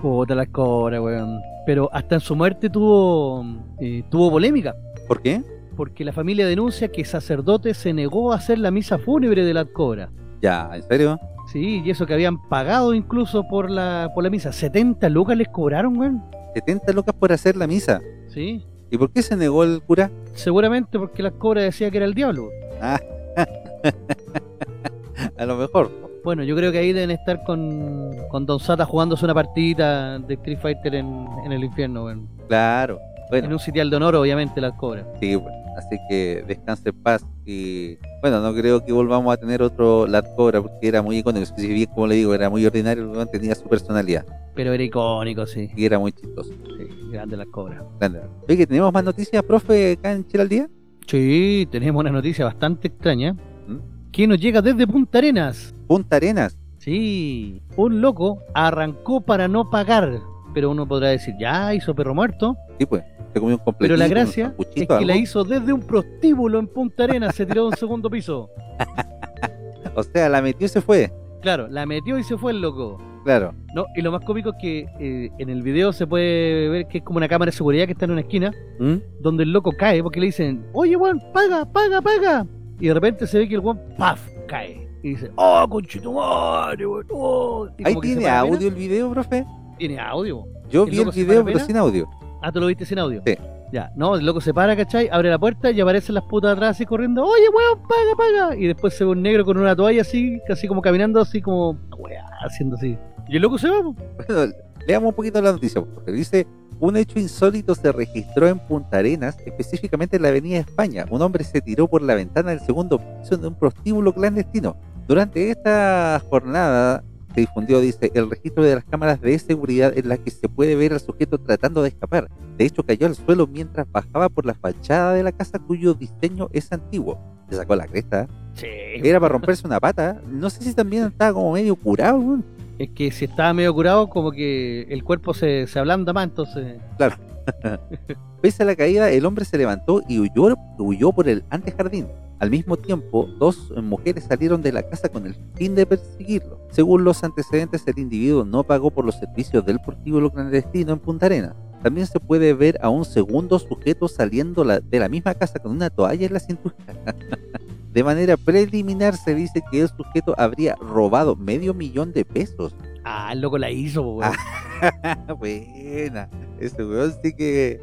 Puta 0.05 0.35
la 0.35 0.45
cobra, 0.45 1.01
weón. 1.01 1.41
Pero 1.65 1.89
hasta 1.91 2.13
en 2.13 2.21
su 2.21 2.35
muerte 2.35 2.69
tuvo, 2.69 3.43
eh, 3.81 4.03
tuvo 4.11 4.29
polémica. 4.29 4.75
¿Por 5.07 5.19
qué? 5.19 5.41
Porque 5.75 6.05
la 6.05 6.13
familia 6.13 6.45
denuncia 6.45 6.89
que 6.89 7.03
sacerdote 7.03 7.73
se 7.73 7.91
negó 7.91 8.31
a 8.31 8.35
hacer 8.35 8.59
la 8.59 8.69
misa 8.69 8.99
fúnebre 8.99 9.43
de 9.43 9.51
la 9.51 9.65
cobra. 9.65 10.11
Ya, 10.43 10.69
¿en 10.75 10.83
serio? 10.83 11.19
Sí, 11.51 11.81
y 11.83 11.89
eso 11.89 12.05
que 12.05 12.13
habían 12.13 12.37
pagado 12.49 12.93
incluso 12.93 13.47
por 13.47 13.71
la, 13.71 14.11
por 14.13 14.23
la 14.23 14.29
misa. 14.29 14.51
70 14.51 15.09
lucas 15.09 15.37
les 15.37 15.47
cobraron, 15.47 15.97
weón. 15.97 16.23
70 16.53 16.93
lucas 16.93 17.15
por 17.15 17.31
hacer 17.31 17.55
la 17.55 17.65
misa. 17.65 17.99
Sí. 18.27 18.63
¿Y 18.91 18.99
por 18.99 19.11
qué 19.11 19.23
se 19.23 19.35
negó 19.35 19.63
el 19.63 19.81
cura? 19.81 20.11
Seguramente 20.35 20.99
porque 20.99 21.23
la 21.23 21.31
cobra 21.31 21.63
decía 21.63 21.89
que 21.89 21.97
era 21.97 22.05
el 22.05 22.13
diablo. 22.13 22.49
Ah. 22.79 22.99
a 25.35 25.45
lo 25.47 25.55
mejor. 25.55 25.89
Bueno, 26.25 26.43
yo 26.43 26.55
creo 26.55 26.71
que 26.71 26.79
ahí 26.79 26.91
deben 26.91 27.11
estar 27.11 27.43
con, 27.43 28.09
con 28.29 28.47
Don 28.47 28.59
Sata 28.59 28.83
jugándose 28.83 29.23
una 29.25 29.35
partidita 29.35 30.17
de 30.17 30.33
Street 30.33 30.57
Fighter 30.59 30.95
en, 30.95 31.27
el 31.51 31.63
infierno, 31.63 32.01
bueno. 32.01 32.27
Claro. 32.47 32.99
En 33.31 33.53
un 33.53 33.59
sitial 33.59 33.91
de 33.91 33.95
honor, 33.95 34.15
obviamente, 34.15 34.59
las 34.59 34.73
cobras. 34.73 35.05
Sí, 35.19 35.35
bueno. 35.35 35.55
Así 35.77 35.97
que 36.09 36.43
descanse 36.47 36.89
en 36.89 36.95
paz. 37.03 37.23
Y 37.45 37.99
bueno, 38.21 38.39
no 38.39 38.55
creo 38.55 38.83
que 38.83 38.91
volvamos 38.91 39.31
a 39.31 39.37
tener 39.37 39.61
otro 39.61 40.07
Lat 40.07 40.25
Cobra 40.35 40.63
porque 40.63 40.87
era 40.87 41.03
muy 41.03 41.19
icónico. 41.19 41.45
Si 41.45 41.67
bien, 41.67 41.89
como 41.93 42.07
le 42.07 42.15
digo, 42.15 42.33
era 42.33 42.49
muy 42.49 42.65
ordinario, 42.65 43.23
tenía 43.27 43.53
su 43.53 43.69
personalidad. 43.69 44.25
Pero 44.55 44.73
era 44.73 44.83
icónico, 44.83 45.45
sí. 45.45 45.69
Y 45.75 45.85
era 45.85 45.99
muy 45.99 46.11
chistoso. 46.11 46.49
Sí, 46.49 47.11
grande 47.11 47.37
Lat 47.37 47.51
Cobra. 47.51 47.83
Grande. 47.99 48.21
Oye, 48.49 48.65
¿tenemos 48.65 48.91
más 48.91 49.03
noticias, 49.03 49.43
profe, 49.43 49.91
acá 49.91 50.11
en 50.11 50.25
Chile 50.27 50.41
al 50.41 50.49
día? 50.49 50.69
Sí, 51.05 51.67
tenemos 51.69 51.99
una 51.99 52.09
noticia 52.09 52.45
bastante 52.45 52.87
extraña. 52.87 53.33
¿Mm? 53.67 53.94
Que 54.15 54.27
nos 54.27 54.39
llega 54.39 54.61
desde 54.61 54.87
Punta 54.87 55.17
Arenas. 55.17 55.75
Punta 55.87 56.15
Arenas. 56.15 56.57
Sí, 56.77 57.61
un 57.75 57.99
loco 57.99 58.39
arrancó 58.53 59.19
para 59.19 59.49
no 59.49 59.69
pagar, 59.69 60.21
pero 60.53 60.71
uno 60.71 60.87
podrá 60.87 61.09
decir, 61.09 61.35
ya 61.37 61.73
hizo 61.73 61.93
perro 61.93 62.15
muerto. 62.15 62.55
Sí, 62.79 62.85
pues, 62.85 63.03
se 63.33 63.41
comió 63.41 63.57
un 63.57 63.61
completo. 63.61 63.79
Pero 63.79 63.97
la 63.97 64.07
gracia 64.07 64.55
es 64.73 64.87
que 64.87 65.05
la 65.05 65.17
hizo 65.17 65.43
desde 65.43 65.73
un 65.73 65.81
prostíbulo 65.81 66.59
en 66.59 66.67
Punta 66.67 67.03
Arenas, 67.03 67.35
se 67.35 67.45
tiró 67.45 67.63
de 67.63 67.67
un 67.71 67.75
segundo 67.75 68.09
piso. 68.09 68.49
o 69.95 70.03
sea, 70.03 70.29
la 70.29 70.41
metió 70.41 70.65
y 70.65 70.69
se 70.69 70.79
fue. 70.79 71.11
Claro, 71.41 71.67
la 71.67 71.85
metió 71.85 72.17
y 72.17 72.23
se 72.23 72.37
fue 72.37 72.53
el 72.53 72.61
loco. 72.61 72.97
Claro. 73.25 73.53
No, 73.73 73.85
y 73.97 74.01
lo 74.01 74.13
más 74.13 74.23
cómico 74.23 74.51
es 74.51 74.55
que 74.61 74.87
eh, 74.97 75.29
en 75.39 75.49
el 75.49 75.61
video 75.61 75.91
se 75.91 76.07
puede 76.07 76.69
ver 76.69 76.87
que 76.87 76.99
es 76.99 77.03
como 77.03 77.17
una 77.17 77.27
cámara 77.27 77.51
de 77.51 77.57
seguridad 77.57 77.85
que 77.85 77.91
está 77.91 78.05
en 78.05 78.11
una 78.11 78.21
esquina, 78.21 78.53
¿Mm? 78.79 78.95
donde 79.19 79.43
el 79.43 79.51
loco 79.51 79.73
cae 79.77 80.01
porque 80.01 80.21
le 80.21 80.27
dicen, 80.27 80.65
oye, 80.71 80.95
weón, 80.95 81.21
paga, 81.33 81.65
paga, 81.65 82.01
paga. 82.01 82.47
Y 82.79 82.87
de 82.87 82.93
repente 82.93 83.27
se 83.27 83.39
ve 83.39 83.47
que 83.47 83.55
el 83.55 83.61
weón, 83.61 83.79
paf, 83.97 84.21
cae 84.47 84.87
y 85.01 85.09
dice, 85.09 85.31
oh, 85.35 85.67
conchetumare, 85.69 86.85
weón. 86.85 87.05
Oh", 87.11 87.67
¿Ahí 87.83 87.95
tiene 88.01 88.27
audio 88.27 88.67
el 88.67 88.75
video, 88.75 89.11
profe? 89.11 89.45
Tiene 89.77 89.99
audio. 89.99 90.45
Yo 90.69 90.85
vi 90.85 90.99
el 90.99 91.11
video, 91.11 91.45
pero 91.45 91.59
sin 91.59 91.77
audio. 91.77 92.09
Ah, 92.41 92.51
¿tú 92.51 92.59
lo 92.59 92.67
viste 92.67 92.85
sin 92.85 92.99
audio? 92.99 93.21
Sí. 93.25 93.37
Ya, 93.71 93.91
no, 93.95 94.15
el 94.15 94.25
loco 94.25 94.39
se 94.41 94.53
para, 94.53 94.75
¿cachai? 94.75 95.09
Abre 95.11 95.29
la 95.29 95.39
puerta 95.39 95.71
y 95.71 95.81
aparecen 95.81 96.15
las 96.15 96.23
putas 96.25 96.53
atrás 96.53 96.71
así 96.71 96.85
corriendo, 96.85 97.23
oye, 97.23 97.49
weón, 97.49 97.79
paga, 97.87 98.15
paga. 98.15 98.55
Y 98.55 98.67
después 98.67 98.93
se 98.93 99.03
ve 99.03 99.11
un 99.11 99.21
negro 99.21 99.43
con 99.43 99.57
una 99.57 99.75
toalla 99.75 100.01
así, 100.01 100.39
casi 100.47 100.67
como 100.67 100.81
caminando 100.81 101.19
así 101.19 101.41
como, 101.41 101.77
weón, 101.97 102.25
haciendo 102.45 102.75
así. 102.75 102.97
Y 103.27 103.35
el 103.35 103.41
loco 103.41 103.57
se 103.57 103.69
va. 103.69 103.81
Bueno, 103.81 104.53
leamos 104.87 105.09
un 105.09 105.15
poquito 105.15 105.41
la 105.41 105.51
noticia, 105.51 105.81
porque 105.81 106.11
dice, 106.11 106.47
un 106.79 106.97
hecho 106.97 107.19
insólito 107.19 107.75
se 107.75 107.91
registró 107.91 108.47
en 108.47 108.59
Punta 108.59 108.97
Arenas, 108.97 109.37
específicamente 109.45 110.17
en 110.17 110.23
la 110.23 110.29
Avenida 110.29 110.59
España. 110.59 111.05
Un 111.09 111.21
hombre 111.21 111.43
se 111.43 111.61
tiró 111.61 111.87
por 111.87 112.01
la 112.01 112.15
ventana 112.15 112.51
del 112.51 112.59
segundo 112.59 112.99
piso 112.99 113.37
de 113.37 113.47
un 113.47 113.55
prostíbulo 113.55 114.13
clandestino. 114.13 114.75
Durante 115.07 115.51
esta 115.51 116.21
jornada 116.29 117.03
se 117.33 117.41
difundió, 117.41 117.79
dice, 117.79 118.11
el 118.13 118.29
registro 118.29 118.63
de 118.63 118.75
las 118.75 118.85
cámaras 118.85 119.21
de 119.21 119.37
seguridad 119.39 119.97
en 119.97 120.09
las 120.09 120.19
que 120.19 120.31
se 120.31 120.49
puede 120.49 120.75
ver 120.75 120.93
al 120.93 120.99
sujeto 120.99 121.37
tratando 121.37 121.81
de 121.81 121.89
escapar. 121.89 122.29
De 122.57 122.65
hecho, 122.65 122.83
cayó 122.83 123.07
al 123.07 123.15
suelo 123.15 123.45
mientras 123.45 123.91
bajaba 123.91 124.29
por 124.29 124.45
la 124.45 124.53
fachada 124.53 125.13
de 125.13 125.23
la 125.23 125.31
casa 125.31 125.59
cuyo 125.59 125.93
diseño 125.93 126.49
es 126.53 126.71
antiguo. 126.71 127.19
Se 127.49 127.57
sacó 127.57 127.75
la 127.75 127.87
cresta. 127.87 128.27
Sí. 128.53 128.67
Era 129.03 129.19
para 129.19 129.33
romperse 129.33 129.67
una 129.67 129.79
pata. 129.79 130.21
No 130.27 130.49
sé 130.49 130.63
si 130.63 130.73
también 130.73 131.03
estaba 131.03 131.33
como 131.33 131.51
medio 131.53 131.75
curado 131.75 132.39
es 132.79 132.89
que 132.91 133.11
si 133.11 133.25
estaba 133.25 133.53
medio 133.53 133.73
curado, 133.73 134.09
como 134.09 134.31
que 134.31 134.83
el 134.89 135.03
cuerpo 135.03 135.33
se, 135.33 135.67
se 135.67 135.79
ablanda 135.79 136.13
más, 136.13 136.25
entonces. 136.25 136.77
Claro. 136.97 137.15
Pese 138.41 138.63
a 138.63 138.65
la 138.65 138.75
caída, 138.75 139.09
el 139.09 139.25
hombre 139.25 139.45
se 139.45 139.57
levantó 139.57 140.01
y 140.07 140.19
huyó, 140.19 140.55
huyó 140.77 141.11
por 141.11 141.29
el 141.29 141.43
antejardín. 141.49 142.07
Al 142.39 142.51
mismo 142.51 142.75
tiempo, 142.75 143.29
dos 143.39 143.71
mujeres 143.81 144.25
salieron 144.25 144.61
de 144.61 144.73
la 144.73 144.83
casa 144.83 145.07
con 145.07 145.25
el 145.25 145.35
fin 145.55 145.73
de 145.73 145.85
perseguirlo. 145.85 146.59
Según 146.69 147.03
los 147.05 147.23
antecedentes, 147.23 147.83
el 147.87 147.97
individuo 147.97 148.43
no 148.43 148.63
pagó 148.63 148.91
por 148.91 149.05
los 149.05 149.15
servicios 149.15 149.65
del 149.65 149.79
portíbulo 149.79 150.31
clandestino 150.31 150.93
en 150.93 150.99
Punta 150.99 151.27
Arena. 151.27 151.55
También 151.81 152.07
se 152.07 152.19
puede 152.19 152.53
ver 152.53 152.77
a 152.81 152.89
un 152.89 153.05
segundo 153.05 153.57
sujeto 153.57 154.07
saliendo 154.07 154.63
de 154.63 154.99
la 154.99 155.07
misma 155.07 155.33
casa 155.33 155.59
con 155.59 155.71
una 155.71 155.89
toalla 155.89 156.25
en 156.25 156.33
la 156.33 156.39
cintura. 156.39 156.75
De 157.95 158.03
manera 158.03 158.35
preliminar 158.35 159.15
se 159.15 159.33
dice 159.33 159.63
que 159.71 159.79
el 159.79 159.87
sujeto 159.87 160.35
habría 160.37 160.75
robado 160.75 161.37
medio 161.37 161.73
millón 161.73 162.11
de 162.11 162.25
pesos. 162.25 162.75
Ah, 163.05 163.29
el 163.31 163.39
loco 163.39 163.57
la 163.57 163.71
hizo, 163.71 164.01
weón. 164.01 164.33
buena. 165.39 166.29
Ese 166.59 166.83
weón 166.83 167.15
sí 167.23 167.33
que 167.33 167.81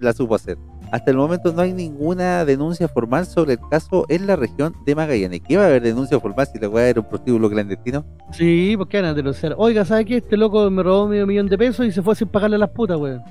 la 0.00 0.12
supo 0.12 0.34
hacer. 0.34 0.58
Hasta 0.92 1.10
el 1.10 1.16
momento 1.16 1.54
no 1.54 1.62
hay 1.62 1.72
ninguna 1.72 2.44
denuncia 2.44 2.86
formal 2.86 3.24
sobre 3.24 3.54
el 3.54 3.58
caso 3.70 4.04
en 4.10 4.26
la 4.26 4.36
región 4.36 4.74
de 4.84 4.94
Magallanes. 4.94 5.40
¿Qué 5.40 5.56
va 5.56 5.62
a 5.62 5.66
haber 5.68 5.80
denuncia 5.80 6.20
formal 6.20 6.46
si 6.46 6.58
la 6.58 6.68
weá 6.68 6.86
era 6.86 7.00
un 7.00 7.08
prostíbulo 7.08 7.48
clandestino? 7.48 8.04
Sí, 8.32 8.74
porque 8.76 9.00
van 9.00 9.06
a 9.06 9.14
denunciar. 9.14 9.54
Oiga, 9.56 9.86
¿sabe 9.86 10.04
qué? 10.04 10.18
Este 10.18 10.36
loco 10.36 10.70
me 10.70 10.82
robó 10.82 11.08
medio 11.08 11.26
millón 11.26 11.48
de 11.48 11.56
pesos 11.56 11.86
y 11.86 11.92
se 11.92 12.02
fue 12.02 12.14
sin 12.14 12.28
pagarle 12.28 12.56
a 12.56 12.58
las 12.58 12.70
putas, 12.70 12.98
weón. 12.98 13.22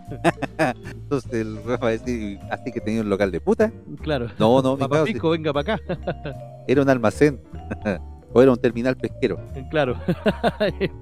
Entonces 0.92 1.32
el 1.34 1.60
weón 1.64 1.80
va 1.84 1.90
a 1.90 1.92
decir, 1.92 2.40
¿así 2.50 2.72
que 2.72 2.82
tenía 2.82 3.02
un 3.02 3.10
local 3.10 3.30
de 3.30 3.40
puta? 3.40 3.72
Claro. 4.02 4.30
No, 4.40 4.60
no, 4.64 4.74
mi 4.76 4.80
Papá 4.80 5.04
Pico, 5.04 5.30
venga 5.30 5.54
para 5.54 5.76
acá. 5.76 5.84
era 6.68 6.82
un 6.82 6.90
almacén. 6.90 7.40
o 8.34 8.42
era 8.42 8.52
un 8.52 8.58
terminal 8.58 8.98
pesquero. 8.98 9.40
Claro. 9.70 9.98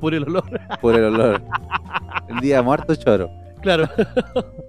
Por 0.02 0.14
el 0.14 0.24
olor. 0.24 0.60
Por 0.82 0.96
el 0.96 1.06
olor. 1.06 1.42
El 2.28 2.42
día 2.42 2.62
muerto 2.62 2.94
choro. 2.96 3.30
Claro. 3.62 3.88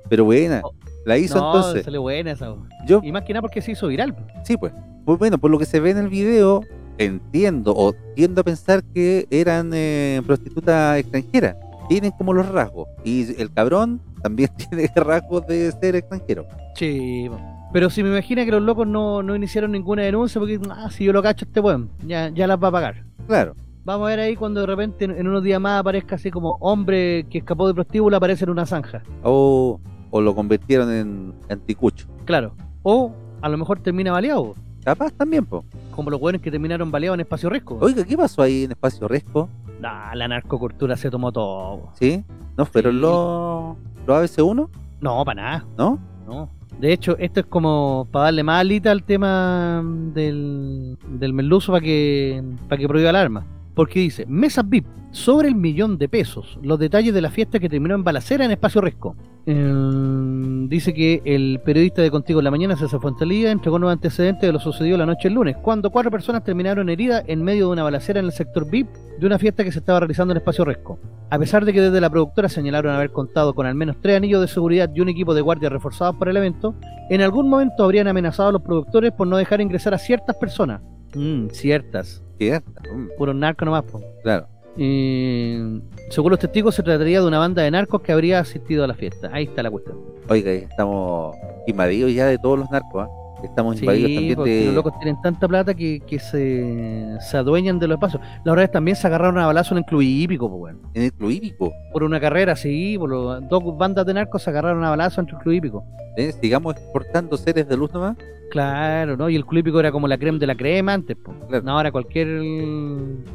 Pero 0.08 0.24
buena. 0.24 0.62
Oh, 1.00 1.08
la 1.08 1.18
hizo 1.18 1.38
no, 1.38 1.56
entonces. 1.56 1.84
salió 1.84 2.02
buena 2.02 2.32
esa. 2.32 2.54
Yo, 2.86 3.00
y 3.02 3.12
más 3.12 3.24
que 3.24 3.32
nada 3.32 3.42
porque 3.42 3.62
se 3.62 3.72
hizo 3.72 3.88
viral. 3.88 4.14
Sí, 4.44 4.56
pues. 4.56 4.72
Pues 5.04 5.18
bueno, 5.18 5.38
por 5.38 5.50
lo 5.50 5.58
que 5.58 5.64
se 5.64 5.80
ve 5.80 5.90
en 5.90 5.98
el 5.98 6.08
video, 6.08 6.62
entiendo 6.98 7.74
o 7.74 7.92
tiendo 8.14 8.42
a 8.42 8.44
pensar 8.44 8.84
que 8.84 9.26
eran 9.30 9.70
eh, 9.74 10.22
prostitutas 10.26 10.98
extranjeras. 10.98 11.56
Tienen 11.88 12.12
como 12.12 12.32
los 12.32 12.48
rasgos. 12.48 12.86
Y 13.04 13.40
el 13.40 13.52
cabrón 13.52 14.00
también 14.22 14.50
tiene 14.56 14.90
rasgos 14.94 15.46
de 15.46 15.72
ser 15.72 15.96
extranjero. 15.96 16.46
Sí, 16.76 17.28
pero 17.72 17.88
si 17.88 18.02
me 18.02 18.10
imagina 18.10 18.44
que 18.44 18.50
los 18.50 18.62
locos 18.62 18.86
no, 18.86 19.22
no 19.22 19.36
iniciaron 19.36 19.72
ninguna 19.72 20.02
denuncia 20.02 20.38
porque, 20.40 20.58
ah, 20.70 20.90
si 20.90 21.04
yo 21.04 21.12
lo 21.12 21.22
cacho 21.22 21.44
este 21.44 21.60
weón, 21.60 21.90
ya, 22.06 22.28
ya 22.28 22.46
las 22.46 22.62
va 22.62 22.68
a 22.68 22.72
pagar. 22.72 23.04
Claro. 23.26 23.54
Vamos 23.84 24.06
a 24.06 24.10
ver 24.10 24.20
ahí 24.20 24.36
cuando 24.36 24.60
de 24.60 24.66
repente 24.66 25.04
en, 25.04 25.26
unos 25.26 25.42
días 25.42 25.60
más 25.60 25.80
aparezca 25.80 26.16
así 26.16 26.30
como 26.30 26.58
hombre 26.60 27.26
que 27.30 27.38
escapó 27.38 27.66
de 27.66 27.74
prostíbulo 27.74 28.16
aparece 28.16 28.44
en 28.44 28.50
una 28.50 28.66
zanja. 28.66 29.02
O, 29.22 29.80
o 30.10 30.20
lo 30.20 30.34
convirtieron 30.34 30.92
en 30.92 31.34
anticucho. 31.48 32.06
Claro. 32.24 32.52
O 32.82 33.12
a 33.40 33.48
lo 33.48 33.58
mejor 33.58 33.80
termina 33.80 34.12
baleado. 34.12 34.54
Capaz 34.84 35.12
también, 35.12 35.44
po. 35.44 35.64
Como 35.90 36.10
los 36.10 36.20
buenos 36.20 36.40
que 36.40 36.50
terminaron 36.50 36.90
baleados 36.90 37.16
en 37.16 37.20
Espacio 37.20 37.50
Resco. 37.50 37.78
Oiga, 37.80 38.04
¿qué 38.04 38.16
pasó 38.16 38.42
ahí 38.42 38.64
en 38.64 38.70
Espacio 38.72 39.06
Resco? 39.08 39.48
Nah, 39.80 40.14
la 40.14 40.28
narcocultura 40.28 40.96
se 40.96 41.10
tomó 41.10 41.32
todo. 41.32 41.90
¿Sí? 41.98 42.24
¿No 42.56 42.66
fueron 42.66 43.00
los, 43.00 43.76
los 44.06 44.30
ABC1? 44.36 44.68
No, 45.00 45.24
para 45.24 45.42
nada. 45.42 45.66
¿No? 45.76 45.98
No. 46.26 46.48
De 46.78 46.92
hecho, 46.92 47.16
esto 47.18 47.40
es 47.40 47.46
como 47.46 48.08
para 48.10 48.26
darle 48.26 48.42
más 48.42 48.60
alita 48.60 48.90
al 48.90 49.02
tema 49.02 49.82
del, 50.14 50.96
del 51.08 51.32
merluzo 51.34 51.72
para 51.72 51.84
que, 51.84 52.42
para 52.68 52.80
que 52.80 52.88
prohíba 52.88 53.10
el 53.10 53.16
arma. 53.16 53.44
Porque 53.80 54.00
dice, 54.00 54.26
mesas 54.26 54.68
VIP, 54.68 54.84
sobre 55.10 55.48
el 55.48 55.54
millón 55.54 55.96
de 55.96 56.06
pesos. 56.06 56.58
Los 56.62 56.78
detalles 56.78 57.14
de 57.14 57.22
la 57.22 57.30
fiesta 57.30 57.58
que 57.58 57.70
terminó 57.70 57.94
en 57.94 58.04
balacera 58.04 58.44
en 58.44 58.50
Espacio 58.50 58.82
Resco. 58.82 59.16
Dice 59.46 60.92
que 60.92 61.22
el 61.24 61.62
periodista 61.64 62.02
de 62.02 62.10
Contigo 62.10 62.40
en 62.40 62.44
la 62.44 62.50
Mañana, 62.50 62.76
César 62.76 63.00
Fuentalía, 63.00 63.50
entregó 63.50 63.78
nuevos 63.78 63.94
antecedentes 63.94 64.46
de 64.46 64.52
lo 64.52 64.60
sucedido 64.60 64.98
la 64.98 65.06
noche 65.06 65.28
del 65.28 65.32
lunes, 65.32 65.56
cuando 65.62 65.88
cuatro 65.88 66.10
personas 66.10 66.44
terminaron 66.44 66.90
heridas 66.90 67.24
en 67.26 67.42
medio 67.42 67.68
de 67.68 67.72
una 67.72 67.82
balacera 67.82 68.20
en 68.20 68.26
el 68.26 68.32
sector 68.32 68.70
VIP 68.70 68.90
de 69.18 69.26
una 69.26 69.38
fiesta 69.38 69.64
que 69.64 69.72
se 69.72 69.78
estaba 69.78 70.00
realizando 70.00 70.32
en 70.32 70.36
Espacio 70.36 70.66
Resco. 70.66 70.98
A 71.30 71.38
pesar 71.38 71.64
de 71.64 71.72
que 71.72 71.80
desde 71.80 72.02
la 72.02 72.10
productora 72.10 72.50
señalaron 72.50 72.94
haber 72.94 73.12
contado 73.12 73.54
con 73.54 73.64
al 73.64 73.76
menos 73.76 73.96
tres 74.02 74.18
anillos 74.18 74.42
de 74.42 74.48
seguridad 74.48 74.90
y 74.94 75.00
un 75.00 75.08
equipo 75.08 75.32
de 75.32 75.40
guardia 75.40 75.70
reforzados 75.70 76.16
para 76.16 76.32
el 76.32 76.36
evento, 76.36 76.74
en 77.08 77.22
algún 77.22 77.48
momento 77.48 77.82
habrían 77.82 78.08
amenazado 78.08 78.50
a 78.50 78.52
los 78.52 78.60
productores 78.60 79.12
por 79.12 79.26
no 79.26 79.38
dejar 79.38 79.62
ingresar 79.62 79.94
a 79.94 79.98
ciertas 79.98 80.36
personas. 80.36 80.82
Mm, 81.14 81.46
ciertas. 81.48 82.22
Mm. 82.40 83.08
Puro 83.18 83.34
narco 83.34 83.64
nomás. 83.64 83.84
Claro. 84.22 84.46
Eh, 84.76 85.80
según 86.10 86.30
los 86.30 86.40
testigos, 86.40 86.74
se 86.74 86.82
trataría 86.82 87.20
de 87.20 87.26
una 87.26 87.38
banda 87.38 87.62
de 87.62 87.70
narcos 87.70 88.00
que 88.00 88.12
habría 88.12 88.40
asistido 88.40 88.84
a 88.84 88.86
la 88.86 88.94
fiesta. 88.94 89.28
Ahí 89.32 89.44
está 89.44 89.62
la 89.62 89.70
cuestión. 89.70 89.98
Oiga, 90.28 90.52
estamos 90.52 91.36
invadidos 91.66 92.12
ya 92.14 92.26
de 92.26 92.38
todos 92.38 92.58
los 92.60 92.70
narcos. 92.70 93.08
¿ah? 93.08 93.19
Estamos 93.42 93.76
sí, 93.76 93.84
invadidos 93.84 94.14
también 94.14 94.36
porque 94.36 94.50
de. 94.50 94.66
los 94.66 94.74
locos 94.74 94.98
tienen 94.98 95.20
tanta 95.22 95.48
plata 95.48 95.74
que, 95.74 96.00
que 96.00 96.18
se, 96.18 97.16
se 97.20 97.36
adueñan 97.36 97.78
de 97.78 97.88
los 97.88 97.96
espacios. 97.96 98.22
La 98.44 98.52
verdad 98.52 98.64
es 98.64 98.68
que 98.70 98.74
también 98.74 98.96
se 98.96 99.06
agarraron 99.06 99.38
a 99.38 99.46
balazo 99.46 99.74
en 99.74 99.78
el 99.78 99.84
club 99.84 100.02
hípico, 100.02 100.48
pues, 100.48 100.58
bueno. 100.58 100.90
En 100.94 101.02
el 101.04 101.12
club 101.12 101.30
hípico. 101.30 101.72
Por 101.92 102.02
una 102.02 102.20
carrera, 102.20 102.56
sí, 102.56 102.96
por 102.98 103.10
los, 103.10 103.48
dos 103.48 103.62
bandas 103.76 104.06
de 104.06 104.14
narcos 104.14 104.42
se 104.42 104.50
agarraron 104.50 104.84
a 104.84 104.90
balazo 104.90 105.20
entre 105.20 105.36
el 105.36 105.42
club 105.42 105.54
hípico. 105.54 105.84
¿Eh? 106.16 106.32
Sigamos 106.40 106.76
exportando 106.76 107.36
seres 107.36 107.68
de 107.68 107.76
luz 107.76 107.92
nomás. 107.92 108.16
Claro, 108.50 109.16
¿no? 109.16 109.30
Y 109.30 109.36
el 109.36 109.46
club 109.46 109.60
hípico 109.60 109.80
era 109.80 109.92
como 109.92 110.08
la 110.08 110.18
crema 110.18 110.38
de 110.38 110.46
la 110.46 110.56
crema 110.56 110.94
antes, 110.94 111.16
pues. 111.22 111.36
Claro. 111.48 111.64
No, 111.64 111.76
ahora 111.76 111.92
cualquier 111.92 112.28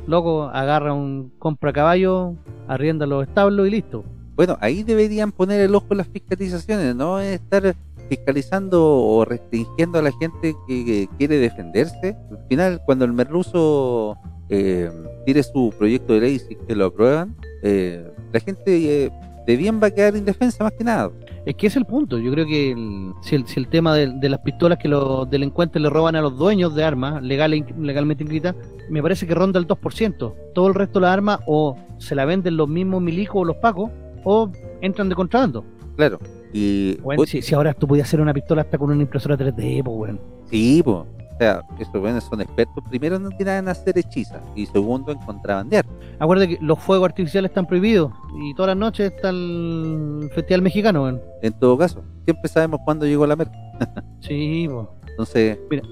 loco 0.07 0.43
agarra 0.43 0.93
un 0.93 1.31
compra 1.39 1.71
caballo, 1.71 2.35
arrienda 2.67 3.05
los 3.05 3.27
establos 3.27 3.67
y 3.67 3.71
listo. 3.71 4.03
Bueno, 4.35 4.57
ahí 4.59 4.83
deberían 4.83 5.31
poner 5.31 5.61
el 5.61 5.73
ojo 5.73 5.87
en 5.91 5.99
las 5.99 6.07
fiscalizaciones, 6.07 6.93
no 6.93 7.19
estar 7.21 7.73
fiscalizando 8.09 8.83
o 8.83 9.25
restringiendo 9.25 9.99
a 9.99 10.01
la 10.01 10.11
gente 10.19 10.55
que, 10.67 10.85
que 10.85 11.09
quiere 11.17 11.37
defenderse. 11.37 12.15
Al 12.31 12.45
final, 12.49 12.81
cuando 12.85 13.05
el 13.05 13.13
merluzo 13.13 14.17
eh, 14.49 14.89
tire 15.25 15.43
su 15.43 15.73
proyecto 15.77 16.13
de 16.13 16.21
ley 16.21 16.41
y 16.49 16.55
que 16.55 16.75
lo 16.75 16.85
aprueban, 16.85 17.35
eh, 17.63 18.09
la 18.31 18.39
gente 18.39 19.05
eh, 19.05 19.11
de 19.47 19.55
bien 19.57 19.79
va 19.81 19.87
a 19.87 19.91
quedar 19.91 20.15
indefensa 20.15 20.63
más 20.63 20.73
que 20.73 20.83
nada. 20.83 21.11
Es 21.45 21.53
que 21.55 21.67
ese 21.67 21.77
es 21.77 21.83
el 21.83 21.85
punto. 21.85 22.17
Yo 22.17 22.31
creo 22.31 22.45
que 22.47 22.71
el- 22.71 23.11
si, 23.21 23.35
el, 23.35 23.45
si 23.47 23.59
el 23.59 23.67
tema 23.67 23.93
de, 23.95 24.07
de 24.19 24.29
las 24.29 24.39
pistolas 24.39 24.79
que 24.79 24.87
los 24.87 25.29
delincuentes 25.29 25.79
le 25.81 25.89
roban 25.89 26.15
a 26.15 26.21
los 26.21 26.35
dueños 26.37 26.73
de 26.75 26.83
armas, 26.83 27.21
legal 27.21 27.53
in- 27.53 27.65
legalmente 27.85 28.23
inscritas, 28.23 28.55
me 28.89 29.01
parece 29.01 29.27
que 29.27 29.35
ronda 29.35 29.59
el 29.59 29.67
2%. 29.67 30.33
Todo 30.55 30.67
el 30.67 30.73
resto 30.73 30.99
de 30.99 31.03
las 31.05 31.13
armas 31.13 31.39
o 31.45 31.75
se 31.99 32.15
la 32.15 32.25
venden 32.25 32.57
los 32.57 32.67
mismos 32.67 33.01
milicos 33.01 33.35
o 33.41 33.45
los 33.45 33.57
pacos 33.57 33.91
o 34.23 34.49
entran 34.81 35.07
de 35.09 35.15
contrabando. 35.15 35.63
Claro. 35.95 36.19
Y 36.57 36.95
Bueno, 37.01 37.25
si, 37.25 37.41
si 37.41 37.53
ahora 37.53 37.73
tú 37.73 37.85
podías 37.85 38.07
hacer 38.07 38.21
una 38.21 38.33
pistola 38.33 38.61
hasta 38.61 38.77
con 38.77 38.89
una 38.89 39.01
impresora 39.01 39.37
3D, 39.37 39.83
pues 39.83 39.97
bueno. 39.97 40.19
sí, 40.49 40.81
po. 40.81 40.99
o 40.99 41.37
sea, 41.37 41.61
estos 41.79 41.99
buenos 41.99 42.23
son 42.23 42.39
expertos. 42.39 42.81
Primero, 42.89 43.19
no 43.19 43.29
tienen 43.31 43.67
hacer 43.67 43.97
hechizas 43.97 44.41
y 44.55 44.65
segundo, 44.65 45.11
en 45.11 45.17
contrabandear. 45.19 45.85
Acuérdate 46.17 46.55
que 46.55 46.63
los 46.63 46.79
fuegos 46.79 47.09
artificiales 47.09 47.51
están 47.51 47.65
prohibidos 47.67 48.13
y 48.41 48.53
todas 48.53 48.69
las 48.69 48.77
noches 48.77 49.11
está 49.13 49.31
el 49.31 50.29
Festival 50.33 50.61
Mexicano, 50.61 51.03
weón. 51.03 51.21
En 51.41 51.51
todo 51.59 51.77
caso, 51.77 52.01
siempre 52.23 52.47
sabemos 52.47 52.79
cuándo 52.85 53.05
llegó 53.05 53.27
la 53.27 53.35
merca. 53.35 53.57
Sí, 54.21 54.67
pues. 54.71 54.87
Entonces, 55.09 55.59
Mira, 55.69 55.83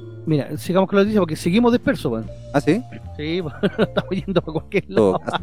sigamos 0.57 0.89
con 0.89 0.97
la 0.97 1.03
noticia 1.03 1.19
porque 1.21 1.35
seguimos 1.35 1.71
dispersos, 1.71 2.11
weón. 2.11 2.25
¿ah, 2.53 2.61
sí? 2.61 2.81
Sí, 3.17 3.41
pues, 3.41 3.53
estamos 3.79 4.09
yendo 4.11 4.39
a 4.39 4.43
cualquier 4.43 4.85
todo 4.87 5.19
lado. 5.25 5.41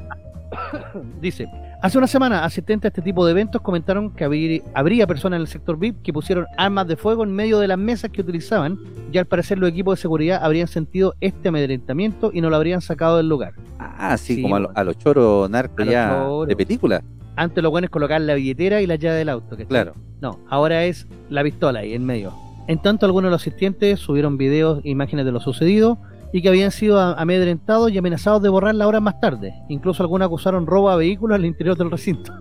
Dice, 1.21 1.47
hace 1.81 1.97
una 1.99 2.09
semana 2.09 2.45
asistentes 2.45 2.87
a 2.87 2.89
este 2.89 3.03
tipo 3.03 3.25
de 3.25 3.31
eventos 3.31 3.63
comentaron 3.63 4.11
que 4.11 4.25
habría, 4.25 4.61
habría 4.75 5.07
personas 5.07 5.37
en 5.37 5.43
el 5.43 5.47
sector 5.47 5.79
VIP 5.79 6.03
que 6.03 6.13
pusieron 6.13 6.45
armas 6.57 6.89
de 6.89 6.97
fuego 6.97 7.23
en 7.23 7.31
medio 7.33 7.61
de 7.61 7.69
las 7.69 7.79
mesas 7.79 8.11
que 8.11 8.21
utilizaban 8.23 8.77
y 9.13 9.19
al 9.19 9.27
parecer 9.27 9.59
los 9.59 9.71
equipos 9.71 9.97
de 9.99 10.03
seguridad 10.03 10.41
habrían 10.43 10.67
sentido 10.67 11.15
este 11.21 11.49
amedrentamiento 11.51 12.31
y 12.35 12.41
no 12.41 12.51
lo 12.51 12.57
habrían 12.57 12.81
sacado 12.81 13.17
del 13.19 13.29
lugar. 13.29 13.53
Ah, 13.79 14.17
sí, 14.17 14.37
Sí, 14.37 14.43
como 14.43 14.57
a, 14.57 14.61
lo- 14.61 14.67
bueno. 14.69 14.81
a 14.81 14.85
los 14.85 14.99
choros 14.99 15.49
narcos 15.51 15.87
ya 15.87 16.27
de 16.49 16.57
película. 16.57 17.03
Antes 17.37 17.63
lo 17.63 17.71
bueno 17.71 17.85
es 17.85 17.91
colocar 17.91 18.21
la 18.21 18.35
billetera 18.35 18.83
y 18.83 18.87
la 18.89 18.97
llave 18.97 19.19
del 19.19 19.29
auto. 19.29 19.57
Claro. 19.69 19.95
No, 20.21 20.41
ahora 20.49 20.85
es 20.85 21.07
la 21.31 21.43
pistola 21.45 21.81
ahí 21.81 21.95
en 21.95 22.05
medio. 22.05 22.35
En 22.71 22.79
tanto, 22.79 23.05
algunos 23.05 23.31
de 23.31 23.33
los 23.33 23.43
asistentes 23.43 23.99
subieron 23.99 24.39
videos 24.39 24.81
e 24.85 24.91
imágenes 24.91 25.25
de 25.25 25.33
lo 25.33 25.41
sucedido 25.41 25.99
y 26.33 26.41
que 26.41 26.51
habían 26.51 26.71
sido 26.71 27.01
amedrentados 27.01 27.91
y 27.91 27.99
amenazados 27.99 28.41
de 28.43 28.49
borrar 28.49 28.77
la 28.77 28.87
hora 28.87 29.01
más 29.01 29.21
tarde. 29.21 29.53
Incluso 29.69 30.05
algunos 30.05 30.27
acusaron 30.27 30.69
robo 30.69 30.89
a 30.89 30.95
vehículos 30.95 31.35
al 31.35 31.45
interior 31.45 31.77
del 31.77 31.91
recinto. 31.91 32.33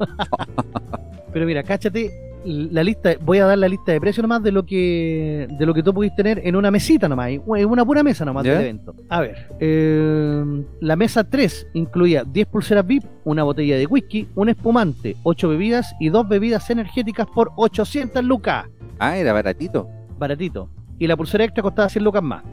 Pero 1.33 1.47
mira, 1.47 1.63
cáchate 1.63 2.11
la 2.45 2.83
lista, 2.83 3.15
voy 3.21 3.39
a 3.39 3.47
dar 3.47 3.57
la 3.57 3.67
lista 3.67 3.91
de 3.91 3.99
precios 3.99 4.21
nomás 4.21 4.43
de 4.43 4.51
lo 4.51 4.67
que 4.67 5.47
de 5.49 5.65
lo 5.65 5.73
que 5.73 5.81
tú 5.81 5.95
pudiste 5.95 6.17
tener 6.17 6.41
en 6.45 6.55
una 6.55 6.69
mesita 6.69 7.09
nomás, 7.09 7.31
en 7.31 7.65
una 7.65 7.83
pura 7.83 8.03
mesa 8.03 8.23
nomás 8.23 8.43
del 8.43 8.61
evento. 8.61 8.93
A 9.09 9.21
ver, 9.21 9.47
eh, 9.59 10.43
la 10.79 10.95
mesa 10.95 11.23
3 11.23 11.69
incluía 11.73 12.23
10 12.23 12.47
pulseras 12.49 12.85
VIP, 12.85 13.03
una 13.23 13.41
botella 13.41 13.77
de 13.77 13.87
whisky, 13.87 14.27
un 14.35 14.49
espumante, 14.49 15.15
8 15.23 15.49
bebidas 15.49 15.95
y 15.99 16.09
dos 16.09 16.29
bebidas 16.29 16.69
energéticas 16.69 17.25
por 17.33 17.51
800 17.55 18.23
lucas. 18.23 18.67
Ah, 18.99 19.17
era 19.17 19.33
baratito. 19.33 19.89
Baratito. 20.19 20.69
Y 20.99 21.07
la 21.07 21.15
pulsera 21.15 21.45
extra 21.45 21.63
costaba 21.63 21.89
100 21.89 22.03
lucas 22.03 22.21
más. 22.21 22.43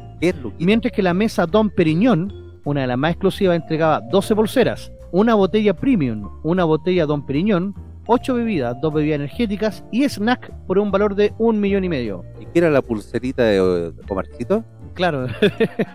Mientras 0.59 0.93
que 0.93 1.03
la 1.03 1.12
mesa 1.12 1.47
Don 1.47 1.69
Periñón, 1.69 2.33
una 2.64 2.83
de 2.83 2.87
las 2.87 2.99
más 2.99 3.12
exclusivas, 3.12 3.57
entregaba 3.57 4.01
12 4.01 4.35
pulseras, 4.35 4.93
una 5.12 5.35
botella 5.35 5.75
premium, 5.75 6.31
una 6.43 6.64
botella 6.64 7.07
Don 7.07 7.27
Periñón, 7.27 7.75
8 8.07 8.35
bebidas, 8.35 8.77
2 8.81 8.95
bebidas 8.95 9.17
energéticas 9.17 9.85
y 9.91 10.09
snack 10.09 10.53
por 10.67 10.79
un 10.79 10.91
valor 10.91 11.14
de 11.14 11.35
un 11.39 11.61
millón 11.61 11.85
y 11.85 11.89
medio. 11.89 12.25
¿Y 12.41 12.47
qué 12.47 12.61
era 12.61 12.71
la 12.71 12.83
pulserita 12.83 13.45
de, 13.45 13.93
de 13.93 14.03
comercito? 14.07 14.64
Claro, 14.95 15.27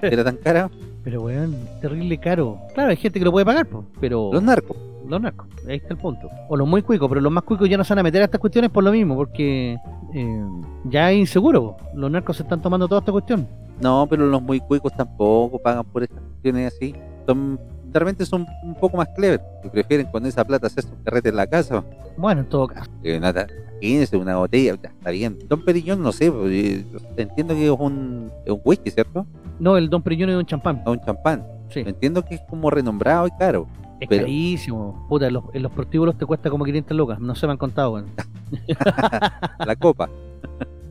¿Era 0.02 0.24
tan 0.24 0.36
cara? 0.38 0.70
pero 1.04 1.22
weón, 1.24 1.56
terrible 1.82 2.18
caro. 2.18 2.58
Claro, 2.74 2.90
hay 2.92 2.98
gente 2.98 3.20
que 3.20 3.26
lo 3.26 3.32
puede 3.32 3.46
pagar, 3.46 3.66
po, 3.66 3.86
pero 4.00 4.30
Los 4.34 4.44
narcos. 4.44 4.78
los 5.08 5.22
narcos, 5.22 5.48
ahí 5.68 5.78
está 5.78 5.94
el 5.94 6.00
punto. 6.00 6.30
O 6.50 6.56
los 6.56 6.68
muy 6.68 6.82
cuicos, 6.82 7.08
pero 7.10 7.22
los 7.22 7.32
más 7.32 7.44
cuicos 7.44 7.68
ya 7.70 7.78
no 7.78 7.84
se 7.84 7.94
van 7.94 8.00
a 8.00 8.04
meter 8.04 8.22
a 8.22 8.26
estas 8.26 8.40
cuestiones 8.40 8.70
por 8.72 8.84
lo 8.84 8.92
mismo, 8.92 9.16
porque 9.16 9.78
eh, 10.14 10.46
ya 10.86 11.12
es 11.12 11.20
inseguro. 11.20 11.78
po. 11.78 11.78
Los 11.96 12.12
narcos 12.12 12.38
se 12.38 12.44
están 12.44 12.62
tomando 12.62 12.88
toda 12.88 13.00
esta 13.00 13.12
cuestión. 13.12 13.48
No, 13.82 14.06
pero 14.10 14.28
los 14.28 14.42
muy 14.42 14.60
cuicos 14.60 14.94
tampoco 14.96 15.58
pagan 15.60 15.84
por 15.86 16.04
estas 16.04 16.22
cuestiones 16.22 16.74
así. 16.74 16.94
Son, 17.26 17.60
de 17.92 18.00
repente 18.00 18.26
son 18.26 18.46
un 18.64 18.76
poco 18.76 18.98
más 18.98 19.08
clever 19.10 19.42
y 19.64 19.70
prefieren 19.70 20.08
con 20.08 20.26
esa 20.26 20.44
plata 20.46 20.68
hacer 20.68 20.84
sus 20.84 20.94
carretes 21.04 21.32
en 21.32 21.36
la 21.36 21.48
casa. 21.48 21.84
Bueno, 22.18 22.42
en 22.42 22.50
todo 22.50 22.68
caso. 22.68 22.90
Eh, 23.04 23.16
imagínense 23.18 24.18
una 24.18 24.38
botella, 24.38 24.74
está 24.74 25.10
bien. 25.12 25.38
Don 25.48 25.64
Periñón, 25.66 26.02
no 26.02 26.12
sé, 26.12 26.32
pues, 26.32 26.52
eh, 26.52 26.86
entiendo 27.18 27.54
que 27.54 27.66
es 27.66 27.72
un, 27.78 28.32
es 28.46 28.52
un 28.52 28.62
whisky, 28.64 28.92
¿cierto? 28.92 29.26
No, 29.60 29.78
el 29.78 29.90
Don 29.90 30.02
Periñón 30.02 30.30
es 30.30 30.36
un 30.38 30.46
champán. 30.46 30.82
No 30.86 30.92
un 30.94 31.02
champán. 31.02 31.46
Sí. 31.70 31.82
Entiendo 31.86 32.24
que 32.24 32.36
es 32.36 32.42
como 32.50 32.70
renombrado 32.70 33.28
y 33.28 33.32
caro. 33.38 33.68
Es 34.00 34.08
Pero- 34.08 34.24
carísimo. 34.24 35.06
Puta, 35.08 35.28
en 35.28 35.34
los, 35.34 35.44
en 35.54 35.62
los 35.64 35.72
prostíbulos 35.72 36.18
te 36.18 36.26
cuesta 36.26 36.50
como 36.50 36.66
500 36.66 36.98
lucas. 36.98 37.20
No 37.20 37.36
se 37.36 37.46
me 37.46 37.52
han 37.54 37.58
contado, 37.58 37.94
weón. 37.94 38.08
La 39.66 39.76
copa. 39.76 40.10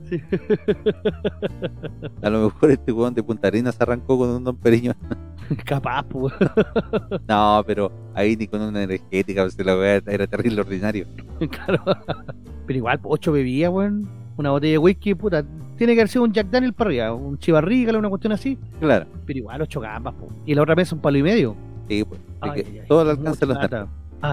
Sí. 0.09 0.21
A 2.23 2.31
lo 2.31 2.45
mejor 2.45 2.71
este 2.71 2.93
weón 2.93 3.15
de 3.15 3.23
Punta 3.23 3.49
Arenas 3.49 3.81
arrancó 3.81 4.19
con 4.19 4.31
un 4.31 4.45
Don 4.45 4.57
Periñón. 4.57 4.97
Capaz, 5.65 6.05
pues. 6.05 6.33
No, 7.29 7.63
pero 7.67 7.91
ahí 8.15 8.37
ni 8.37 8.47
con 8.47 8.61
una 8.61 8.83
energética, 8.83 9.43
pues, 9.43 9.59
la 9.65 9.77
weá 9.77 10.03
era 10.07 10.27
terrible 10.27 10.61
ordinario. 10.61 11.07
claro. 11.51 11.83
Pero 12.67 12.77
igual, 12.77 13.01
ocho 13.03 13.33
bebidas, 13.33 13.73
weón. 13.73 14.09
Una 14.37 14.51
botella 14.51 14.73
de 14.73 14.79
whisky, 14.79 15.15
puta. 15.15 15.45
Tiene 15.77 15.95
que 15.95 16.01
haber 16.01 16.09
sido 16.09 16.25
un 16.25 16.33
Jack 16.33 16.49
Daniel 16.49 16.73
para 16.73 16.89
arriba. 16.89 17.15
Un 17.15 17.39
chivarrígala, 17.39 17.99
una 17.99 18.09
cuestión 18.09 18.33
así. 18.33 18.59
Claro. 18.81 19.07
Pero 19.27 19.39
igual, 19.39 19.63
ocho 19.63 19.81
gambas, 19.81 20.15
pues. 20.19 20.33
Y 20.47 20.55
la 20.55 20.63
otra 20.63 20.75
mesa 20.75 20.95
un 20.95 21.01
palo 21.01 21.19
y 21.19 21.23
medio. 21.23 21.57
Sí, 21.89 22.05
pues. 22.05 22.21
Ay, 22.41 22.83
todo 22.87 23.03
el 23.03 23.11
alcance 23.11 23.45
de 23.45 23.55
los 23.55 23.59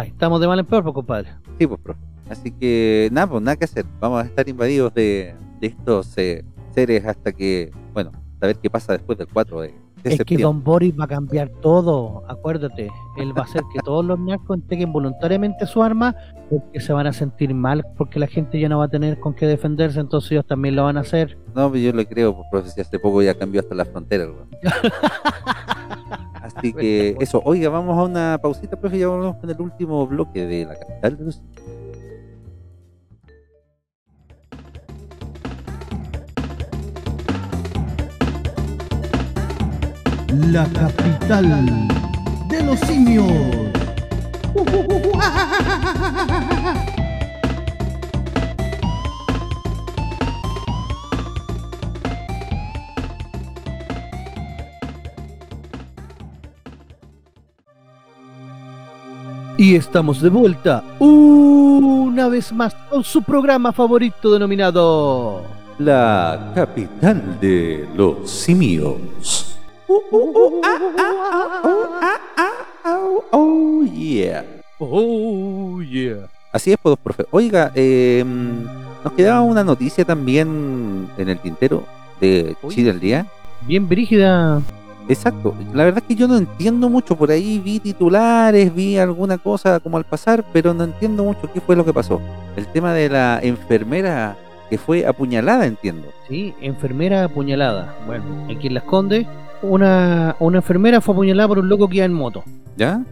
estamos 0.05 0.41
de 0.41 0.47
mal 0.47 0.59
en 0.59 0.65
peor, 0.65 0.83
pues, 0.83 0.93
compadre. 0.93 1.29
Sí, 1.57 1.67
pues, 1.67 1.79
profe. 1.81 1.99
Así 2.29 2.51
que 2.51 3.09
nada, 3.11 3.27
pues 3.27 3.41
nada 3.41 3.55
que 3.55 3.65
hacer. 3.65 3.85
Vamos 3.99 4.21
a 4.21 4.25
estar 4.25 4.47
invadidos 4.47 4.93
de, 4.93 5.33
de 5.61 5.67
estos 5.67 6.17
eh, 6.17 6.43
seres 6.75 7.05
hasta 7.05 7.31
que, 7.31 7.71
bueno, 7.93 8.11
a 8.41 8.47
ver 8.47 8.57
qué 8.57 8.69
pasa 8.69 8.93
después 8.93 9.17
del 9.17 9.27
4 9.27 9.61
de, 9.61 9.73
es 10.03 10.23
que 10.23 10.37
Don 10.37 10.63
Boris 10.63 10.93
va 10.99 11.05
a 11.05 11.07
cambiar 11.07 11.49
todo, 11.61 12.23
acuérdate. 12.27 12.89
Él 13.17 13.37
va 13.37 13.41
a 13.41 13.45
hacer 13.45 13.63
que 13.73 13.79
todos 13.79 14.05
los 14.05 14.19
narcos 14.19 14.57
entreguen 14.57 14.93
voluntariamente 14.93 15.65
su 15.65 15.81
arma 15.83 16.15
porque 16.49 16.79
se 16.79 16.93
van 16.93 17.07
a 17.07 17.13
sentir 17.13 17.53
mal 17.53 17.85
porque 17.97 18.19
la 18.19 18.27
gente 18.27 18.59
ya 18.59 18.69
no 18.69 18.79
va 18.79 18.85
a 18.85 18.89
tener 18.89 19.19
con 19.19 19.33
qué 19.33 19.45
defenderse, 19.47 19.99
entonces 19.99 20.31
ellos 20.31 20.45
también 20.45 20.75
lo 20.75 20.83
van 20.83 20.97
a 20.97 21.01
hacer. 21.01 21.37
No, 21.55 21.73
yo 21.75 21.91
le 21.93 22.05
creo, 22.05 22.35
pues, 22.35 22.47
profe, 22.51 22.69
si 22.69 22.81
hace 22.81 22.99
poco 22.99 23.21
ya 23.21 23.37
cambió 23.37 23.61
hasta 23.61 23.75
la 23.75 23.85
frontera. 23.85 24.27
Así 26.41 26.73
que 26.73 27.15
eso, 27.19 27.41
oiga, 27.43 27.69
vamos 27.69 27.97
a 27.97 28.03
una 28.03 28.39
pausita, 28.41 28.79
profe, 28.79 28.99
ya 28.99 29.07
volvemos 29.07 29.37
con 29.37 29.49
el 29.49 29.61
último 29.61 30.07
bloque 30.07 30.45
de 30.45 30.65
la 30.65 30.75
capital 30.75 31.17
de 31.17 31.25
los 31.25 31.41
la 40.33 40.65
capital 40.65 41.87
de 42.49 42.63
los 42.63 42.79
simios. 42.81 43.31
Y 59.59 59.75
estamos 59.75 60.21
de 60.21 60.29
vuelta 60.29 60.83
una 60.99 62.27
vez 62.27 62.53
más 62.53 62.75
con 62.89 63.03
su 63.03 63.23
programa 63.23 63.73
favorito 63.73 64.31
denominado 64.31 65.41
La 65.79 66.51
capital 66.53 67.39
de 67.41 67.87
los 67.95 68.29
simios. 68.29 69.36
Oh, 73.31 73.83
yeah. 73.85 74.43
Oh, 74.79 75.81
yeah. 75.81 76.27
Así 76.51 76.71
es, 76.71 76.77
pues, 76.81 76.97
profe. 77.01 77.25
Oiga, 77.31 77.71
em, 77.75 78.63
nos 79.03 79.13
quedaba 79.13 79.41
una 79.41 79.63
noticia 79.63 80.03
también 80.03 81.07
en 81.17 81.29
el 81.29 81.39
tintero 81.39 81.83
de 82.19 82.55
Chile 82.69 82.89
al 82.91 82.99
día. 82.99 83.25
Bien 83.61 83.87
brígida. 83.87 84.61
Exacto. 85.07 85.55
La 85.73 85.85
verdad 85.85 86.03
es 86.03 86.07
que 86.07 86.15
yo 86.15 86.27
no 86.27 86.37
entiendo 86.37 86.89
mucho. 86.89 87.15
Por 87.15 87.31
ahí 87.31 87.59
vi 87.59 87.79
titulares, 87.79 88.73
vi 88.73 88.97
alguna 88.97 89.37
cosa 89.37 89.79
como 89.79 89.97
al 89.97 90.03
pasar, 90.03 90.43
pero 90.51 90.73
no 90.73 90.83
entiendo 90.83 91.23
mucho 91.23 91.49
qué 91.53 91.61
fue 91.61 91.75
lo 91.75 91.85
que 91.85 91.93
pasó. 91.93 92.19
El 92.55 92.67
tema 92.67 92.93
de 92.93 93.09
la 93.09 93.39
enfermera 93.41 94.35
que 94.69 94.77
fue 94.77 95.05
apuñalada, 95.05 95.65
entiendo. 95.65 96.09
Sí, 96.27 96.53
enfermera 96.61 97.23
apuñalada. 97.23 97.95
Bueno, 98.05 98.25
aquí 98.49 98.67
en 98.67 98.73
Las 98.73 98.83
Condes 98.83 99.25
una, 99.61 100.35
una 100.39 100.57
enfermera 100.57 101.01
fue 101.01 101.13
apuñalada 101.13 101.47
por 101.47 101.59
un 101.59 101.69
loco 101.69 101.87
que 101.87 101.97
iba 101.97 102.05
en 102.05 102.13
moto. 102.13 102.43
¿Ya? 102.75 103.03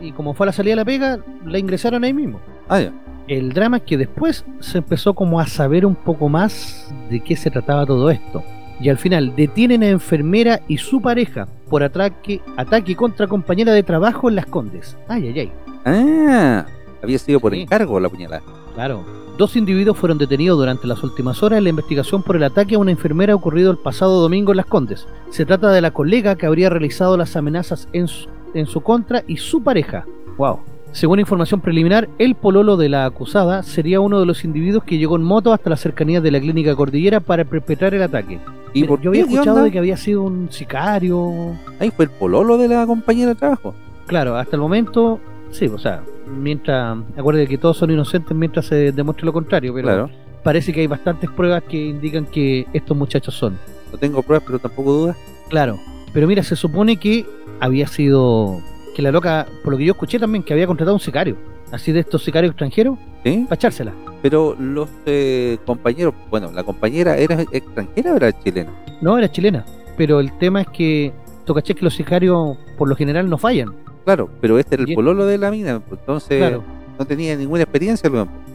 Y 0.00 0.12
como 0.12 0.34
fue 0.34 0.44
a 0.44 0.48
la 0.48 0.52
salida 0.52 0.72
de 0.72 0.76
la 0.76 0.84
pega, 0.84 1.18
la 1.44 1.58
ingresaron 1.58 2.04
ahí 2.04 2.12
mismo. 2.12 2.40
Ah, 2.68 2.80
ya. 2.80 2.92
El 3.26 3.52
drama 3.52 3.78
es 3.78 3.82
que 3.82 3.98
después 3.98 4.44
se 4.60 4.78
empezó 4.78 5.14
como 5.14 5.40
a 5.40 5.46
saber 5.46 5.84
un 5.84 5.94
poco 5.94 6.28
más 6.28 6.92
de 7.10 7.20
qué 7.20 7.36
se 7.36 7.50
trataba 7.50 7.84
todo 7.84 8.08
esto. 8.10 8.42
Y 8.80 8.88
al 8.88 8.96
final 8.96 9.34
detienen 9.34 9.82
a 9.82 9.88
enfermera 9.88 10.60
y 10.68 10.78
su 10.78 11.02
pareja 11.02 11.48
por 11.68 11.82
ataque, 11.82 12.40
ataque 12.56 12.94
contra 12.94 13.26
compañera 13.26 13.72
de 13.72 13.82
trabajo 13.82 14.28
en 14.28 14.36
Las 14.36 14.46
Condes. 14.46 14.96
Ay, 15.08 15.28
ay, 15.28 15.40
ay. 15.40 15.52
Ah, 15.84 16.64
había 17.02 17.18
sido 17.18 17.40
por 17.40 17.54
encargo 17.54 17.98
la 17.98 18.08
puñalada. 18.08 18.42
Claro. 18.78 19.04
Dos 19.36 19.56
individuos 19.56 19.98
fueron 19.98 20.18
detenidos 20.18 20.56
durante 20.56 20.86
las 20.86 21.02
últimas 21.02 21.42
horas 21.42 21.58
en 21.58 21.64
la 21.64 21.70
investigación 21.70 22.22
por 22.22 22.36
el 22.36 22.44
ataque 22.44 22.76
a 22.76 22.78
una 22.78 22.92
enfermera 22.92 23.34
ocurrido 23.34 23.72
el 23.72 23.76
pasado 23.76 24.20
domingo 24.20 24.52
en 24.52 24.58
Las 24.58 24.66
Condes. 24.66 25.08
Se 25.30 25.44
trata 25.44 25.72
de 25.72 25.80
la 25.80 25.90
colega 25.90 26.36
que 26.36 26.46
habría 26.46 26.70
realizado 26.70 27.16
las 27.16 27.34
amenazas 27.34 27.88
en 27.92 28.06
su, 28.06 28.28
en 28.54 28.66
su 28.66 28.80
contra 28.80 29.24
y 29.26 29.38
su 29.38 29.64
pareja. 29.64 30.06
Wow. 30.36 30.60
Según 30.92 31.18
información 31.18 31.60
preliminar, 31.60 32.08
el 32.20 32.36
pololo 32.36 32.76
de 32.76 32.88
la 32.88 33.04
acusada 33.04 33.64
sería 33.64 33.98
uno 33.98 34.20
de 34.20 34.26
los 34.26 34.44
individuos 34.44 34.84
que 34.84 34.96
llegó 34.96 35.16
en 35.16 35.24
moto 35.24 35.52
hasta 35.52 35.70
las 35.70 35.80
cercanías 35.80 36.22
de 36.22 36.30
la 36.30 36.38
clínica 36.38 36.76
Cordillera 36.76 37.18
para 37.18 37.44
perpetrar 37.44 37.94
el 37.94 38.02
ataque. 38.04 38.38
¿Y 38.74 38.84
por 38.84 39.00
yo 39.00 39.10
había 39.10 39.22
escuchado 39.22 39.64
de 39.64 39.72
que 39.72 39.80
había 39.80 39.96
sido 39.96 40.22
un 40.22 40.52
sicario. 40.52 41.56
Ahí 41.80 41.90
fue 41.90 42.04
el 42.04 42.12
pololo 42.12 42.56
de 42.56 42.68
la 42.68 42.86
compañera 42.86 43.30
de 43.30 43.34
trabajo. 43.34 43.74
Claro, 44.06 44.36
hasta 44.36 44.54
el 44.54 44.62
momento 44.62 45.18
Sí, 45.50 45.66
o 45.66 45.78
sea, 45.78 46.02
mientras, 46.30 46.98
acuerde 47.16 47.46
que 47.46 47.58
todos 47.58 47.76
son 47.76 47.90
inocentes 47.90 48.36
mientras 48.36 48.66
se 48.66 48.92
demuestre 48.92 49.26
lo 49.26 49.32
contrario, 49.32 49.72
pero 49.74 50.10
parece 50.42 50.72
que 50.72 50.80
hay 50.80 50.86
bastantes 50.86 51.30
pruebas 51.30 51.62
que 51.64 51.76
indican 51.76 52.26
que 52.26 52.66
estos 52.72 52.96
muchachos 52.96 53.34
son. 53.34 53.58
No 53.92 53.98
tengo 53.98 54.22
pruebas, 54.22 54.44
pero 54.46 54.58
tampoco 54.58 54.92
dudas. 54.92 55.16
Claro, 55.48 55.78
pero 56.12 56.26
mira, 56.26 56.42
se 56.42 56.56
supone 56.56 56.96
que 56.96 57.26
había 57.60 57.86
sido, 57.86 58.60
que 58.94 59.02
la 59.02 59.10
loca, 59.10 59.46
por 59.62 59.72
lo 59.72 59.78
que 59.78 59.84
yo 59.84 59.92
escuché 59.92 60.18
también, 60.18 60.42
que 60.42 60.52
había 60.52 60.66
contratado 60.66 60.94
un 60.94 61.00
sicario, 61.00 61.36
así 61.72 61.92
de 61.92 62.00
estos 62.00 62.24
sicarios 62.24 62.52
extranjeros, 62.52 62.98
¿Sí? 63.24 63.44
para 63.48 63.56
echársela. 63.56 63.92
Pero 64.22 64.56
los 64.58 64.88
eh, 65.06 65.58
compañeros, 65.64 66.14
bueno, 66.30 66.50
la 66.52 66.64
compañera 66.64 67.16
era 67.16 67.42
extranjera 67.52 68.12
o 68.12 68.16
era 68.16 68.32
chilena? 68.40 68.72
No, 69.00 69.16
era 69.16 69.30
chilena, 69.30 69.64
pero 69.96 70.20
el 70.20 70.36
tema 70.38 70.62
es 70.62 70.68
que, 70.68 71.12
tú 71.44 71.54
caché 71.54 71.74
que 71.74 71.84
los 71.84 71.94
sicarios 71.94 72.56
por 72.76 72.88
lo 72.88 72.96
general 72.96 73.28
no 73.28 73.38
fallan. 73.38 73.74
Claro, 74.08 74.30
pero 74.40 74.58
este 74.58 74.76
era 74.76 74.84
el 74.84 74.94
pololo 74.94 75.26
de 75.26 75.36
la 75.36 75.50
mina, 75.50 75.80
pues, 75.80 76.00
entonces 76.00 76.58
no 76.98 77.04
tenía 77.04 77.36
ninguna 77.36 77.64
experiencia. 77.64 78.08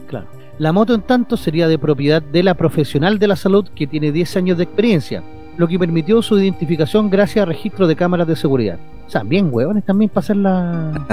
Claro. 0.08 0.26
La 0.58 0.72
moto, 0.72 0.94
en 0.94 1.02
tanto, 1.02 1.36
sería 1.36 1.68
de 1.68 1.78
propiedad 1.78 2.20
de 2.20 2.42
la 2.42 2.54
profesional 2.54 3.20
de 3.20 3.28
la 3.28 3.36
salud 3.36 3.64
que 3.72 3.86
tiene 3.86 4.10
10 4.10 4.36
años 4.38 4.58
de 4.58 4.64
experiencia, 4.64 5.22
lo 5.56 5.68
que 5.68 5.78
permitió 5.78 6.20
su 6.22 6.36
identificación 6.40 7.08
gracias 7.08 7.44
a 7.44 7.46
registro 7.46 7.86
de 7.86 7.94
cámaras 7.94 8.26
de 8.26 8.34
seguridad. 8.34 8.80
O 9.06 9.10
sea, 9.10 9.22
bien 9.22 9.48
huevones 9.52 9.84
también 9.84 10.08
para 10.08 10.24
hacer 10.24 10.38
la... 10.38 11.06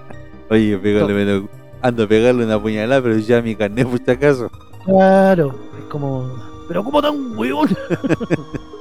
Oye, 0.50 0.76
pégale, 0.76 1.44
ando 1.80 2.02
a 2.02 2.08
pegarle 2.08 2.44
una 2.46 2.60
puñalada, 2.60 3.00
pero 3.00 3.16
ya 3.18 3.40
mi 3.42 3.54
carnet 3.54 3.86
por 3.86 4.00
si 4.00 4.10
acaso. 4.10 4.50
Claro, 4.86 5.54
es 5.78 5.84
como... 5.84 6.34
Pero 6.66 6.82
¿cómo 6.82 7.00
tan 7.00 7.38
huevón? 7.38 7.68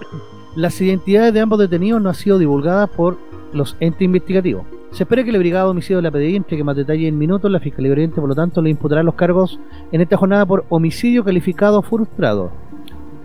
Las 0.56 0.80
identidades 0.80 1.34
de 1.34 1.40
ambos 1.40 1.60
detenidos 1.60 2.02
no 2.02 2.10
han 2.10 2.16
sido 2.16 2.38
divulgadas 2.38 2.90
por 2.90 3.18
los 3.54 3.76
entes 3.80 4.02
investigativos. 4.02 4.66
Se 4.92 5.04
espera 5.04 5.24
que 5.24 5.32
la 5.32 5.40
Brigada 5.40 5.66
de 5.66 5.72
Homicidio 5.72 5.98
de 5.98 6.04
la 6.04 6.12
PDI 6.12 6.36
entregue 6.36 6.64
más 6.64 6.76
detalle 6.76 7.08
en 7.08 7.18
minutos. 7.18 7.50
La 7.50 7.60
Fiscalía 7.60 7.92
Oriente, 7.92 8.22
por 8.22 8.30
lo 8.30 8.36
tanto, 8.36 8.62
le 8.62 8.70
imputará 8.70 9.02
los 9.02 9.16
cargos 9.16 9.60
en 9.92 10.02
esta 10.02 10.18
jornada 10.18 10.46
por 10.46 10.66
homicidio 10.70 11.24
calificado 11.24 11.82
frustrado. 11.82 12.52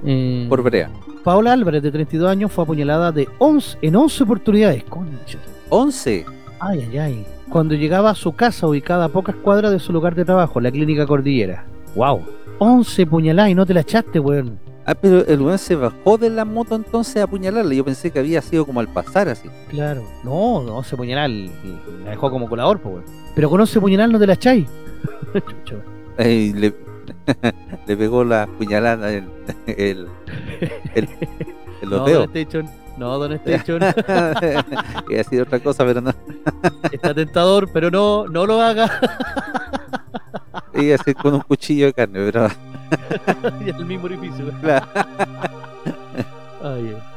Eh, 0.04 0.46
por 0.48 0.62
brea. 0.62 0.90
Paola 1.22 1.52
Álvarez, 1.52 1.82
de 1.82 1.90
32 1.90 2.30
años, 2.30 2.50
fue 2.50 2.64
apuñalada 2.64 3.12
de 3.12 3.28
11, 3.38 3.78
en 3.82 3.96
11 3.96 4.24
oportunidades. 4.24 4.84
Concha. 4.84 5.38
¿11? 5.68 6.24
Ay, 6.58 6.88
ay, 6.90 6.98
ay. 6.98 7.26
Cuando 7.50 7.74
llegaba 7.74 8.10
a 8.10 8.14
su 8.14 8.32
casa, 8.32 8.66
ubicada 8.66 9.04
a 9.04 9.08
pocas 9.10 9.36
cuadras 9.36 9.70
de 9.70 9.78
su 9.78 9.92
lugar 9.92 10.14
de 10.14 10.24
trabajo, 10.24 10.60
la 10.60 10.70
Clínica 10.70 11.06
Cordillera. 11.06 11.66
¡Wow! 11.94 12.22
11 12.60 13.06
puñaladas 13.06 13.50
y 13.50 13.54
no 13.54 13.66
te 13.66 13.74
la 13.74 13.80
echaste, 13.80 14.18
weón. 14.18 14.58
Ah, 14.90 14.94
pero 14.94 15.22
el 15.26 15.42
weón 15.42 15.58
se 15.58 15.76
bajó 15.76 16.16
de 16.16 16.30
la 16.30 16.46
moto 16.46 16.74
entonces 16.74 17.18
a 17.18 17.24
apuñalarla. 17.24 17.74
Yo 17.74 17.84
pensé 17.84 18.10
que 18.10 18.20
había 18.20 18.40
sido 18.40 18.64
como 18.64 18.80
al 18.80 18.88
pasar 18.88 19.28
así. 19.28 19.46
Claro. 19.68 20.02
No, 20.24 20.62
no, 20.62 20.82
se 20.82 20.96
puñalar 20.96 21.28
la 21.28 22.10
dejó 22.12 22.30
como 22.30 22.48
colador, 22.48 22.80
pues. 22.80 23.04
Pero 23.34 23.50
con 23.50 23.60
ese 23.60 23.82
puñalar 23.82 24.08
no 24.08 24.18
te 24.18 24.26
la 24.26 24.32
echáis. 24.32 24.66
le, 26.16 26.54
le, 27.86 27.96
pegó 27.98 28.24
la 28.24 28.46
puñalada 28.46 29.12
el, 29.12 29.28
el, 29.66 30.08
el, 30.94 31.08
el 31.82 31.90
no, 31.90 32.08
Don 32.08 32.22
Station, 32.34 32.70
no, 32.96 33.18
Don 33.18 33.32
Station. 33.34 33.82
ha 33.82 35.24
sido 35.28 35.42
otra 35.42 35.60
cosa, 35.60 35.84
pero 35.84 36.00
no. 36.00 36.14
Está 36.90 37.12
tentador, 37.12 37.68
pero 37.74 37.90
no, 37.90 38.26
no 38.26 38.46
lo 38.46 38.62
haga. 38.62 38.90
Y 40.74 40.92
así 40.92 41.14
con 41.14 41.34
un 41.34 41.40
cuchillo 41.40 41.86
de 41.86 41.92
carne, 41.92 42.30
pero... 42.30 42.48
y 43.64 43.70
el 43.70 43.84
mismo 43.84 44.06
orificio. 44.06 44.46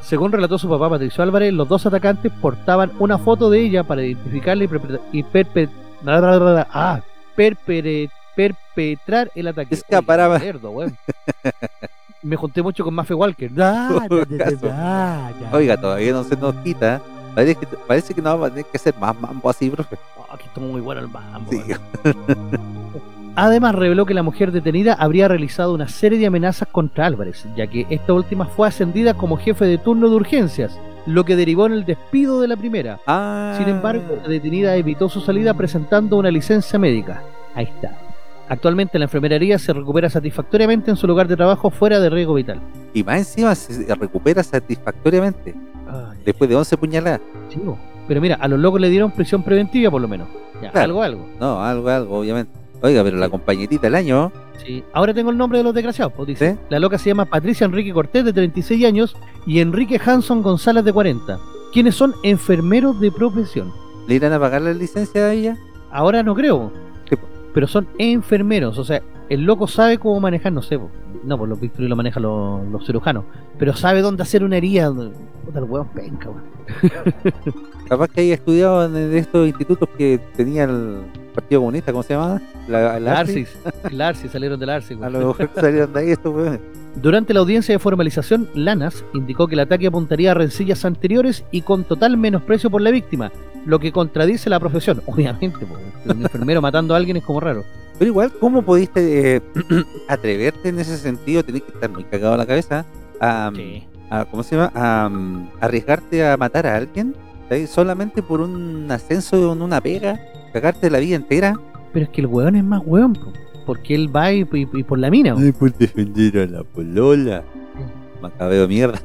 Según 0.01 0.31
relató 0.31 0.57
su 0.57 0.69
papá 0.69 0.89
Patricio 0.89 1.23
Álvarez, 1.23 1.53
los 1.53 1.67
dos 1.67 1.85
atacantes 1.85 2.31
portaban 2.41 2.91
una 2.99 3.17
foto 3.17 3.49
de 3.49 3.59
ella 3.61 3.83
para 3.83 4.03
identificarla 4.03 4.63
y, 5.11 5.25
ah, 6.73 7.01
perpetrar 8.35 9.31
el 9.35 9.47
ataque. 9.47 9.75
Escaparaba. 9.75 10.39
Me 12.21 12.35
junté 12.35 12.61
mucho 12.61 12.83
con 12.83 12.93
Mafe 12.93 13.15
Walker. 13.15 13.49
Oiga, 15.51 15.77
todavía 15.77 16.11
no 16.11 16.23
se 16.23 16.35
nos 16.35 16.53
quita. 16.55 17.01
Parece 17.33 17.55
que, 17.55 17.65
parece 17.65 18.13
que 18.13 18.21
no 18.21 18.37
va 18.37 18.47
a 18.47 18.49
tener 18.49 18.65
que 18.65 18.77
ser 18.77 18.93
más 18.97 19.17
mambo 19.19 19.49
así, 19.49 19.69
profe. 19.69 19.97
aquí 20.29 20.45
está 20.45 20.59
muy 20.59 20.81
bueno 20.81 20.99
el 21.01 21.07
mambo. 21.07 21.49
Además, 23.35 23.75
reveló 23.75 24.05
que 24.05 24.13
la 24.13 24.23
mujer 24.23 24.51
detenida 24.51 24.93
habría 24.93 25.27
realizado 25.27 25.73
una 25.73 25.87
serie 25.87 26.19
de 26.19 26.27
amenazas 26.27 26.67
contra 26.69 27.05
Álvarez, 27.05 27.45
ya 27.55 27.65
que 27.67 27.87
esta 27.89 28.13
última 28.13 28.45
fue 28.45 28.67
ascendida 28.67 29.13
como 29.13 29.37
jefe 29.37 29.65
de 29.65 29.77
turno 29.77 30.09
de 30.09 30.15
urgencias, 30.15 30.77
lo 31.05 31.23
que 31.23 31.35
derivó 31.37 31.65
en 31.65 31.73
el 31.73 31.85
despido 31.85 32.41
de 32.41 32.49
la 32.49 32.57
primera. 32.57 32.99
Ah. 33.07 33.55
Sin 33.57 33.69
embargo, 33.69 34.17
la 34.21 34.27
detenida 34.27 34.75
evitó 34.75 35.07
su 35.07 35.21
salida 35.21 35.53
presentando 35.53 36.17
una 36.17 36.29
licencia 36.29 36.77
médica. 36.77 37.23
Ahí 37.55 37.65
está. 37.65 37.97
Actualmente 38.49 38.99
la 38.99 39.05
enfermería 39.05 39.57
se 39.57 39.71
recupera 39.71 40.09
satisfactoriamente 40.09 40.91
en 40.91 40.97
su 40.97 41.07
lugar 41.07 41.29
de 41.29 41.37
trabajo 41.37 41.69
fuera 41.69 42.01
de 42.01 42.09
riesgo 42.09 42.33
vital. 42.33 42.59
Y 42.93 43.01
más 43.01 43.19
encima 43.19 43.55
se 43.55 43.95
recupera 43.95 44.43
satisfactoriamente. 44.43 45.55
después 46.25 46.49
de 46.49 46.57
11 46.57 46.77
puñaladas. 46.77 47.21
Sí, 47.47 47.61
pero 48.09 48.19
mira, 48.19 48.35
a 48.35 48.47
los 48.49 48.59
locos 48.59 48.81
le 48.81 48.89
dieron 48.89 49.11
prisión 49.11 49.41
preventiva 49.41 49.89
por 49.89 50.01
lo 50.01 50.07
menos. 50.09 50.27
algo, 50.73 51.01
algo. 51.01 51.25
No, 51.39 51.63
algo, 51.63 51.89
algo, 51.89 52.19
obviamente. 52.19 52.51
Oiga, 52.81 53.03
pero 53.03 53.17
la 53.17 53.29
compañerita 53.29 53.83
del 53.83 53.95
año. 53.95 54.31
Sí, 54.65 54.83
ahora 54.93 55.13
tengo 55.13 55.29
el 55.31 55.37
nombre 55.37 55.59
de 55.59 55.63
los 55.63 55.73
desgraciados, 55.73 56.13
pues 56.13 56.27
dice. 56.27 56.57
La 56.69 56.79
loca 56.79 56.97
se 56.97 57.09
llama 57.09 57.25
Patricia 57.25 57.65
Enrique 57.65 57.93
Cortés, 57.93 58.25
de 58.25 58.33
36 58.33 58.85
años, 58.85 59.15
y 59.45 59.59
Enrique 59.59 59.99
Hanson 60.03 60.41
González, 60.41 60.83
de 60.83 60.93
40, 60.93 61.39
quienes 61.73 61.95
son 61.95 62.15
enfermeros 62.23 62.99
de 62.99 63.11
profesión. 63.11 63.71
¿Le 64.07 64.15
irán 64.15 64.33
a 64.33 64.39
pagar 64.39 64.63
la 64.63 64.73
licencia 64.73 65.25
a 65.25 65.33
ella? 65.33 65.57
Ahora 65.91 66.23
no 66.23 66.33
creo. 66.35 66.71
Pero 67.53 67.67
son 67.67 67.87
enfermeros, 67.97 68.77
o 68.77 68.85
sea, 68.85 69.01
el 69.29 69.43
loco 69.43 69.67
sabe 69.67 69.97
cómo 69.97 70.19
manejar, 70.21 70.53
no 70.53 70.61
sé, 70.61 70.79
no, 71.23 71.37
pues 71.37 71.49
los 71.49 71.59
bisturí 71.59 71.87
lo 71.87 71.95
manejan 71.95 72.23
los, 72.23 72.85
cirujanos, 72.85 73.25
pero 73.59 73.75
sabe 73.75 74.01
dónde 74.01 74.23
hacer 74.23 74.43
una 74.43 74.57
herida. 74.57 74.91
Puta, 75.45 75.59
el 75.59 75.65
hueón 75.65 75.87
penca, 75.89 76.29
Capaz 77.89 78.07
que 78.07 78.21
haya 78.21 78.35
estudiado 78.35 78.85
en 78.85 79.13
estos 79.13 79.47
institutos 79.47 79.89
que 79.97 80.19
tenía 80.35 80.63
el 80.63 81.01
Partido 81.31 81.61
Comunista, 81.61 81.91
¿cómo 81.91 82.03
se 82.03 82.13
llama? 82.13 82.41
La, 82.67 82.99
la 82.99 83.19
Arcis. 83.19 83.49
el 83.89 84.01
Arcis, 84.01 84.31
salieron 84.31 84.59
del 84.59 84.69
Arcis. 84.69 85.01
A 85.01 85.09
lo 85.09 85.19
mejor 85.19 85.49
salieron 85.55 85.93
de 85.93 85.99
ahí 85.99 86.11
estos 86.11 86.33
weones. 86.33 86.59
Durante 86.95 87.33
la 87.33 87.39
audiencia 87.39 87.73
de 87.73 87.79
formalización, 87.79 88.49
Lanas 88.53 89.05
indicó 89.13 89.47
que 89.47 89.55
el 89.55 89.61
ataque 89.61 89.87
apuntaría 89.87 90.31
a 90.31 90.33
rencillas 90.33 90.83
anteriores 90.83 91.45
y 91.51 91.61
con 91.61 91.85
total 91.85 92.17
menosprecio 92.17 92.69
por 92.69 92.81
la 92.81 92.91
víctima, 92.91 93.31
lo 93.65 93.79
que 93.79 93.91
contradice 93.91 94.49
la 94.49 94.59
profesión. 94.59 95.01
Obviamente, 95.07 95.65
un 96.05 96.21
enfermero 96.21 96.61
matando 96.61 96.93
a 96.93 96.97
alguien 96.97 97.17
es 97.17 97.23
como 97.23 97.39
raro. 97.39 97.63
Pero 97.97 98.09
igual, 98.09 98.31
¿cómo 98.39 98.61
pudiste 98.61 99.37
eh, 99.37 99.41
atreverte 100.07 100.69
en 100.69 100.79
ese 100.79 100.97
sentido? 100.97 101.43
Tenés 101.43 101.63
que 101.63 101.71
estar 101.71 101.89
muy 101.89 102.03
cagado 102.03 102.33
en 102.33 102.39
la 102.39 102.45
cabeza 102.45 102.85
a, 103.19 103.51
¿cómo 104.29 104.43
se 104.43 104.55
llama? 104.55 104.71
A, 104.75 105.09
arriesgarte 105.61 106.27
a 106.27 106.35
matar 106.35 106.67
a 106.67 106.75
alguien 106.75 107.15
solamente 107.67 108.23
por 108.23 108.41
un 108.41 108.89
ascenso 108.89 109.51
en 109.51 109.61
una 109.61 109.81
pega, 109.81 110.19
cagarte 110.51 110.89
la 110.89 110.99
vida 110.99 111.15
entera. 111.15 111.55
Pero 111.93 112.05
es 112.05 112.11
que 112.11 112.21
el 112.21 112.27
weón 112.27 112.55
es 112.55 112.63
más 112.63 112.81
weón, 112.85 113.17
porque 113.65 113.95
él 113.95 114.15
va 114.15 114.31
y, 114.31 114.45
por 114.45 114.99
la 114.99 115.09
mina. 115.09 115.35
Ay, 115.37 115.51
por 115.51 115.73
defender 115.73 116.37
a 116.39 116.45
la 116.47 116.63
polola. 116.63 117.43
Macabeo 118.21 118.67
mierda. 118.67 119.01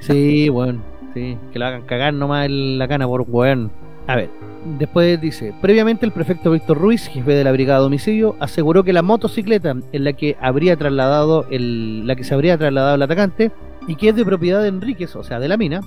sí, 0.00 0.50
weón. 0.50 0.82
Sí, 1.14 1.36
que 1.52 1.58
lo 1.58 1.66
hagan 1.66 1.82
cagar 1.82 2.14
nomás 2.14 2.46
en 2.46 2.78
la 2.78 2.88
cana 2.88 3.06
por 3.06 3.22
weón. 3.28 3.70
A 4.06 4.16
ver, 4.16 4.30
después 4.78 5.20
dice, 5.20 5.52
previamente 5.60 6.06
el 6.06 6.12
prefecto 6.12 6.50
Víctor 6.50 6.78
Ruiz, 6.78 7.08
jefe 7.08 7.32
de 7.32 7.44
la 7.44 7.52
brigada 7.52 7.80
de 7.80 7.86
homicidio, 7.86 8.36
aseguró 8.40 8.82
que 8.82 8.94
la 8.94 9.02
motocicleta 9.02 9.76
en 9.92 10.04
la 10.04 10.14
que 10.14 10.36
habría 10.40 10.76
trasladado 10.76 11.46
el, 11.50 12.06
la 12.06 12.16
que 12.16 12.24
se 12.24 12.32
habría 12.32 12.56
trasladado 12.56 12.94
el 12.94 13.02
atacante 13.02 13.52
y 13.88 13.96
que 13.96 14.10
es 14.10 14.14
de 14.14 14.24
propiedad 14.24 14.60
de 14.60 14.68
Enríquez, 14.68 15.16
o 15.16 15.24
sea, 15.24 15.40
de 15.40 15.48
la 15.48 15.56
mina, 15.56 15.80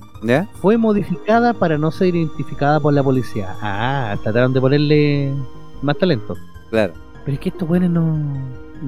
fue 0.60 0.76
modificada 0.76 1.53
para 1.53 1.78
no 1.78 1.91
ser 1.91 2.15
identificada 2.15 2.80
por 2.80 2.94
la 2.94 3.03
policía. 3.03 3.56
Ah, 3.61 4.18
trataron 4.23 4.52
de 4.53 4.60
ponerle 4.60 5.32
más 5.84 5.95
talento. 5.98 6.36
Claro. 6.72 6.94
Pero 7.23 7.36
es 7.36 7.40
que 7.40 7.49
estos 7.49 7.68
buenos 7.68 7.91
no... 7.91 8.18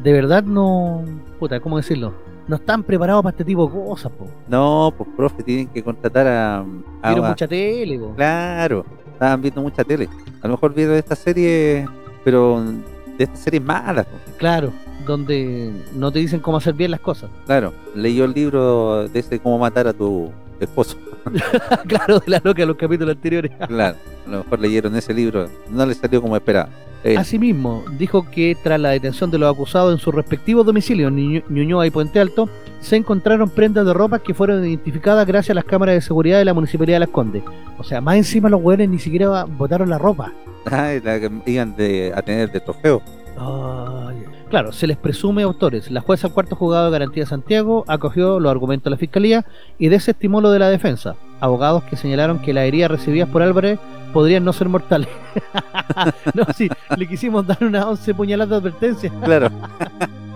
De 0.01 0.11
verdad 0.11 0.43
no... 0.43 1.05
Puta, 1.39 1.59
¿cómo 1.59 1.77
decirlo? 1.77 2.11
No 2.47 2.55
están 2.55 2.81
preparados 2.81 3.21
para 3.21 3.33
este 3.33 3.45
tipo 3.45 3.67
de 3.67 3.71
cosas, 3.71 4.11
po. 4.11 4.27
No, 4.47 4.91
pues 4.97 5.07
profe, 5.15 5.43
tienen 5.43 5.67
que 5.67 5.83
contratar 5.83 6.25
a... 6.27 6.65
Vieron 7.05 7.29
mucha 7.29 7.47
tele, 7.47 7.99
po. 7.99 8.15
Claro, 8.15 8.83
estaban 9.13 9.41
viendo 9.43 9.61
mucha 9.61 9.83
tele. 9.83 10.09
A 10.41 10.47
lo 10.47 10.55
mejor 10.55 10.73
vieron 10.73 10.95
esta 10.95 11.15
serie, 11.15 11.87
pero 12.23 12.63
de 13.15 13.23
estas 13.25 13.39
series 13.39 13.63
malas. 13.63 14.07
Po. 14.07 14.17
Claro, 14.37 14.73
donde 15.05 15.71
no 15.95 16.11
te 16.11 16.19
dicen 16.19 16.39
cómo 16.39 16.57
hacer 16.57 16.73
bien 16.73 16.91
las 16.91 16.99
cosas. 16.99 17.29
Claro, 17.45 17.73
leyó 17.95 18.25
el 18.25 18.33
libro 18.33 19.07
de 19.07 19.19
ese 19.19 19.39
cómo 19.39 19.59
matar 19.59 19.87
a 19.87 19.93
tu 19.93 20.31
esposo. 20.59 20.97
claro, 21.87 22.19
de 22.19 22.31
la 22.31 22.41
loca 22.43 22.61
de 22.61 22.65
los 22.65 22.77
capítulos 22.77 23.15
anteriores. 23.15 23.51
claro, 23.67 23.97
a 24.25 24.29
lo 24.29 24.37
mejor 24.39 24.59
leyeron 24.59 24.95
ese 24.95 25.13
libro, 25.13 25.47
no 25.69 25.85
le 25.85 25.93
salió 25.93 26.21
como 26.21 26.35
esperaba. 26.35 26.69
Eh. 27.03 27.17
Asimismo, 27.17 27.83
dijo 27.97 28.25
que 28.31 28.55
tras 28.63 28.79
la 28.79 28.91
detención 28.91 29.29
de 29.29 29.37
los 29.37 29.53
acusados 29.53 29.91
en 29.91 29.99
sus 29.99 30.15
respectivos 30.15 30.65
domicilios, 30.65 31.11
Ñuñoa 31.11 31.85
y 31.85 31.91
Puente 31.91 32.19
Alto, 32.19 32.47
se 32.79 32.95
encontraron 32.95 33.49
prendas 33.49 33.85
de 33.85 33.93
ropa 33.93 34.19
que 34.19 34.33
fueron 34.33 34.65
identificadas 34.65 35.27
gracias 35.27 35.51
a 35.51 35.55
las 35.55 35.65
cámaras 35.65 35.95
de 35.95 36.01
seguridad 36.01 36.39
de 36.39 36.45
la 36.45 36.53
Municipalidad 36.53 36.95
de 36.95 36.99
Las 37.01 37.09
Condes. 37.09 37.43
O 37.77 37.83
sea, 37.83 37.99
más 37.99 38.15
encima 38.15 38.49
los 38.49 38.61
güeyes 38.61 38.87
ni 38.87 38.99
siquiera 38.99 39.43
botaron 39.43 39.89
la 39.89 39.97
ropa. 39.97 40.31
Ah, 40.65 40.93
la 41.03 41.19
que 41.19 41.29
iban 41.45 41.75
a 42.15 42.21
tener 42.21 42.51
de 42.51 42.59
trofeo. 42.61 43.01
Claro, 44.53 44.71
se 44.71 44.85
les 44.85 44.97
presume 44.97 45.41
autores. 45.41 45.89
La 45.89 46.01
jueza 46.01 46.29
cuarto 46.29 46.55
juzgado 46.55 46.85
de 46.85 46.91
garantía 46.91 47.23
de 47.23 47.27
Santiago 47.27 47.85
acogió 47.87 48.39
los 48.39 48.51
argumentos 48.51 48.83
de 48.83 48.91
la 48.91 48.97
fiscalía 48.97 49.45
y 49.79 49.87
desestimó 49.87 50.41
lo 50.41 50.51
de 50.51 50.59
la 50.59 50.69
defensa. 50.69 51.15
Abogados 51.39 51.85
que 51.85 51.95
señalaron 51.95 52.37
que 52.37 52.53
las 52.53 52.65
heridas 52.65 52.91
recibidas 52.91 53.27
por 53.29 53.41
Álvarez 53.41 53.79
podrían 54.13 54.45
no 54.45 54.53
ser 54.53 54.69
mortales. 54.69 55.09
no, 56.35 56.45
sí, 56.55 56.69
le 56.95 57.07
quisimos 57.07 57.47
dar 57.47 57.63
unas 57.63 57.83
11 57.83 58.13
puñaladas 58.13 58.49
de 58.51 58.55
advertencia. 58.69 59.11
claro. 59.23 59.49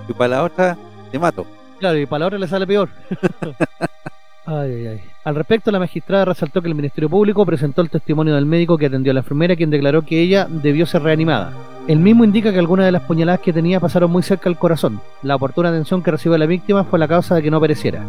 y 0.09 0.13
para 0.13 0.29
la 0.29 0.43
otra, 0.45 0.77
te 1.11 1.19
mato. 1.19 1.45
Claro, 1.77 1.99
y 1.99 2.07
para 2.07 2.21
la 2.21 2.25
otra 2.25 2.39
le 2.39 2.47
sale 2.47 2.65
peor. 2.65 2.89
Ay, 4.47 4.71
ay, 4.71 4.87
ay. 4.87 5.01
Al 5.25 5.35
respecto, 5.35 5.71
la 5.71 5.79
magistrada 5.79 6.23
resaltó 6.23 6.61
que 6.61 6.69
el 6.69 6.75
Ministerio 6.75 7.09
Público 7.09 7.45
presentó 7.45 7.81
el 7.81 7.89
testimonio 7.89 8.33
del 8.33 8.45
médico 8.45 8.77
que 8.77 8.85
atendió 8.85 9.11
a 9.11 9.13
la 9.13 9.19
enfermera, 9.19 9.57
quien 9.57 9.69
declaró 9.69 10.03
que 10.03 10.21
ella 10.21 10.47
debió 10.49 10.85
ser 10.85 11.03
reanimada. 11.03 11.51
El 11.89 11.99
mismo 11.99 12.23
indica 12.23 12.53
que 12.53 12.59
algunas 12.59 12.85
de 12.85 12.93
las 12.93 13.03
puñaladas 13.03 13.41
que 13.41 13.51
tenía 13.51 13.81
pasaron 13.81 14.09
muy 14.09 14.23
cerca 14.23 14.47
al 14.49 14.57
corazón. 14.57 15.01
La 15.21 15.35
oportuna 15.35 15.67
atención 15.67 16.01
que 16.01 16.11
recibió 16.11 16.37
la 16.37 16.45
víctima 16.45 16.85
fue 16.85 16.97
la 16.97 17.09
causa 17.09 17.35
de 17.35 17.43
que 17.43 17.51
no 17.51 17.59
pereciera. 17.59 18.05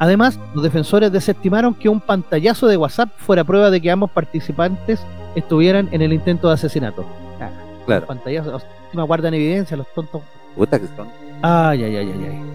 Además, 0.00 0.40
los 0.54 0.64
defensores 0.64 1.12
desestimaron 1.12 1.74
que 1.74 1.88
un 1.88 2.00
pantallazo 2.00 2.66
de 2.66 2.76
WhatsApp 2.76 3.10
fuera 3.16 3.44
prueba 3.44 3.70
de 3.70 3.80
que 3.80 3.92
ambos 3.92 4.10
participantes 4.10 5.00
estuvieran 5.36 5.88
en 5.92 6.02
el 6.02 6.12
intento 6.12 6.48
de 6.48 6.54
asesinato. 6.54 7.06
Ah, 7.40 7.50
claro. 7.86 8.06
Pantallazos, 8.06 8.64
no 8.92 9.06
guardan 9.06 9.34
evidencia, 9.34 9.76
los 9.76 9.86
tontos. 9.94 10.22
Puta 10.56 10.80
que 10.80 10.86
son. 10.96 11.29
Ay, 11.42 11.84
ay, 11.84 11.96
ay, 11.96 12.12
ay, 12.12 12.26
ay. 12.28 12.50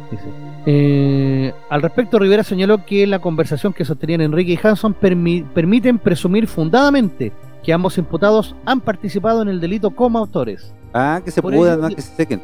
Eh, 0.68 1.54
al 1.70 1.82
respecto, 1.82 2.18
Rivera 2.18 2.44
señaló 2.44 2.86
que 2.86 3.06
la 3.06 3.20
conversación 3.20 3.74
que 3.74 3.86
sostenían 3.86 4.22
Enrique 4.22 4.54
y 4.54 4.60
Hanson 4.62 4.94
permiten 4.94 6.00
presumir 6.00 6.48
fundadamente 6.48 7.32
que 7.64 7.74
ambos 7.74 7.98
imputados 7.98 8.56
han 8.66 8.82
participado 8.82 9.42
en 9.42 9.50
el 9.50 9.60
delito 9.60 9.92
como 9.92 10.20
autores. 10.20 10.74
Ah, 10.94 11.22
que 11.24 11.32
se 11.32 11.42
puedan, 11.42 11.94
que 11.94 12.02
se 12.02 12.16
sequen. 12.16 12.42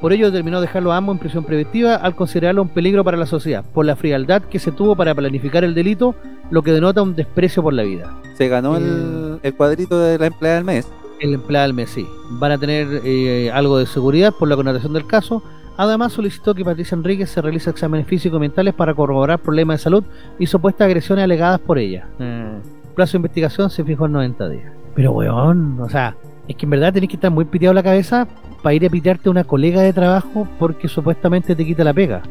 por 0.00 0.12
ello 0.12 0.26
determinó 0.26 0.60
dejarlo 0.60 0.92
a 0.92 0.96
ambos 0.96 1.14
en 1.14 1.18
prisión 1.18 1.44
preventiva 1.44 1.96
al 1.96 2.14
considerarlo 2.14 2.62
un 2.62 2.68
peligro 2.68 3.04
para 3.04 3.16
la 3.16 3.26
sociedad, 3.26 3.64
por 3.74 3.84
la 3.84 3.96
frialdad 3.96 4.42
que 4.42 4.58
se 4.58 4.72
tuvo 4.72 4.96
para 4.96 5.14
planificar 5.14 5.64
el 5.64 5.74
delito, 5.74 6.14
lo 6.50 6.62
que 6.62 6.72
denota 6.72 7.02
un 7.02 7.14
desprecio 7.14 7.62
por 7.62 7.74
la 7.74 7.82
vida. 7.82 8.14
Se 8.36 8.48
ganó 8.48 8.76
el, 8.76 9.40
eh, 9.42 9.52
cuadrito 9.52 9.98
de 9.98 10.18
la 10.18 10.26
empleada 10.26 10.56
del 10.56 10.64
mes. 10.64 10.88
El 11.20 11.34
empleado 11.34 11.66
del 11.66 11.74
mes, 11.74 11.90
sí. 11.90 12.06
Van 12.30 12.52
a 12.52 12.58
tener 12.58 13.00
eh, 13.04 13.50
algo 13.52 13.78
de 13.78 13.86
seguridad 13.86 14.34
por 14.38 14.48
la 14.48 14.56
connotación 14.56 14.92
del 14.92 15.06
caso. 15.06 15.42
Además, 15.76 16.12
solicitó 16.12 16.54
que 16.54 16.64
Patricia 16.64 16.94
Enríquez 16.94 17.30
se 17.30 17.42
realice 17.42 17.70
exámenes 17.70 18.06
físicos 18.06 18.38
y 18.38 18.40
mentales 18.40 18.74
para 18.74 18.94
corroborar 18.94 19.38
problemas 19.38 19.80
de 19.80 19.84
salud 19.84 20.04
y 20.38 20.46
supuestas 20.46 20.86
agresiones 20.86 21.24
alegadas 21.24 21.60
por 21.60 21.78
ella. 21.78 22.06
El 22.18 22.26
mm. 22.26 22.94
plazo 22.94 23.12
de 23.12 23.18
investigación 23.18 23.70
se 23.70 23.84
fijó 23.84 24.06
en 24.06 24.12
90 24.12 24.48
días. 24.48 24.72
Pero, 24.94 25.12
weón, 25.12 25.78
o 25.80 25.88
sea, 25.88 26.16
es 26.48 26.56
que 26.56 26.64
en 26.64 26.70
verdad 26.70 26.92
tenés 26.92 27.10
que 27.10 27.16
estar 27.16 27.30
muy 27.30 27.44
piteado 27.44 27.74
la 27.74 27.82
cabeza 27.82 28.26
para 28.62 28.74
ir 28.74 28.86
a 28.86 28.90
pitearte 28.90 29.28
a 29.28 29.32
una 29.32 29.44
colega 29.44 29.82
de 29.82 29.92
trabajo 29.92 30.48
porque 30.58 30.88
supuestamente 30.88 31.54
te 31.54 31.64
quita 31.64 31.84
la 31.84 31.92
pega. 31.92 32.22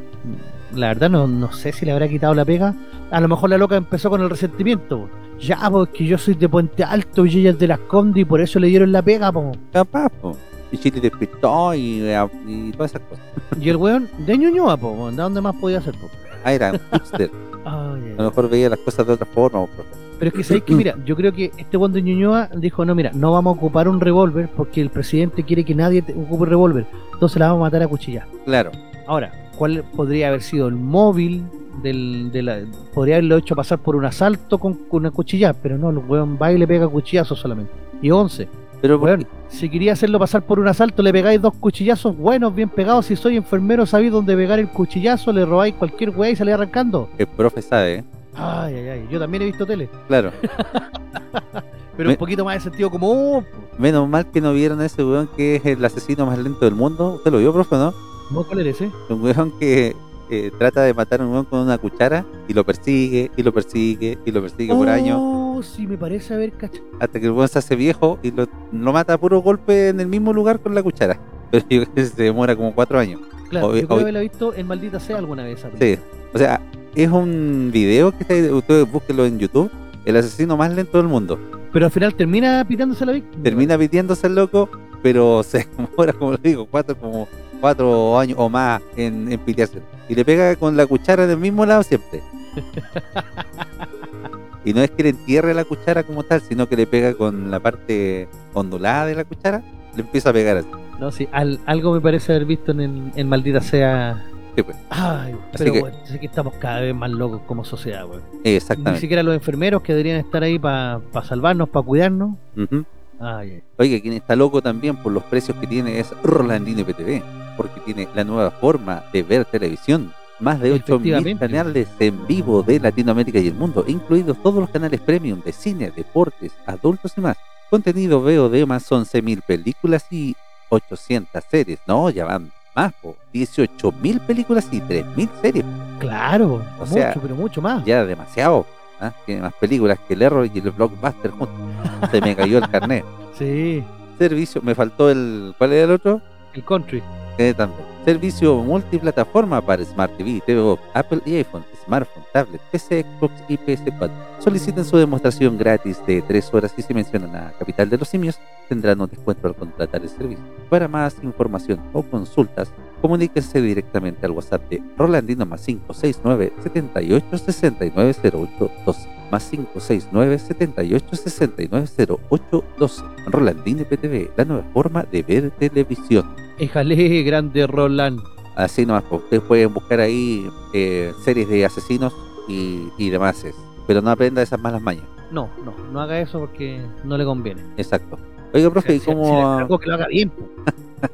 La 0.74 0.88
verdad, 0.88 1.10
no, 1.10 1.28
no 1.28 1.52
sé 1.52 1.72
si 1.72 1.86
le 1.86 1.92
habrá 1.92 2.08
quitado 2.08 2.34
la 2.34 2.46
pega. 2.46 2.74
A 3.12 3.20
lo 3.20 3.28
mejor 3.28 3.52
la 3.52 3.58
loca 3.58 3.76
empezó 3.76 4.10
con 4.10 4.22
el 4.22 4.30
resentimiento 4.30 5.08
ya, 5.40 5.70
porque 5.70 6.06
yo 6.06 6.18
soy 6.18 6.36
de 6.36 6.48
Puente 6.50 6.84
Alto 6.84 7.26
y 7.26 7.40
ella 7.40 7.52
es 7.52 7.60
de 7.60 7.68
las 7.68 7.80
Condes 7.80 8.22
y 8.22 8.26
por 8.26 8.42
eso 8.42 8.60
le 8.60 8.68
dieron 8.68 8.92
la 8.92 9.02
pega, 9.02 9.32
po. 9.32 9.52
Capaz, 9.72 10.10
po. 10.10 10.36
Y 10.72 10.78
Chile 10.78 11.00
despistó 11.00 11.74
y, 11.74 12.04
y 12.48 12.72
todas 12.72 12.92
esas 12.92 13.02
cosas. 13.04 13.26
Y 13.60 13.70
el 13.70 13.78
weón 13.78 14.10
de 14.18 14.38
Ñuñoa, 14.38 14.78
po, 14.78 15.10
¿de 15.12 15.18
dónde 15.18 15.42
más 15.42 15.56
podía 15.56 15.78
hacer, 15.78 15.94
po? 15.96 16.10
Ah, 16.44 16.54
era 16.54 16.72
un 16.72 16.80
A 17.66 17.98
lo 18.18 18.30
mejor 18.30 18.50
veía 18.50 18.70
las 18.70 18.80
cosas 18.80 19.08
de 19.08 19.14
otra 19.14 19.26
forma, 19.26 19.66
po. 19.66 19.84
Pero 20.20 20.30
es 20.30 20.34
que 20.34 20.44
sabéis 20.44 20.64
que, 20.64 20.76
mira, 20.76 20.96
yo 21.06 21.16
creo 21.16 21.34
que 21.34 21.52
este 21.58 21.78
weón 21.78 21.92
de 21.92 22.02
Ñuñoa 22.02 22.50
dijo, 22.56 22.86
no, 22.86 22.96
mira, 22.96 23.12
no 23.14 23.34
vamos 23.34 23.56
a 23.56 23.58
ocupar 23.58 23.88
un 23.88 24.00
revólver 24.00 24.50
porque 24.56 24.82
el 24.82 24.90
presidente 24.90 25.44
quiere 25.44 25.66
que 25.66 25.76
nadie 25.76 26.02
ocupe 26.02 26.44
un 26.44 26.50
revólver. 26.50 26.86
Entonces 27.14 27.38
la 27.38 27.48
vamos 27.48 27.62
a 27.62 27.66
matar 27.66 27.84
a 27.84 27.88
cuchillas. 27.88 28.26
Claro. 28.46 28.72
Ahora, 29.08 29.32
¿cuál 29.56 29.84
podría 29.96 30.28
haber 30.30 30.42
sido 30.42 30.68
el 30.68 30.76
móvil 30.76 31.44
del, 31.82 32.32
de 32.32 32.42
la, 32.44 32.60
podría 32.94 33.16
haberlo 33.16 33.38
hecho 33.38 33.56
pasar 33.56 33.80
por 33.80 33.96
un 33.96 34.06
asalto 34.06 34.58
con, 34.58 34.80
una 34.92 35.12
cuchilla, 35.12 35.54
pero 35.54 35.78
no, 35.78 35.90
el 35.90 35.98
weón 35.98 36.38
va 36.42 36.52
y 36.52 36.58
le 36.58 36.68
pega 36.68 36.88
cuchillazos 36.88 37.40
solamente. 37.40 37.72
Y 38.02 38.12
11. 38.12 38.48
Pero 38.82 38.98
weón, 39.00 39.26
si 39.50 39.70
quería 39.70 39.94
hacerlo 39.94 40.20
pasar 40.20 40.44
por 40.44 40.60
un 40.60 40.68
asalto, 40.68 41.02
le 41.02 41.12
pegáis 41.12 41.42
dos 41.42 41.54
cuchillazos 41.56 42.16
buenos, 42.16 42.54
bien 42.54 42.70
pegados. 42.70 43.06
Si 43.08 43.16
soy 43.16 43.38
enfermero, 43.38 43.86
sabéis 43.86 44.12
dónde 44.12 44.36
pegar 44.36 44.60
el 44.60 44.70
cuchillazo, 44.70 45.32
le 45.34 45.46
robáis 45.46 45.74
cualquier 45.76 46.12
weá 46.12 46.30
y 46.30 46.36
salí 46.36 46.52
arrancando. 46.52 47.10
El 47.18 47.28
profe 47.28 47.62
sabe, 47.62 47.96
¿eh? 47.96 48.04
Ay, 48.36 48.76
ay, 48.76 48.88
ay. 48.90 49.08
Yo 49.10 49.18
también 49.20 49.44
he 49.44 49.46
visto 49.48 49.66
tele. 49.66 49.90
Claro. 50.08 50.32
Pero 51.98 52.08
Me- 52.10 52.14
un 52.14 52.20
poquito 52.20 52.44
más 52.44 52.56
de 52.56 52.60
sentido 52.70 52.90
común. 52.90 53.44
po. 53.44 53.82
Menos 53.82 54.08
mal 54.10 54.26
que 54.30 54.42
no 54.42 54.54
vieron 54.54 54.80
a 54.82 54.86
ese 54.86 55.04
weón 55.04 55.30
que 55.36 55.56
es 55.56 55.66
el 55.66 55.84
asesino 55.84 56.26
más 56.26 56.38
lento 56.38 56.66
del 56.66 56.76
mundo. 56.76 57.16
¿Usted 57.16 57.32
lo 57.32 57.40
vio, 57.40 57.54
profe, 57.54 57.76
no? 57.78 57.94
¿No 58.32 58.44
cuál 58.44 58.60
eres 58.62 58.82
ese? 58.82 58.92
Un 59.10 59.22
weón 59.24 59.52
que 59.60 59.96
eh, 60.30 60.52
trata 60.58 60.82
de 60.84 60.94
matar 60.94 61.22
a 61.22 61.26
un 61.26 61.32
weón 61.32 61.46
con 61.46 61.60
una 61.60 61.78
cuchara 61.78 62.26
y 62.48 62.54
lo 62.54 62.64
persigue, 62.66 63.32
y 63.38 63.44
lo 63.44 63.54
persigue, 63.54 64.18
y 64.26 64.32
lo 64.32 64.42
persigue 64.42 64.74
por 64.74 64.90
años. 64.90 65.18
Oh, 65.22 65.62
sí, 65.64 65.86
me 65.88 65.98
parece 65.98 66.34
haber 66.34 66.52
cachado. 66.54 66.84
Hasta 67.00 67.20
que 67.20 67.26
el 67.28 67.32
weón 67.32 67.48
se 67.48 67.60
hace 67.60 67.76
viejo 67.76 68.20
y 68.24 68.32
lo, 68.32 68.48
lo 68.72 68.94
mata 68.94 69.14
a 69.14 69.18
puro 69.18 69.42
golpe 69.42 69.90
en 69.90 70.00
el 70.00 70.08
mismo 70.08 70.34
lugar 70.34 70.60
con 70.60 70.74
la 70.76 70.82
cuchara. 70.84 71.20
Pero 71.52 71.66
yo 71.70 71.84
creo 71.84 71.94
que 71.94 72.06
se 72.06 72.24
demora 72.24 72.56
como 72.56 72.74
cuatro 72.74 72.98
años. 73.00 73.22
Claro, 73.50 73.68
Obvio- 73.68 73.82
yo 73.82 73.88
creo 73.88 73.96
obvio. 73.96 74.02
haberla 74.06 74.20
visto 74.22 74.54
en 74.56 74.68
Maldita 74.68 75.00
Sea 75.00 75.18
alguna 75.20 75.44
vez. 75.44 75.64
Sí. 75.80 75.98
O 76.34 76.38
sea, 76.38 76.60
es 76.96 77.10
un 77.10 77.70
video 77.72 78.12
que 78.12 78.24
está, 78.24 78.56
ustedes 78.56 78.92
búsquenlo 78.92 79.26
en 79.26 79.38
YouTube. 79.38 79.70
El 80.06 80.18
asesino 80.18 80.58
más 80.58 80.74
lento 80.74 80.98
del 80.98 81.08
mundo. 81.08 81.40
Pero 81.72 81.86
al 81.86 81.92
final 81.92 82.14
termina 82.16 82.64
pitándose 82.68 83.06
la 83.06 83.12
víctima. 83.14 83.44
Termina 83.44 83.78
pitiéndose 83.78 84.28
el 84.28 84.36
loco, 84.36 84.70
pero 85.06 85.44
se 85.44 85.68
demora, 85.78 86.14
como 86.14 86.32
le 86.32 86.40
digo, 86.42 86.66
cuatro, 86.66 86.98
como 86.98 87.28
cuatro 87.62 88.18
años 88.18 88.36
o 88.40 88.50
más 88.50 88.82
en, 88.98 89.32
en 89.32 89.40
pitearse. 89.40 89.80
Y 90.10 90.16
le 90.16 90.26
pega 90.26 90.56
con 90.56 90.76
la 90.76 90.88
cuchara 90.88 91.28
del 91.28 91.38
mismo 91.38 91.64
lado 91.64 91.84
siempre. 91.84 92.24
y 94.66 94.74
no 94.74 94.82
es 94.82 94.90
que 94.90 95.04
le 95.04 95.10
entierre 95.10 95.54
la 95.54 95.64
cuchara 95.64 96.02
como 96.02 96.24
tal, 96.24 96.42
sino 96.42 96.68
que 96.68 96.76
le 96.76 96.88
pega 96.88 97.14
con 97.14 97.52
la 97.52 97.60
parte 97.60 98.28
ondulada 98.56 99.06
de 99.06 99.14
la 99.16 99.26
cuchara, 99.26 99.62
le 99.96 100.02
empieza 100.02 100.32
a 100.32 100.34
pegar 100.34 100.58
así. 100.58 100.70
No, 101.00 101.12
sí, 101.12 101.28
al- 101.32 101.60
algo 101.68 101.94
me 101.94 102.02
parece 102.02 102.32
haber 102.34 102.46
visto 102.46 102.72
en, 102.72 102.80
el- 102.82 103.12
en 103.16 103.30
Maldita 103.30 103.62
Sea. 103.62 104.26
Sí, 104.56 104.64
pues. 104.64 104.76
Ay, 104.90 105.36
pero 105.56 105.72
que- 105.74 105.80
bueno, 105.82 105.98
sé 106.06 106.20
que 106.20 106.26
estamos 106.26 106.56
cada 106.56 106.80
vez 106.80 106.96
más 106.96 107.12
locos 107.12 107.42
como 107.46 107.64
sociedad. 107.64 108.06
Ni 108.44 108.52
Exactamente. 108.56 109.02
siquiera 109.02 109.22
los 109.22 109.36
enfermeros 109.36 109.84
que 109.84 109.94
deberían 109.94 110.18
estar 110.18 110.42
ahí 110.42 110.58
para 110.58 111.00
salvarnos, 111.24 111.70
para 111.70 111.86
cuidarnos. 111.86 112.36
Ujú. 112.58 112.86
Ay, 113.20 113.52
ay. 113.52 113.64
Oiga, 113.78 114.00
quien 114.02 114.14
está 114.14 114.36
loco 114.36 114.62
también 114.62 114.96
por 114.98 115.12
los 115.12 115.24
precios 115.24 115.58
que 115.58 115.68
tiene 115.68 116.00
es 116.00 116.12
Rolandino 116.24 116.82
IPTV, 116.82 117.22
porque 117.58 117.80
tiene 117.82 118.08
la 118.16 118.24
nueva 118.24 118.52
forma 118.52 119.04
de 119.14 119.24
ver 119.24 119.46
televisión. 119.46 120.14
Más 120.40 120.60
de 120.60 120.74
8.000 120.74 120.80
Efectivamente. 120.80 121.48
canales 121.48 121.88
en 121.98 122.28
vivo 122.28 122.62
de 122.62 122.78
Latinoamérica 122.80 123.40
y 123.40 123.48
el 123.48 123.54
mundo, 123.56 123.86
incluidos 123.88 124.38
todos 124.44 124.56
los 124.60 124.70
canales 124.70 125.00
premium 125.00 125.42
de 125.42 125.54
cine, 125.54 125.92
deportes, 125.96 126.52
adultos 126.66 127.14
y 127.18 127.22
más. 127.22 127.38
Contenido 127.70 128.20
VOD 128.22 128.66
más 128.68 128.92
11.000 128.92 129.42
películas 129.42 130.06
y 130.12 130.36
800 130.70 131.42
series. 131.50 131.80
No, 131.88 132.10
ya 132.10 132.26
van 132.26 132.52
más, 132.76 132.92
po. 133.02 133.16
18.000 133.34 134.20
películas 134.26 134.68
y 134.72 134.82
3.000 134.82 135.30
series. 135.42 135.66
Claro, 136.00 136.62
O 136.80 136.82
mucho, 136.82 136.94
sea, 136.94 137.14
pero 137.22 137.34
mucho 137.36 137.62
más. 137.62 137.86
Ya 137.86 138.04
demasiado. 138.04 138.66
¿ah? 139.00 139.14
Tiene 139.26 139.42
más 139.42 139.54
películas 139.54 139.98
que 140.06 140.16
el 140.16 140.22
Error 140.22 140.50
y 140.54 140.60
el 140.60 140.70
Blockbuster 140.72 141.32
juntos. 141.32 141.56
Se 142.12 142.22
me 142.22 142.36
cayó 142.36 142.58
el 142.58 142.70
carnet. 142.70 143.06
Sí, 143.38 143.84
Servicio, 144.18 144.62
me 144.62 144.76
faltó 144.76 145.10
el... 145.10 145.54
¿Cuál 145.58 145.74
era 145.74 145.86
el 145.86 145.92
otro? 145.92 146.22
el 146.56 146.64
country. 146.64 147.04
Eh, 147.38 147.54
también. 147.54 147.82
Servicio 148.06 148.56
multiplataforma 148.58 149.62
para 149.62 149.84
Smart 149.84 150.16
TV, 150.16 150.42
TV 150.46 150.62
Box, 150.62 150.82
Apple 150.94 151.22
y 151.26 151.36
iPhone, 151.36 151.66
smartphone, 151.84 152.24
tablet, 152.32 152.62
PC, 152.72 153.04
Xbox 153.04 153.34
y 153.50 153.58
PS4. 153.58 154.12
Soliciten 154.40 154.86
su 154.86 154.98
demostración 154.98 155.58
gratis 155.58 156.00
de 156.06 156.22
3 156.22 156.54
horas 156.54 156.74
y 156.78 156.82
si 156.82 156.94
mencionan 156.94 157.36
a 157.36 157.52
Capital 157.58 157.90
de 157.90 157.98
los 157.98 158.08
Simios, 158.08 158.40
tendrán 158.70 159.02
un 159.02 159.10
descuento 159.10 159.48
al 159.48 159.56
contratar 159.56 160.02
el 160.02 160.10
servicio. 160.10 160.44
Para 160.70 160.88
más 160.88 161.18
información 161.24 161.82
o 161.94 162.04
consultas, 162.04 162.72
comuníquense 163.06 163.62
directamente 163.62 164.26
al 164.26 164.32
WhatsApp 164.32 164.68
de 164.68 164.82
Rolandino 164.98 165.46
más 165.46 165.64
569 165.64 166.54
78 166.64 167.38
69 167.38 168.16
08 168.24 168.72
12 168.84 169.10
más 169.32 169.44
569 169.50 170.40
78 170.40 171.16
69 171.16 171.88
08 172.32 172.64
12 172.80 173.02
Rolandino 173.28 173.84
PTV, 173.84 174.32
la 174.36 174.46
nueva 174.46 174.64
forma 174.74 175.04
de 175.04 175.22
ver 175.22 175.52
televisión. 175.52 176.34
Éjale, 176.58 177.22
grande 177.22 177.68
Roland. 177.68 178.20
Así 178.56 178.86
nomás, 178.88 179.04
pues, 179.08 179.22
ustedes 179.22 179.44
pueden 179.44 179.72
buscar 179.74 180.00
ahí 180.00 180.48
eh, 180.74 181.12
series 181.24 181.48
de 181.48 181.64
asesinos 181.66 182.12
y, 182.48 182.88
y 182.98 183.10
demás, 183.12 183.46
pero 183.86 184.02
no 184.02 184.10
aprenda 184.10 184.42
esas 184.42 184.60
malas 184.60 184.82
mañas. 184.82 185.04
No, 185.32 185.48
no, 185.64 185.74
no 185.92 186.02
haga 186.02 186.20
eso 186.22 186.40
porque 186.40 186.82
no 187.04 187.18
le 187.20 187.26
conviene. 187.26 187.62
Exacto. 187.78 188.18
Oiga, 188.54 188.72
profe, 188.72 188.96
¿y 188.96 189.00
Si- 189.00 189.06
si- 189.06 189.12
si 189.12 189.12
le 189.12 189.22
cómo...? 189.22 189.54
encargo 189.54 189.78
que 189.80 189.88
lo 189.90 189.94
haga 189.96 190.08
bien. 190.08 190.30
po. 190.32 190.48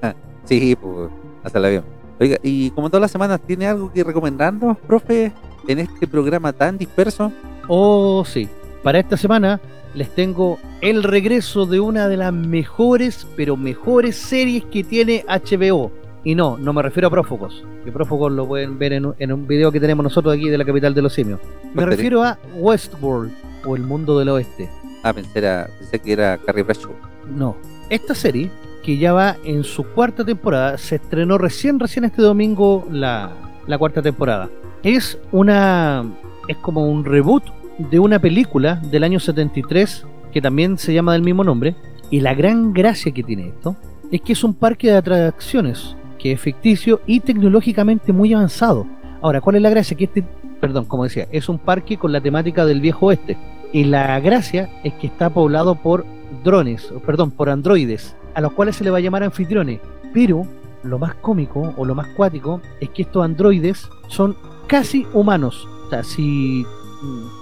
Sí, 0.45 0.75
pues, 0.75 1.09
hasta 1.43 1.59
la 1.59 1.69
bien. 1.69 1.83
Oiga, 2.19 2.37
y 2.43 2.69
como 2.71 2.89
todas 2.89 3.01
las 3.01 3.11
semanas, 3.11 3.39
¿tiene 3.45 3.67
algo 3.67 3.91
que 3.91 4.03
recomendarnos, 4.03 4.77
profe, 4.79 5.31
en 5.67 5.79
este 5.79 6.07
programa 6.07 6.53
tan 6.53 6.77
disperso? 6.77 7.31
Oh, 7.67 8.23
sí. 8.25 8.47
Para 8.83 8.99
esta 8.99 9.17
semana 9.17 9.59
les 9.93 10.09
tengo 10.15 10.57
el 10.81 11.03
regreso 11.03 11.65
de 11.65 11.79
una 11.79 12.07
de 12.07 12.17
las 12.17 12.31
mejores, 12.33 13.27
pero 13.35 13.57
mejores 13.57 14.15
series 14.15 14.63
que 14.65 14.83
tiene 14.83 15.25
HBO. 15.27 15.91
Y 16.23 16.35
no, 16.35 16.57
no 16.57 16.71
me 16.73 16.83
refiero 16.83 17.07
a 17.07 17.11
Prófugos, 17.11 17.63
que 17.83 17.91
Prófugos 17.91 18.31
lo 18.31 18.47
pueden 18.47 18.77
ver 18.77 18.93
en 18.93 19.07
un, 19.07 19.15
en 19.17 19.31
un 19.33 19.47
video 19.47 19.71
que 19.71 19.79
tenemos 19.79 20.03
nosotros 20.03 20.35
aquí 20.35 20.49
de 20.49 20.57
la 20.59 20.65
capital 20.65 20.93
de 20.93 21.01
los 21.01 21.13
simios. 21.13 21.39
Me 21.73 21.83
refiero 21.85 22.21
a 22.23 22.37
Westworld, 22.57 23.31
o 23.65 23.75
el 23.75 23.81
mundo 23.83 24.17
del 24.19 24.29
oeste. 24.29 24.69
Ah, 25.03 25.13
pensé, 25.13 25.39
era- 25.39 25.67
pensé 25.79 25.97
que 25.99 26.13
era 26.13 26.37
Carrie 26.37 26.61
Bradshaw. 26.63 26.91
No, 27.35 27.55
esta 27.89 28.13
serie, 28.13 28.51
que 28.83 28.97
ya 28.97 29.13
va 29.13 29.37
en 29.43 29.63
su 29.63 29.83
cuarta 29.83 30.25
temporada, 30.25 30.77
se 30.77 30.95
estrenó 30.95 31.37
recién, 31.37 31.79
recién 31.79 32.05
este 32.05 32.21
domingo 32.21 32.87
la, 32.91 33.31
la 33.67 33.77
cuarta 33.77 34.01
temporada. 34.01 34.49
Es 34.83 35.19
una. 35.31 36.03
Es 36.47 36.57
como 36.57 36.87
un 36.89 37.05
reboot 37.05 37.43
de 37.77 37.99
una 37.99 38.19
película 38.19 38.75
del 38.75 39.03
año 39.03 39.19
73 39.19 40.05
que 40.31 40.41
también 40.41 40.77
se 40.77 40.93
llama 40.93 41.13
del 41.13 41.21
mismo 41.21 41.43
nombre. 41.43 41.75
Y 42.09 42.19
la 42.19 42.33
gran 42.33 42.73
gracia 42.73 43.11
que 43.11 43.23
tiene 43.23 43.47
esto 43.47 43.75
es 44.11 44.21
que 44.21 44.33
es 44.33 44.43
un 44.43 44.53
parque 44.53 44.87
de 44.87 44.97
atracciones 44.97 45.95
que 46.19 46.33
es 46.33 46.39
ficticio 46.39 47.01
y 47.05 47.19
tecnológicamente 47.21 48.11
muy 48.11 48.33
avanzado. 48.33 48.85
Ahora, 49.21 49.41
¿cuál 49.41 49.55
es 49.55 49.61
la 49.61 49.69
gracia? 49.69 49.95
Que 49.95 50.05
este, 50.05 50.23
perdón, 50.59 50.85
como 50.85 51.03
decía, 51.03 51.27
es 51.31 51.47
un 51.47 51.57
parque 51.57 51.97
con 51.97 52.11
la 52.11 52.21
temática 52.21 52.65
del 52.65 52.81
viejo 52.81 53.07
oeste. 53.07 53.37
Y 53.71 53.85
la 53.85 54.19
gracia 54.19 54.69
es 54.83 54.93
que 54.95 55.07
está 55.07 55.29
poblado 55.29 55.75
por 55.75 56.05
drones, 56.43 56.91
perdón, 57.05 57.31
por 57.31 57.49
androides, 57.49 58.15
a 58.33 58.41
los 58.41 58.53
cuales 58.53 58.75
se 58.75 58.83
le 58.83 58.89
va 58.89 58.97
a 58.97 59.01
llamar 59.01 59.23
anfitriones. 59.23 59.79
Pero 60.13 60.45
lo 60.83 60.99
más 60.99 61.15
cómico 61.15 61.73
o 61.77 61.85
lo 61.85 61.95
más 61.95 62.07
cuático 62.09 62.61
es 62.79 62.89
que 62.89 63.03
estos 63.03 63.23
androides 63.23 63.89
son 64.07 64.35
casi 64.67 65.05
humanos. 65.13 65.67
O 65.85 65.89
sea, 65.89 66.03
si 66.03 66.65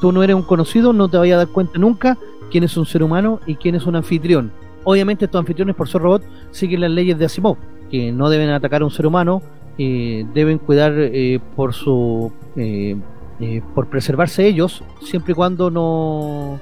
tú 0.01 0.11
no 0.11 0.23
eres 0.23 0.35
un 0.35 0.43
conocido, 0.43 0.93
no 0.93 1.07
te 1.09 1.17
vayas 1.17 1.35
a 1.35 1.45
dar 1.45 1.47
cuenta 1.47 1.77
nunca 1.79 2.17
quién 2.51 2.63
es 2.63 2.75
un 2.77 2.85
ser 2.85 3.03
humano 3.03 3.39
y 3.45 3.55
quién 3.55 3.75
es 3.75 3.85
un 3.85 3.95
anfitrión. 3.95 4.51
Obviamente 4.83 5.25
estos 5.25 5.39
anfitriones, 5.39 5.75
por 5.75 5.87
ser 5.87 6.01
robot, 6.01 6.23
siguen 6.51 6.81
las 6.81 6.91
leyes 6.91 7.17
de 7.17 7.25
Asimov, 7.25 7.57
que 7.91 8.11
no 8.11 8.29
deben 8.29 8.49
atacar 8.49 8.81
a 8.81 8.85
un 8.85 8.91
ser 8.91 9.05
humano, 9.05 9.41
eh, 9.77 10.25
deben 10.33 10.57
cuidar 10.57 10.93
eh, 10.95 11.39
por 11.55 11.73
su... 11.73 12.31
eh, 12.55 12.97
eh, 13.41 13.61
por 13.73 13.87
preservarse 13.87 14.45
ellos, 14.45 14.83
siempre 15.01 15.31
y 15.31 15.35
cuando 15.35 15.71
no 15.71 16.59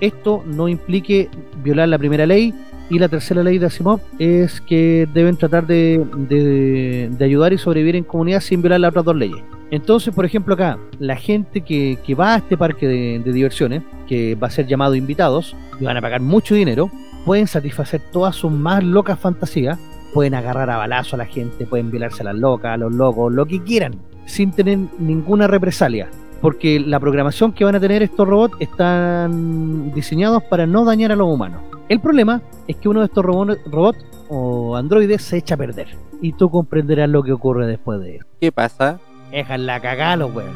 esto 0.00 0.42
no 0.44 0.66
implique 0.66 1.28
violar 1.62 1.88
la 1.88 1.98
primera 1.98 2.26
ley 2.26 2.52
y 2.90 2.98
la 2.98 3.08
tercera 3.08 3.42
ley 3.42 3.58
de 3.58 3.66
Asimov 3.66 4.00
es 4.18 4.60
que 4.60 5.08
deben 5.14 5.36
tratar 5.36 5.66
de, 5.66 6.04
de- 6.28 7.24
ayudar 7.24 7.52
y 7.52 7.58
sobrevivir 7.58 7.96
en 7.96 8.04
comunidad 8.04 8.40
sin 8.40 8.60
violar 8.60 8.80
las 8.80 8.90
otras 8.90 9.04
dos 9.04 9.16
leyes. 9.16 9.42
Entonces, 9.70 10.12
por 10.12 10.24
ejemplo, 10.24 10.54
acá, 10.54 10.78
la 10.98 11.14
gente 11.16 11.60
que, 11.60 11.96
que 12.04 12.14
va 12.16 12.34
a 12.34 12.38
este 12.38 12.56
parque 12.56 12.88
de, 12.88 13.22
de 13.24 13.32
diversiones, 13.32 13.82
que 14.08 14.34
va 14.34 14.48
a 14.48 14.50
ser 14.50 14.66
llamado 14.66 14.96
invitados, 14.96 15.54
y 15.80 15.84
van 15.84 15.96
a 15.96 16.00
pagar 16.02 16.20
mucho 16.20 16.56
dinero, 16.56 16.90
pueden 17.24 17.46
satisfacer 17.46 18.00
todas 18.12 18.34
sus 18.34 18.50
más 18.50 18.82
locas 18.82 19.18
fantasías, 19.18 19.78
pueden 20.12 20.34
agarrar 20.34 20.68
a 20.70 20.76
balazo 20.76 21.14
a 21.14 21.18
la 21.18 21.26
gente, 21.26 21.66
pueden 21.66 21.90
violarse 21.92 22.22
a 22.22 22.24
las 22.24 22.34
locas, 22.34 22.72
a 22.72 22.76
los 22.76 22.92
locos, 22.92 23.32
lo 23.32 23.46
que 23.46 23.62
quieran, 23.62 23.94
sin 24.26 24.50
tener 24.50 24.78
ninguna 24.98 25.46
represalia 25.46 26.08
porque 26.40 26.80
la 26.80 26.98
programación 27.00 27.52
que 27.52 27.64
van 27.64 27.74
a 27.74 27.80
tener 27.80 28.02
estos 28.02 28.26
robots 28.26 28.54
están 28.60 29.92
diseñados 29.94 30.42
para 30.44 30.66
no 30.66 30.84
dañar 30.84 31.12
a 31.12 31.16
los 31.16 31.28
humanos. 31.28 31.62
El 31.88 32.00
problema 32.00 32.40
es 32.68 32.76
que 32.76 32.88
uno 32.88 33.00
de 33.00 33.06
estos 33.06 33.24
robo- 33.24 33.56
robots 33.66 34.04
o 34.28 34.76
androides 34.76 35.22
se 35.22 35.38
echa 35.38 35.54
a 35.54 35.58
perder. 35.58 35.88
Y 36.22 36.32
tú 36.34 36.50
comprenderás 36.50 37.08
lo 37.08 37.22
que 37.22 37.32
ocurre 37.32 37.66
después 37.66 38.00
de 38.00 38.16
eso. 38.16 38.26
¿Qué 38.40 38.52
pasa? 38.52 39.00
Dejan 39.30 39.66
la 39.66 39.80
cagada 39.80 40.16
los 40.16 40.34
weones. 40.34 40.54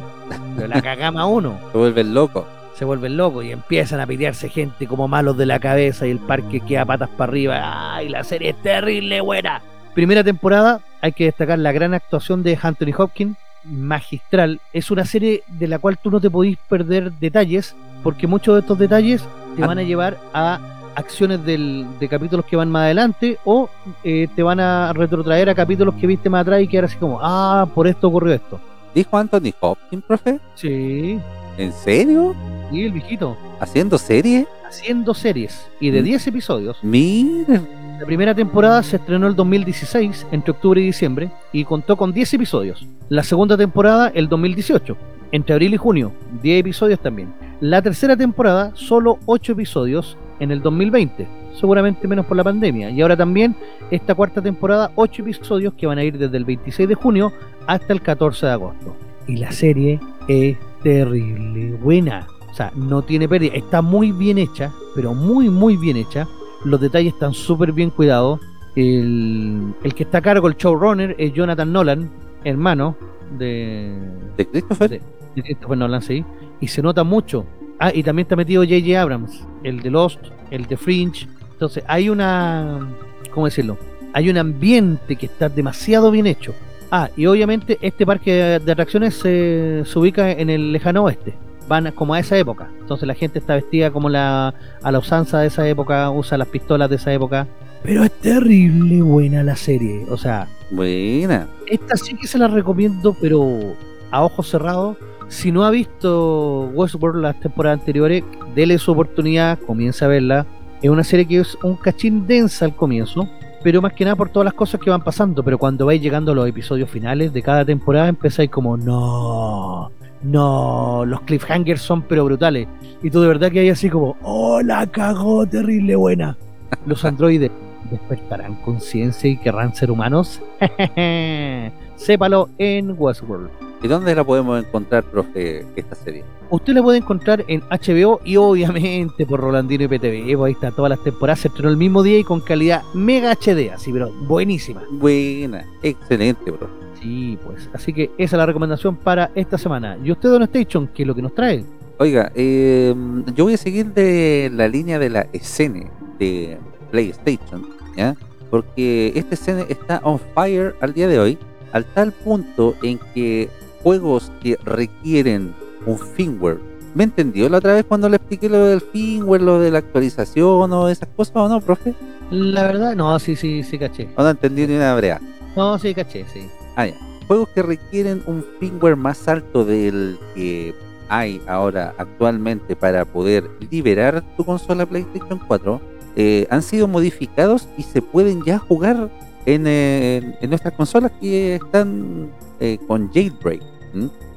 Pero 0.57 0.69
la 0.69 0.83
cagama 0.83 1.23
a 1.23 1.27
uno. 1.27 1.59
Se 1.73 1.79
vuelven 1.79 2.15
locos. 2.15 2.45
Se 2.75 2.85
vuelven 2.85 3.17
locos 3.17 3.45
y 3.45 3.53
empiezan 3.53 4.01
a 4.01 4.07
pitearse 4.07 4.49
gente 4.49 4.87
como 4.87 5.07
malos 5.09 5.37
de 5.37 5.47
la 5.47 5.59
cabeza 5.61 6.07
y 6.07 6.11
el 6.11 6.19
parque 6.19 6.61
queda 6.61 6.85
patas 6.85 7.09
para 7.11 7.31
arriba. 7.31 7.95
¡Ay, 7.97 8.09
la 8.09 8.25
serie 8.25 8.51
es 8.51 8.57
terrible, 8.63 9.21
buena! 9.21 9.63
Primera 9.95 10.25
temporada, 10.25 10.81
hay 11.01 11.13
que 11.13 11.25
destacar 11.27 11.59
la 11.61 11.71
gran 11.71 11.95
actuación 11.95 12.43
de 12.43 12.59
Anthony 12.61 12.93
Hopkins, 12.99 13.37
magistral. 13.65 14.61
Es 14.73 14.91
una 14.91 15.05
serie 15.05 15.43
de 15.49 15.69
la 15.69 15.79
cual 15.79 15.99
tú 15.99 16.11
no 16.11 16.21
te 16.21 16.31
podís 16.31 16.57
perder 16.69 17.13
detalles, 17.13 17.75
porque 18.03 18.27
muchos 18.27 18.55
de 18.55 18.61
estos 18.61 18.79
detalles 18.79 19.23
te 19.57 19.63
Ah. 19.63 19.67
van 19.67 19.79
a 19.79 19.83
llevar 19.83 20.19
a 20.33 20.59
acciones 20.97 21.45
del, 21.45 21.87
de 21.99 22.09
capítulos 22.09 22.45
que 22.45 22.55
van 22.57 22.71
más 22.71 22.83
adelante 22.85 23.39
o 23.45 23.69
eh, 24.05 24.29
te 24.37 24.43
van 24.45 24.61
a 24.61 24.93
retrotraer 24.93 25.49
a 25.51 25.55
capítulos 25.55 25.95
que 25.97 26.07
viste 26.07 26.31
más 26.31 26.43
atrás 26.43 26.63
y 26.63 26.69
quedar 26.69 26.85
así 26.85 26.97
como, 26.97 27.19
ah, 27.21 27.67
por 27.75 27.87
esto 27.89 28.07
ocurrió 28.09 28.33
esto. 28.35 28.61
¿Dijo 28.95 29.17
Anthony 29.19 29.53
Hopkins, 29.59 30.05
profe? 30.05 30.39
Sí, 30.55 31.19
¿En 31.59 31.73
serio? 31.73 32.35
y 32.73 32.85
el 32.85 32.93
viejito. 32.93 33.37
¿Haciendo 33.65 33.97
serie? 33.99 34.47
Haciendo 34.69 35.15
series. 35.15 35.67
Y 35.81 35.91
de 35.91 36.03
Mm. 36.03 36.05
10 36.05 36.27
episodios. 36.29 36.79
Mira. 36.83 37.63
La 37.99 38.05
primera 38.07 38.35
temporada 38.35 38.83
se 38.83 38.97
estrenó 38.97 39.27
el 39.27 39.35
2016, 39.37 40.27
entre 40.33 40.51
octubre 40.51 40.81
y 40.81 40.85
diciembre, 40.85 41.31
y 41.53 41.65
contó 41.65 41.97
con 41.97 42.13
10 42.13 42.35
episodios. 42.35 42.87
La 43.09 43.23
segunda 43.23 43.57
temporada 43.57 44.11
el 44.15 44.29
2018, 44.29 44.97
entre 45.33 45.55
abril 45.55 45.73
y 45.75 45.77
junio, 45.79 46.13
10 46.43 46.61
episodios 46.61 47.01
también. 47.01 47.33
La 47.61 47.81
tercera 47.81 48.17
temporada, 48.17 48.73
solo 48.75 49.19
8 49.27 49.53
episodios 49.53 50.19
en 50.41 50.51
el 50.51 50.61
2020, 50.61 51.27
seguramente 51.59 52.07
menos 52.07 52.27
por 52.27 52.37
la 52.37 52.45
pandemia. 52.45 52.91
Y 52.91 53.01
ahora 53.01 53.17
también 53.17 53.57
esta 53.91 54.15
cuarta 54.15 54.43
temporada, 54.43 54.91
8 54.97 55.23
episodios 55.23 55.73
que 55.75 55.87
van 55.87 55.97
a 55.99 56.05
ir 56.05 56.19
desde 56.19 56.37
el 56.37 56.45
26 56.45 56.89
de 56.89 56.95
junio 56.97 57.33
hasta 57.67 57.93
el 57.95 58.03
14 58.03 58.45
de 58.47 58.53
agosto. 58.53 58.95
Y 59.27 59.37
la 59.37 59.53
serie 59.53 60.01
es 60.29 60.57
terrible, 60.83 61.73
buena. 61.81 62.27
O 62.55 62.57
sea, 62.57 62.71
no 62.77 63.03
tiene 63.03 63.29
pérdida. 63.29 63.53
Está 63.53 63.83
muy 63.83 64.13
bien 64.13 64.39
hecha, 64.39 64.73
pero 64.95 65.13
muy, 65.13 65.51
muy 65.51 65.77
bien 65.77 65.97
hecha. 65.97 66.29
Los 66.65 66.81
detalles 66.81 67.13
están 67.15 67.35
súper 67.35 67.73
bien 67.73 67.91
cuidados. 67.91 68.39
El, 68.77 69.75
el 69.83 69.93
que 69.93 70.05
está 70.05 70.19
a 70.19 70.23
cargo, 70.23 70.47
el 70.47 70.55
showrunner, 70.55 71.17
es 71.19 71.33
Jonathan 71.33 71.73
Nolan, 71.73 72.13
hermano 72.45 72.97
de, 73.37 73.93
¿De 74.37 74.47
Christopher? 74.47 74.89
de, 74.89 75.03
de 75.35 75.43
Christopher 75.43 75.79
Nolan, 75.79 76.01
sí. 76.01 76.25
Y 76.61 76.69
se 76.69 76.81
nota 76.81 77.03
mucho. 77.03 77.45
Ah, 77.81 77.91
y 77.93 78.05
también 78.05 78.27
está 78.27 78.37
metido 78.37 78.63
J.J. 78.63 79.03
Abrams, 79.03 79.45
el 79.65 79.81
de 79.81 79.91
Lost, 79.91 80.21
el 80.53 80.67
de 80.67 80.77
Fringe. 80.77 81.27
Entonces, 81.51 81.83
hay 81.89 82.09
una. 82.09 82.89
¿Cómo 83.33 83.47
decirlo? 83.47 83.79
Hay 84.13 84.31
un 84.31 84.39
ambiente 84.39 85.17
que 85.17 85.27
está 85.27 85.49
demasiado 85.49 86.13
bien 86.13 86.29
hecho. 86.29 86.55
Ah, 86.93 87.11
y 87.17 87.27
obviamente 87.27 87.79
este 87.81 88.07
parque 88.07 88.61
de, 88.65 88.73
atracciones 88.73 89.17
se 89.17 89.83
ubica 89.97 90.31
en 90.31 90.51
el 90.51 90.71
lejano 90.71 91.03
oeste. 91.03 91.35
Van 91.69 91.91
como 91.93 92.15
a 92.15 92.21
esa 92.21 92.37
época. 92.37 92.69
Entonces 92.81 93.07
la 93.07 93.15
gente 93.15 93.39
está 93.39 93.55
vestida 93.55 93.91
como 93.91 94.09
la 94.09 94.55
a 94.83 94.93
la 94.93 94.99
usanza 94.99 95.41
de 95.41 95.47
esa 95.47 95.67
época, 95.69 96.11
usa 96.11 96.37
las 96.39 96.49
pistolas 96.49 96.91
de 96.91 96.97
esa 96.97 97.13
época. 97.13 97.47
Pero 97.83 98.03
es 98.03 98.13
terrible 98.13 99.03
buena 99.03 99.43
la 99.43 99.57
serie. 99.57 100.07
O 100.11 100.17
sea, 100.17 100.49
Buena. 100.71 101.47
esta 101.67 101.97
sí 101.97 102.17
que 102.17 102.27
se 102.27 102.39
la 102.39 102.49
recomiendo, 102.49 103.15
pero 103.21 103.75
a 104.11 104.23
ojos 104.25 104.49
cerrados. 104.49 104.97
Si 105.29 105.53
no 105.53 105.65
ha 105.65 105.71
visto 105.71 106.71
Westworld 106.75 107.23
las 107.23 107.41
temporadas 107.41 107.81
anteriores, 107.81 108.25
dele 108.55 108.79
su 108.79 108.93
oportunidad, 108.93 109.59
comienza 109.59 110.05
a 110.05 110.09
verla. 110.09 110.47
Es 110.83 110.91
una 110.91 111.05
serie 111.05 111.27
que 111.27 111.41
es 111.41 111.57
un 111.63 111.77
cachín 111.77 112.27
densa 112.27 112.67
al 112.67 112.77
comienzo, 112.77 113.29
pero 113.63 113.81
más 113.81 113.95
que 113.95 114.05
nada 114.05 114.17
por 114.17 114.29
todas 114.29 114.45
las 114.45 114.55
cosas 114.55 114.81
que 114.81 114.91
van 114.91 115.03
pasando. 115.03 115.43
Pero 115.43 115.59
cuando 115.59 115.87
vais 115.87 116.01
llegando 116.01 116.33
a 116.33 116.35
los 116.35 116.49
episodios 116.49 116.91
finales 116.91 117.33
de 117.33 117.43
cada 117.43 117.65
temporada, 117.65 118.09
empezáis 118.09 118.51
como, 118.51 118.77
no, 118.77 119.91
no, 120.25 121.05
los 121.05 121.21
cliffhangers 121.23 121.83
son 121.83 122.03
pero 122.03 122.25
brutales. 122.25 122.67
Y 123.03 123.11
tú 123.11 123.21
de 123.21 123.29
verdad 123.29 123.53
que 123.53 123.61
hay 123.61 123.69
así 123.69 123.91
como, 123.91 124.17
oh, 124.23 124.63
la 124.63 124.87
cagó, 124.87 125.47
terrible 125.47 125.95
buena. 125.97 126.37
Los 126.87 127.05
androides 127.05 127.51
despertarán 127.91 128.55
conciencia 128.63 129.31
y 129.31 129.37
querrán 129.37 129.75
ser 129.75 129.91
humanos. 129.91 130.41
Sépalo 131.97 132.49
en 132.59 132.95
Westworld. 132.99 133.51
¿Y 133.83 133.89
dónde 133.89 134.15
la 134.15 134.25
podemos 134.25 134.65
encontrar, 134.65 135.05
profe, 135.05 135.67
esta 135.77 135.95
serie? 135.95 136.25
Usted 136.49 136.73
la 136.73 136.83
puede 136.83 136.99
encontrar 136.99 137.45
en 137.49 137.61
HBO 137.69 138.19
y 138.25 138.37
obviamente 138.37 139.27
por 139.27 139.41
Rolandino 139.41 139.85
y 139.85 139.89
PTV. 139.89 140.43
Ahí 140.43 140.53
está 140.53 140.71
todas 140.71 140.89
las 140.89 141.05
temporadas, 141.05 141.41
se 141.41 141.49
estrenó 141.49 141.69
el 141.69 141.77
mismo 141.77 142.03
día 142.03 142.19
y 142.19 142.25
con 142.25 142.41
calidad 142.41 142.83
mega 142.95 143.33
HD, 143.33 143.71
así, 143.75 143.93
pero 143.93 144.11
buenísima. 144.27 144.83
Buena. 144.91 145.67
Excelente, 145.83 146.51
profe. 146.51 146.84
Sí, 147.05 147.39
pues. 147.45 147.69
Así 147.75 147.93
que 147.93 148.11
esa 148.17 148.37
es 148.37 148.39
la 148.39 148.47
recomendación 148.47 148.97
para 148.97 149.31
esta 149.35 149.59
semana. 149.59 149.99
¿Y 150.03 150.11
usted, 150.11 150.31
Don 150.31 150.43
Station, 150.45 150.89
qué 150.89 151.03
es 151.03 151.07
lo 151.07 151.15
que 151.15 151.21
nos 151.21 151.35
trae? 151.35 151.63
Oiga, 151.99 152.33
eh, 152.35 152.95
yo 153.35 153.45
voy 153.45 153.53
a 153.53 153.59
seguir 153.59 153.93
de 153.93 154.51
la 154.51 154.67
línea 154.69 154.99
de 154.99 155.11
la 155.11 155.27
escena 155.35 155.85
de 156.19 156.57
PlayStation, 156.91 157.69
¿ya? 157.95 158.17
Porque 158.51 159.13
esta 159.15 159.35
escena 159.35 159.67
está 159.69 160.01
on 160.03 160.19
fire 160.35 160.75
al 160.81 160.95
día 160.95 161.07
de 161.07 161.19
hoy, 161.19 161.39
al 161.73 161.85
tal 161.85 162.11
punto 162.13 162.75
en 162.83 162.99
que 163.13 163.51
juegos 163.83 164.33
que 164.43 164.57
requieren 164.65 165.55
un 165.85 165.99
firmware, 165.99 166.59
¿me 166.95 167.05
entendió 167.05 167.51
la 167.51 167.59
otra 167.59 167.75
vez 167.75 167.85
cuando 167.85 168.09
le 168.09 168.17
expliqué 168.17 168.49
lo 168.49 168.65
del 168.65 168.81
firmware, 168.81 169.43
lo 169.43 169.61
de 169.61 169.71
la 169.71 169.79
actualización 169.79 170.73
o 170.73 170.89
esas 170.89 171.11
cosas 171.15 171.37
o 171.37 171.49
no, 171.51 171.61
profe? 171.61 171.93
La 172.31 172.63
verdad, 172.63 172.97
no, 172.97 173.19
sí, 173.19 173.37
sí, 173.37 173.63
sí, 173.63 173.79
caché. 173.79 174.09
O 174.17 174.23
no 174.23 174.31
entendí 174.31 174.67
ni 174.67 174.75
una 174.75 174.97
brea. 174.97 175.21
No, 175.55 175.79
sí, 175.79 175.95
caché, 175.95 176.25
sí. 176.33 176.49
Ah, 176.77 176.87
ya. 176.87 176.95
Juegos 177.27 177.49
que 177.51 177.63
requieren 177.63 178.23
un 178.27 178.45
firmware 178.61 178.97
más 178.97 179.27
alto 179.29 179.65
del 179.65 180.19
que 180.35 180.75
hay 181.09 181.41
ahora 181.47 181.95
actualmente 181.99 182.77
para 182.77 183.05
poder 183.05 183.49
liberar 183.71 184.23
tu 184.37 184.45
consola 184.45 184.85
PlayStation 184.87 185.39
4 185.47 185.81
eh, 186.17 186.47
han 186.51 186.63
sido 186.63 186.87
modificados 186.87 187.67
y 187.77 187.83
se 187.83 188.01
pueden 188.03 188.43
ya 188.45 188.59
jugar 188.59 189.11
en, 189.47 189.67
eh, 189.67 190.37
en- 190.41 190.51
nuestras 190.51 190.75
consolas 190.75 191.13
que 191.21 191.57
están 191.57 192.31
eh, 192.61 192.79
con 192.87 193.11
jailbreak. 193.13 193.63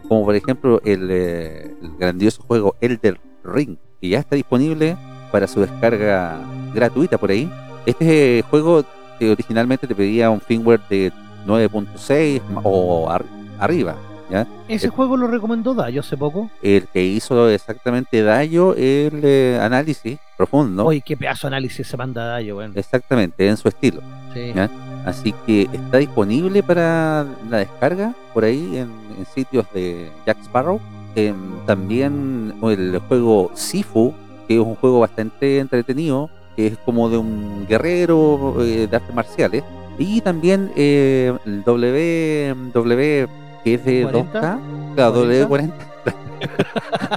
Como 0.08 0.26
por 0.26 0.36
ejemplo 0.36 0.82
el, 0.86 1.08
eh, 1.12 1.74
el 1.82 1.92
grandioso 2.00 2.42
juego 2.44 2.76
Elder 2.82 3.20
Ring, 3.44 3.78
que 4.02 4.10
ya 4.10 4.20
está 4.20 4.36
disponible 4.36 4.96
para 5.32 5.48
su 5.48 5.60
descarga 5.62 6.40
gratuita 6.74 7.18
por 7.18 7.32
ahí. 7.32 7.52
Este 7.86 8.44
juego 8.50 8.84
eh, 9.20 9.30
originalmente 9.32 9.88
te 9.88 9.96
pedía 9.96 10.30
un 10.30 10.40
firmware 10.42 10.82
de 10.90 11.12
9.6 11.48 12.42
o 12.64 13.10
ar- 13.10 13.26
arriba. 13.60 13.96
¿ya? 14.30 14.46
Ese 14.68 14.90
juego 14.90 15.16
lo 15.18 15.28
recomendó 15.28 15.74
Dayo 15.74 16.02
hace 16.02 16.18
poco. 16.18 16.50
El 16.62 16.88
que 16.88 17.04
hizo 17.04 17.50
exactamente 17.50 18.22
Dayo 18.24 18.74
el 18.76 19.22
eh, 19.24 19.60
análisis 19.62 20.20
profundo, 20.36 20.86
Oye, 20.86 21.02
qué 21.02 21.16
pedazo 21.18 21.48
de 21.48 21.56
análisis 21.56 21.88
se 21.88 21.98
manda 21.98 22.26
Dayo, 22.26 22.58
weón. 22.58 22.74
exactamente 22.76 23.48
en 23.48 23.58
su 23.58 23.68
estilo. 23.70 24.02
Sí. 24.34 24.52
¿ya? 24.54 24.70
Así 25.06 25.34
que 25.46 25.70
está 25.72 25.98
disponible 25.98 26.62
para 26.62 27.26
la 27.50 27.58
descarga 27.60 28.14
por 28.34 28.44
ahí 28.44 28.78
en, 28.78 28.90
en 29.18 29.26
sitios 29.34 29.66
de 29.74 30.12
Jack 30.26 30.38
Sparrow. 30.44 30.80
Em, 31.16 31.36
también 31.66 32.54
el 32.62 33.00
juego 33.08 33.50
Sifu, 33.56 34.14
que 34.48 34.56
es 34.56 34.60
un 34.60 34.76
juego 34.76 35.00
bastante 35.00 35.60
entretenido, 35.60 36.30
que 36.56 36.68
es 36.68 36.78
como 36.80 37.10
de 37.10 37.18
un 37.18 37.66
guerrero 37.68 38.58
eh, 38.62 38.88
de 38.88 38.96
artes 38.96 39.16
marciales. 39.16 39.64
Y 39.98 40.22
también 40.22 40.72
eh, 40.76 41.34
el 41.46 41.64
WW, 41.64 43.28
que 43.64 43.74
es 43.74 43.86
de 43.86 44.04
40, 44.04 44.42
2K, 44.42 44.60
claro, 44.96 45.26
W40, 45.26 45.72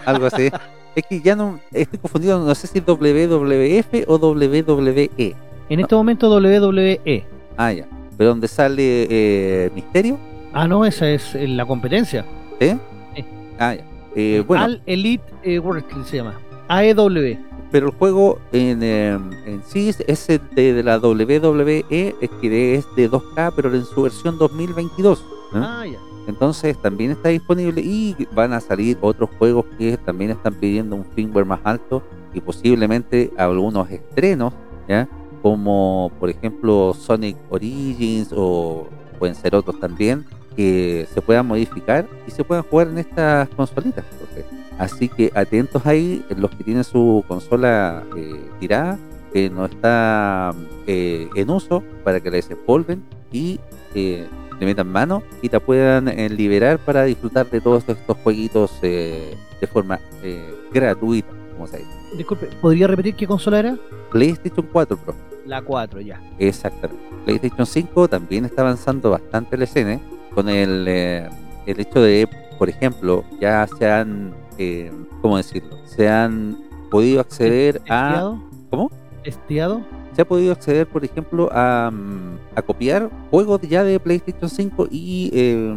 algo 0.06 0.26
así. 0.26 0.50
Es 0.94 1.04
que 1.08 1.20
ya 1.20 1.36
no 1.36 1.60
estoy 1.72 1.98
confundido, 1.98 2.44
no 2.44 2.54
sé 2.54 2.66
si 2.66 2.78
es 2.78 2.84
WWF 2.86 4.08
o 4.08 4.16
WWE. 4.16 5.36
En 5.68 5.80
este 5.80 5.94
momento 5.94 6.28
WWE. 6.34 7.24
Ah, 7.56 7.72
ya. 7.72 7.86
Pero 8.16 8.30
donde 8.30 8.48
sale 8.48 9.06
eh, 9.08 9.70
Misterio, 9.74 10.18
Ah, 10.52 10.66
no, 10.66 10.84
esa 10.84 11.08
es 11.08 11.34
la 11.34 11.64
competencia. 11.64 12.24
¿eh? 12.58 12.76
Sí. 13.14 13.24
Ah, 13.58 13.74
ya. 13.74 13.84
Eh, 14.16 14.42
bueno, 14.46 14.64
Al 14.64 14.82
Elite 14.86 15.22
eh, 15.44 15.60
Wrestling 15.60 16.02
se 16.04 16.16
llama. 16.16 16.34
AEW. 16.68 17.38
Pero 17.70 17.86
el 17.88 17.92
juego 17.94 18.38
en, 18.52 18.82
eh, 18.82 19.12
en 19.46 19.62
sí 19.66 19.88
es- 20.06 20.26
de, 20.28 20.72
de 20.74 20.82
la 20.82 20.98
WWE, 20.98 21.84
es 22.20 22.30
que 22.40 22.74
es 22.74 22.84
de 22.96 23.08
2K, 23.10 23.52
pero 23.54 23.74
en 23.74 23.84
su 23.84 24.02
versión 24.02 24.38
2022. 24.38 25.24
¿no? 25.52 25.64
Ah, 25.64 25.86
ya. 25.86 25.98
Entonces 26.26 26.76
también 26.80 27.10
está 27.12 27.30
disponible 27.30 27.80
y 27.80 28.14
van 28.34 28.52
a 28.52 28.60
salir 28.60 28.96
otros 29.00 29.30
juegos 29.38 29.64
que 29.78 29.96
también 29.96 30.30
están 30.30 30.54
pidiendo 30.54 30.94
un 30.94 31.04
firmware 31.04 31.46
más 31.46 31.60
alto 31.64 32.02
y 32.32 32.40
posiblemente 32.40 33.32
algunos 33.36 33.90
estrenos, 33.90 34.52
¿ya? 34.88 35.08
Como 35.42 36.12
por 36.20 36.28
ejemplo 36.30 36.94
Sonic 36.96 37.36
Origins 37.48 38.32
o 38.36 38.86
pueden 39.18 39.34
ser 39.34 39.54
otros 39.56 39.80
también 39.80 40.24
que 40.54 41.08
se 41.12 41.20
puedan 41.22 41.46
modificar 41.46 42.06
y 42.26 42.30
se 42.30 42.44
puedan 42.44 42.64
jugar 42.64 42.88
en 42.88 42.98
estas 42.98 43.48
consolitas. 43.50 44.04
profe. 44.04 44.59
Así 44.80 45.08
que 45.10 45.30
atentos 45.34 45.84
ahí, 45.86 46.24
los 46.36 46.50
que 46.52 46.64
tienen 46.64 46.84
su 46.84 47.22
consola 47.28 48.02
eh, 48.16 48.40
tirada, 48.58 48.98
que 49.32 49.50
no 49.50 49.66
está 49.66 50.52
eh, 50.86 51.28
en 51.36 51.50
uso, 51.50 51.82
para 52.02 52.18
que 52.20 52.30
la 52.30 52.36
desempolven 52.36 53.04
y 53.30 53.60
eh, 53.94 54.26
le 54.58 54.66
metan 54.66 54.88
mano 54.90 55.22
y 55.42 55.50
te 55.50 55.60
puedan 55.60 56.08
eh, 56.08 56.28
liberar 56.30 56.78
para 56.78 57.04
disfrutar 57.04 57.48
de 57.50 57.60
todos 57.60 57.86
estos 57.88 58.16
jueguitos 58.24 58.72
eh, 58.82 59.36
de 59.60 59.66
forma 59.66 60.00
eh, 60.22 60.54
gratuita, 60.72 61.28
como 61.52 61.66
se 61.66 61.78
dice. 61.78 61.90
Disculpe, 62.16 62.46
¿podría 62.60 62.86
repetir 62.86 63.14
qué 63.14 63.26
consola 63.26 63.58
era? 63.58 63.76
PlayStation 64.10 64.66
4 64.72 64.96
Pro, 64.96 65.14
La 65.46 65.60
4, 65.62 66.00
ya. 66.00 66.20
exactamente. 66.38 67.04
PlayStation 67.26 67.66
5 67.66 68.08
también 68.08 68.46
está 68.46 68.62
avanzando 68.62 69.10
bastante 69.10 69.58
la 69.58 69.64
escena 69.64 70.00
con 70.34 70.48
el, 70.48 70.86
eh, 70.88 71.28
el 71.66 71.80
hecho 71.80 72.00
de, 72.00 72.26
por 72.58 72.68
ejemplo, 72.70 73.24
ya 73.40 73.68
se 73.78 73.88
han, 73.88 74.32
eh, 74.60 74.92
¿cómo 75.22 75.36
decirlo? 75.36 75.76
Se 75.86 76.08
han 76.08 76.58
podido 76.90 77.20
acceder 77.20 77.80
a... 77.88 78.36
¿Cómo? 78.70 78.90
¿Testeado? 79.24 79.82
se 80.12 80.22
ha 80.22 80.24
podido 80.24 80.52
acceder, 80.52 80.88
por 80.88 81.04
ejemplo, 81.04 81.48
a, 81.52 81.88
mm, 81.92 82.38
a 82.56 82.62
copiar 82.62 83.08
juegos 83.30 83.60
ya 83.62 83.84
de 83.84 84.00
PlayStation 84.00 84.50
5 84.50 84.88
y 84.90 85.30
eh, 85.32 85.72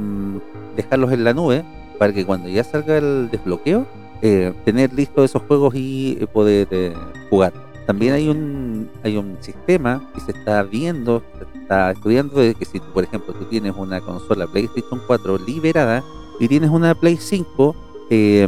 dejarlos 0.76 1.12
en 1.12 1.24
la 1.24 1.34
nube 1.34 1.64
para 2.00 2.12
que 2.12 2.26
cuando 2.26 2.50
ya 2.50 2.64
salga 2.64 2.98
el 2.98 3.30
desbloqueo 3.32 3.86
eh, 4.26 4.54
tener 4.64 4.94
listos 4.94 5.26
esos 5.26 5.42
juegos 5.42 5.76
y 5.76 6.18
eh, 6.18 6.28
poder 6.28 6.70
eh, 6.72 6.94
jugar. 7.30 7.52
También 7.86 8.14
hay 8.14 8.30
un, 8.30 8.90
hay 9.04 9.18
un 9.18 9.38
sistema 9.42 10.02
que 10.16 10.22
se 10.22 10.32
está 10.32 10.64
viendo, 10.64 11.22
se 11.38 11.60
está 11.60 11.92
estudiando 11.92 12.40
de 12.40 12.56
que 12.56 12.64
si, 12.64 12.80
por 12.80 13.04
ejemplo, 13.04 13.34
tú 13.34 13.44
tienes 13.44 13.76
una 13.76 14.00
consola 14.00 14.48
PlayStation 14.48 15.02
4 15.06 15.40
liberada 15.40 16.02
y 16.40 16.48
tienes 16.48 16.70
una 16.70 16.96
Play 16.96 17.18
5, 17.18 17.76
eh, 18.10 18.48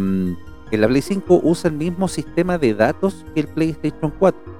en 0.71 0.81
la 0.81 0.87
Play 0.87 1.01
5 1.01 1.41
usa 1.43 1.69
el 1.69 1.77
mismo 1.77 2.07
sistema 2.07 2.57
de 2.57 2.73
datos 2.73 3.25
que 3.33 3.41
el 3.41 3.47
PlayStation 3.47 4.11
4. 4.17 4.55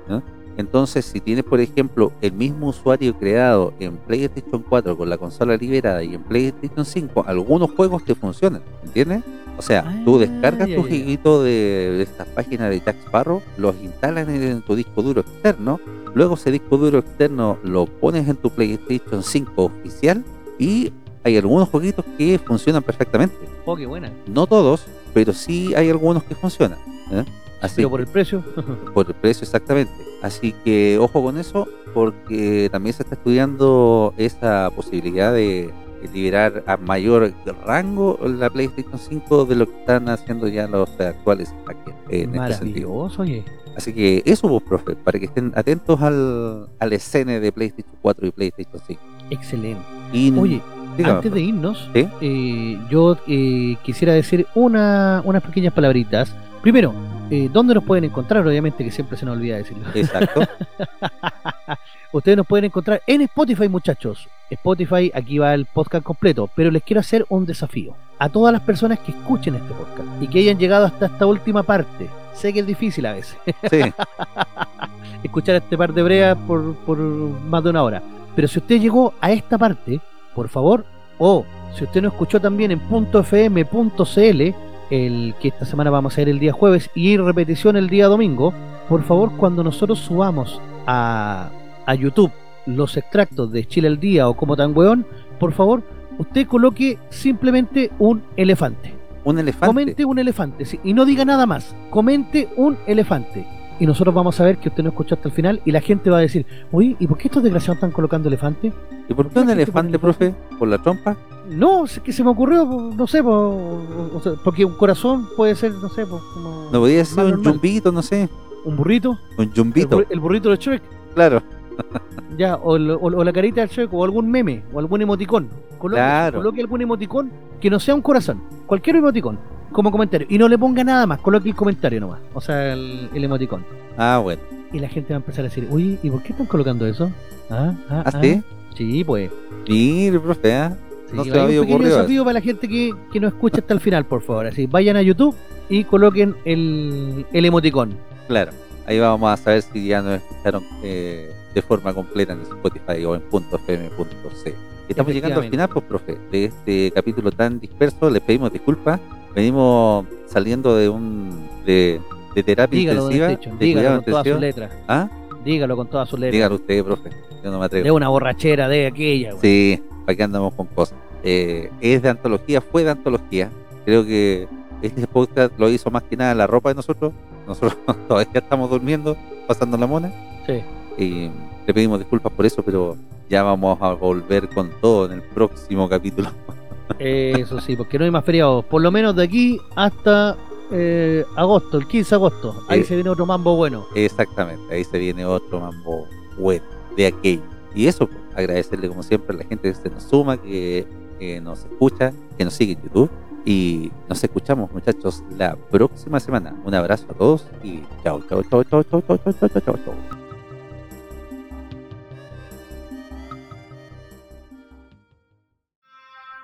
Entonces, 0.58 1.04
si 1.04 1.20
tienes, 1.20 1.44
por 1.44 1.60
ejemplo, 1.60 2.14
el 2.22 2.32
mismo 2.32 2.68
usuario 2.68 3.14
creado 3.18 3.74
en 3.80 3.98
PlayStation 3.98 4.64
4 4.68 4.96
con 4.96 5.10
la 5.10 5.18
consola 5.18 5.58
liberada 5.58 6.02
y 6.02 6.14
en 6.14 6.24
PlayStation 6.24 6.86
5, 6.86 7.26
algunos 7.28 7.72
juegos 7.72 8.06
te 8.06 8.16
funcionan, 8.16 8.62
¿entiendes? 8.84 9.24
O 9.58 9.62
sea, 9.62 10.02
tú 10.06 10.16
Ah, 10.16 10.20
descargas 10.20 10.70
ya, 10.70 10.76
tu 10.78 10.84
jueguito 10.84 11.44
de, 11.44 11.96
de 11.98 12.04
estas 12.04 12.28
páginas 12.28 12.70
de 12.70 12.80
Jack 12.80 12.98
Sparrow, 13.06 13.42
los 13.58 13.76
instalas 13.82 14.30
en, 14.30 14.44
en 14.44 14.62
tu 14.62 14.76
disco 14.76 15.02
duro 15.02 15.22
externo, 15.22 15.80
luego 16.14 16.36
ese 16.36 16.52
disco 16.52 16.78
duro 16.78 17.00
externo 17.00 17.58
lo 17.64 17.86
pones 17.86 18.28
en 18.30 18.38
tu 18.38 18.50
PlayStation 18.50 19.24
5 19.24 19.62
oficial 19.62 20.24
y 20.58 20.94
hay 21.26 21.38
algunos 21.38 21.68
jueguitos 21.70 22.06
que 22.18 22.40
funcionan 22.40 22.84
perfectamente. 22.84 23.36
Oh, 23.66 23.76
qué 23.76 23.88
buena. 23.88 24.12
No 24.28 24.46
todos, 24.46 24.86
pero 25.12 25.34
sí 25.34 25.74
hay 25.74 25.90
algunos 25.90 26.24
que 26.24 26.36
funcionan. 26.36 26.78
¿eh? 27.12 27.26
Así 27.62 27.78
Pero 27.78 27.90
por 27.90 28.00
el 28.00 28.08
precio. 28.08 28.44
por 28.94 29.08
el 29.08 29.16
precio 29.16 29.44
exactamente. 29.44 29.92
Así 30.22 30.54
que 30.64 31.00
ojo 31.00 31.24
con 31.24 31.40
eso, 31.40 31.68
porque 31.96 32.70
también 32.72 32.94
se 32.94 33.02
está 33.02 33.16
estudiando 33.16 34.14
esa 34.18 34.70
posibilidad 34.76 35.34
de 35.34 35.74
liberar 36.14 36.64
a 36.68 36.78
mayor 36.78 37.34
rango 37.66 38.20
la 38.22 38.52
PlayStation 38.52 39.00
5 39.00 39.46
de 39.46 39.56
lo 39.56 39.66
que 39.66 39.80
están 39.80 40.08
haciendo 40.10 40.48
ya 40.48 40.68
los 40.68 40.88
actuales 41.00 41.52
hackers 41.66 41.98
en 42.10 42.36
este 42.36 42.54
sentido. 42.54 42.92
Oye. 43.18 43.44
Así 43.76 43.94
que 43.94 44.22
eso, 44.26 44.48
vos, 44.48 44.62
profe, 44.62 44.96
para 44.96 45.18
que 45.18 45.26
estén 45.26 45.52
atentos 45.56 46.00
al, 46.02 46.70
al 46.78 46.94
escene 46.94 47.40
de 47.40 47.52
PlayStation 47.52 47.96
4 48.02 48.28
y 48.28 48.32
PlayStation 48.32 48.82
5. 48.86 49.02
Excelente. 49.32 49.84
Y, 50.14 50.32
Oye, 50.38 50.62
dígame, 50.98 51.16
antes 51.16 51.24
de 51.24 51.30
profe. 51.30 51.42
irnos, 51.42 51.90
¿Sí? 51.94 52.08
eh, 52.22 52.80
yo 52.90 53.18
eh, 53.28 53.76
quisiera 53.84 54.14
decir 54.14 54.48
una, 54.56 55.22
unas 55.26 55.44
pequeñas 55.44 55.74
palabritas. 55.74 56.34
Primero, 56.62 56.94
eh, 57.30 57.50
¿dónde 57.52 57.74
nos 57.76 57.84
pueden 57.84 58.06
encontrar? 58.06 58.46
Obviamente 58.48 58.84
que 58.84 58.92
siempre 58.92 59.18
se 59.18 59.26
nos 59.26 59.36
olvida 59.38 59.58
decirlo. 59.58 59.86
Exacto. 59.94 60.42
Ustedes 62.12 62.38
nos 62.38 62.48
pueden 62.48 62.66
encontrar 62.66 63.02
en 63.08 63.22
Spotify, 63.22 63.68
muchachos. 63.68 64.28
Spotify, 64.50 65.12
aquí 65.14 65.38
va 65.38 65.54
el 65.54 65.66
podcast 65.66 66.04
completo, 66.06 66.50
pero 66.56 66.72
les 66.72 66.82
quiero 66.84 67.02
hacer 67.02 67.26
un 67.30 67.46
desafío. 67.46 67.94
A 68.20 68.30
todas 68.30 68.54
las 68.54 68.62
personas 68.62 69.00
que 69.00 69.12
escuchen 69.12 69.56
este 69.56 69.74
podcast 69.74 70.08
y 70.22 70.28
que 70.28 70.40
hayan 70.40 70.58
llegado 70.58 70.86
hasta 70.86 71.08
esta 71.08 71.26
última 71.26 71.64
parte. 71.64 72.08
Sé 72.34 72.54
que 72.54 72.60
es 72.62 72.66
difícil 72.68 73.06
a 73.06 73.14
veces 73.14 73.38
Sí, 73.70 73.80
escuchar 75.24 75.56
este 75.56 75.78
par 75.78 75.94
de 75.94 76.04
breas 76.04 76.38
por, 76.48 76.76
por 76.78 76.98
más 76.98 77.64
de 77.64 77.70
una 77.70 77.84
hora. 77.84 78.02
Pero 78.36 78.48
si 78.48 78.60
usted 78.60 78.80
llegó 78.80 79.14
a 79.20 79.32
esta 79.32 79.58
parte, 79.58 80.00
por 80.36 80.50
favor, 80.50 80.86
o 81.18 81.46
si 81.74 81.84
usted 81.84 82.02
no 82.02 82.10
escuchó 82.10 82.40
también 82.40 82.72
en 82.72 82.82
.fm.cl, 82.82 84.54
el 84.92 85.36
que 85.40 85.48
esta 85.48 85.66
semana 85.66 85.90
vamos 85.90 86.12
a 86.12 86.16
hacer 86.16 86.30
el 86.30 86.40
día 86.40 86.54
jueves 86.54 86.90
y 86.94 87.18
repetición 87.18 87.76
el 87.76 87.90
día 87.90 88.08
domingo, 88.08 88.54
por 88.88 89.04
favor, 89.04 89.32
cuando 89.38 89.64
nosotros 89.64 90.00
subamos 90.00 90.62
a, 90.86 91.50
a 91.86 91.96
YouTube 91.96 92.32
los 92.66 92.98
extractos 92.98 93.52
de 93.52 93.66
Chile 93.66 93.88
al 93.88 94.00
día 94.00 94.28
o 94.28 94.36
como 94.36 94.56
tan 94.56 94.76
weón, 94.76 95.06
por 95.40 95.54
favor, 95.54 95.84
usted 96.18 96.48
coloque 96.48 96.98
simplemente 97.10 97.92
un 98.00 98.24
elefante. 98.36 98.94
un 99.24 99.40
elefante. 99.40 99.68
Comente 99.68 100.06
un 100.06 100.20
elefante, 100.20 100.66
sí, 100.66 100.80
y 100.84 100.94
no 100.94 101.06
diga 101.06 101.26
nada 101.26 101.46
más. 101.46 101.76
Comente 101.90 102.50
un 102.58 102.78
elefante. 102.88 103.46
Y 103.80 103.86
nosotros 103.86 104.16
vamos 104.16 104.40
a 104.40 104.44
ver 104.46 104.58
que 104.58 104.70
usted 104.70 104.84
no 104.84 104.90
escuchó 104.90 105.16
hasta 105.16 105.28
el 105.28 105.34
final 105.34 105.62
y 105.66 105.72
la 105.72 105.82
gente 105.82 106.10
va 106.10 106.18
a 106.18 106.22
decir, 106.22 106.46
oye, 106.72 106.96
¿y 107.00 107.08
por 107.08 107.18
qué 107.18 107.28
estos 107.28 107.44
desgraciados 107.44 107.76
están 107.78 107.92
colocando 107.92 108.30
elefante? 108.30 108.72
¿Y 109.10 109.14
por 109.14 109.28
qué 109.30 109.40
un 109.40 109.46
¿Por 109.46 109.54
elefante, 109.54 110.00
profe? 110.00 110.34
¿Por 110.58 110.68
la 110.70 110.78
trompa? 110.78 111.18
No, 111.50 111.84
es 111.86 112.00
que 112.00 112.14
se 112.14 112.24
me 112.24 112.30
ocurrió, 112.30 112.66
no 112.66 113.06
sé, 113.06 113.22
po, 113.22 113.82
o 114.14 114.20
sea, 114.24 114.34
porque 114.44 114.64
un 114.66 114.78
corazón 114.78 115.28
puede 115.36 115.56
ser, 115.56 115.74
no 115.74 115.90
sé, 115.90 116.06
po, 116.06 116.22
como 116.34 116.70
¿No 116.72 116.80
podía 116.80 117.04
ser 117.06 117.26
un 117.26 117.32
normal. 117.32 117.52
jumbito, 117.54 117.92
no 117.92 118.02
sé? 118.02 118.30
un 118.64 118.76
burrito, 118.78 119.12
Un 119.38 119.52
el, 119.56 119.88
bur- 119.88 120.08
el 120.10 120.20
burrito 120.20 120.50
de 120.50 120.56
Shrek, 120.56 120.82
claro. 121.14 121.44
ya, 122.38 122.56
o, 122.56 122.76
o- 122.78 123.18
o 123.20 123.24
la 123.24 123.32
carita 123.34 123.62
del 123.62 123.70
Shrek, 123.70 123.94
o 123.94 124.04
algún 124.04 124.32
meme, 124.32 124.64
o 124.74 124.80
algún 124.80 125.02
emoticón. 125.02 125.50
Coloque, 125.78 126.00
Claro. 126.00 126.40
coloque 126.40 126.62
algún 126.62 126.82
emoticón 126.82 127.30
que 127.62 127.70
no 127.70 127.80
sea 127.80 127.94
un 127.94 128.02
corazón, 128.02 128.42
cualquier 128.66 128.96
emoticón, 128.96 129.38
como 129.76 129.92
comentario. 129.92 130.26
Y 130.30 130.38
no 130.38 130.48
le 130.48 130.58
ponga 130.58 130.86
nada 130.86 131.06
más, 131.06 131.20
coloque 131.20 131.50
el 131.50 131.56
comentario 131.56 132.00
nomás, 132.00 132.22
o 132.34 132.40
sea, 132.40 132.72
el, 132.72 133.10
el 133.14 133.24
emoticón. 133.26 133.66
Ah, 133.98 134.22
bueno. 134.24 134.42
Y 134.72 134.80
la 134.80 134.88
gente 134.88 135.14
va 135.14 135.18
a 135.18 135.20
empezar 135.20 135.42
a 135.42 135.50
decir, 135.50 135.68
uy, 135.70 136.00
¿y 136.02 136.10
por 136.10 136.24
qué 136.24 136.32
están 136.32 136.48
colocando 136.48 136.88
eso? 136.88 137.12
Ah, 137.50 137.74
ah, 137.90 138.04
¿Ah, 138.06 138.22
sí? 138.22 138.42
Sí, 138.78 139.04
pues. 139.04 139.30
Mire, 139.68 140.18
profe, 140.22 140.54
¿ah? 140.54 140.78
Sí, 141.10 141.16
No 141.18 141.26
se 141.26 141.30
me 141.32 141.38
un 141.38 141.44
había 141.44 141.60
pequeño 141.62 141.80
desafío 141.84 142.24
para 142.24 142.36
la 142.36 142.42
gente 142.42 142.70
que, 142.70 142.94
que 143.12 143.20
no 143.20 143.28
escucha 143.28 143.60
hasta 143.60 143.74
el 143.74 143.82
final, 143.82 144.06
por 144.06 144.22
favor. 144.22 144.48
Así, 144.48 144.66
vayan 144.66 144.96
a 144.96 145.02
YouTube 145.02 145.36
y 145.68 145.84
coloquen 145.84 146.36
el, 146.46 147.26
el 147.34 147.46
emoticón. 147.46 147.98
Claro. 148.30 148.54
Ahí 148.88 148.98
vamos 148.98 149.30
a 149.30 149.36
saber 149.36 149.62
si 149.62 149.88
ya 149.88 150.02
nos 150.02 150.22
escucharon 150.22 150.64
eh, 150.84 151.30
de 151.54 151.62
forma 151.62 151.94
completa 151.94 152.32
en 152.32 152.42
Spotify 152.44 153.04
o 153.04 153.16
en 153.16 153.24
.fm.c. 153.30 154.56
Estamos 154.88 155.14
llegando 155.14 155.42
al 155.42 155.50
final, 155.50 155.70
pues, 155.70 155.86
profe, 155.86 156.18
de 156.32 156.46
este 156.46 156.92
capítulo 156.92 157.32
tan 157.32 157.60
disperso. 157.60 158.10
Les 158.10 158.22
pedimos 158.22 158.52
disculpas. 158.52 159.00
Venimos 159.34 160.06
saliendo 160.28 160.76
de 160.76 160.90
un 160.90 161.48
de, 161.66 162.00
de 162.34 162.44
terapia 162.44 162.80
Dígalo, 162.80 163.12
intensiva, 163.12 163.56
de 163.58 163.66
dígalo 163.66 163.96
con 163.96 164.06
todas 164.06 164.28
sus 164.28 164.40
letras. 164.40 164.72
¿Ah? 164.88 165.10
Dígalo 165.44 165.76
con 165.76 165.88
todas 165.88 166.10
sus 166.10 166.20
letras. 166.20 166.34
Dígalo 166.34 166.56
usted, 166.56 166.84
profe. 166.84 167.10
Yo 167.44 167.52
no 167.52 167.60
me 167.60 167.66
atrevo. 167.66 167.84
De 167.84 167.92
una 167.92 168.10
borrachera 168.10 168.68
de 168.68 168.88
aquella. 168.88 169.34
güey. 169.34 169.42
Sí, 169.42 169.84
para 170.06 170.16
que 170.16 170.24
andamos 170.24 170.54
con 170.54 170.68
cosas. 170.68 170.98
Eh, 171.24 171.70
es 171.82 172.02
de 172.02 172.10
antología, 172.10 172.62
fue 172.62 172.84
de 172.84 172.92
antología. 172.92 173.50
Creo 173.86 174.06
que 174.06 174.48
este 174.82 175.06
podcast 175.08 175.58
lo 175.60 175.70
hizo 175.70 175.92
más 175.92 176.04
que 176.04 176.16
nada 176.16 176.34
la 176.34 176.48
ropa 176.48 176.70
de 176.70 176.76
nosotros. 176.76 177.12
Nosotros 177.48 177.76
todavía 178.08 178.32
estamos 178.34 178.70
durmiendo, 178.70 179.18
pasando 179.48 179.78
la 179.78 179.88
mona. 179.88 180.12
Sí. 180.48 180.62
Y 180.98 181.30
le 181.68 181.74
pedimos 181.74 182.00
disculpas 182.00 182.32
por 182.34 182.46
eso, 182.46 182.62
pero 182.64 182.96
ya 183.30 183.44
vamos 183.44 183.78
a 183.82 183.94
volver 183.94 184.48
con 184.50 184.70
todo 184.82 185.06
en 185.08 185.14
el 185.14 185.22
próximo 185.22 185.90
capítulo. 185.90 186.30
Eso 187.00 187.60
sí, 187.60 187.76
porque 187.76 187.98
no 187.98 188.06
hay 188.06 188.12
más 188.12 188.24
feriados. 188.24 188.64
Por 188.66 188.82
lo 188.82 188.92
menos 188.92 189.16
de 189.16 189.24
aquí 189.24 189.60
hasta 189.76 190.38
eh, 190.72 191.26
agosto, 191.36 191.78
el 191.80 191.88
15 191.88 192.10
de 192.12 192.16
agosto. 192.16 192.56
Ahí 192.70 192.82
Eh. 192.82 192.84
se 192.84 192.96
viene 192.96 193.10
otro 193.10 193.26
mambo 193.26 193.56
bueno. 193.56 193.86
Exactamente, 193.96 194.74
ahí 194.74 194.84
se 194.84 194.98
viene 195.00 195.26
otro 195.26 195.60
mambo 195.60 196.08
bueno 196.38 196.64
de 196.96 197.08
aquello. 197.08 197.42
Y 197.74 197.88
eso, 197.88 198.08
pues, 198.08 198.20
agradecerle 198.36 198.88
como 198.88 199.04
siempre 199.04 199.36
a 199.36 199.40
la 199.40 199.46
gente 199.46 199.68
que 199.70 199.76
se 199.76 199.90
nos 199.90 200.04
suma, 200.04 200.38
que, 200.38 200.88
que 201.20 201.42
nos 201.42 201.60
escucha, 201.66 202.14
que 202.38 202.46
nos 202.46 202.54
sigue 202.54 202.74
en 202.74 202.84
YouTube. 202.84 203.10
Y 203.48 203.92
nos 204.10 204.24
escuchamos, 204.24 204.72
muchachos, 204.72 205.24
la 205.38 205.56
próxima 205.56 206.20
semana. 206.20 206.56
Un 206.66 206.74
abrazo 206.74 207.06
a 207.10 207.14
todos 207.14 207.46
y 207.64 207.82
chao, 208.04 208.22
chao, 208.30 208.42
chao, 208.44 208.64
chao, 208.64 208.84
chao, 208.84 209.02
chao, 209.02 209.18
chao, 209.18 209.50
chao. 209.50 209.62
chao. 209.86 210.25